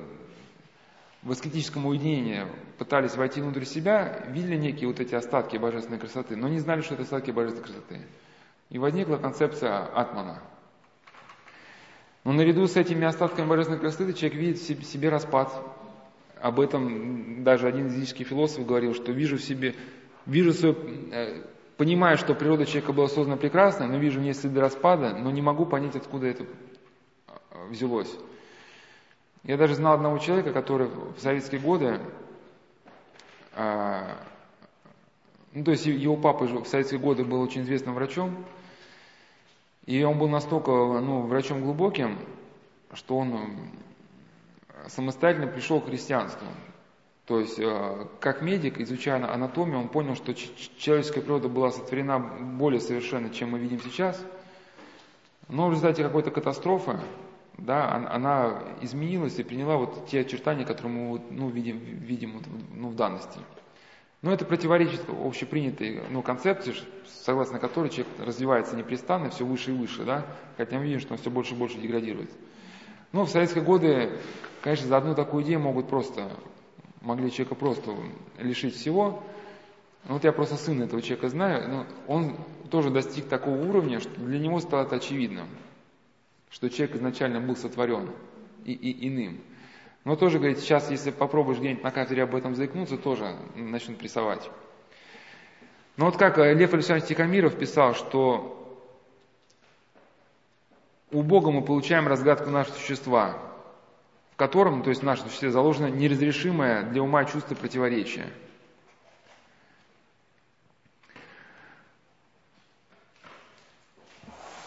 в 1.22 1.32
аскетическом 1.32 1.86
уединении 1.86 2.46
пытались 2.78 3.16
войти 3.18 3.42
внутрь 3.42 3.66
себя, 3.66 4.24
видели 4.30 4.56
некие 4.56 4.88
вот 4.88 5.02
эти 5.02 5.14
остатки 5.14 5.58
божественной 5.58 6.00
красоты, 6.00 6.38
но 6.38 6.48
не 6.48 6.60
знали, 6.60 6.82
что 6.82 6.94
это 6.94 7.04
остатки 7.04 7.32
божественной 7.32 7.68
красоты. 7.68 8.02
И 8.70 8.80
возникла 8.80 9.18
концепция 9.18 9.80
атмана. 9.80 10.42
Но 12.24 12.32
наряду 12.32 12.66
с 12.66 12.78
этими 12.78 13.06
остатками 13.06 13.48
божественной 13.48 13.80
красоты 13.80 14.14
человек 14.14 14.38
видит 14.40 14.58
в 14.60 14.86
себе 14.86 15.10
распад, 15.10 15.52
об 16.40 16.60
этом 16.60 17.44
даже 17.44 17.68
один 17.68 17.88
языческий 17.88 18.24
философ 18.24 18.66
говорил, 18.66 18.94
что 18.94 19.12
вижу 19.12 19.38
в 19.38 19.42
себе, 19.42 19.76
вижу 20.26 20.54
свое, 20.54 20.76
э, 21.12 21.44
понимаю, 21.76 22.18
что 22.18 22.36
природа 22.36 22.66
человека 22.66 22.94
была 22.94 23.08
создана 23.08 23.36
прекрасной, 23.36 23.88
но 23.88 23.98
вижу 23.98 24.20
в 24.20 24.24
ней 24.24 24.34
следы 24.34 24.62
распада, 24.62 25.14
но 25.18 25.30
не 25.32 25.42
могу 25.42 25.66
понять, 25.66 25.96
откуда 25.96 26.28
это 26.28 26.44
э, 26.44 27.70
взялось. 27.70 28.16
Я 29.46 29.58
даже 29.58 29.76
знал 29.76 29.94
одного 29.94 30.18
человека, 30.18 30.52
который 30.52 30.88
в 30.88 31.20
советские 31.20 31.62
годы, 31.62 32.00
э, 33.56 34.16
ну, 35.54 35.64
то 35.64 35.72
есть 35.72 35.86
его 35.86 36.18
папа 36.18 36.46
в 36.46 36.68
советские 36.68 37.00
годы 37.00 37.24
был 37.24 37.42
очень 37.42 37.62
известным 37.62 37.94
врачом, 37.94 38.44
и 39.86 40.04
он 40.04 40.18
был 40.18 40.30
настолько 40.30 40.72
ну, 40.72 41.22
врачом 41.22 41.62
глубоким, 41.62 42.18
что 42.94 43.18
он 43.20 43.40
самостоятельно 44.88 45.46
пришел 45.48 45.80
к 45.80 45.86
христианству. 45.86 46.48
То 47.28 47.40
есть, 47.40 47.60
э, 47.60 48.08
как 48.20 48.42
медик, 48.42 48.80
изучая 48.80 49.24
анатомию, 49.32 49.80
он 49.80 49.90
понял, 49.90 50.16
что 50.16 50.34
человеческая 50.34 51.22
природа 51.22 51.50
была 51.50 51.70
сотворена 51.70 52.20
более 52.20 52.82
совершенно, 52.82 53.30
чем 53.30 53.52
мы 53.52 53.60
видим 53.60 53.80
сейчас. 53.80 54.20
Но 55.50 55.68
в 55.68 55.72
результате 55.72 56.02
какой-то 56.04 56.32
катастрофы, 56.32 57.00
да, 57.58 57.94
она 58.12 58.64
изменилась 58.82 59.38
и 59.40 59.44
приняла 59.44 59.78
вот 59.78 60.08
те 60.08 60.22
очертания, 60.22 60.66
которые 60.66 60.94
мы 60.94 61.22
ну, 61.30 61.50
видим, 61.50 61.80
видим 61.80 62.42
ну, 62.74 62.90
в 62.90 62.96
данности. 62.96 63.40
Но 64.22 64.34
это 64.34 64.46
противоречит 64.46 65.02
общепринятой 65.08 66.02
ну, 66.10 66.22
концепции, 66.22 66.74
согласно 67.24 67.60
которой 67.60 67.90
человек 67.90 68.08
развивается 68.20 68.76
непрестанно, 68.76 69.30
все 69.30 69.46
выше 69.46 69.72
и 69.72 69.76
выше, 69.76 70.04
да, 70.04 70.26
хотя 70.58 70.78
мы 70.78 70.86
видим, 70.86 71.00
что 71.00 71.14
он 71.14 71.20
все 71.20 71.30
больше 71.30 71.54
и 71.54 71.58
больше 71.58 71.78
деградирует. 71.78 72.32
Но 73.12 73.24
в 73.24 73.30
советские 73.30 73.64
годы 73.64 74.20
Конечно, 74.66 74.88
за 74.88 74.98
одну 74.98 75.14
такую 75.14 75.44
идею 75.44 75.60
могут 75.60 75.88
просто, 75.88 76.28
могли 77.02 77.30
человека 77.30 77.54
просто 77.54 77.96
лишить 78.40 78.74
всего. 78.74 79.22
Вот 80.06 80.24
я 80.24 80.32
просто 80.32 80.56
сына 80.56 80.86
этого 80.86 81.04
человека 81.04 81.30
знаю, 81.30 81.70
но 81.70 81.86
он 82.08 82.36
тоже 82.72 82.90
достиг 82.90 83.28
такого 83.28 83.58
уровня, 83.58 84.00
что 84.00 84.20
для 84.20 84.40
него 84.40 84.60
стало 84.60 84.86
это 84.86 84.96
очевидным, 84.96 85.48
что 86.56 86.70
человек 86.70 86.96
изначально 86.96 87.42
был 87.42 87.58
сотворен 87.58 88.12
и, 88.64 88.72
и 88.72 89.10
иным. 89.10 89.42
Но 90.06 90.16
тоже, 90.16 90.38
говорит, 90.38 90.60
сейчас, 90.60 90.90
если 90.90 91.12
попробуешь 91.12 91.60
где-нибудь 91.60 91.84
на 91.84 91.92
кафедре 91.92 92.24
об 92.24 92.34
этом 92.34 92.56
заикнуться, 92.56 92.98
тоже 92.98 93.36
начнут 93.56 93.98
прессовать. 93.98 94.50
Но 95.98 96.06
вот 96.06 96.16
как 96.16 96.38
Лев 96.38 96.74
Александрович 96.74 97.10
Тихомиров 97.10 97.60
писал, 97.60 97.94
что 97.94 98.82
у 101.12 101.24
Бога 101.24 101.52
мы 101.52 101.62
получаем 101.62 102.08
разгадку 102.08 102.50
нашего 102.50 102.76
существа, 102.76 103.38
в 104.32 104.38
котором, 104.38 104.82
то 104.82 104.92
есть 104.92 105.02
в 105.02 105.06
нашем 105.06 105.26
существе, 105.26 105.50
заложено 105.50 105.88
неразрешимое 105.88 106.84
для 106.84 107.04
ума 107.04 107.26
чувство 107.26 107.56
противоречия. 107.56 108.28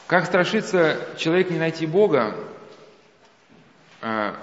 Как 0.09 0.25
страшится 0.25 1.07
человек 1.19 1.51
не 1.51 1.59
найти 1.59 1.85
Бога, 1.85 2.35
а, 4.01 4.35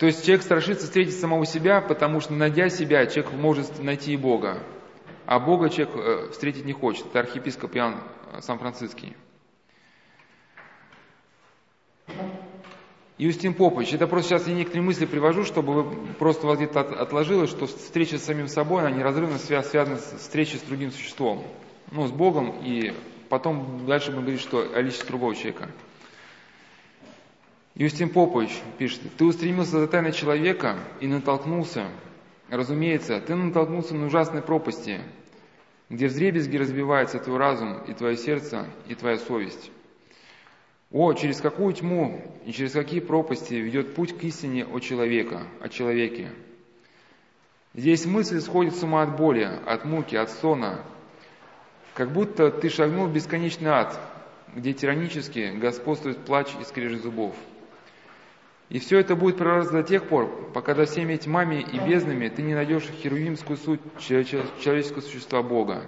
то 0.00 0.06
есть 0.06 0.24
человек 0.24 0.42
страшится 0.42 0.86
встретить 0.86 1.16
самого 1.16 1.46
себя, 1.46 1.80
потому 1.80 2.18
что, 2.18 2.32
найдя 2.32 2.70
себя, 2.70 3.06
человек 3.06 3.32
может 3.34 3.78
найти 3.78 4.14
и 4.14 4.16
Бога. 4.16 4.58
А 5.26 5.38
Бога 5.38 5.70
человек 5.70 5.94
э, 5.94 6.30
встретить 6.32 6.64
не 6.64 6.72
хочет. 6.72 7.06
Это 7.06 7.20
архиепископ 7.20 7.76
Иоанн 7.76 8.02
Сан-Франциский. 8.40 9.16
Юстин 13.16 13.54
Попович, 13.54 13.92
это 13.92 14.08
просто 14.08 14.30
сейчас 14.30 14.48
я 14.48 14.54
некоторые 14.54 14.82
мысли 14.82 15.06
привожу, 15.06 15.44
чтобы 15.44 15.82
вы 15.84 16.14
просто 16.14 16.48
вот 16.48 16.56
где-то 16.56 16.80
отложилось, 16.80 17.50
что 17.50 17.66
встреча 17.66 18.18
с 18.18 18.24
самим 18.24 18.48
собой, 18.48 18.80
она 18.80 18.90
неразрывно 18.90 19.38
связана 19.38 19.98
с 19.98 20.16
встречей 20.18 20.58
с 20.58 20.62
другим 20.62 20.90
существом, 20.90 21.46
ну, 21.94 22.08
с 22.08 22.10
Богом, 22.10 22.54
и 22.62 22.92
потом 23.28 23.86
дальше 23.86 24.10
мы 24.10 24.18
говорим, 24.18 24.38
что 24.38 24.68
о 24.74 24.80
личности 24.80 25.06
другого 25.06 25.34
человека. 25.34 25.70
Юстин 27.76 28.08
Попович 28.08 28.50
пишет, 28.78 29.00
ты 29.16 29.24
устремился 29.24 29.78
за 29.78 29.86
тайной 29.88 30.12
человека 30.12 30.76
и 31.00 31.06
натолкнулся, 31.06 31.86
разумеется, 32.48 33.20
ты 33.20 33.34
натолкнулся 33.34 33.94
на 33.94 34.06
ужасной 34.06 34.42
пропасти, 34.42 35.00
где 35.88 36.06
взребезги 36.06 36.56
разбивается 36.56 37.18
твой 37.18 37.38
разум 37.38 37.78
и 37.84 37.92
твое 37.92 38.16
сердце 38.16 38.66
и 38.88 38.94
твоя 38.94 39.18
совесть. 39.18 39.70
О, 40.90 41.12
через 41.14 41.40
какую 41.40 41.72
тьму 41.74 42.22
и 42.44 42.52
через 42.52 42.72
какие 42.72 43.00
пропасти 43.00 43.54
ведет 43.54 43.94
путь 43.94 44.16
к 44.16 44.22
истине 44.24 44.64
о 44.64 44.78
человека, 44.80 45.42
о 45.60 45.68
человеке. 45.68 46.30
Здесь 47.72 48.06
мысль 48.06 48.40
сходит 48.40 48.76
с 48.76 48.82
ума 48.84 49.02
от 49.02 49.16
боли, 49.16 49.48
от 49.66 49.84
муки, 49.84 50.14
от 50.14 50.30
сона, 50.30 50.84
как 51.94 52.10
будто 52.10 52.50
ты 52.50 52.68
шагнул 52.68 53.06
в 53.06 53.12
бесконечный 53.12 53.70
ад, 53.70 53.98
где 54.54 54.72
тиранически 54.72 55.52
господствует 55.56 56.18
плач 56.18 56.48
и 56.60 56.64
скрежет 56.64 57.02
зубов. 57.02 57.34
И 58.68 58.80
все 58.80 58.98
это 58.98 59.14
будет 59.14 59.36
продолжаться 59.36 59.72
до 59.74 59.82
тех 59.82 60.08
пор, 60.08 60.50
пока 60.52 60.74
за 60.74 60.86
всеми 60.86 61.16
тьмами 61.16 61.60
и 61.60 61.78
безднами 61.78 62.28
ты 62.28 62.42
не 62.42 62.54
найдешь 62.54 62.84
херувимскую 62.84 63.56
суть 63.56 63.80
человеческого 63.98 65.00
существа 65.00 65.42
Бога. 65.42 65.84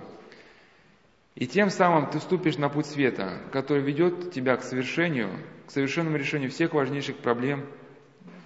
И 1.35 1.47
тем 1.47 1.71
самым 1.71 2.09
ты 2.09 2.19
вступишь 2.19 2.57
на 2.57 2.69
путь 2.69 2.87
света, 2.87 3.41
который 3.53 3.83
ведет 3.83 4.33
тебя 4.33 4.57
к 4.57 4.63
совершению, 4.63 5.31
к 5.67 5.71
совершенному 5.71 6.17
решению 6.17 6.51
всех 6.51 6.73
важнейших 6.73 7.17
проблем 7.17 7.67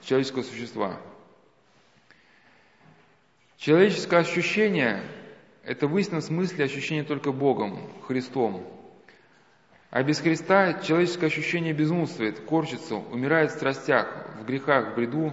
человеческого 0.02 0.42
существа. 0.42 0.98
Человеческое 3.58 4.20
ощущение– 4.20 5.02
это 5.64 5.86
в 5.86 5.98
истинном 5.98 6.22
смысле 6.22 6.64
ощущение 6.64 7.04
только 7.04 7.32
Богом, 7.32 7.78
Христом. 8.06 8.66
А 9.90 10.02
без 10.02 10.20
Христа 10.20 10.80
человеческое 10.82 11.26
ощущение 11.26 11.72
безумствует, 11.72 12.40
корчится, 12.40 12.96
умирает 12.96 13.50
в 13.50 13.54
страстях, 13.54 14.28
в 14.40 14.44
грехах, 14.44 14.92
в 14.92 14.94
бреду, 14.94 15.32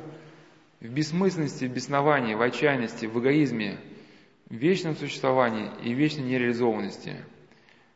в 0.79 0.87
бессмысленности, 0.89 1.65
в 1.65 1.71
бесновании, 1.71 2.33
в 2.33 2.41
отчаянности, 2.41 3.05
в 3.05 3.19
эгоизме, 3.19 3.77
в 4.49 4.55
вечном 4.55 4.95
существовании 4.95 5.71
и 5.83 5.93
вечной 5.93 6.23
нереализованности– 6.23 7.17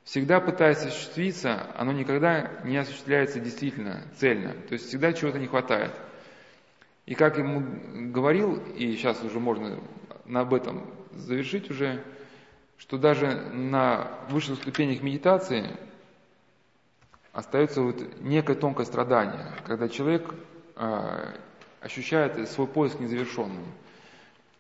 всегда 0.04 0.40
пытается 0.40 0.88
осуществиться, 0.88 1.68
оно 1.78 1.92
никогда 1.92 2.52
не 2.64 2.78
осуществляется 2.78 3.40
действительно, 3.40 4.04
цельно. 4.18 4.54
То 4.68 4.74
есть 4.74 4.88
всегда 4.88 5.14
чего-то 5.14 5.40
не 5.40 5.48
хватает. 5.48 5.92
И 7.06 7.16
как 7.16 7.38
ему 7.38 7.64
говорил, 8.12 8.62
и 8.76 8.96
сейчас 8.96 9.24
уже 9.24 9.40
можно 9.40 9.80
об 10.34 10.54
этом 10.54 10.86
завершить 11.12 11.70
уже, 11.70 12.04
что 12.82 12.98
даже 12.98 13.28
на 13.54 14.08
высших 14.30 14.56
ступенях 14.56 15.04
медитации 15.04 15.78
остается 17.32 17.84
вот 17.84 18.04
некое 18.22 18.56
тонкое 18.56 18.88
страдание, 18.88 19.54
когда 19.68 19.88
человек 19.88 20.34
э, 20.76 21.36
ощущает 21.80 22.50
свой 22.50 22.66
поиск 22.66 23.00
незавершенным. 23.00 23.64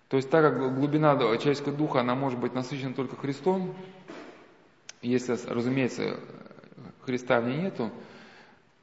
То 0.07 0.18
есть 0.18 0.30
так 0.30 0.43
как 0.43 0.76
глубина 0.76 1.18
человеческого 1.18 1.76
духа, 1.76 2.02
она 2.02 2.14
может 2.14 2.39
быть 2.39 2.53
насыщена 2.53 2.93
только 2.93 3.15
Христом, 3.15 3.73
если, 5.02 5.35
разумеется, 5.48 6.19
Христа 7.02 7.41
в 7.41 7.48
ней 7.48 7.57
нету, 7.57 7.89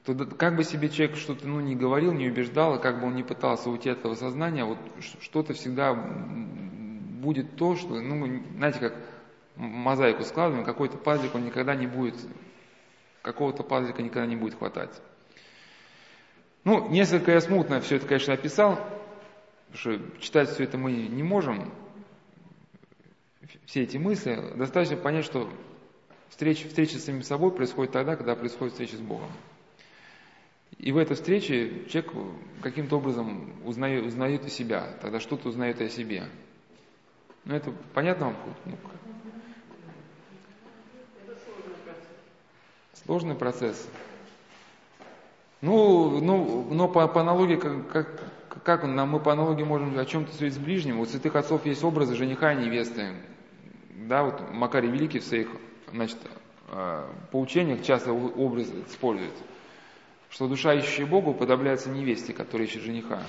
то 0.04 0.16
как 0.36 0.56
бы 0.56 0.64
себе 0.64 0.88
человек 0.88 1.16
что-то 1.16 1.46
ну, 1.46 1.60
не 1.60 1.76
говорил, 1.76 2.12
не 2.12 2.28
убеждал, 2.28 2.80
как 2.80 3.00
бы 3.00 3.06
он 3.06 3.14
не 3.14 3.22
пытался 3.22 3.70
уйти 3.70 3.88
от 3.88 4.00
этого 4.00 4.14
сознания, 4.14 4.64
вот 4.64 4.78
что-то 5.20 5.54
всегда 5.54 5.94
будет 5.94 7.54
то, 7.54 7.76
что, 7.76 8.00
ну, 8.00 8.42
знаете, 8.56 8.80
как 8.80 8.94
мозаику 9.58 10.22
складываем, 10.22 10.64
какой-то 10.64 10.96
пазлик 10.96 11.34
он 11.34 11.44
никогда 11.44 11.74
не 11.74 11.86
будет, 11.86 12.16
какого-то 13.22 13.62
пазлика 13.62 14.02
никогда 14.02 14.26
не 14.26 14.36
будет 14.36 14.54
хватать. 14.54 15.02
Ну, 16.64 16.88
несколько 16.88 17.32
я 17.32 17.40
смутно 17.40 17.80
все 17.80 17.96
это, 17.96 18.06
конечно, 18.06 18.34
описал, 18.34 18.76
потому 19.70 19.76
что 19.98 20.20
читать 20.20 20.50
все 20.50 20.64
это 20.64 20.78
мы 20.78 20.92
не 20.92 21.22
можем, 21.22 21.72
все 23.66 23.82
эти 23.82 23.96
мысли. 23.96 24.52
Достаточно 24.56 24.96
понять, 24.96 25.24
что 25.24 25.50
Встреча, 26.28 26.68
встреча 26.68 26.98
с 26.98 27.04
самим 27.04 27.22
собой 27.22 27.50
происходит 27.52 27.92
тогда, 27.92 28.16
когда 28.16 28.36
происходит 28.36 28.74
встреча 28.74 28.96
с 28.96 29.00
Богом. 29.00 29.30
И 30.76 30.92
в 30.92 30.98
этой 30.98 31.14
встрече 31.16 31.86
человек 31.88 32.12
каким-то 32.62 32.98
образом 32.98 33.52
узнает, 33.64 34.04
узнает 34.04 34.44
и 34.46 34.50
себя, 34.50 34.94
тогда 35.00 35.18
что-то 35.18 35.48
узнает 35.48 35.80
о 35.80 35.88
себе. 35.88 36.24
Ну 37.44 37.54
это 37.54 37.72
понятно 37.94 38.26
вам? 38.26 38.36
Ну, 38.66 38.78
сложный 43.08 43.34
процесс. 43.34 43.88
Ну, 45.62 46.20
ну, 46.20 46.68
но 46.70 46.88
по, 46.88 47.08
по 47.08 47.22
аналогии, 47.22 47.56
как, 47.56 47.88
как, 47.90 48.62
как 48.62 48.84
мы 48.84 49.18
по 49.18 49.32
аналогии 49.32 49.64
можем 49.64 49.98
о 49.98 50.04
чем-то 50.04 50.34
судить 50.34 50.52
с 50.52 50.58
ближним? 50.58 51.00
У 51.00 51.06
святых 51.06 51.34
отцов 51.34 51.64
есть 51.64 51.82
образы 51.82 52.14
жениха 52.16 52.52
и 52.52 52.66
невесты. 52.66 53.14
Да, 53.88 54.24
вот 54.24 54.52
Макарий 54.52 54.90
Великий 54.90 55.20
в 55.20 55.24
своих 55.24 55.48
значит, 55.90 56.18
э, 56.70 57.06
поучениях 57.32 57.82
часто 57.82 58.12
образ 58.12 58.68
использует, 58.86 59.32
что 60.28 60.46
душа, 60.46 60.74
ищущая 60.74 61.06
Богу, 61.06 61.30
уподобляется 61.30 61.88
невесте, 61.88 62.34
которая 62.34 62.68
ищет 62.68 62.82
жениха. 62.82 63.22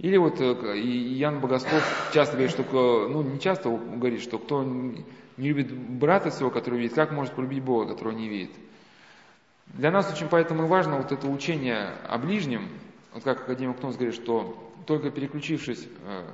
Или 0.00 0.16
вот 0.16 0.40
э, 0.40 0.78
Ян 0.78 1.40
Богослов 1.40 2.10
часто 2.14 2.32
говорит, 2.36 2.52
что, 2.52 3.06
ну 3.08 3.22
не 3.22 3.38
часто 3.38 3.68
говорит, 3.68 4.22
что 4.22 4.38
кто 4.38 4.64
не 4.64 5.04
любит 5.36 5.70
брата 5.70 6.30
своего, 6.30 6.50
который 6.50 6.80
видит, 6.80 6.94
как 6.94 7.12
может 7.12 7.34
полюбить 7.34 7.62
Бога, 7.62 7.92
которого 7.92 8.14
не 8.14 8.26
видит. 8.26 8.50
Для 9.66 9.90
нас 9.90 10.10
очень 10.10 10.28
поэтому 10.28 10.66
важно 10.66 10.96
вот 10.96 11.12
это 11.12 11.28
учение 11.28 11.90
о 12.08 12.16
ближнем, 12.16 12.70
вот 13.12 13.24
как 13.24 13.42
академик 13.42 13.78
Кнос 13.78 13.96
говорит, 13.96 14.14
что 14.14 14.72
только 14.86 15.10
переключившись 15.10 15.86
э, 16.06 16.24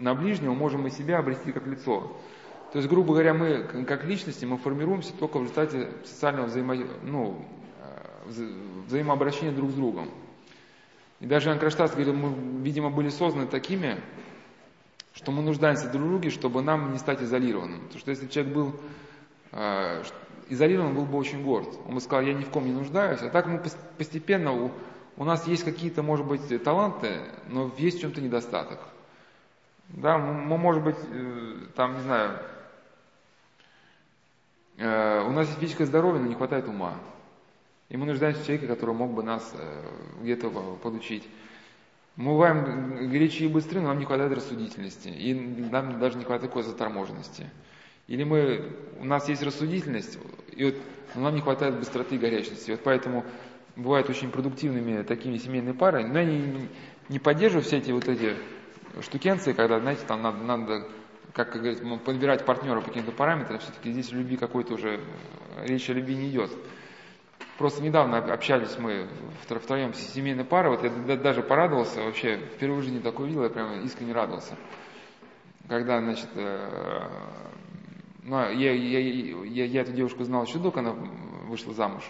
на 0.00 0.12
ближнего, 0.16 0.52
можем 0.52 0.82
мы 0.82 0.90
себя 0.90 1.18
обрести 1.18 1.52
как 1.52 1.68
лицо. 1.68 2.12
То 2.72 2.78
есть, 2.78 2.88
грубо 2.88 3.12
говоря, 3.12 3.34
мы 3.34 3.84
как 3.84 4.02
личности, 4.02 4.44
мы 4.46 4.58
формируемся 4.58 5.12
только 5.12 5.38
в 5.38 5.42
результате 5.42 5.92
социального 6.04 6.46
взаимо, 6.46 6.74
ну, 7.04 7.46
э, 8.26 8.48
взаимообращения 8.88 9.52
друг 9.52 9.70
с 9.70 9.74
другом. 9.74 10.08
И 11.22 11.26
даже 11.26 11.48
Иоанн 11.48 11.60
Кронштадт 11.60 11.92
говорил, 11.92 12.14
мы, 12.14 12.34
видимо, 12.62 12.90
были 12.90 13.08
созданы 13.08 13.46
такими, 13.46 14.00
что 15.14 15.30
мы 15.30 15.40
нуждаемся 15.42 15.88
друг 15.88 16.04
в 16.04 16.08
друге, 16.08 16.30
чтобы 16.30 16.62
нам 16.62 16.92
не 16.92 16.98
стать 16.98 17.22
изолированным. 17.22 17.82
Потому 17.82 18.00
что 18.00 18.10
если 18.10 18.26
человек 18.26 18.52
был 18.52 18.80
э, 19.52 20.02
изолирован, 20.48 20.96
был 20.96 21.04
бы 21.04 21.16
очень 21.16 21.44
горд. 21.44 21.68
Он 21.86 21.94
бы 21.94 22.00
сказал, 22.00 22.24
я 22.24 22.34
ни 22.34 22.42
в 22.42 22.50
ком 22.50 22.64
не 22.64 22.72
нуждаюсь. 22.72 23.22
А 23.22 23.28
так 23.28 23.46
мы 23.46 23.62
постепенно, 23.98 24.52
у, 24.52 24.72
у 25.16 25.22
нас 25.22 25.46
есть 25.46 25.62
какие-то, 25.62 26.02
может 26.02 26.26
быть, 26.26 26.60
таланты, 26.64 27.20
но 27.48 27.70
есть 27.78 27.98
в 27.98 28.00
чем-то 28.00 28.20
недостаток. 28.20 28.80
Да, 29.90 30.18
мы, 30.18 30.58
может 30.58 30.82
быть, 30.82 30.96
э, 31.08 31.54
там, 31.76 31.98
не 31.98 32.02
знаю, 32.02 32.40
э, 34.76 35.24
у 35.24 35.30
нас 35.30 35.46
есть 35.46 35.60
физическое 35.60 35.86
здоровье, 35.86 36.20
но 36.20 36.26
не 36.26 36.34
хватает 36.34 36.66
ума. 36.66 36.96
И 37.92 37.96
мы 37.98 38.06
нуждаемся 38.06 38.40
в 38.40 38.46
человеке, 38.46 38.66
который 38.66 38.94
мог 38.94 39.12
бы 39.12 39.22
нас 39.22 39.52
э, 39.52 39.82
где-то 40.22 40.48
подучить. 40.82 41.28
Мы 42.16 42.32
бываем 42.32 43.10
горячие 43.10 43.50
и 43.50 43.52
быстрые, 43.52 43.82
но 43.82 43.88
нам 43.88 43.98
не 43.98 44.06
хватает 44.06 44.32
рассудительности. 44.32 45.08
И 45.08 45.34
нам 45.34 46.00
даже 46.00 46.16
не 46.16 46.24
хватает 46.24 46.50
такой 46.50 46.62
заторможенности. 46.62 47.50
Или 48.08 48.24
мы, 48.24 48.72
у 48.98 49.04
нас 49.04 49.28
есть 49.28 49.42
рассудительность, 49.42 50.18
и 50.52 50.64
вот, 50.64 50.74
но 51.14 51.20
нам 51.24 51.34
не 51.34 51.42
хватает 51.42 51.78
быстроты 51.78 52.14
и 52.14 52.18
горячности. 52.18 52.70
Вот 52.70 52.80
поэтому 52.82 53.26
бывают 53.76 54.08
очень 54.08 54.30
продуктивными 54.30 55.02
такими 55.02 55.36
семейные 55.36 55.74
пары, 55.74 56.06
но 56.06 56.18
я 56.18 56.24
не, 56.24 56.68
не 57.10 57.18
поддерживаю 57.18 57.62
все 57.62 57.76
эти 57.76 57.90
вот 57.90 58.08
эти 58.08 58.36
штукенции, 59.02 59.52
когда, 59.52 59.78
знаете, 59.80 60.02
там 60.08 60.22
надо, 60.22 60.38
надо 60.38 60.88
как 61.34 61.52
говорится, 61.52 61.84
подбирать 62.02 62.46
партнера 62.46 62.80
по 62.80 62.88
каким-то 62.88 63.12
параметрам, 63.12 63.58
все-таки 63.58 63.92
здесь 63.92 64.12
любви 64.12 64.38
какой-то 64.38 64.74
уже, 64.74 64.98
речь 65.58 65.90
о 65.90 65.92
любви 65.92 66.16
не 66.16 66.30
идет. 66.30 66.50
Просто 67.58 67.82
недавно 67.82 68.18
общались 68.18 68.76
мы 68.78 69.08
втроем 69.42 69.94
с 69.94 69.98
семейной 69.98 70.44
парой, 70.44 70.76
вот 70.76 70.84
я 70.84 71.16
даже 71.16 71.42
порадовался, 71.42 72.02
вообще 72.02 72.38
впервые 72.38 72.80
в 72.80 72.84
жизни 72.84 72.98
такое 72.98 73.28
видел, 73.28 73.44
я 73.44 73.50
прямо 73.50 73.76
искренне 73.82 74.12
радовался. 74.12 74.56
Когда, 75.68 76.00
значит, 76.00 76.28
э, 76.34 77.08
ну, 78.24 78.50
я, 78.50 78.72
я, 78.72 78.98
я, 78.98 79.64
я 79.64 79.80
эту 79.80 79.92
девушку 79.92 80.24
знал 80.24 80.44
еще 80.44 80.58
до, 80.58 80.70
когда 80.70 80.92
вышла 80.92 81.72
замуж. 81.72 82.02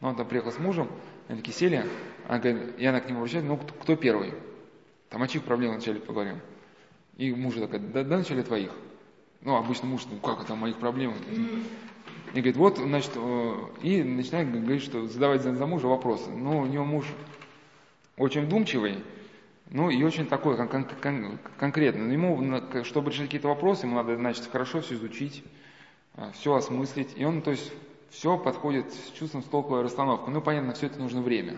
Но 0.00 0.08
он 0.08 0.16
там 0.16 0.26
приехал 0.26 0.52
с 0.52 0.58
мужем, 0.58 0.88
они 1.28 1.38
такие 1.38 1.54
сели, 1.54 1.86
она 2.28 2.38
говорит, 2.38 2.78
и 2.78 2.86
она 2.86 3.00
к 3.00 3.08
нему 3.08 3.18
обращается, 3.18 3.48
ну, 3.48 3.56
кто, 3.56 3.96
первый? 3.96 4.34
Там 5.08 5.22
о 5.22 5.28
чьих 5.28 5.44
проблемах 5.44 5.76
вначале 5.76 6.00
поговорим. 6.00 6.40
И 7.16 7.32
муж 7.32 7.54
такой, 7.54 7.78
да, 7.78 8.04
да 8.04 8.16
вначале 8.16 8.42
твоих. 8.42 8.70
Ну, 9.40 9.56
обычно 9.56 9.86
муж, 9.86 10.02
ну 10.10 10.18
как 10.18 10.42
это, 10.42 10.54
моих 10.54 10.76
проблем? 10.76 11.14
И 12.34 12.40
говорит, 12.40 12.56
вот, 12.56 12.78
значит, 12.78 13.12
и 13.80 14.02
начинает 14.02 14.50
говорить, 14.50 14.82
что 14.82 15.06
задавать 15.06 15.42
за, 15.42 15.66
мужа 15.66 15.86
вопросы. 15.86 16.30
Ну, 16.30 16.62
у 16.62 16.66
него 16.66 16.84
муж 16.84 17.06
очень 18.16 18.42
вдумчивый, 18.46 19.04
ну 19.70 19.88
и 19.88 20.02
очень 20.02 20.26
такой 20.26 20.56
кон- 20.56 20.66
кон- 20.66 20.84
кон- 21.00 21.38
конкретный. 21.58 22.12
Ему, 22.12 22.60
чтобы 22.82 23.12
решить 23.12 23.26
какие-то 23.26 23.46
вопросы, 23.46 23.86
ему 23.86 23.94
надо, 23.94 24.16
значит, 24.16 24.48
хорошо 24.50 24.80
все 24.80 24.94
изучить, 24.94 25.44
э, 26.16 26.30
все 26.34 26.54
осмыслить. 26.54 27.10
И 27.16 27.24
он, 27.24 27.40
то 27.40 27.52
есть, 27.52 27.72
все 28.10 28.36
подходит 28.36 28.92
с 28.92 29.12
чувством 29.12 29.42
с 29.42 29.46
толковой 29.46 29.82
расстановкой. 29.82 30.34
Ну, 30.34 30.40
понятно, 30.40 30.72
все 30.74 30.86
это 30.86 30.98
нужно 30.98 31.22
время. 31.22 31.56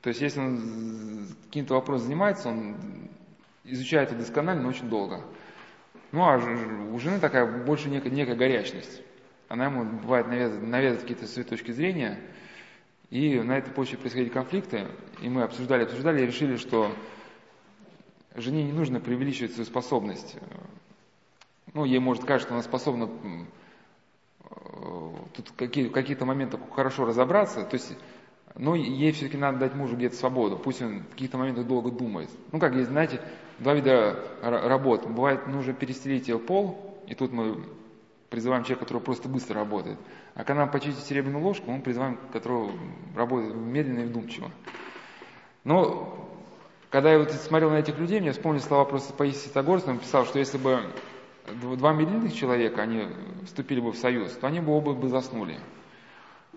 То 0.00 0.10
есть, 0.10 0.20
если 0.20 0.38
он 0.38 1.26
каким-то 1.46 1.74
вопросом 1.74 2.06
занимается, 2.06 2.48
он 2.50 2.76
изучает 3.64 4.10
это 4.10 4.18
досконально, 4.18 4.62
но 4.62 4.68
очень 4.68 4.88
долго. 4.88 5.22
Ну, 6.12 6.22
а 6.22 6.36
у 6.36 6.98
жены 7.00 7.18
такая 7.18 7.64
больше 7.64 7.88
некая, 7.88 8.10
некая 8.10 8.36
горячность. 8.36 9.02
Она 9.52 9.66
ему 9.66 9.84
бывает 9.84 10.28
навязывает, 10.28 10.66
навязывает 10.66 11.02
какие-то 11.02 11.26
свои 11.26 11.44
точки 11.44 11.72
зрения, 11.72 12.18
и 13.10 13.38
на 13.38 13.58
этой 13.58 13.70
почве 13.70 13.98
происходили 13.98 14.30
конфликты, 14.30 14.88
и 15.20 15.28
мы 15.28 15.42
обсуждали, 15.42 15.84
обсуждали, 15.84 16.22
и 16.22 16.26
решили, 16.26 16.56
что 16.56 16.90
жене 18.34 18.64
не 18.64 18.72
нужно 18.72 18.98
преувеличивать 18.98 19.52
свою 19.52 19.66
способность. 19.66 20.36
Ну, 21.74 21.84
ей 21.84 21.98
может 21.98 22.24
кажется, 22.24 22.46
что 22.48 22.54
она 22.54 22.62
способна 22.62 23.10
тут 25.34 25.50
какие, 25.54 25.88
какие-то 25.88 26.24
моменты 26.24 26.58
хорошо 26.74 27.04
разобраться, 27.04 27.62
то 27.64 27.74
есть 27.74 27.94
но 28.54 28.74
ей 28.74 29.12
все-таки 29.12 29.36
надо 29.36 29.58
дать 29.58 29.74
мужу 29.74 29.96
где-то 29.96 30.16
свободу. 30.16 30.56
Пусть 30.56 30.80
он 30.80 31.00
в 31.00 31.10
каких-то 31.10 31.36
моментах 31.36 31.66
долго 31.66 31.90
думает. 31.90 32.30
Ну, 32.52 32.58
как 32.58 32.74
есть, 32.74 32.88
знаете, 32.88 33.20
два 33.58 33.74
вида 33.74 34.18
работ. 34.40 35.06
Бывает, 35.06 35.46
нужно 35.46 35.74
перестелить 35.74 36.28
ее 36.28 36.38
пол, 36.38 37.02
и 37.06 37.14
тут 37.14 37.32
мы 37.32 37.62
призываем 38.32 38.64
человека, 38.64 38.86
который 38.86 39.02
просто 39.02 39.28
быстро 39.28 39.54
работает. 39.56 39.98
А 40.34 40.42
когда 40.42 40.62
нам 40.62 40.70
почистить 40.70 41.04
серебряную 41.04 41.44
ложку, 41.44 41.70
мы 41.70 41.82
призываем, 41.82 42.18
которого 42.32 42.72
работает 43.14 43.54
медленно 43.54 44.00
и 44.00 44.04
вдумчиво. 44.06 44.50
Но 45.64 46.18
когда 46.90 47.12
я 47.12 47.18
вот 47.18 47.30
смотрел 47.30 47.70
на 47.70 47.76
этих 47.78 47.98
людей, 47.98 48.20
мне 48.20 48.32
вспомнили 48.32 48.62
слова 48.62 48.86
просто 48.86 49.12
Паисия 49.12 49.48
Ситогорского, 49.48 49.92
он 49.92 49.98
писал, 49.98 50.24
что 50.24 50.38
если 50.38 50.58
бы 50.58 50.80
два 51.76 51.92
медленных 51.92 52.34
человека, 52.34 52.82
они 52.82 53.06
вступили 53.44 53.80
бы 53.80 53.92
в 53.92 53.96
союз, 53.96 54.32
то 54.32 54.46
они 54.46 54.60
бы 54.60 54.72
оба 54.72 54.94
бы 54.94 55.08
заснули. 55.08 55.58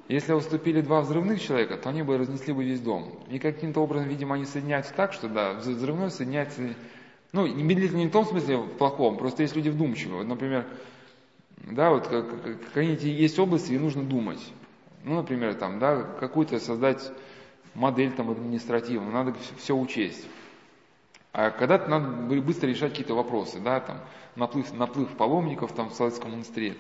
Если 0.07 0.33
уступили 0.33 0.81
два 0.81 1.01
взрывных 1.01 1.41
человека, 1.41 1.77
то 1.77 1.89
они 1.89 2.03
бы 2.03 2.17
разнесли 2.17 2.53
бы 2.53 2.63
весь 2.63 2.79
дом. 2.79 3.19
И 3.29 3.37
каким-то 3.37 3.81
образом, 3.81 4.07
видимо, 4.07 4.35
они 4.35 4.45
соединяются 4.45 4.93
так, 4.93 5.13
что 5.13 5.27
да, 5.27 5.53
взрывной 5.53 6.09
соединяется, 6.09 6.61
ну, 7.31 7.47
медлительно 7.47 7.99
не 7.99 8.07
в 8.07 8.11
том 8.11 8.25
смысле 8.25 8.57
в 8.57 8.67
плохом, 8.77 9.17
просто 9.17 9.41
есть 9.41 9.55
люди 9.55 9.69
вдумчивые. 9.69 10.19
Вот, 10.19 10.27
например, 10.27 10.65
да, 11.57 11.89
вот 11.89 12.07
какие-то 12.73 13.07
есть 13.07 13.39
области, 13.39 13.67
где 13.67 13.79
нужно 13.79 14.03
думать. 14.03 14.41
Ну, 15.03 15.15
например, 15.15 15.55
там, 15.55 15.79
да, 15.79 16.01
какую-то 16.19 16.59
создать 16.59 17.11
модель 17.73 18.11
там 18.11 18.31
административную, 18.31 19.11
надо 19.11 19.35
все 19.57 19.75
учесть. 19.75 20.25
А 21.31 21.51
когда-то 21.51 21.89
надо 21.89 22.07
быстро 22.41 22.67
решать 22.67 22.91
какие-то 22.91 23.13
вопросы, 23.13 23.59
да, 23.59 23.81
там, 23.81 23.99
наплыв, 24.35 24.73
наплыв 24.73 25.09
паломников 25.09 25.73
там 25.73 25.89
в 25.89 25.93
Соловецком 25.93 26.31
монастыре. 26.31 26.75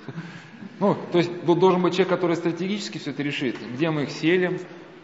Ну, 0.79 0.95
то 1.11 1.17
есть 1.17 1.43
должен 1.45 1.81
быть 1.81 1.93
человек, 1.93 2.09
который 2.09 2.35
стратегически 2.35 2.97
все 2.97 3.11
это 3.11 3.21
решит. 3.21 3.57
Где 3.73 3.89
мы 3.91 4.03
их 4.03 4.11
селим, 4.11 4.59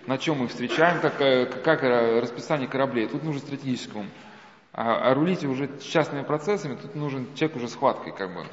на 0.07 0.17
чем 0.17 0.39
мы 0.39 0.45
их 0.45 0.51
встречаем, 0.51 1.01
как, 1.01 1.21
э, 1.21 1.45
как 1.45 1.83
расписание 1.83 2.67
кораблей. 2.67 3.07
Тут 3.07 3.23
нужен 3.23 3.41
стратегический 3.41 3.97
ум. 3.97 4.07
А, 4.73 5.11
а 5.11 5.13
рулить 5.13 5.43
уже 5.43 5.69
частными 5.79 6.23
процессами, 6.23 6.75
тут 6.75 6.95
нужен 6.95 7.27
человек 7.35 7.57
уже 7.57 7.67
с 7.67 7.75
хваткой, 7.75 8.13
как 8.13 8.33
бы. 8.33 8.45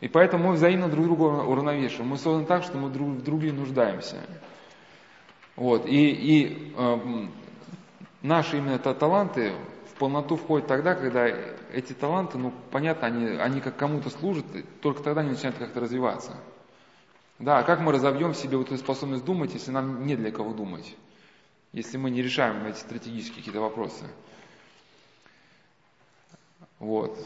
И 0.00 0.08
поэтому 0.08 0.48
мы 0.48 0.54
взаимно 0.54 0.88
друг 0.88 1.06
друга 1.06 1.22
уравновешиваем. 1.22 2.10
Мы 2.10 2.18
созданы 2.18 2.46
так, 2.46 2.62
что 2.62 2.76
мы 2.78 2.90
друг 2.90 3.08
в 3.08 3.22
друге 3.22 3.52
нуждаемся. 3.52 4.16
Вот. 5.56 5.86
И, 5.86 6.10
и 6.10 6.74
э, 6.76 7.26
наши 8.22 8.58
именно 8.58 8.78
таланты 8.78 9.54
в 9.92 9.98
полноту 9.98 10.36
входит 10.36 10.66
тогда, 10.66 10.94
когда 10.94 11.26
эти 11.72 11.92
таланты, 11.92 12.38
ну, 12.38 12.52
понятно, 12.70 13.06
они, 13.06 13.26
они 13.36 13.60
как 13.60 13.76
кому-то 13.76 14.10
служат, 14.10 14.44
только 14.80 15.02
тогда 15.02 15.20
они 15.20 15.30
начинают 15.30 15.58
как-то 15.58 15.80
развиваться. 15.80 16.36
Да, 17.38 17.58
а 17.58 17.62
как 17.62 17.80
мы 17.80 17.92
разовьем 17.92 18.32
в 18.32 18.36
себе 18.36 18.56
вот 18.56 18.68
эту 18.68 18.78
способность 18.78 19.24
думать, 19.24 19.54
если 19.54 19.70
нам 19.70 20.06
не 20.06 20.16
для 20.16 20.30
кого 20.30 20.52
думать? 20.52 20.94
Если 21.72 21.96
мы 21.96 22.10
не 22.10 22.22
решаем 22.22 22.64
эти 22.66 22.78
стратегические 22.78 23.38
какие-то 23.38 23.60
вопросы. 23.60 24.04
Вот. 26.78 27.18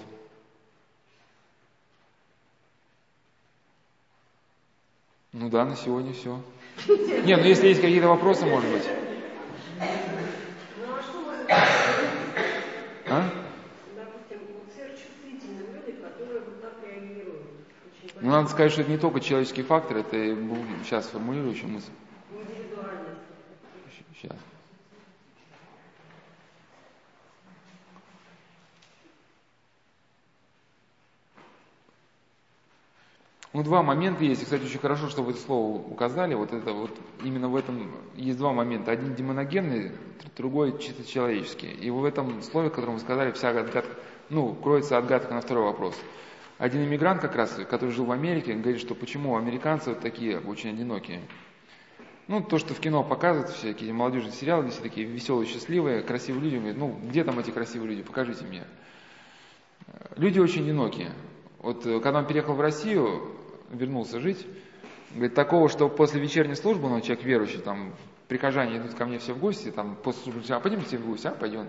Ну 5.40 5.48
да, 5.50 5.64
на 5.64 5.76
сегодня 5.76 6.12
все. 6.12 6.40
Не, 6.88 7.36
ну 7.36 7.44
если 7.44 7.68
есть 7.68 7.80
какие-то 7.80 8.08
вопросы, 8.08 8.44
может 8.44 8.68
быть. 8.72 8.82
А? 13.06 13.30
Ну, 18.20 18.30
надо 18.30 18.48
сказать, 18.48 18.72
что 18.72 18.82
это 18.82 18.90
не 18.90 18.98
только 18.98 19.20
человеческий 19.20 19.62
фактор, 19.62 19.98
это 19.98 20.16
сейчас 20.82 21.06
формулирующая 21.06 21.68
мысль. 21.68 21.92
Сейчас. 24.20 24.36
Ну, 33.54 33.62
два 33.62 33.82
момента 33.82 34.24
есть. 34.24 34.42
И, 34.42 34.44
кстати, 34.44 34.64
очень 34.64 34.78
хорошо, 34.78 35.08
что 35.08 35.22
вы 35.22 35.32
это 35.32 35.40
слово 35.40 35.78
указали. 35.78 36.34
Вот 36.34 36.52
это 36.52 36.72
вот 36.72 36.90
именно 37.24 37.48
в 37.48 37.56
этом 37.56 37.90
есть 38.14 38.36
два 38.36 38.52
момента. 38.52 38.92
Один 38.92 39.14
демоногенный, 39.14 39.92
другой 40.36 40.78
чисто 40.78 41.04
человеческий. 41.04 41.70
И 41.70 41.90
в 41.90 42.04
этом 42.04 42.42
слове, 42.42 42.68
которое 42.68 42.92
вы 42.92 43.00
сказали, 43.00 43.32
вся 43.32 43.50
отгадка, 43.50 43.96
ну, 44.28 44.54
кроется 44.54 44.98
отгадка 44.98 45.32
на 45.32 45.40
второй 45.40 45.64
вопрос. 45.64 45.94
Один 46.58 46.84
иммигрант 46.84 47.22
как 47.22 47.36
раз, 47.36 47.58
который 47.70 47.90
жил 47.90 48.04
в 48.04 48.12
Америке, 48.12 48.52
говорит, 48.52 48.80
что 48.80 48.94
почему 48.94 49.36
американцы 49.36 49.90
вот 49.90 50.00
такие 50.00 50.40
очень 50.40 50.70
одинокие. 50.70 51.22
Ну, 52.26 52.42
то, 52.42 52.58
что 52.58 52.74
в 52.74 52.80
кино 52.80 53.02
показывают, 53.02 53.50
всякие 53.50 53.94
молодежные 53.94 54.32
сериалы, 54.32 54.68
все 54.68 54.82
такие 54.82 55.06
веселые, 55.06 55.46
счастливые, 55.48 56.02
красивые 56.02 56.44
люди, 56.44 56.56
говорят, 56.56 56.76
ну, 56.76 56.98
где 57.08 57.24
там 57.24 57.38
эти 57.38 57.50
красивые 57.50 57.90
люди, 57.90 58.02
покажите 58.02 58.44
мне. 58.44 58.64
Люди 60.16 60.38
очень 60.38 60.64
одинокие. 60.64 61.12
Вот 61.60 61.86
э, 61.86 62.00
когда 62.00 62.18
он 62.18 62.26
переехал 62.26 62.54
в 62.54 62.60
Россию, 62.60 63.37
вернулся 63.70 64.20
жить, 64.20 64.46
говорит, 65.12 65.34
такого, 65.34 65.68
что 65.68 65.88
после 65.88 66.20
вечерней 66.20 66.54
службы, 66.54 66.88
ну, 66.88 67.00
человек 67.00 67.24
верующий, 67.24 67.58
там, 67.58 67.94
прихожане 68.28 68.78
идут 68.78 68.94
ко 68.94 69.06
мне 69.06 69.18
все 69.18 69.32
в 69.32 69.38
гости, 69.38 69.70
там, 69.70 69.96
после 69.96 70.24
службы, 70.24 70.42
а 70.54 70.60
пойдем 70.60 70.82
все 70.82 70.98
в 70.98 71.06
гости, 71.06 71.26
а, 71.26 71.30
пойдем. 71.32 71.66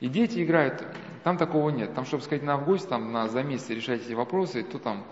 И 0.00 0.08
дети 0.08 0.42
играют, 0.42 0.84
там 1.22 1.38
такого 1.38 1.70
нет. 1.70 1.94
Там, 1.94 2.04
чтобы 2.04 2.22
сказать, 2.24 2.42
на 2.42 2.56
в 2.56 2.64
гости, 2.64 2.88
там, 2.88 3.12
на, 3.12 3.28
за 3.28 3.42
месяц 3.42 3.70
решать 3.70 4.02
эти 4.04 4.14
вопросы, 4.14 4.62
то 4.62 4.78
там 4.78 5.04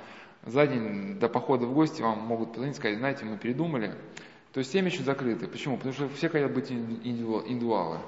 за 0.45 0.66
день 0.66 1.19
до 1.19 1.28
похода 1.28 1.66
в 1.66 1.74
гости 1.74 2.03
вам 2.03 2.19
могут 2.20 2.53
позвонить, 2.53 2.77
сказать, 2.77 2.99
знаете, 2.99 3.24
мы 3.24 3.37
передумали. 3.37 3.95
То 4.53 4.59
есть 4.59 4.73
семьи 4.73 4.91
еще 4.91 5.05
закрыты. 5.05 5.47
Почему? 5.47 5.77
Потому 5.77 5.95
что 5.95 6.09
все 6.09 6.28
хотят 6.28 6.53
быть 6.53 6.73
индивидуалы. 6.73 7.99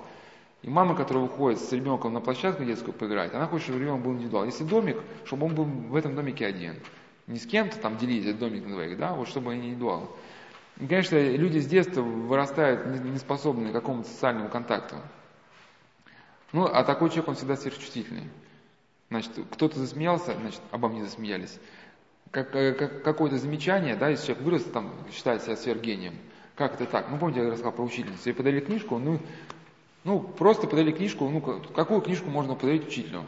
И 0.63 0.71
мама, 0.71 0.97
которая 0.97 1.25
выходит 1.25 1.61
с 1.61 1.73
ребенком 1.73 2.13
на 2.15 2.21
площадку 2.21 2.65
детскую 2.65 2.93
поиграть, 2.95 3.35
она 3.35 3.47
хочет, 3.47 3.67
чтобы 3.67 3.81
ребенок 3.81 4.03
был 4.03 4.13
индивидуал. 4.13 4.45
Если 4.45 4.65
домик, 4.65 4.97
чтобы 5.25 5.47
он 5.47 5.55
был 5.55 5.65
в 5.65 5.97
этом 5.97 6.15
домике 6.15 6.47
один. 6.47 6.77
Не 7.27 7.39
с 7.39 7.47
кем-то 7.47 7.79
там 7.79 7.97
делить 7.97 8.25
этот 8.27 8.41
домик 8.41 8.65
на 8.65 8.73
двоих, 8.73 8.99
да, 8.99 9.15
вот 9.15 9.29
чтобы 9.29 9.53
они 9.53 9.69
индивидуалы. 9.69 10.09
И, 10.81 10.87
конечно, 10.87 11.17
люди 11.17 11.59
с 11.59 11.67
детства 11.67 12.03
вырастают 12.03 13.05
не 13.05 13.19
способны 13.19 13.71
к 13.71 13.73
какому-то 13.73 14.09
социальному 14.09 14.49
контакту. 14.49 14.97
Ну, 16.53 16.65
а 16.65 16.85
такой 16.85 17.09
человек, 17.11 17.29
он 17.29 17.35
всегда 17.37 17.57
сверхчувствительный. 17.57 18.29
Значит, 19.09 19.33
кто-то 19.51 19.79
засмеялся, 19.79 20.35
значит, 20.41 20.61
обо 20.71 20.89
мне 20.89 21.05
засмеялись. 21.05 21.59
Как, 22.31 22.55
э, 22.57 22.73
как, 22.73 23.03
какое-то 23.03 23.39
замечание, 23.39 23.95
да, 23.95 24.09
если 24.09 24.29
человек 24.29 24.45
вырос, 24.45 24.65
там, 24.65 24.93
считает 25.13 25.43
себя 25.43 25.57
сверхгением. 25.57 26.15
Как 26.55 26.75
это 26.75 26.87
так? 26.87 27.11
Ну, 27.11 27.19
помните, 27.19 27.41
я 27.43 27.51
рассказал 27.51 27.73
про 27.73 27.85
учительницу. 27.85 28.23
Ей 28.27 28.35
подарили 28.35 28.61
книжку, 28.61 28.99
ну, 28.99 29.21
ну, 30.05 30.21
просто 30.21 30.67
подарили 30.67 30.93
книжку, 30.93 31.29
ну, 31.29 31.41
какую 31.41 32.01
книжку 32.01 32.29
можно 32.31 32.55
подарить 32.55 32.89
учителю? 32.89 33.25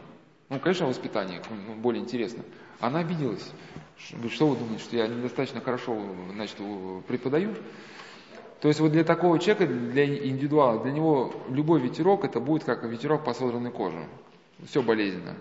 Ну, 0.49 0.59
конечно, 0.59 0.87
воспитание, 0.87 1.41
ну, 1.49 1.75
более 1.75 2.03
интересно. 2.03 2.43
Она 2.79 2.99
обиделась. 2.99 3.51
Говорит, 4.11 4.33
что 4.33 4.47
вы 4.47 4.57
думаете, 4.57 4.83
что 4.83 4.97
я 4.97 5.07
недостаточно 5.07 5.61
хорошо, 5.61 5.97
значит, 6.33 6.57
преподаю? 7.07 7.55
То 8.61 8.67
есть 8.67 8.79
вот 8.79 8.91
для 8.91 9.03
такого 9.03 9.39
человека, 9.39 9.67
для 9.67 10.05
индивидуала, 10.05 10.81
для 10.81 10.91
него 10.91 11.33
любой 11.49 11.79
ветерок 11.81 12.25
это 12.25 12.39
будет 12.39 12.63
как 12.63 12.83
ветерок 12.83 13.23
по 13.23 13.33
содранной 13.33 13.71
коже. 13.71 14.05
Все 14.65 14.81
болезненно. 14.81 15.35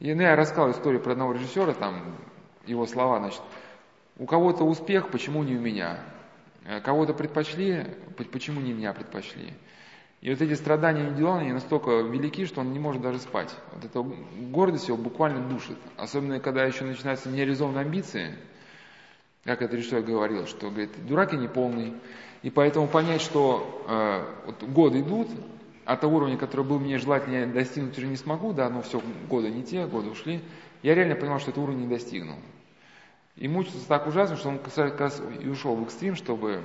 И 0.00 0.12
ну, 0.12 0.22
я 0.22 0.36
рассказал 0.36 0.70
историю 0.70 1.00
про 1.00 1.12
одного 1.12 1.32
режиссера, 1.32 1.72
там 1.72 2.16
его 2.66 2.86
слова, 2.86 3.18
значит, 3.20 3.40
у 4.18 4.26
кого-то 4.26 4.64
успех, 4.64 5.08
почему 5.10 5.42
не 5.42 5.56
у 5.56 5.60
меня? 5.60 6.00
Э, 6.64 6.80
кого-то 6.80 7.14
предпочли, 7.14 7.86
почему 8.32 8.60
не 8.60 8.72
меня 8.72 8.92
предпочли? 8.92 9.54
И 10.24 10.30
вот 10.30 10.40
эти 10.40 10.54
страдания 10.54 11.02
индивидуала, 11.02 11.40
они 11.40 11.52
настолько 11.52 12.00
велики, 12.00 12.46
что 12.46 12.62
он 12.62 12.72
не 12.72 12.78
может 12.78 13.02
даже 13.02 13.18
спать. 13.18 13.54
Вот 13.74 13.84
эта 13.84 14.00
гордость 14.00 14.88
его 14.88 14.96
буквально 14.96 15.46
душит. 15.46 15.76
Особенно, 15.98 16.40
когда 16.40 16.64
еще 16.64 16.84
начинаются 16.84 17.28
нереализованные 17.28 17.82
амбиции, 17.82 18.34
как 19.44 19.60
это 19.60 19.76
режиссер 19.76 20.00
говорил, 20.00 20.46
что, 20.46 20.70
говорит, 20.70 20.92
дурак 21.06 21.34
я 21.34 21.38
не 21.38 21.46
полный. 21.46 21.92
И 22.40 22.48
поэтому 22.48 22.88
понять, 22.88 23.20
что 23.20 23.84
э, 23.86 24.46
вот 24.46 24.62
годы 24.62 25.00
идут, 25.00 25.28
а 25.84 25.98
того 25.98 26.16
уровня, 26.16 26.38
который 26.38 26.64
был 26.64 26.78
мне 26.78 26.96
желательно, 26.96 27.46
достигнуть 27.52 27.98
уже 27.98 28.06
не 28.06 28.16
смогу, 28.16 28.54
да, 28.54 28.70
но 28.70 28.80
все, 28.80 29.02
годы 29.28 29.50
не 29.50 29.62
те, 29.62 29.86
годы 29.86 30.08
ушли. 30.08 30.40
Я 30.82 30.94
реально 30.94 31.16
понимал, 31.16 31.38
что 31.38 31.50
этого 31.50 31.64
уровня 31.64 31.82
не 31.82 31.88
достигнул. 31.88 32.38
И 33.36 33.46
мучился 33.46 33.86
так 33.86 34.06
ужасно, 34.06 34.36
что 34.36 34.48
он 34.48 34.58
как 34.58 35.00
раз 35.00 35.20
и 35.42 35.46
ушел 35.46 35.74
в 35.74 35.82
экстрим, 35.82 36.16
чтобы, 36.16 36.62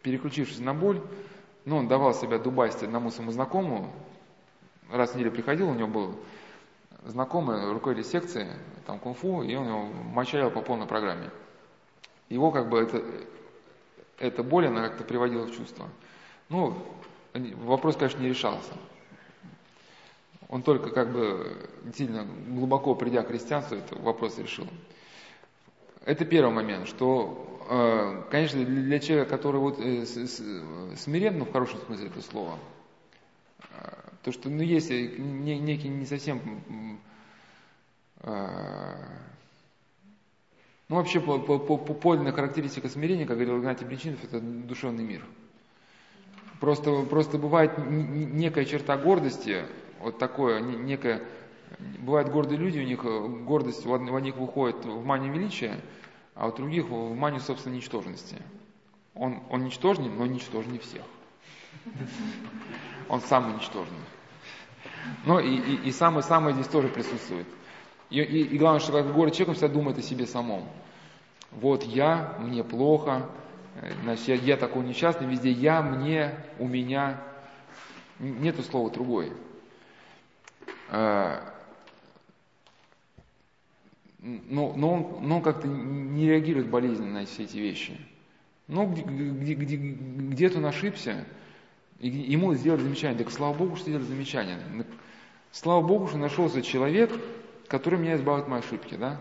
переключившись 0.00 0.60
на 0.60 0.72
боль, 0.72 1.02
ну, 1.66 1.76
он 1.78 1.88
давал 1.88 2.14
себя 2.14 2.38
дубасить 2.38 2.84
одному 2.84 3.10
своему 3.10 3.32
знакомому, 3.32 3.92
раз 4.90 5.10
в 5.10 5.14
неделю 5.16 5.32
приходил, 5.32 5.68
у 5.68 5.74
него 5.74 5.88
был 5.88 6.14
знакомый 7.04 7.72
руководитель 7.72 8.08
секции, 8.08 8.48
там 8.86 9.00
кунг-фу, 9.00 9.42
и 9.42 9.54
он 9.56 9.66
его 9.66 9.82
мочалил 9.82 10.50
по 10.50 10.62
полной 10.62 10.86
программе. 10.86 11.28
Его 12.28 12.52
как 12.52 12.68
бы 12.68 12.78
это, 12.78 13.02
эта 14.18 14.42
боль, 14.44 14.68
она 14.68 14.88
как-то 14.88 15.02
приводила 15.02 15.46
в 15.46 15.56
чувство. 15.56 15.88
Ну, 16.48 16.76
вопрос, 17.34 17.96
конечно, 17.96 18.20
не 18.20 18.28
решался. 18.28 18.72
Он 20.48 20.62
только 20.62 20.90
как 20.90 21.10
бы 21.10 21.68
сильно 21.96 22.24
глубоко 22.48 22.94
придя 22.94 23.22
к 23.22 23.28
христианству, 23.28 23.76
этот 23.76 24.00
вопрос 24.00 24.38
решил. 24.38 24.68
Это 26.06 26.24
первый 26.24 26.52
момент, 26.54 26.86
что, 26.86 27.66
э, 27.68 28.22
конечно, 28.30 28.64
для 28.64 29.00
человека, 29.00 29.28
который 29.28 29.60
вот 29.60 29.80
э, 29.80 30.06
смирен, 30.06 31.38
ну, 31.38 31.44
в 31.44 31.52
хорошем 31.52 31.80
смысле 31.80 32.06
этого 32.06 32.22
слова, 32.22 32.58
э, 33.72 33.90
то, 34.22 34.30
что, 34.30 34.48
ну, 34.48 34.62
есть 34.62 34.88
некий 34.88 35.88
не 35.88 36.06
совсем 36.06 36.40
ну, 40.88 40.94
вообще, 40.96 41.20
по, 41.20 41.38
по, 41.38 41.58
по, 41.58 41.76
по 41.76 41.94
подлинной 41.94 42.32
характеристика 42.32 42.88
смирения, 42.88 43.26
как 43.26 43.36
говорил 43.36 43.58
Игнатий 43.58 43.84
Бринчинов, 43.84 44.22
это 44.22 44.40
душевный 44.40 45.02
мир. 45.02 45.24
Просто, 46.60 47.02
просто 47.02 47.38
бывает 47.38 47.72
некая 47.78 48.64
черта 48.64 48.96
гордости, 48.96 49.64
вот 50.00 50.18
такое, 50.18 50.60
некая, 50.60 51.22
бывают 51.98 52.28
гордые 52.28 52.58
люди, 52.58 52.78
у 52.78 52.84
них 52.84 53.04
э, 53.04 53.28
гордость 53.44 53.86
у 53.86 53.94
одних 53.94 54.36
выходит 54.36 54.84
в 54.84 55.04
манию 55.04 55.32
величия, 55.32 55.80
а 56.34 56.48
у 56.48 56.52
других 56.52 56.86
в 56.86 57.14
манию 57.14 57.40
собственной 57.40 57.76
ничтожности. 57.76 58.36
Он, 59.14 59.42
он 59.50 59.64
ничтожнее, 59.64 60.10
но 60.10 60.26
ничтожнее 60.26 60.80
всех. 60.80 61.02
Он 63.08 63.20
самый 63.20 63.54
ничтожный. 63.54 63.98
Но 65.24 65.40
и, 65.40 65.56
и, 65.56 65.88
и 65.88 65.92
самое-самое 65.92 66.54
здесь 66.54 66.68
тоже 66.68 66.88
присутствует. 66.88 67.46
И, 68.10 68.20
и, 68.20 68.42
и 68.42 68.58
главное, 68.58 68.80
что 68.80 68.92
как 68.92 69.12
город 69.12 69.32
человек, 69.34 69.48
он 69.50 69.54
всегда 69.54 69.72
думает 69.72 69.98
о 69.98 70.02
себе 70.02 70.26
самом. 70.26 70.64
Вот 71.52 71.84
я, 71.84 72.36
мне 72.38 72.62
плохо, 72.62 73.28
э, 73.80 73.92
значит, 74.02 74.28
я, 74.28 74.34
я 74.34 74.56
такой 74.56 74.84
несчастный, 74.84 75.26
везде 75.26 75.50
я, 75.50 75.82
мне, 75.82 76.34
у 76.58 76.66
меня. 76.66 77.20
Нету 78.18 78.62
слова 78.62 78.90
другое. 78.90 79.32
Но, 84.26 84.72
но 84.74 84.92
он, 84.92 85.28
но 85.28 85.36
он 85.36 85.42
как-то 85.42 85.68
не 85.68 86.28
реагирует 86.28 86.68
болезненно 86.68 87.20
на 87.20 87.26
все 87.26 87.44
эти 87.44 87.58
вещи. 87.58 87.96
Где, 88.66 89.54
где-то 89.54 90.58
он 90.58 90.66
ошибся, 90.66 91.24
и 92.00 92.08
ему 92.08 92.52
сделали 92.54 92.82
замечание. 92.82 93.18
Так 93.18 93.30
слава 93.30 93.54
Богу, 93.54 93.76
что 93.76 93.88
сделали 93.88 94.04
замечание. 94.04 94.58
Слава 95.52 95.86
Богу, 95.86 96.08
что 96.08 96.18
нашелся 96.18 96.60
человек, 96.60 97.12
который 97.68 98.00
меня 98.00 98.16
избавит 98.16 98.44
от 98.44 98.48
моей 98.48 98.62
ошибки, 98.62 98.96
да? 98.96 99.20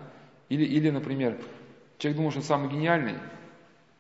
Или, 0.49 0.65
или, 0.65 0.89
например, 0.89 1.37
человек 1.99 2.17
думает, 2.17 2.33
что 2.33 2.39
он 2.39 2.45
самый 2.45 2.69
гениальный, 2.71 3.15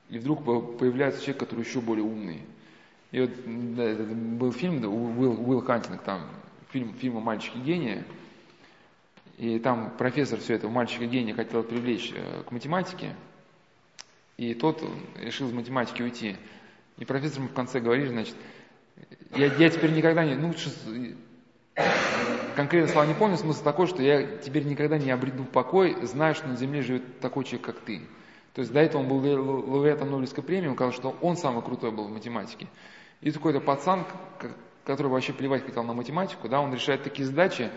и 0.09 0.17
вдруг 0.17 0.43
появляется 0.43 1.21
человек, 1.21 1.39
который 1.39 1.63
еще 1.65 1.81
более 1.81 2.03
умный. 2.03 2.41
И 3.11 3.21
вот 3.21 3.29
да, 3.75 3.93
был 3.93 4.51
фильм, 4.51 4.81
да, 4.81 4.89
Уилл, 4.89 5.39
Уилл 5.47 5.61
Хантинг, 5.61 6.01
там, 6.01 6.21
фильм, 6.71 6.93
фильм 6.95 7.17
о 7.17 7.21
мальчике 7.21 7.59
гении, 7.59 8.03
и 9.37 9.59
там 9.59 9.91
профессор 9.97 10.39
все 10.39 10.55
это, 10.55 10.69
мальчика 10.69 11.05
гения 11.05 11.33
хотел 11.33 11.63
привлечь 11.63 12.13
э, 12.15 12.43
к 12.43 12.51
математике, 12.51 13.15
и 14.37 14.53
тот 14.53 14.83
решил 15.15 15.47
из 15.47 15.53
математики 15.53 16.01
уйти. 16.01 16.37
И 16.97 17.05
профессор 17.05 17.39
ему 17.39 17.49
в 17.49 17.53
конце 17.53 17.79
говорит, 17.79 18.09
значит, 18.09 18.35
я, 19.35 19.47
я 19.47 19.69
теперь 19.69 19.91
никогда 19.91 20.23
не, 20.23 20.35
ну, 20.35 20.53
конкретно 22.55 22.89
слова 22.89 23.05
не 23.05 23.13
помню, 23.13 23.37
смысл 23.37 23.63
такой, 23.63 23.87
что 23.87 24.01
я 24.01 24.37
теперь 24.37 24.63
никогда 24.63 24.97
не 24.97 25.11
обреду 25.11 25.43
покой, 25.43 25.97
зная, 26.03 26.33
что 26.33 26.47
на 26.47 26.55
земле 26.55 26.81
живет 26.81 27.19
такой 27.19 27.43
человек, 27.43 27.65
как 27.65 27.79
ты. 27.79 28.01
То 28.53 28.61
есть 28.61 28.71
до 28.71 28.79
этого 28.79 29.01
он 29.01 29.09
был 29.09 29.17
лауреатом 29.17 30.11
Нобелевской 30.11 30.43
премии, 30.43 30.67
он 30.67 30.75
сказал, 30.75 30.93
что 30.93 31.15
он 31.21 31.35
самый 31.35 31.61
крутой 31.61 31.91
был 31.91 32.05
в 32.05 32.11
математике. 32.11 32.67
И 33.19 33.31
какой-то 33.31 33.59
пацан, 33.59 34.05
который 34.85 35.07
вообще 35.07 35.33
плевать 35.33 35.65
хотел 35.65 35.83
на 35.83 35.93
математику, 35.93 36.47
да, 36.47 36.61
он 36.61 36.73
решает 36.73 37.03
такие 37.03 37.25
задачи, 37.25 37.69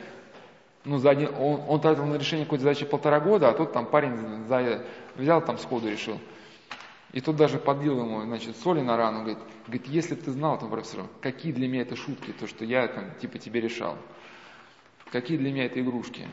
ну, 0.88 0.96
за 0.96 1.10
один, 1.10 1.28
он, 1.38 1.62
он 1.68 1.80
тратил 1.82 2.06
на 2.06 2.14
решение 2.14 2.46
какой-то 2.46 2.64
задачи 2.64 2.86
полтора 2.86 3.20
года, 3.20 3.50
а 3.50 3.52
тут 3.52 3.74
там 3.74 3.84
парень 3.84 4.46
за, 4.46 4.84
взял, 5.16 5.44
там 5.44 5.58
сходу 5.58 5.90
решил. 5.90 6.18
И 7.12 7.20
тут 7.20 7.36
даже 7.36 7.58
подлил 7.58 8.00
ему, 8.00 8.22
значит, 8.22 8.56
соли 8.56 8.80
на 8.80 8.96
рану, 8.96 9.18
говорит, 9.18 9.38
говорит, 9.66 9.86
если 9.86 10.14
бы 10.14 10.22
ты 10.22 10.30
знал, 10.30 10.58
там, 10.58 10.70
профессор, 10.70 11.04
какие 11.20 11.52
для 11.52 11.68
меня 11.68 11.82
это 11.82 11.94
шутки, 11.94 12.32
то, 12.32 12.46
что 12.46 12.64
я 12.64 12.88
там, 12.88 13.04
типа, 13.20 13.38
тебе 13.38 13.60
решал. 13.60 13.98
Какие 15.12 15.36
для 15.36 15.52
меня 15.52 15.66
это 15.66 15.78
игрушки. 15.78 16.26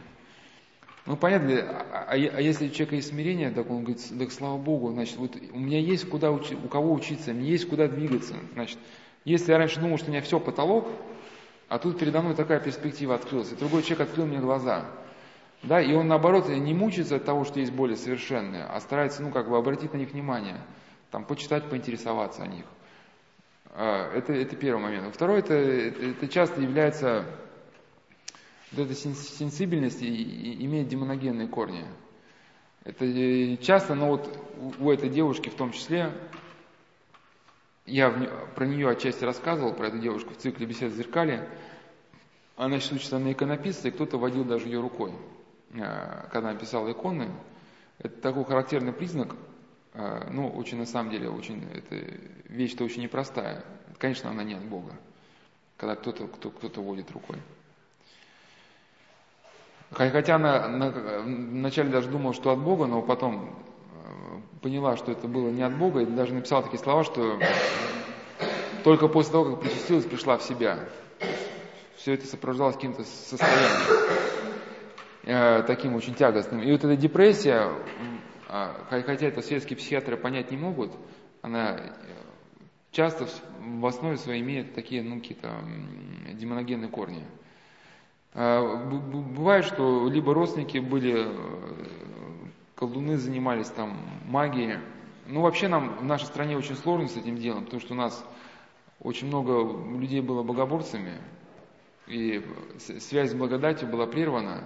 Ну, 1.06 1.18
понятно 1.18 1.48
ли, 1.48 1.58
а, 1.60 2.08
а, 2.10 2.14
а 2.14 2.42
если 2.42 2.68
у 2.68 2.72
человека 2.72 2.96
есть 2.96 3.10
смирение, 3.10 3.52
так 3.52 3.70
он 3.70 3.84
говорит, 3.84 4.04
так 4.18 4.32
слава 4.32 4.58
Богу, 4.58 4.92
значит, 4.92 5.18
вот 5.18 5.36
у 5.52 5.60
меня 5.60 5.80
есть 5.80 6.10
куда 6.10 6.32
учи, 6.32 6.56
у 6.56 6.70
кого 6.70 6.94
учиться, 6.94 7.34
мне 7.34 7.50
есть 7.50 7.68
куда 7.68 7.90
двигаться. 7.90 8.36
Значит, 8.54 8.78
если 9.26 9.52
я 9.52 9.58
раньше 9.58 9.82
думал, 9.82 9.98
что 9.98 10.08
у 10.08 10.12
меня 10.12 10.22
все 10.22 10.40
потолок, 10.40 10.88
а 11.76 11.78
тут 11.78 12.00
передо 12.00 12.22
мной 12.22 12.36
такая 12.36 12.62
перспектива 12.62 13.16
открылась, 13.16 13.52
и 13.52 13.56
другой 13.56 13.84
человек 13.84 14.08
открыл 14.08 14.26
мне 14.26 14.40
глаза. 14.40 14.86
Да, 15.62 15.82
и 15.82 15.94
он, 15.94 16.08
наоборот, 16.08 16.48
не 16.48 16.74
мучается 16.74 17.18
от 17.18 17.26
того, 17.26 17.44
что 17.44 17.60
есть 17.60 17.74
более 17.74 17.98
совершенные, 17.98 18.64
а 18.64 18.80
старается, 18.80 19.22
ну, 19.22 19.30
как 19.30 19.50
бы 19.50 19.58
обратить 19.58 19.92
на 19.92 19.98
них 19.98 20.12
внимание, 20.12 20.56
там, 21.12 21.26
почитать, 21.26 21.70
поинтересоваться 21.70 22.44
о 22.44 22.48
них. 22.48 22.64
А, 23.72 24.10
это, 24.16 24.32
это 24.32 24.56
первый 24.56 24.82
момент. 24.82 25.14
Второй, 25.14 25.40
это, 25.40 25.54
это 25.54 26.30
часто 26.30 26.62
является, 26.62 27.26
вот 28.72 28.86
эта 28.86 28.96
сенсибельность 28.96 30.02
имеет 30.02 30.88
демоногенные 30.88 31.50
корни. 31.50 31.84
Это 32.86 33.04
э, 33.04 33.58
часто, 33.58 33.96
но 33.96 34.08
вот 34.08 34.30
у 34.80 34.90
этой 34.92 35.10
девушки 35.10 35.50
в 35.50 35.56
том 35.56 35.74
числе, 35.74 36.14
я 37.86 38.10
про 38.56 38.66
нее 38.66 38.90
отчасти 38.90 39.24
рассказывал, 39.24 39.74
про 39.74 39.88
эту 39.88 40.00
девушку 40.00 40.34
в 40.34 40.38
цикле 40.38 40.66
бесед 40.66 40.92
в 40.92 40.96
зеркале. 40.96 41.48
Она 42.58 42.80
сейчас 42.80 42.94
учится 42.94 43.20
на 43.20 43.32
иконописца, 43.32 43.88
и 43.88 43.92
кто-то 43.92 44.18
водил 44.18 44.44
даже 44.44 44.66
ее 44.66 44.80
рукой, 44.80 45.12
э, 45.74 46.28
когда 46.32 46.50
она 46.50 46.56
писала 46.56 46.92
иконы. 46.92 47.30
Это 48.00 48.22
такой 48.22 48.46
характерный 48.46 48.94
признак, 48.94 49.36
э, 49.94 50.30
ну, 50.32 50.50
очень 50.50 50.78
на 50.78 50.86
самом 50.86 51.12
деле, 51.12 51.30
очень, 51.30 51.68
это 51.74 51.96
вещь-то 52.46 52.84
очень 52.84 53.04
непростая. 53.04 53.64
Конечно, 53.98 54.30
она 54.30 54.44
не 54.44 54.54
от 54.54 54.64
Бога, 54.64 54.94
когда 55.78 55.96
кто-то 55.96 56.28
кто, 56.28 56.50
кто 56.50 56.82
водит 56.82 57.12
рукой. 57.12 57.38
Хотя 59.92 60.36
она 60.36 60.68
на, 60.68 60.90
вначале 61.22 61.90
даже 61.90 62.10
думала, 62.10 62.34
что 62.34 62.52
от 62.52 62.60
Бога, 62.60 62.86
но 62.86 63.02
потом 63.02 63.56
поняла, 64.66 64.98
что 64.98 65.12
это 65.12 65.28
было 65.28 65.50
не 65.50 65.62
от 65.62 65.78
Бога, 65.78 66.00
и 66.00 66.08
даже 66.08 66.34
написала 66.34 66.64
такие 66.64 66.80
слова, 66.80 67.04
что 67.04 67.38
только 68.84 69.08
после 69.08 69.32
того, 69.32 69.52
как 69.52 69.62
причастилась, 69.62 70.06
пришла 70.06 70.40
в 70.40 70.42
себя. 70.42 70.80
Все 71.98 72.14
это 72.16 72.26
сопровождалось 72.26 72.74
каким-то 72.74 73.04
состоянием, 73.04 74.10
э, 75.22 75.64
таким 75.68 75.94
очень 75.94 76.16
тягостным. 76.16 76.64
И 76.64 76.72
вот 76.72 76.84
эта 76.84 76.96
депрессия, 76.96 77.70
э, 78.50 78.72
хотя 78.90 79.28
это 79.28 79.44
светские 79.44 79.78
психиатры 79.78 80.18
понять 80.18 80.50
не 80.50 80.58
могут, 80.58 80.94
она 81.44 81.78
э, 81.78 81.82
часто 82.90 83.28
в 83.60 83.86
основе 83.86 84.18
своей 84.18 84.42
имеет 84.42 84.74
такие, 84.74 85.04
ну, 85.04 85.20
какие-то 85.20 85.52
демоногенные 86.34 86.90
корни. 86.90 87.24
Э, 88.34 88.84
бывает, 88.90 89.66
что 89.66 90.10
либо 90.10 90.34
родственники 90.34 90.80
были 90.80 91.28
колдуны 92.76 93.18
занимались 93.18 93.70
там 93.70 93.98
магией. 94.26 94.80
Ну, 95.28 95.42
вообще 95.42 95.68
нам 95.68 95.98
в 95.98 96.04
нашей 96.04 96.26
стране 96.26 96.58
очень 96.58 96.76
сложно 96.76 97.08
с 97.08 97.18
этим 97.18 97.38
делом, 97.38 97.66
потому 97.66 97.82
что 97.82 97.94
у 97.94 97.98
нас 97.98 98.24
очень 99.00 99.28
много 99.28 99.98
людей 99.98 100.22
было 100.22 100.44
богоборцами, 100.44 101.14
и 102.08 102.46
связь 103.00 103.32
с 103.32 103.34
благодатью 103.34 103.88
была 103.88 104.06
прервана, 104.06 104.64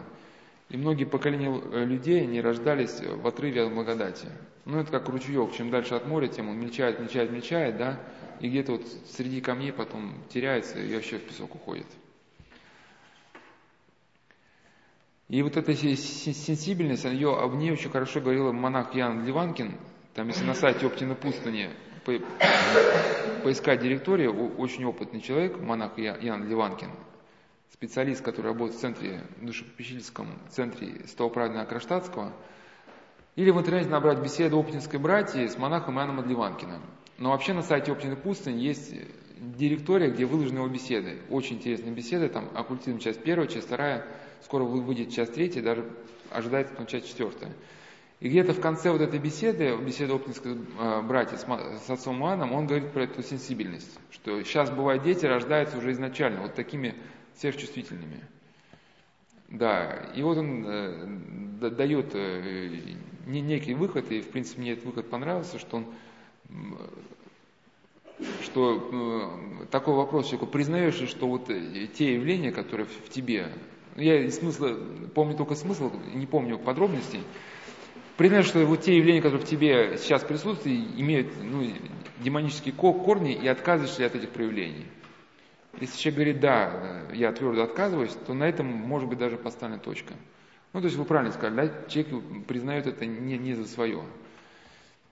и 0.70 0.78
многие 0.78 1.06
поколения 1.06 1.50
э, 1.72 1.86
людей, 1.86 2.22
они 2.22 2.42
рождались 2.42 3.00
в 3.02 3.26
отрыве 3.26 3.64
от 3.64 3.74
благодати. 3.74 4.28
Ну, 4.66 4.80
это 4.80 4.92
как 4.92 5.10
ручеек, 5.10 5.54
чем 5.54 5.72
дальше 5.72 5.96
от 5.96 6.06
моря, 6.06 6.28
тем 6.28 6.50
он 6.50 6.60
мельчает, 6.60 7.00
мельчает, 7.00 7.32
мельчает, 7.32 7.78
да, 7.78 8.00
и 8.40 8.50
где-то 8.50 8.74
вот 8.74 8.86
среди 9.12 9.42
камней 9.42 9.74
потом 9.74 10.14
теряется 10.30 10.80
и 10.80 10.94
вообще 10.94 11.18
в 11.18 11.24
песок 11.24 11.56
уходит. 11.56 11.88
И 15.30 15.44
вот 15.44 15.56
эта 15.58 15.76
сенсибельность, 15.76 17.04
ее, 17.04 17.38
об 17.38 17.54
ней 17.54 17.72
очень 17.72 17.92
хорошо 17.92 18.20
говорил 18.20 18.52
монах 18.52 18.96
Ян 18.96 19.24
Ливанкин. 19.26 19.78
Там, 20.16 20.28
если 20.28 20.44
на 20.44 20.56
сайте 20.56 20.88
Оптины 20.88 21.14
пустыни 21.14 21.70
по, 22.04 22.14
поискать 23.44 23.80
директорию, 23.80 24.56
очень 24.58 24.86
опытный 24.86 25.22
человек, 25.22 25.60
монах 25.60 26.00
Ян 26.00 26.50
Ливанкин, 26.50 26.90
специалист, 27.72 28.24
который 28.24 28.48
работает 28.48 28.80
в 28.80 28.82
центре, 28.82 29.22
душепопечительском 29.40 30.30
центре 30.50 31.06
Святого 31.06 31.30
Праведного 31.30 31.66
Кронштадтского, 31.66 32.34
или 33.36 33.52
в 33.52 33.60
интернете 33.60 33.88
набрать 33.88 34.18
беседу 34.24 34.58
Оптинской 34.58 34.98
братьи 34.98 35.46
с 35.46 35.60
монахом 35.60 36.00
Иоанном 36.00 36.22
Адливанкиным. 36.22 36.82
Но 37.20 37.30
вообще 37.30 37.54
на 37.54 37.62
сайте 37.62 37.92
Оптины 37.92 38.16
пустыни 38.16 38.62
есть 38.62 38.96
директория, 39.38 40.10
где 40.10 40.26
выложены 40.26 40.58
его 40.58 40.68
беседы. 40.68 41.20
Очень 41.30 41.58
интересные 41.58 41.94
беседы, 41.94 42.30
там 42.30 42.50
оккультизм 42.56 42.98
часть 42.98 43.22
первая, 43.22 43.48
часть 43.48 43.68
вторая– 43.68 44.08
скоро 44.44 44.64
выйдет 44.64 45.12
часть 45.12 45.34
третья, 45.34 45.62
даже 45.62 45.86
ожидается 46.32 46.74
потом 46.74 46.88
часть 46.88 47.08
четвертая. 47.08 47.52
И 48.20 48.28
где-то 48.28 48.54
в 48.54 48.60
конце 48.60 48.92
вот 48.92 49.02
этой 49.02 49.20
беседы, 49.20 49.78
беседы 49.78 50.14
Оптинского 50.14 50.58
э, 50.80 51.02
братья 51.04 51.38
с, 51.38 51.46
с 51.86 51.90
отцом 51.90 52.22
Иоанном, 52.22 52.52
он 52.52 52.68
говорит 52.68 52.92
про 52.92 53.04
эту 53.04 53.24
сенсибельность, 53.24 53.98
что 54.12 54.42
сейчас 54.44 54.70
бывает 54.70 55.04
дети 55.04 55.26
рождаются 55.26 55.78
уже 55.78 55.94
изначально 55.94 56.42
вот 56.42 56.54
такими 56.54 56.96
сверхчувствительными. 57.38 58.22
Да, 59.48 60.10
и 60.16 60.22
вот 60.22 60.38
он 60.38 60.66
э, 60.68 61.70
дает 61.72 62.12
э, 62.14 62.80
некий 63.26 63.74
выход, 63.74 64.12
и 64.12 64.22
в 64.22 64.30
принципе 64.30 64.62
мне 64.62 64.74
этот 64.74 64.86
выход 64.86 65.10
понравился, 65.10 65.58
что 65.58 65.78
он 65.78 65.86
что 68.44 69.62
э, 69.62 69.66
такой 69.68 69.96
вопрос 69.96 70.26
человеку, 70.28 70.48
признаешь 70.48 71.00
ли, 71.00 71.08
что 71.08 71.28
вот 71.28 71.50
э, 71.50 71.88
те 71.88 72.16
явления, 72.16 72.52
которые 72.52 72.86
в, 72.86 73.06
в 73.06 73.10
тебе 73.10 73.48
я 74.00 74.30
смысла, 74.32 74.78
помню 75.14 75.36
только 75.36 75.56
смысл, 75.56 75.92
не 76.14 76.26
помню 76.26 76.58
подробностей. 76.58 77.22
Признай, 78.18 78.44
что 78.44 78.66
вот 78.66 78.82
те 78.82 78.98
явления, 78.98 79.22
которые 79.22 79.46
в 79.46 79.50
тебе 79.50 79.98
сейчас 79.98 80.24
присутствуют, 80.24 80.90
имеют 80.98 81.28
ну, 81.42 81.72
демонические 82.20 82.74
корни, 82.74 83.34
и 83.34 83.48
отказываешься 83.48 84.06
от 84.06 84.16
этих 84.16 84.30
проявлений. 84.30 84.86
Если 85.80 85.98
человек 85.98 86.16
говорит, 86.16 86.40
да, 86.42 87.04
я 87.14 87.32
твердо 87.32 87.64
отказываюсь, 87.64 88.12
то 88.28 88.34
на 88.34 88.44
этом 88.44 88.68
может 88.68 89.08
быть 89.08 89.20
даже 89.20 89.38
поставлена 89.38 89.80
точка. 89.80 90.16
Ну, 90.74 90.82
то 90.82 90.86
есть 90.86 90.98
вы 90.98 91.06
правильно 91.06 91.32
сказали, 91.32 91.68
да, 91.68 91.88
человек 91.88 92.46
признает 92.46 92.88
это 92.88 93.06
не, 93.06 93.38
не 93.38 93.54
за 93.54 93.66
свое. 93.66 94.04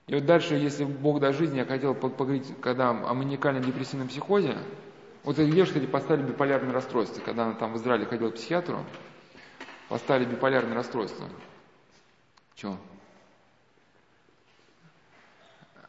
И 0.07 0.14
вот 0.14 0.26
дальше, 0.26 0.55
если 0.55 0.85
Бог 0.85 1.19
даст 1.19 1.39
жизни, 1.39 1.57
я 1.57 1.65
хотел 1.65 1.93
поговорить, 1.93 2.47
когда 2.61 2.89
о 2.89 3.14
маниакальном 3.14 3.64
депрессивном 3.64 4.07
психозе, 4.07 4.57
вот 5.27 5.37
этой 5.37 5.51
девушке 5.51 5.81
поставили 5.81 6.23
биполярное 6.23 6.71
расстройство. 6.71 7.19
Когда 7.19 7.43
она 7.43 7.53
там 7.55 7.73
в 7.73 7.77
Израиле 7.77 8.05
ходила 8.05 8.29
к 8.29 8.35
психиатру, 8.35 8.85
поставили 9.89 10.23
биполярное 10.23 10.73
расстройство. 10.73 11.27
Чего? 12.55 12.77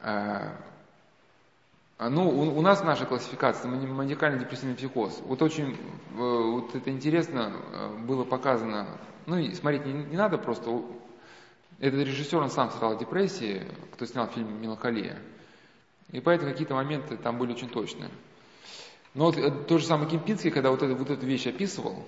А, 0.01 0.57
ну, 2.01 2.29
у, 2.29 2.59
у 2.59 2.61
нас 2.63 2.83
наша 2.83 3.07
классификация 3.07 3.71
маниакальный 3.71 4.41
депрессивный 4.41 4.75
психоз. 4.75 5.23
Вот 5.25 5.41
очень, 5.41 5.75
э, 5.75 5.77
вот 6.17 6.75
это 6.75 6.91
интересно 6.91 7.53
э, 7.55 7.97
было 7.99 8.25
показано. 8.25 8.89
Ну, 9.27 9.37
и 9.37 9.55
смотреть 9.55 9.87
не, 9.87 9.93
не 9.93 10.17
надо 10.17 10.39
просто. 10.39 10.83
Этот 11.79 12.01
режиссер, 12.01 12.39
он 12.39 12.51
сам 12.51 12.71
страдал 12.71 12.99
депрессии, 12.99 13.63
кто 13.93 14.05
снял 14.05 14.27
фильм 14.27 14.61
«Меланхолия». 14.61 15.17
И 16.11 16.21
поэтому 16.21 16.51
какие-то 16.51 16.75
моменты 16.75 17.17
там 17.17 17.39
были 17.39 17.53
очень 17.53 17.69
точные. 17.69 18.11
Но 19.19 19.25
вот 19.25 19.37
э, 19.37 19.51
то 19.51 19.79
же 19.79 19.85
самое 19.85 20.09
Кемпинский, 20.09 20.53
когда 20.53 20.71
вот, 20.71 20.81
это, 20.81 20.95
вот 20.95 21.11
эту 21.11 21.27
вещь 21.27 21.49
описывал, 21.49 22.05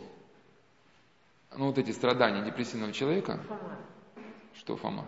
ну 1.57 1.66
вот 1.66 1.77
эти 1.77 1.91
страдания 1.91 2.45
депрессивного 2.45 2.93
человека. 2.93 3.41
Фома. 3.49 3.78
Что 4.55 4.77
Фома? 4.77 5.05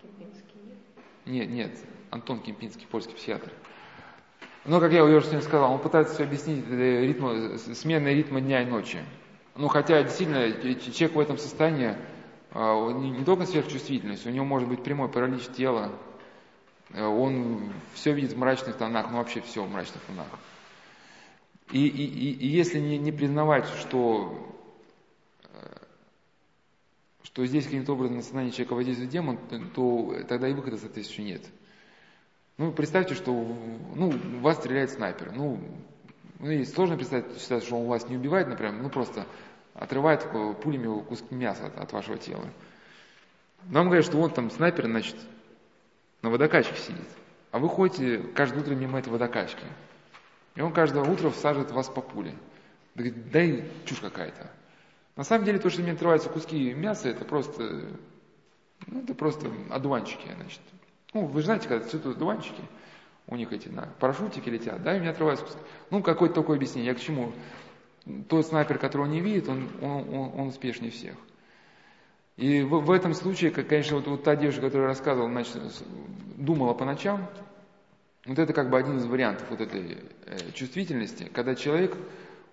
Кемпинский 0.00 0.60
нет? 0.64 0.78
Нет, 1.26 1.50
нет, 1.50 1.78
Антон 2.12 2.38
Кемпинский, 2.38 2.86
польский 2.86 3.16
психиатр. 3.16 3.50
Но, 4.64 4.78
как 4.78 4.92
я 4.92 5.02
уже 5.02 5.22
сегодня 5.22 5.42
сказал, 5.42 5.72
он 5.72 5.80
пытается 5.80 6.14
все 6.14 6.22
объяснить 6.22 6.64
э, 6.68 7.04
ритму, 7.04 7.58
сменой 7.58 8.14
ритма 8.14 8.40
дня 8.40 8.62
и 8.62 8.66
ночи. 8.66 9.00
Ну, 9.56 9.66
хотя 9.66 10.04
действительно 10.04 10.52
человек 10.52 11.16
в 11.16 11.18
этом 11.18 11.36
состоянии 11.36 11.96
а, 12.52 12.92
не 12.92 13.24
только 13.24 13.46
сверхчувствительность, 13.46 14.24
у 14.24 14.30
него 14.30 14.44
может 14.44 14.68
быть 14.68 14.84
прямой 14.84 15.08
паралич 15.08 15.48
тела, 15.48 15.90
э, 16.90 17.04
он 17.04 17.72
все 17.94 18.12
видит 18.12 18.34
в 18.34 18.38
мрачных 18.38 18.76
тонах, 18.76 19.10
ну 19.10 19.16
вообще 19.16 19.40
все 19.40 19.64
в 19.64 19.68
мрачных 19.68 20.00
тонах. 20.02 20.28
И, 21.72 21.86
и, 21.86 22.32
и 22.32 22.46
если 22.48 22.80
не, 22.80 22.98
не 22.98 23.12
признавать, 23.12 23.66
что, 23.80 24.34
что 27.22 27.46
здесь 27.46 27.64
каким-то 27.64 27.92
образом 27.92 28.16
на 28.16 28.22
сознание 28.22 28.50
человека 28.50 28.74
воздействует 28.74 29.10
демон, 29.10 29.38
то 29.74 30.16
тогда 30.28 30.48
и 30.48 30.52
выхода, 30.52 30.78
соответственно, 30.78 31.26
нет. 31.26 31.42
Ну, 32.58 32.72
представьте, 32.72 33.14
что 33.14 33.32
ну, 33.32 34.10
вас 34.40 34.58
стреляет 34.58 34.90
снайпер. 34.90 35.32
Ну, 35.32 35.60
ну, 36.40 36.64
сложно 36.64 36.96
представить, 36.96 37.40
что 37.40 37.76
он 37.76 37.86
вас 37.86 38.08
не 38.08 38.16
убивает, 38.16 38.48
например, 38.48 38.72
ну 38.74 38.90
просто 38.90 39.26
отрывает 39.74 40.26
пулями 40.62 41.02
куски 41.04 41.34
мяса 41.34 41.66
от, 41.66 41.78
от 41.78 41.92
вашего 41.92 42.18
тела. 42.18 42.44
Нам 43.66 43.86
говорят, 43.86 44.04
что 44.04 44.16
вот 44.16 44.34
там 44.34 44.50
снайпер, 44.50 44.86
значит, 44.86 45.16
на 46.22 46.30
водокачке 46.30 46.76
сидит. 46.76 47.08
А 47.50 47.58
вы 47.58 47.68
ходите 47.68 48.18
каждое 48.34 48.60
утро 48.60 48.74
мимо 48.74 48.98
этой 48.98 49.10
водокачки. 49.10 49.64
И 50.54 50.60
он 50.60 50.72
каждое 50.72 51.04
утро 51.04 51.30
всаживает 51.30 51.70
вас 51.70 51.88
по 51.88 52.00
пуле. 52.00 52.34
Да, 52.94 53.04
да 53.32 53.62
чушь 53.84 54.00
какая-то. 54.00 54.50
На 55.16 55.24
самом 55.24 55.44
деле, 55.44 55.58
то, 55.58 55.70
что 55.70 55.82
мне 55.82 55.92
отрываются 55.92 56.28
куски 56.28 56.72
мяса, 56.72 57.08
это 57.08 57.24
просто, 57.24 57.88
ну, 58.86 59.02
это 59.02 59.14
просто 59.14 59.50
одуванчики, 59.70 60.28
значит. 60.36 60.60
Ну, 61.12 61.26
вы 61.26 61.42
знаете, 61.42 61.68
когда 61.68 61.86
цветут 61.86 62.16
одуванчики, 62.16 62.62
у 63.26 63.36
них 63.36 63.52
эти 63.52 63.68
на 63.68 63.86
парашютики 63.98 64.48
летят, 64.48 64.82
да, 64.82 64.96
и 64.96 65.00
мне 65.00 65.10
отрываются 65.10 65.44
куски. 65.44 65.60
Ну, 65.90 66.02
какое-то 66.02 66.36
такое 66.36 66.56
объяснение. 66.56 66.92
Я 66.92 66.96
к 66.96 67.00
чему? 67.00 67.32
Тот 68.28 68.46
снайпер, 68.46 68.78
которого 68.78 69.06
не 69.06 69.20
видит, 69.20 69.48
он, 69.48 69.68
он, 69.82 70.08
он, 70.08 70.32
он 70.40 70.48
успешнее 70.48 70.90
всех. 70.90 71.16
И 72.36 72.62
в, 72.62 72.80
в 72.80 72.90
этом 72.90 73.12
случае, 73.12 73.50
как, 73.50 73.68
конечно, 73.68 73.96
вот, 73.96 74.06
вот 74.06 74.24
та 74.24 74.34
девушка, 74.36 74.62
которая 74.62 74.88
рассказывала, 74.88 75.30
значит, 75.30 75.60
думала 76.36 76.72
по 76.72 76.86
ночам, 76.86 77.28
вот 78.26 78.38
это 78.38 78.52
как 78.52 78.70
бы 78.70 78.78
один 78.78 78.98
из 78.98 79.06
вариантов 79.06 79.48
вот 79.50 79.60
этой 79.60 79.98
э, 80.26 80.50
чувствительности, 80.52 81.30
когда 81.32 81.54
человек, 81.54 81.96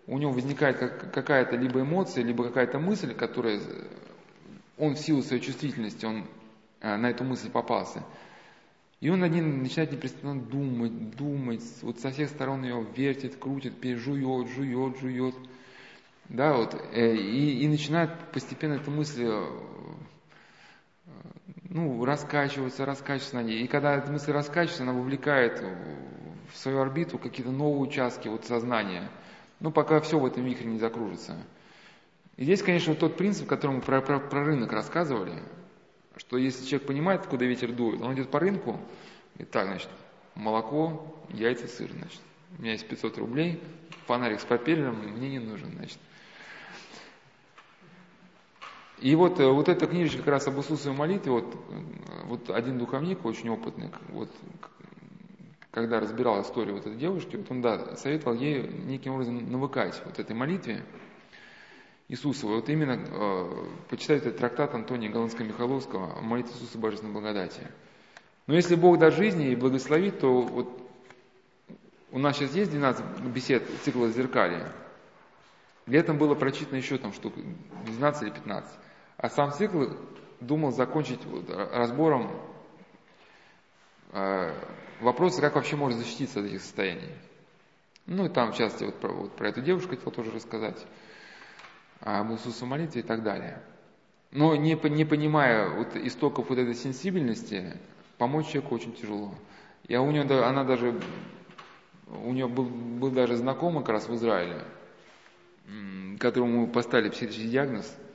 у 0.08 0.18
него 0.18 0.32
возникает 0.32 0.78
как, 0.78 1.14
какая-то 1.14 1.56
либо 1.58 1.82
эмоция, 1.82 2.24
либо 2.24 2.46
какая-то 2.46 2.80
мысль, 2.80 3.14
которая, 3.14 3.60
он 4.78 4.96
в 4.96 5.00
силу 5.00 5.22
своей 5.22 5.42
чувствительности, 5.42 6.06
он 6.06 6.26
э, 6.82 6.96
на 6.96 7.10
эту 7.10 7.24
мысль 7.24 7.50
попался. 7.50 8.04
И 9.00 9.10
он 9.10 9.24
один 9.24 9.62
начинает 9.62 9.92
непрестанно 9.92 10.42
думать, 10.42 11.16
думать, 11.16 11.62
вот 11.82 12.00
со 12.00 12.12
всех 12.12 12.30
сторон 12.30 12.64
ее 12.64 12.86
вертит, 12.96 13.36
крутит, 13.36 13.74
жует, 13.84 14.50
жует, 14.50 15.00
жует. 15.00 15.36
Да, 16.30 16.54
вот, 16.54 16.76
э, 16.94 17.16
и, 17.16 17.64
и 17.64 17.68
начинает 17.68 18.10
постепенно 18.34 18.74
эта 18.74 18.90
мысль 18.90 19.24
э, 19.26 19.48
ну, 21.70 22.04
раскачиваться, 22.06 22.86
раскачиваться 22.86 23.36
на 23.36 23.44
ней. 23.44 23.64
И 23.64 23.68
когда 23.68 23.96
эта 23.96 24.12
мысль 24.12 24.32
раскачивается, 24.32 24.84
она 24.84 24.94
вовлекает 24.94 25.64
в 26.52 26.58
свою 26.58 26.80
орбиту 26.80 27.18
какие-то 27.18 27.52
новые 27.52 27.82
участки 27.82 28.28
вот 28.28 28.46
сознания. 28.46 29.10
Ну, 29.60 29.72
пока 29.72 30.00
все 30.00 30.20
в 30.20 30.26
этом 30.26 30.44
вихре 30.44 30.68
не 30.68 30.80
закружится. 30.80 31.36
И 32.38 32.44
здесь, 32.44 32.62
конечно, 32.62 32.94
тот 32.96 33.18
принцип, 33.18 33.48
который 33.48 33.78
мы 33.78 33.82
про, 33.82 34.02
про, 34.02 34.20
про 34.20 34.46
рынок 34.46 34.72
рассказывали, 34.72 35.42
что 36.16 36.38
если 36.38 36.66
человек 36.66 36.88
понимает, 36.88 37.26
куда 37.26 37.46
ветер 37.46 37.72
дует, 37.72 38.02
он 38.02 38.14
идет 38.14 38.30
по 38.30 38.40
рынку, 38.40 38.80
и 39.38 39.44
так, 39.44 39.68
значит, 39.68 39.90
молоко, 40.36 41.20
яйца, 41.30 41.68
сыр, 41.68 41.90
значит. 41.92 42.22
У 42.58 42.62
меня 42.62 42.74
есть 42.74 42.88
500 42.88 43.18
рублей, 43.18 43.62
фонарик 44.06 44.40
с 44.40 44.46
папелем 44.46 44.96
мне 45.18 45.30
не 45.30 45.40
нужен, 45.40 45.72
значит. 45.72 45.98
И 49.00 49.16
вот, 49.16 49.40
э, 49.40 49.48
вот 49.48 49.70
эта 49.70 49.86
книжечка 49.86 50.20
как 50.20 50.28
раз 50.28 50.48
об 50.48 50.58
Иисусовой 50.58 50.98
молитве, 50.98 51.32
вот, 51.32 51.46
э, 51.46 52.26
вот 52.26 52.50
один 52.50 52.80
духовник, 52.80 53.24
очень 53.26 53.50
опытный, 53.50 53.92
вот, 54.10 54.30
когда 55.72 56.00
разбирал 56.00 56.42
историю 56.42 56.76
вот 56.76 56.88
этой 56.88 56.98
девушки, 56.98 57.36
вот 57.36 57.52
он, 57.52 57.62
да, 57.62 57.96
советовал 57.96 58.36
ей 58.36 58.68
неким 58.68 59.14
образом 59.14 59.52
навыкать 59.52 60.02
вот 60.04 60.18
этой 60.18 60.36
молитве 60.36 60.84
Иисусовой. 62.08 62.56
Вот 62.56 62.70
именно 62.70 63.00
э, 63.00 63.66
почитать 63.90 64.22
этот 64.22 64.38
трактат 64.38 64.74
Антония 64.74 65.12
Голландского-Михайловского 65.12 66.20
«Молитва 66.22 66.54
Иисуса 66.56 66.80
Божественной 66.80 67.14
благодати». 67.14 67.62
Но 68.48 68.56
если 68.56 68.76
Бог 68.76 68.98
даст 68.98 69.18
жизни 69.18 69.52
и 69.52 69.56
благословит, 69.56 70.20
то 70.20 70.42
вот 70.42 70.70
у 72.12 72.18
нас 72.18 72.38
сейчас 72.38 72.56
есть 72.56 72.72
12 72.72 73.20
бесед 73.26 73.64
цикла 73.84 74.10
«Зеркалия». 74.10 74.72
Летом 75.86 76.18
было 76.18 76.34
прочитано 76.34 76.78
еще 76.78 76.98
там 76.98 77.14
штук 77.14 77.34
12 77.86 78.24
или 78.24 78.30
15. 78.32 78.72
А 79.18 79.30
сам 79.30 79.52
цикл 79.52 79.86
думал 80.42 80.72
закончить 80.72 81.20
разбором 81.74 82.32
э, 84.12 84.54
вопроса, 85.02 85.42
как 85.42 85.56
вообще 85.56 85.76
можно 85.76 85.98
защититься 85.98 86.40
от 86.40 86.46
этих 86.46 86.62
состояний. 86.62 87.10
Ну 88.06 88.26
и 88.26 88.30
там, 88.30 88.52
в 88.52 88.56
частности, 88.56 88.86
вот 88.86 89.00
про, 89.00 89.12
вот 89.12 89.36
про 89.36 89.50
эту 89.50 89.62
девушку 89.62 89.90
хотел 89.96 90.12
тоже 90.12 90.32
рассказать, 90.32 90.86
об 92.02 92.32
Иисусе 92.32 92.66
молитве 92.66 93.02
и 93.02 93.04
так 93.04 93.24
далее. 93.24 93.60
Но 94.30 94.56
не, 94.56 94.76
не 94.90 95.04
понимая 95.04 95.70
вот 95.70 95.96
истоков 95.96 96.50
вот 96.50 96.60
этой 96.60 96.76
сенсибельности, 96.76 97.76
помочь 98.20 98.48
человеку 98.50 98.76
очень 98.76 98.94
тяжело. 98.94 99.34
И 99.88 99.96
у 99.96 100.12
нее, 100.12 100.22
она 100.44 100.64
даже, 100.64 101.02
у 102.08 102.32
нее 102.34 102.48
был, 102.48 102.66
был 102.66 103.10
даже 103.10 103.36
знакомый 103.36 103.82
как 103.82 103.94
раз 103.94 104.08
в 104.08 104.14
Израиле, 104.14 104.64
которому 106.20 106.68
поставили 106.68 107.10
психический 107.10 107.50
диагноз– 107.50 107.98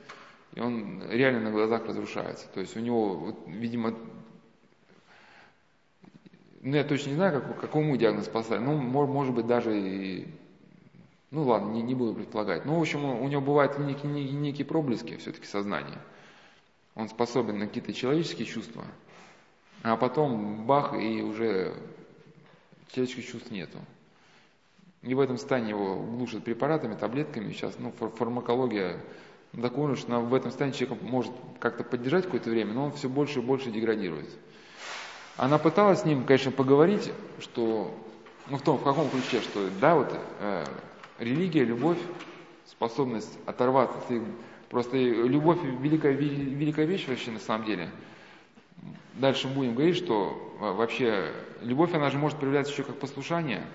и 0.55 0.59
он 0.59 1.01
реально 1.09 1.41
на 1.41 1.51
глазах 1.51 1.85
разрушается. 1.85 2.47
То 2.53 2.59
есть 2.59 2.77
у 2.77 2.79
него, 2.79 3.15
вот, 3.15 3.43
видимо, 3.47 3.95
ну 6.61 6.75
я 6.75 6.83
точно 6.83 7.09
не 7.09 7.15
знаю, 7.15 7.41
как, 7.41 7.59
какому 7.59 7.97
диагноз 7.97 8.27
поставили, 8.27 8.63
ну, 8.63 8.77
может, 8.77 9.33
быть, 9.33 9.47
даже 9.47 9.77
и, 9.77 10.27
ну 11.31 11.43
ладно, 11.43 11.71
не, 11.71 11.81
не 11.81 11.95
буду 11.95 12.13
предполагать. 12.13 12.65
Ну, 12.65 12.77
в 12.77 12.81
общем, 12.81 13.03
у, 13.03 13.27
него 13.27 13.41
бывают 13.41 13.77
некие, 13.79 14.31
некие, 14.31 14.65
проблески 14.65 15.17
все-таки 15.17 15.47
сознания. 15.47 15.99
Он 16.95 17.09
способен 17.09 17.57
на 17.57 17.67
какие-то 17.67 17.91
человеческие 17.91 18.45
чувства, 18.45 18.85
а 19.81 19.97
потом 19.97 20.65
бах, 20.65 20.93
и 20.93 21.23
уже 21.23 21.73
человеческих 22.91 23.25
чувств 23.25 23.49
нету. 23.49 23.79
И 25.01 25.15
в 25.15 25.19
этом 25.19 25.37
состоянии 25.37 25.71
его 25.71 25.95
глушат 25.95 26.43
препаратами, 26.43 26.95
таблетками. 26.95 27.51
Сейчас, 27.51 27.77
ну, 27.77 27.91
фармакология 27.91 28.99
так 29.61 29.77
он 29.77 29.91
уж 29.91 30.03
в 30.03 30.33
этом 30.33 30.49
состоянии 30.49 30.75
человек 30.75 31.01
может 31.03 31.31
как-то 31.59 31.83
поддержать 31.83 32.25
какое-то 32.25 32.49
время, 32.49 32.73
но 32.73 32.85
он 32.85 32.91
все 32.93 33.07
больше 33.07 33.39
и 33.39 33.41
больше 33.41 33.69
деградирует. 33.69 34.29
Она 35.37 35.57
пыталась 35.57 36.01
с 36.01 36.05
ним, 36.05 36.25
конечно, 36.25 36.51
поговорить, 36.51 37.11
что, 37.39 37.95
ну, 38.49 38.57
в 38.57 38.61
том, 38.61 38.77
в 38.77 38.83
каком 38.83 39.09
ключе, 39.09 39.41
что, 39.41 39.69
да, 39.79 39.95
вот, 39.95 40.15
э, 40.39 40.65
религия, 41.19 41.63
любовь, 41.63 41.97
способность 42.65 43.37
оторваться, 43.45 43.97
ты, 44.07 44.23
просто 44.69 44.97
любовь 44.97 45.59
великая, 45.63 46.13
великая 46.13 46.85
вещь 46.85 47.07
вообще 47.07 47.31
на 47.31 47.39
самом 47.39 47.65
деле. 47.65 47.89
Дальше 49.13 49.47
будем 49.47 49.75
говорить, 49.75 49.97
что 49.97 50.55
э, 50.59 50.71
вообще 50.71 51.31
любовь, 51.61 51.93
она 51.93 52.09
же 52.09 52.17
может 52.17 52.39
проявляться 52.39 52.71
еще 52.71 52.83
как 52.83 52.97
послушание. 52.97 53.65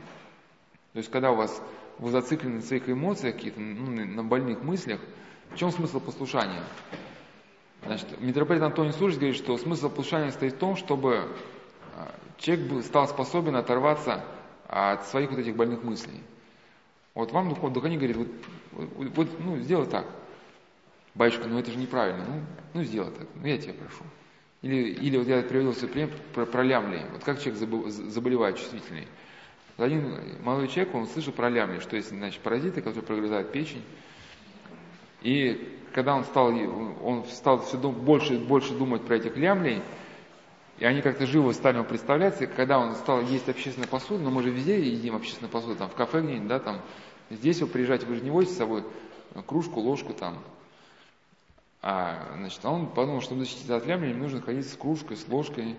То 0.92 0.98
есть, 0.98 1.10
когда 1.10 1.30
у 1.30 1.36
вас 1.36 1.62
вы 1.98 2.10
зациклены 2.10 2.56
на 2.56 2.62
своих 2.62 2.88
эмоциях, 2.88 3.34
какие-то, 3.34 3.60
ну, 3.60 4.04
на 4.04 4.24
больных 4.24 4.62
мыслях, 4.62 5.00
в 5.52 5.56
чем 5.56 5.70
смысл 5.70 6.00
послушания? 6.00 6.62
Значит, 7.84 8.20
митрополит 8.20 8.62
Антоний 8.62 8.92
Суржик 8.92 9.20
говорит, 9.20 9.36
что 9.36 9.56
смысл 9.56 9.88
послушания 9.88 10.32
стоит 10.32 10.54
в 10.54 10.58
том, 10.58 10.76
чтобы 10.76 11.28
а, 11.96 12.14
человек 12.38 12.84
стал 12.84 13.08
способен 13.08 13.56
оторваться 13.56 14.24
от 14.66 15.06
своих 15.06 15.30
вот 15.30 15.38
этих 15.38 15.56
больных 15.56 15.82
мыслей. 15.82 16.20
Вот 17.14 17.32
вам 17.32 17.48
духовный 17.48 17.74
духовник 17.74 17.98
говорит, 17.98 18.16
вот, 18.16 18.28
вот, 18.72 19.08
вот, 19.16 19.40
ну, 19.40 19.58
сделай 19.58 19.86
так. 19.86 20.06
Батюшка, 21.14 21.48
ну 21.48 21.58
это 21.58 21.72
же 21.72 21.78
неправильно. 21.78 22.24
Ну, 22.28 22.40
ну 22.74 22.84
сделай 22.84 23.10
так. 23.10 23.26
Ну 23.34 23.46
я 23.46 23.58
тебя 23.58 23.74
прошу. 23.74 24.04
Или, 24.62 24.90
или 24.90 25.16
вот 25.16 25.26
я 25.26 25.42
привел 25.42 25.74
себе 25.74 25.88
пример 25.88 26.10
про, 26.34 26.46
про 26.46 26.62
лямли. 26.62 27.04
Вот 27.12 27.24
как 27.24 27.40
человек 27.40 27.58
заболевает 27.88 28.56
чувствительный. 28.56 29.08
Один 29.76 30.20
молодой 30.42 30.68
человек, 30.68 30.94
он 30.94 31.06
слышал 31.06 31.32
про 31.32 31.48
лямли, 31.48 31.78
что 31.78 31.96
есть, 31.96 32.08
значит, 32.10 32.40
паразиты, 32.40 32.82
которые 32.82 33.04
прогрызают 33.04 33.52
печень. 33.52 33.82
И 35.22 35.78
когда 35.92 36.14
он 36.14 36.24
стал, 36.24 36.48
он 37.02 37.24
стал 37.24 37.60
все 37.62 37.76
больше 37.78 38.34
и 38.34 38.38
больше 38.38 38.74
думать 38.74 39.02
про 39.02 39.16
этих 39.16 39.36
лямлей, 39.36 39.82
и 40.78 40.84
они 40.84 41.02
как-то 41.02 41.26
живо 41.26 41.50
стали 41.52 41.76
ему 41.76 41.86
представляться, 41.86 42.44
и 42.44 42.46
когда 42.46 42.78
он 42.78 42.94
стал 42.94 43.20
есть 43.22 43.48
общественную 43.48 43.88
посуду, 43.88 44.22
но 44.22 44.30
ну, 44.30 44.36
мы 44.36 44.42
же 44.42 44.50
везде 44.50 44.80
едим 44.80 45.16
общественную 45.16 45.50
посуду, 45.50 45.74
там 45.74 45.88
в 45.88 45.94
кафе 45.94 46.20
где-нибудь, 46.20 46.48
да, 46.48 46.60
там, 46.60 46.80
здесь 47.30 47.60
вы 47.60 47.66
приезжаете, 47.66 48.06
вы 48.06 48.14
же 48.14 48.22
не 48.22 48.30
возите 48.30 48.54
с 48.54 48.58
собой 48.58 48.84
кружку, 49.46 49.80
ложку 49.80 50.12
там. 50.12 50.38
А, 51.82 52.34
значит, 52.36 52.64
он 52.64 52.86
подумал, 52.86 53.20
что 53.20 53.36
защититься 53.36 53.76
от 53.76 53.86
лямли, 53.86 54.12
нужно 54.12 54.40
ходить 54.40 54.68
с 54.68 54.76
кружкой, 54.76 55.16
с 55.16 55.26
ложкой. 55.28 55.76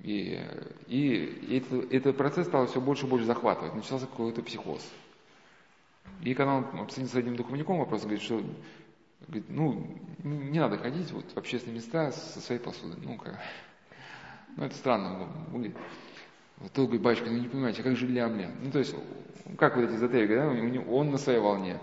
И, 0.00 0.40
и 0.86 1.56
это, 1.56 1.96
этот 1.96 2.16
процесс 2.16 2.46
стал 2.46 2.66
все 2.66 2.80
больше 2.80 3.06
и 3.06 3.08
больше 3.08 3.26
захватывать. 3.26 3.74
Начался 3.74 4.06
какой-то 4.06 4.42
психоз. 4.42 4.82
И 6.22 6.34
когда 6.34 6.54
он 6.54 6.80
обсудил 6.80 7.08
с 7.08 7.14
одним 7.14 7.36
духовником 7.36 7.78
вопрос, 7.78 8.02
говорит, 8.02 8.22
что 8.22 8.42
говорит, 9.26 9.46
ну, 9.48 9.98
не 10.22 10.58
надо 10.58 10.78
ходить 10.78 11.10
вот, 11.12 11.24
в 11.32 11.36
общественные 11.36 11.76
места 11.76 12.12
со 12.12 12.40
своей 12.40 12.60
посудой. 12.60 12.98
Ну, 13.02 13.16
как, 13.16 13.40
ну 14.56 14.64
это 14.64 14.74
странно 14.74 15.28
будет. 15.50 15.76
Вот 16.58 16.72
тот 16.72 16.86
говорит, 16.86 17.02
батюшка, 17.02 17.30
ну 17.30 17.38
не 17.38 17.48
понимаете, 17.48 17.80
а 17.80 17.84
как 17.84 17.96
же 17.96 18.06
лямля? 18.06 18.50
Ну, 18.62 18.70
то 18.70 18.78
есть, 18.78 18.94
как 19.58 19.76
вот 19.76 19.84
эти 19.84 19.96
эзотерики, 19.96 20.34
да, 20.34 20.48
он 20.90 21.10
на 21.10 21.18
своей 21.18 21.40
волне. 21.40 21.78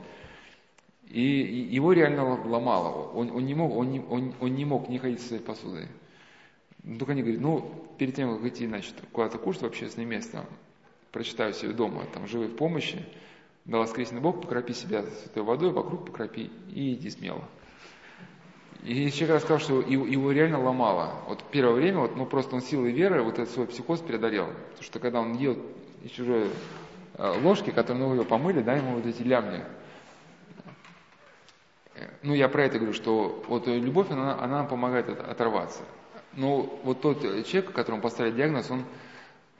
И 1.08 1.22
его 1.22 1.92
реально 1.92 2.24
ломало. 2.24 3.12
Он, 3.12 3.32
он, 3.32 3.46
не, 3.46 3.54
мог, 3.54 3.76
он, 3.76 3.92
не, 3.92 4.00
он, 4.00 4.34
он 4.40 4.56
не 4.56 4.64
мог 4.64 4.88
не 4.88 4.98
ходить 4.98 5.20
со 5.20 5.28
своей 5.28 5.44
посудой. 5.44 5.88
Только 6.84 7.12
они 7.12 7.22
говорят, 7.22 7.42
ну, 7.42 7.86
перед 7.98 8.16
тем, 8.16 8.36
как 8.36 8.46
идти, 8.46 8.66
значит, 8.66 8.96
куда-то 9.12 9.38
кушать 9.38 9.64
в 9.64 9.66
общественное 9.66 10.08
место, 10.08 10.46
прочитаю 11.12 11.54
себе 11.54 11.74
дома, 11.74 12.06
там, 12.14 12.28
живы 12.28 12.48
в 12.48 12.56
помощи, 12.56 13.06
да 13.66 13.78
воскресный 13.78 14.20
Бог, 14.20 14.42
покропи 14.42 14.74
себя 14.74 15.04
святой 15.04 15.44
водой, 15.44 15.72
вокруг 15.72 16.06
покропи 16.06 16.50
и 16.70 16.94
иди 16.94 17.10
смело. 17.10 17.44
И 18.84 19.12
человек 19.12 19.36
рассказал, 19.36 19.60
что 19.60 19.82
его 19.82 20.32
реально 20.32 20.60
ломало. 20.60 21.14
Вот 21.28 21.44
первое 21.52 21.76
время, 21.76 22.00
вот, 22.00 22.16
ну 22.16 22.26
просто 22.26 22.56
он 22.56 22.62
силой 22.62 22.92
веры 22.92 23.22
вот 23.22 23.38
этот 23.38 23.54
свой 23.54 23.68
психоз 23.68 24.00
преодолел. 24.00 24.48
Потому 24.48 24.84
что 24.84 25.00
когда 25.00 25.22
он 25.22 25.34
ел 25.36 25.58
из 26.04 26.10
чужой 26.12 26.50
э, 27.14 27.40
ложки, 27.44 27.70
которые 27.70 28.04
ну, 28.04 28.14
его 28.16 28.24
помыли, 28.24 28.62
да, 28.62 28.74
ему 28.74 28.96
вот 28.96 29.06
эти 29.06 29.22
лямни. 29.22 29.64
Ну, 32.24 32.34
я 32.34 32.50
про 32.50 32.64
это 32.64 32.80
говорю, 32.80 32.94
что 32.94 33.44
вот 33.48 33.68
любовь, 33.68 34.10
она, 34.10 34.42
она 34.42 34.64
помогает 34.64 35.10
оторваться. 35.10 35.84
Но 36.34 36.80
вот 36.84 37.02
тот 37.02 37.22
человек, 37.22 37.74
которому 37.74 38.02
поставили 38.02 38.34
диагноз, 38.34 38.72
он 38.72 38.86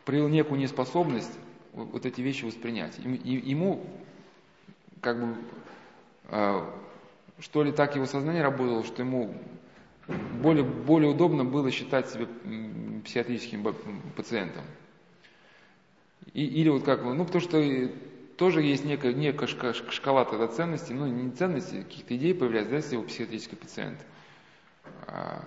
проявил 0.06 0.30
некую 0.30 0.60
неспособность 0.60 1.38
вот 1.74 2.06
эти 2.06 2.22
вещи 2.22 2.46
воспринять. 2.46 2.98
Ему 3.00 3.86
как 5.02 5.20
бы 5.20 5.36
э, 6.30 6.62
что 7.40 7.64
ли 7.64 7.72
так 7.72 7.96
его 7.96 8.06
сознание 8.06 8.44
работало, 8.44 8.84
что 8.84 9.02
ему 9.02 9.34
более, 10.42 10.64
более 10.64 11.10
удобно 11.10 11.44
было 11.44 11.72
считать 11.72 12.10
себя 12.10 12.28
психиатрическим 13.04 13.64
пациентом. 14.16 14.64
И, 16.34 16.46
или 16.46 16.70
вот 16.70 16.84
как, 16.84 17.04
ну 17.04 17.26
потому 17.26 17.42
что 17.42 17.90
тоже 18.38 18.62
есть 18.62 18.86
некая, 18.86 19.14
некая 19.14 19.48
шкала 19.48 20.26
тогда 20.26 20.48
ценностей, 20.48 20.94
ну 20.94 21.08
не 21.08 21.32
ценностей, 21.32 21.84
каких-то 21.84 22.16
идей 22.16 22.34
появляются, 22.34 22.72
да, 22.72 22.78
если 22.78 22.96
его 22.96 23.04
психиатрический 23.04 23.58
пациент. 23.58 24.00
А, 25.08 25.44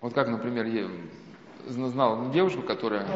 вот 0.00 0.14
как, 0.14 0.28
например, 0.28 0.66
я 0.66 0.88
знал 1.66 2.30
девушку, 2.30 2.62
которая 2.62 3.06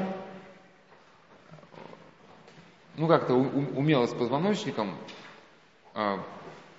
ну 2.97 3.09
как-то 3.09 3.35
умела 3.35 4.07
с 4.07 4.15
позвоночником, 4.15 4.95
а, 5.95 6.21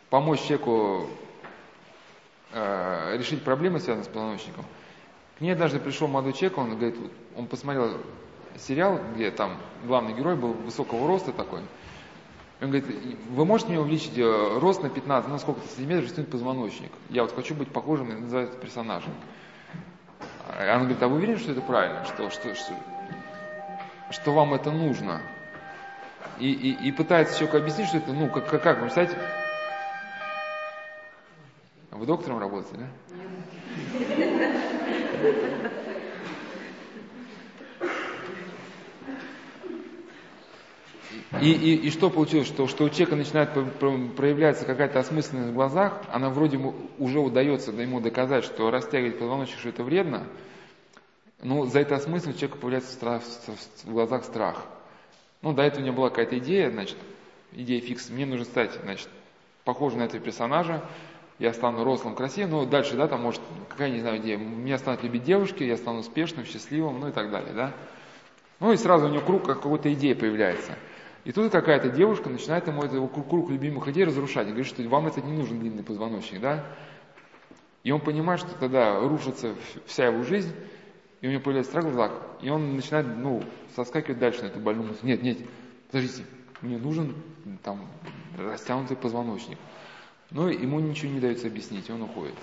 помочь 0.09 0.41
человеку 0.41 1.09
э, 2.51 3.17
решить 3.17 3.43
проблемы, 3.43 3.79
связанные 3.79 4.05
с 4.05 4.07
позвоночником. 4.07 4.65
К 5.37 5.41
ней 5.41 5.51
однажды 5.51 5.79
пришел 5.79 6.07
молодой 6.07 6.33
человек, 6.33 6.57
он 6.57 6.69
говорит, 6.77 6.95
он 7.35 7.47
посмотрел 7.47 7.97
сериал, 8.57 8.99
где 9.13 9.31
там 9.31 9.57
главный 9.83 10.13
герой 10.13 10.35
был 10.35 10.53
высокого 10.53 11.07
роста 11.07 11.33
такой. 11.33 11.61
Он 12.61 12.69
говорит, 12.71 12.85
вы 13.29 13.45
можете 13.45 13.71
мне 13.71 13.79
увеличить 13.81 14.17
э, 14.17 14.59
рост 14.59 14.81
на 14.81 14.89
15, 14.89 15.29
на 15.29 15.37
сколько-то 15.39 15.67
сантиметров, 15.67 16.05
растянуть 16.05 16.31
позвоночник? 16.31 16.91
Я 17.09 17.23
вот 17.23 17.35
хочу 17.35 17.53
быть 17.53 17.69
похожим 17.69 18.09
на 18.09 18.19
называется 18.19 18.57
персонажем. 18.57 19.11
Она 20.57 20.79
говорит, 20.79 21.03
а 21.03 21.09
вы 21.09 21.17
уверены, 21.17 21.37
что 21.37 21.51
это 21.51 21.61
правильно, 21.61 22.05
что, 22.05 22.29
что, 22.29 22.55
что, 22.55 22.73
что 24.11 24.31
вам 24.31 24.53
это 24.53 24.71
нужно? 24.71 25.21
И, 26.39 26.51
и, 26.51 26.87
и 26.87 26.91
пытается 26.91 27.35
человеку 27.37 27.57
объяснить, 27.57 27.87
что 27.87 27.97
это, 27.97 28.11
ну, 28.11 28.29
как, 28.29 28.49
как, 28.49 28.61
как 28.61 28.77
вы 28.77 28.83
представляете, 28.83 29.17
вы 31.91 32.05
доктором 32.05 32.39
работаете, 32.39 32.77
да? 32.77 32.87
И, 41.41 41.51
и, 41.51 41.75
и 41.87 41.89
что 41.89 42.09
получилось? 42.09 42.47
Что, 42.47 42.67
что 42.67 42.85
у 42.85 42.89
человека 42.89 43.15
начинает 43.15 43.51
проявляться 44.15 44.65
какая-то 44.65 44.99
осмысленность 44.99 45.51
в 45.51 45.53
глазах, 45.53 46.01
она 46.11 46.29
вроде 46.29 46.57
уже 46.97 47.19
удается 47.19 47.71
ему 47.71 47.99
доказать, 47.99 48.45
что 48.45 48.71
растягивать 48.71 49.19
позвоночник, 49.19 49.59
что 49.59 49.69
это 49.69 49.83
вредно, 49.83 50.27
но 51.41 51.65
за 51.65 51.79
это 51.79 51.95
осмысленность 51.95 52.37
у 52.37 52.39
человека 52.39 52.57
появляется 52.57 52.93
страх, 52.93 53.21
в 53.83 53.91
глазах 53.91 54.23
страх. 54.23 54.65
Ну, 55.45 55.53
до 55.53 55.61
этого 55.61 55.81
у 55.81 55.83
меня 55.83 55.93
была 55.93 56.09
какая-то 56.09 56.39
идея, 56.39 56.71
значит, 56.71 56.97
идея 57.51 57.79
фикс, 57.79 58.09
мне 58.09 58.25
нужно 58.25 58.45
стать, 58.45 58.79
значит, 58.83 59.07
похожим 59.63 59.99
на 59.99 60.05
этого 60.05 60.19
персонажа, 60.19 60.83
я 61.37 61.53
стану 61.53 61.83
рослым, 61.83 62.15
красивым, 62.15 62.49
ну, 62.49 62.65
дальше, 62.65 62.95
да, 62.95 63.07
там, 63.07 63.21
может, 63.21 63.41
какая, 63.69 63.91
не 63.91 63.99
знаю, 63.99 64.17
идея, 64.17 64.37
меня 64.37 64.79
станут 64.79 65.03
любить 65.03 65.21
девушки, 65.21 65.61
я 65.61 65.77
стану 65.77 65.99
успешным, 65.99 66.45
счастливым, 66.45 66.99
ну 66.99 67.09
и 67.09 67.11
так 67.11 67.29
далее, 67.29 67.53
да. 67.53 67.73
Ну 68.59 68.73
и 68.73 68.75
сразу 68.75 69.05
у 69.05 69.09
него 69.09 69.21
круг 69.21 69.45
какой-то 69.45 69.93
идея 69.93 70.15
появляется. 70.15 70.79
И 71.25 71.31
тут 71.31 71.51
какая-то 71.51 71.89
девушка 71.89 72.27
начинает 72.27 72.65
ему 72.65 72.81
этот 72.81 72.97
круг, 73.13 73.29
круг 73.29 73.51
любимых 73.51 73.87
идей 73.89 74.05
разрушать. 74.05 74.47
И 74.47 74.49
говорит, 74.49 74.65
что 74.65 74.81
вам 74.89 75.05
это 75.05 75.21
не 75.21 75.31
нужен 75.31 75.59
длинный 75.59 75.83
позвоночник, 75.83 76.41
да? 76.41 76.65
И 77.83 77.91
он 77.91 78.01
понимает, 78.01 78.39
что 78.39 78.49
тогда 78.57 78.99
рушится 78.99 79.53
вся 79.85 80.07
его 80.07 80.23
жизнь, 80.23 80.55
и 81.21 81.27
у 81.27 81.31
него 81.31 81.41
появляется 81.41 81.71
страх 81.71 81.85
в 81.85 81.93
глазах, 81.93 82.11
и 82.41 82.49
он 82.49 82.75
начинает, 82.75 83.07
ну, 83.07 83.43
соскакивать 83.75 84.19
дальше 84.19 84.43
на 84.43 84.47
эту 84.47 84.59
больную 84.59 84.89
мысль. 84.89 85.05
Нет, 85.05 85.23
нет, 85.23 85.37
подождите, 85.87 86.25
мне 86.61 86.77
нужен 86.77 87.15
там 87.63 87.87
растянутый 88.37 88.97
позвоночник. 88.97 89.57
Но 90.31 90.49
ему 90.49 90.79
ничего 90.79 91.11
не 91.11 91.19
дается 91.19 91.47
объяснить, 91.47 91.89
он 91.89 92.01
уходит. 92.01 92.35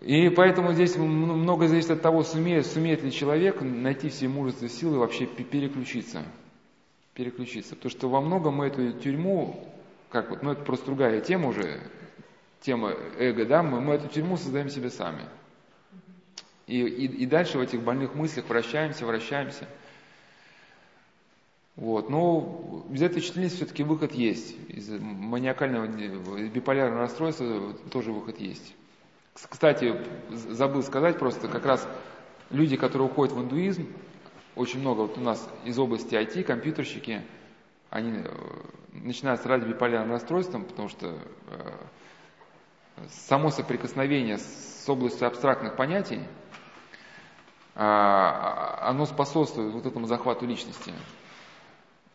И 0.00 0.30
поэтому 0.30 0.72
здесь 0.72 0.96
много 0.96 1.68
зависит 1.68 1.90
от 1.90 2.02
того, 2.02 2.22
сумеет, 2.22 2.66
сумеет 2.66 3.02
ли 3.02 3.12
человек 3.12 3.60
найти 3.60 4.08
все 4.08 4.26
мужество 4.28 4.66
и 4.66 4.68
силы 4.68 4.98
вообще 4.98 5.26
переключиться. 5.26 6.22
Переключиться. 7.14 7.76
Потому 7.76 7.90
что 7.90 8.08
во 8.08 8.20
многом 8.20 8.56
мы 8.56 8.66
эту 8.66 8.92
тюрьму, 8.92 9.68
как 10.10 10.30
вот, 10.30 10.42
ну 10.42 10.52
это 10.52 10.62
просто 10.62 10.86
другая 10.86 11.20
тема 11.20 11.48
уже, 11.48 11.80
тема 12.60 12.94
эго, 13.18 13.44
да, 13.44 13.62
мы, 13.62 13.80
мы 13.80 13.94
эту 13.94 14.08
тюрьму 14.08 14.36
создаем 14.36 14.70
себе 14.70 14.90
сами. 14.90 15.22
И, 16.72 16.78
и, 16.78 17.06
и 17.22 17.26
дальше 17.26 17.58
в 17.58 17.60
этих 17.60 17.82
больных 17.82 18.14
мыслях 18.14 18.48
вращаемся, 18.48 19.06
вращаемся– 19.06 19.68
вот. 21.76 22.10
Но 22.10 22.84
из 22.90 23.02
этой 23.02 23.20
чувствительности 23.20 23.56
все-таки 23.56 23.82
выход 23.82 24.12
есть. 24.12 24.54
Из 24.68 24.88
маниакального, 24.90 25.86
из 25.86 26.50
биполярного 26.50 27.02
расстройства 27.02 27.74
тоже 27.90 28.12
выход 28.12 28.38
есть. 28.38 28.74
Кстати, 29.34 29.96
забыл 30.28 30.82
сказать 30.82 31.18
просто, 31.18 31.48
как 31.48 31.64
раз 31.64 31.88
люди, 32.50 32.76
которые 32.76 33.08
уходят 33.08 33.34
в 33.34 33.40
индуизм, 33.40 33.88
очень 34.56 34.80
много 34.80 35.00
вот 35.00 35.16
у 35.16 35.22
нас 35.22 35.48
из 35.64 35.78
области 35.78 36.14
IT, 36.14 36.42
компьютерщики, 36.42 37.22
они 37.88 38.18
э, 38.18 38.28
начинают 38.92 39.40
страдать 39.40 39.66
биполярным 39.66 40.12
расстройством, 40.12 40.66
потому 40.66 40.90
что 40.90 41.18
э, 41.46 43.06
само 43.08 43.48
соприкосновение 43.48 44.36
с 44.36 44.84
областью 44.86 45.26
абстрактных 45.26 45.76
понятий, 45.76 46.20
оно 47.74 49.06
способствует 49.06 49.72
вот 49.72 49.86
этому 49.86 50.06
захвату 50.06 50.46
личности. 50.46 50.92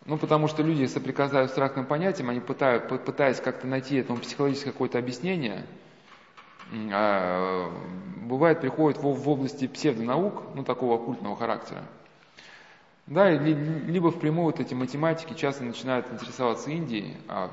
Ну, 0.06 0.18
потому 0.18 0.48
что 0.48 0.64
люди, 0.64 0.86
соприкасаясь 0.86 1.48
с 1.48 1.50
абстрактным 1.50 1.86
понятием, 1.86 2.30
они 2.30 2.40
пытают, 2.40 2.88
пытаясь 3.04 3.42
как-то 3.42 3.68
найти 3.68 3.98
этому 3.98 4.20
психологическое 4.20 4.72
какое-то 4.72 5.00
объяснение, 5.00 5.66
а, 6.94 7.70
бывает, 8.24 8.62
приходят 8.62 9.02
в, 9.02 9.04
в 9.04 9.30
области 9.30 9.68
псевдонаук, 9.68 10.44
ну, 10.56 10.64
такого 10.64 10.96
оккультного 10.96 11.36
характера. 11.36 11.84
Да, 13.06 13.30
либо 13.32 14.12
впрямую 14.12 14.48
вот 14.48 14.60
эти 14.60 14.74
математики 14.74 15.34
часто 15.34 15.64
начинают 15.64 16.12
интересоваться 16.12 16.70
Индией, 16.70 17.16
а 17.30 17.52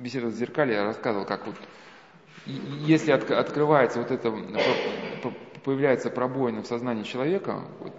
беседа 0.00 0.26
в 0.26 0.34
зеркале 0.34 0.74
я 0.74 0.84
рассказывал, 0.84 1.24
как 1.24 1.46
вот, 1.46 1.54
если 2.46 3.12
от, 3.12 3.30
открывается 3.30 4.00
вот 4.00 4.10
это, 4.10 4.30
появляется 5.64 6.10
пробоина 6.10 6.62
в 6.62 6.66
сознании 6.66 7.02
человека, 7.04 7.62
вот, 7.80 7.92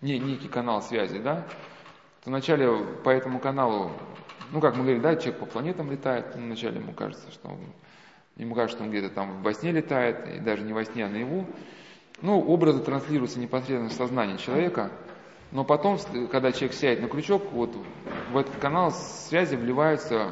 некий 0.00 0.48
канал 0.48 0.82
связи, 0.82 1.18
да, 1.18 1.46
то 2.22 2.30
вначале 2.30 2.68
по 3.02 3.10
этому 3.10 3.38
каналу, 3.38 3.90
ну 4.50 4.60
как 4.60 4.76
мы 4.76 4.82
говорим, 4.82 5.02
да, 5.02 5.16
человек 5.16 5.40
по 5.40 5.46
планетам 5.46 5.90
летает, 5.90 6.34
ну, 6.36 6.46
вначале 6.46 6.80
ему 6.80 6.92
кажется, 6.92 7.30
что 7.30 7.48
он, 7.48 7.58
ему 8.36 8.54
кажется, 8.54 8.76
что 8.76 8.84
он 8.84 8.90
где-то 8.90 9.14
там 9.14 9.42
во 9.42 9.52
сне 9.52 9.72
летает, 9.72 10.36
и 10.36 10.40
даже 10.40 10.62
не 10.62 10.72
во 10.72 10.84
сне, 10.84 11.04
а 11.04 11.08
наяву. 11.08 11.46
Ну, 12.22 12.40
образы 12.40 12.82
транслируются 12.82 13.38
непосредственно 13.38 13.90
в 13.90 13.92
сознание 13.92 14.38
человека, 14.38 14.90
но 15.50 15.64
потом, 15.64 15.98
когда 16.30 16.52
человек 16.52 16.74
сядет 16.74 17.00
на 17.02 17.08
крючок, 17.08 17.52
вот 17.52 17.74
в 18.32 18.36
этот 18.36 18.56
канал 18.56 18.90
связи 18.90 19.56
вливаются 19.56 20.30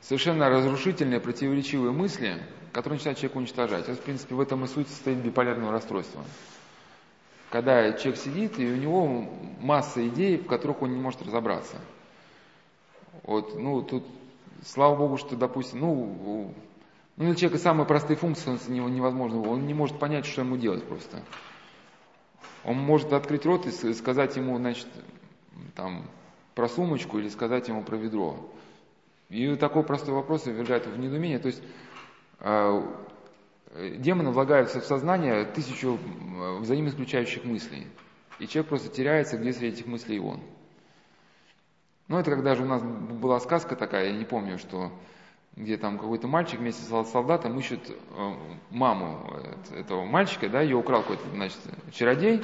совершенно 0.00 0.48
разрушительные, 0.48 1.20
противоречивые 1.20 1.92
мысли, 1.92 2.42
которые 2.76 2.98
начинают 2.98 3.18
человека 3.18 3.38
уничтожать. 3.38 3.88
Это, 3.88 3.94
в 3.94 4.02
принципе, 4.02 4.34
в 4.34 4.40
этом 4.40 4.64
и 4.64 4.66
суть 4.66 4.88
состоит 4.88 5.18
биполярного 5.18 5.72
расстройства 5.72 6.22
когда 7.48 7.92
человек 7.92 8.20
сидит, 8.20 8.58
и 8.58 8.70
у 8.70 8.76
него 8.76 9.28
масса 9.60 10.06
идей, 10.06 10.36
в 10.36 10.46
которых 10.46 10.82
он 10.82 10.92
не 10.92 11.00
может 11.00 11.22
разобраться. 11.22 11.78
Вот, 13.22 13.58
ну, 13.58 13.82
тут, 13.82 14.04
слава 14.64 14.96
Богу, 14.96 15.16
что, 15.16 15.36
допустим, 15.36 15.80
ну, 15.80 16.54
ну, 17.16 17.24
для 17.24 17.34
человека 17.34 17.62
самые 17.62 17.86
простые 17.86 18.16
функции 18.16 18.50
невозможно, 18.68 19.40
он 19.48 19.66
не 19.66 19.74
может 19.74 19.98
понять, 19.98 20.26
что 20.26 20.42
ему 20.42 20.56
делать 20.56 20.84
просто. 20.84 21.22
Он 22.64 22.76
может 22.76 23.12
открыть 23.12 23.46
рот 23.46 23.66
и 23.66 23.94
сказать 23.94 24.36
ему, 24.36 24.58
значит, 24.58 24.88
там, 25.74 26.10
про 26.54 26.68
сумочку 26.68 27.18
или 27.18 27.28
сказать 27.28 27.68
ему 27.68 27.84
про 27.84 27.96
ведро. 27.96 28.50
И 29.28 29.54
такой 29.56 29.82
простой 29.82 30.14
вопрос 30.14 30.46
ввергает 30.46 30.86
в 30.86 30.98
недоумение. 30.98 31.38
То 31.38 31.46
есть 31.46 31.62
демоны 32.40 34.30
влагаются 34.30 34.80
в 34.80 34.84
сознание 34.84 35.44
тысячу 35.44 35.98
взаимоисключающих 36.60 37.44
мыслей. 37.44 37.86
И 38.38 38.46
человек 38.46 38.68
просто 38.68 38.88
теряется, 38.88 39.38
где 39.38 39.52
среди 39.52 39.74
этих 39.74 39.86
мыслей 39.86 40.20
он. 40.20 40.40
Ну, 42.08 42.18
это 42.18 42.30
когда 42.30 42.54
же 42.54 42.62
у 42.62 42.66
нас 42.66 42.82
была 42.82 43.40
сказка 43.40 43.74
такая, 43.74 44.10
я 44.10 44.12
не 44.12 44.24
помню, 44.24 44.58
что 44.58 44.92
где 45.56 45.78
там 45.78 45.98
какой-то 45.98 46.28
мальчик 46.28 46.60
вместе 46.60 46.82
с 46.82 47.10
солдатом 47.10 47.58
ищет 47.58 47.80
э, 47.88 48.34
маму 48.70 49.26
этого 49.74 50.04
мальчика, 50.04 50.48
да, 50.50 50.60
ее 50.60 50.76
украл 50.76 51.00
какой-то, 51.00 51.28
значит, 51.30 51.58
чародей, 51.92 52.42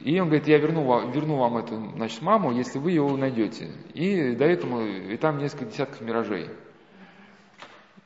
и 0.00 0.18
он 0.18 0.28
говорит, 0.28 0.48
я 0.48 0.58
верну 0.58 0.84
вам, 0.84 1.10
верну 1.10 1.36
вам 1.36 1.58
эту, 1.58 1.76
значит, 1.96 2.22
маму, 2.22 2.52
если 2.52 2.78
вы 2.78 2.92
ее 2.92 3.06
найдете. 3.16 3.70
И 3.94 4.32
до 4.32 4.44
этого, 4.44 4.86
и 4.86 5.16
там 5.16 5.38
несколько 5.38 5.66
десятков 5.66 6.00
миражей. 6.00 6.48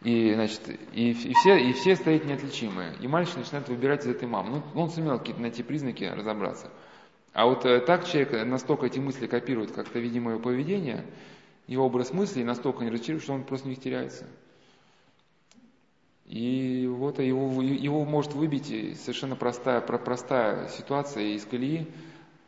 И, 0.05 0.35
значит, 0.35 0.61
и, 0.93 1.11
и, 1.11 1.33
все, 1.35 1.57
и 1.57 1.73
все 1.75 1.95
стоят 1.95 2.25
неотличимые. 2.25 2.95
И 3.01 3.07
мальчик 3.07 3.37
начинает 3.37 3.69
выбирать 3.69 4.05
из 4.05 4.09
этой 4.09 4.27
мамы. 4.27 4.63
Ну, 4.75 4.83
он 4.83 4.91
сумел 4.91 5.19
какие-то 5.19 5.41
найти 5.41 5.63
признаки, 5.63 6.05
разобраться. 6.05 6.71
А 7.33 7.47
вот 7.47 7.65
э, 7.65 7.81
так 7.81 8.07
человек 8.07 8.47
настолько 8.47 8.87
эти 8.87 8.99
мысли 8.99 9.27
копирует 9.27 9.71
как-то 9.73 10.01
видимое 10.01 10.39
поведение, 10.39 11.07
его 11.67 11.87
образ 11.87 12.13
мысли 12.13 12.43
настолько 12.43 12.85
не 12.85 12.91
расчарует, 12.91 13.23
что 13.23 13.33
он 13.33 13.45
просто 13.45 13.69
них 13.69 13.81
теряется. 13.81 14.27
И 16.27 16.87
вот 16.91 17.19
его, 17.19 17.63
его 17.63 18.05
может 18.05 18.33
выбить 18.35 18.67
совершенно 18.99 19.37
простая, 19.37 19.81
простая 19.81 20.69
ситуация 20.69 21.25
из 21.25 21.45
колеи. 21.45 21.87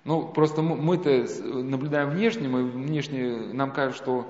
Ну, 0.05 0.29
просто 0.29 0.63
мы-то 0.63 1.27
наблюдаем 1.43 2.11
внешне, 2.11 2.49
мы 2.49 2.65
внешне, 2.65 3.53
нам 3.53 3.73
кажется, 3.73 4.03
что 4.03 4.27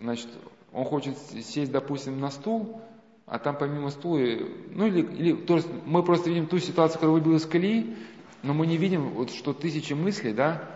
значит, 0.00 0.28
он 0.76 0.84
хочет 0.84 1.16
сесть, 1.16 1.72
допустим, 1.72 2.20
на 2.20 2.30
стул, 2.30 2.82
а 3.24 3.38
там 3.38 3.56
помимо 3.56 3.88
стула, 3.88 4.18
ну 4.70 4.86
или, 4.86 5.00
или 5.00 5.32
то 5.32 5.56
есть 5.56 5.68
мы 5.86 6.02
просто 6.02 6.28
видим 6.28 6.46
ту 6.46 6.58
ситуацию, 6.58 6.96
которая 7.00 7.14
выбила 7.18 7.36
из 7.36 7.46
колеи, 7.46 7.96
но 8.42 8.52
мы 8.52 8.66
не 8.66 8.76
видим, 8.76 9.08
вот, 9.08 9.30
что 9.30 9.54
тысячи 9.54 9.94
мыслей, 9.94 10.34
да, 10.34 10.68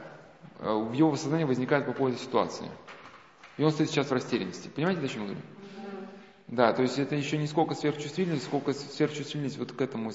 э, 0.58 0.72
в 0.72 0.94
его 0.94 1.14
сознании 1.16 1.44
возникают 1.44 1.84
по 1.84 1.92
поводу 1.92 2.16
ситуации. 2.16 2.66
И 3.58 3.62
он 3.62 3.72
стоит 3.72 3.90
сейчас 3.90 4.06
в 4.06 4.12
растерянности. 4.12 4.70
Понимаете, 4.74 5.04
о 5.04 5.08
чем 5.08 5.20
я 5.20 5.26
говорю? 5.26 5.42
Да, 6.46 6.72
то 6.72 6.80
есть 6.80 6.98
это 6.98 7.14
еще 7.14 7.36
не 7.36 7.46
сколько 7.46 7.74
сверхчувствительность, 7.74 8.44
сколько 8.44 8.72
сверхчувствительность 8.72 9.58
вот 9.58 9.72
к 9.72 9.80
этому, 9.82 10.12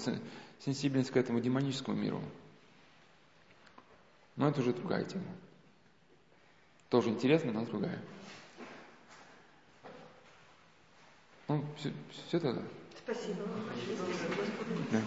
сенсибельность 0.66 1.12
к 1.12 1.18
этому 1.18 1.40
демоническому 1.42 1.96
миру. 1.96 2.24
Но 4.36 4.50
это 4.50 4.62
уже 4.62 4.74
другая 4.74 5.04
тема. 5.04 5.24
Тоже 6.90 7.10
интересно, 7.10 7.52
но 7.52 7.66
другая. 7.66 8.02
Ну, 11.48 11.64
все, 11.78 11.92
все 12.28 12.40
тогда. 12.40 12.62
Спасибо. 13.04 13.44
Да. 14.92 15.02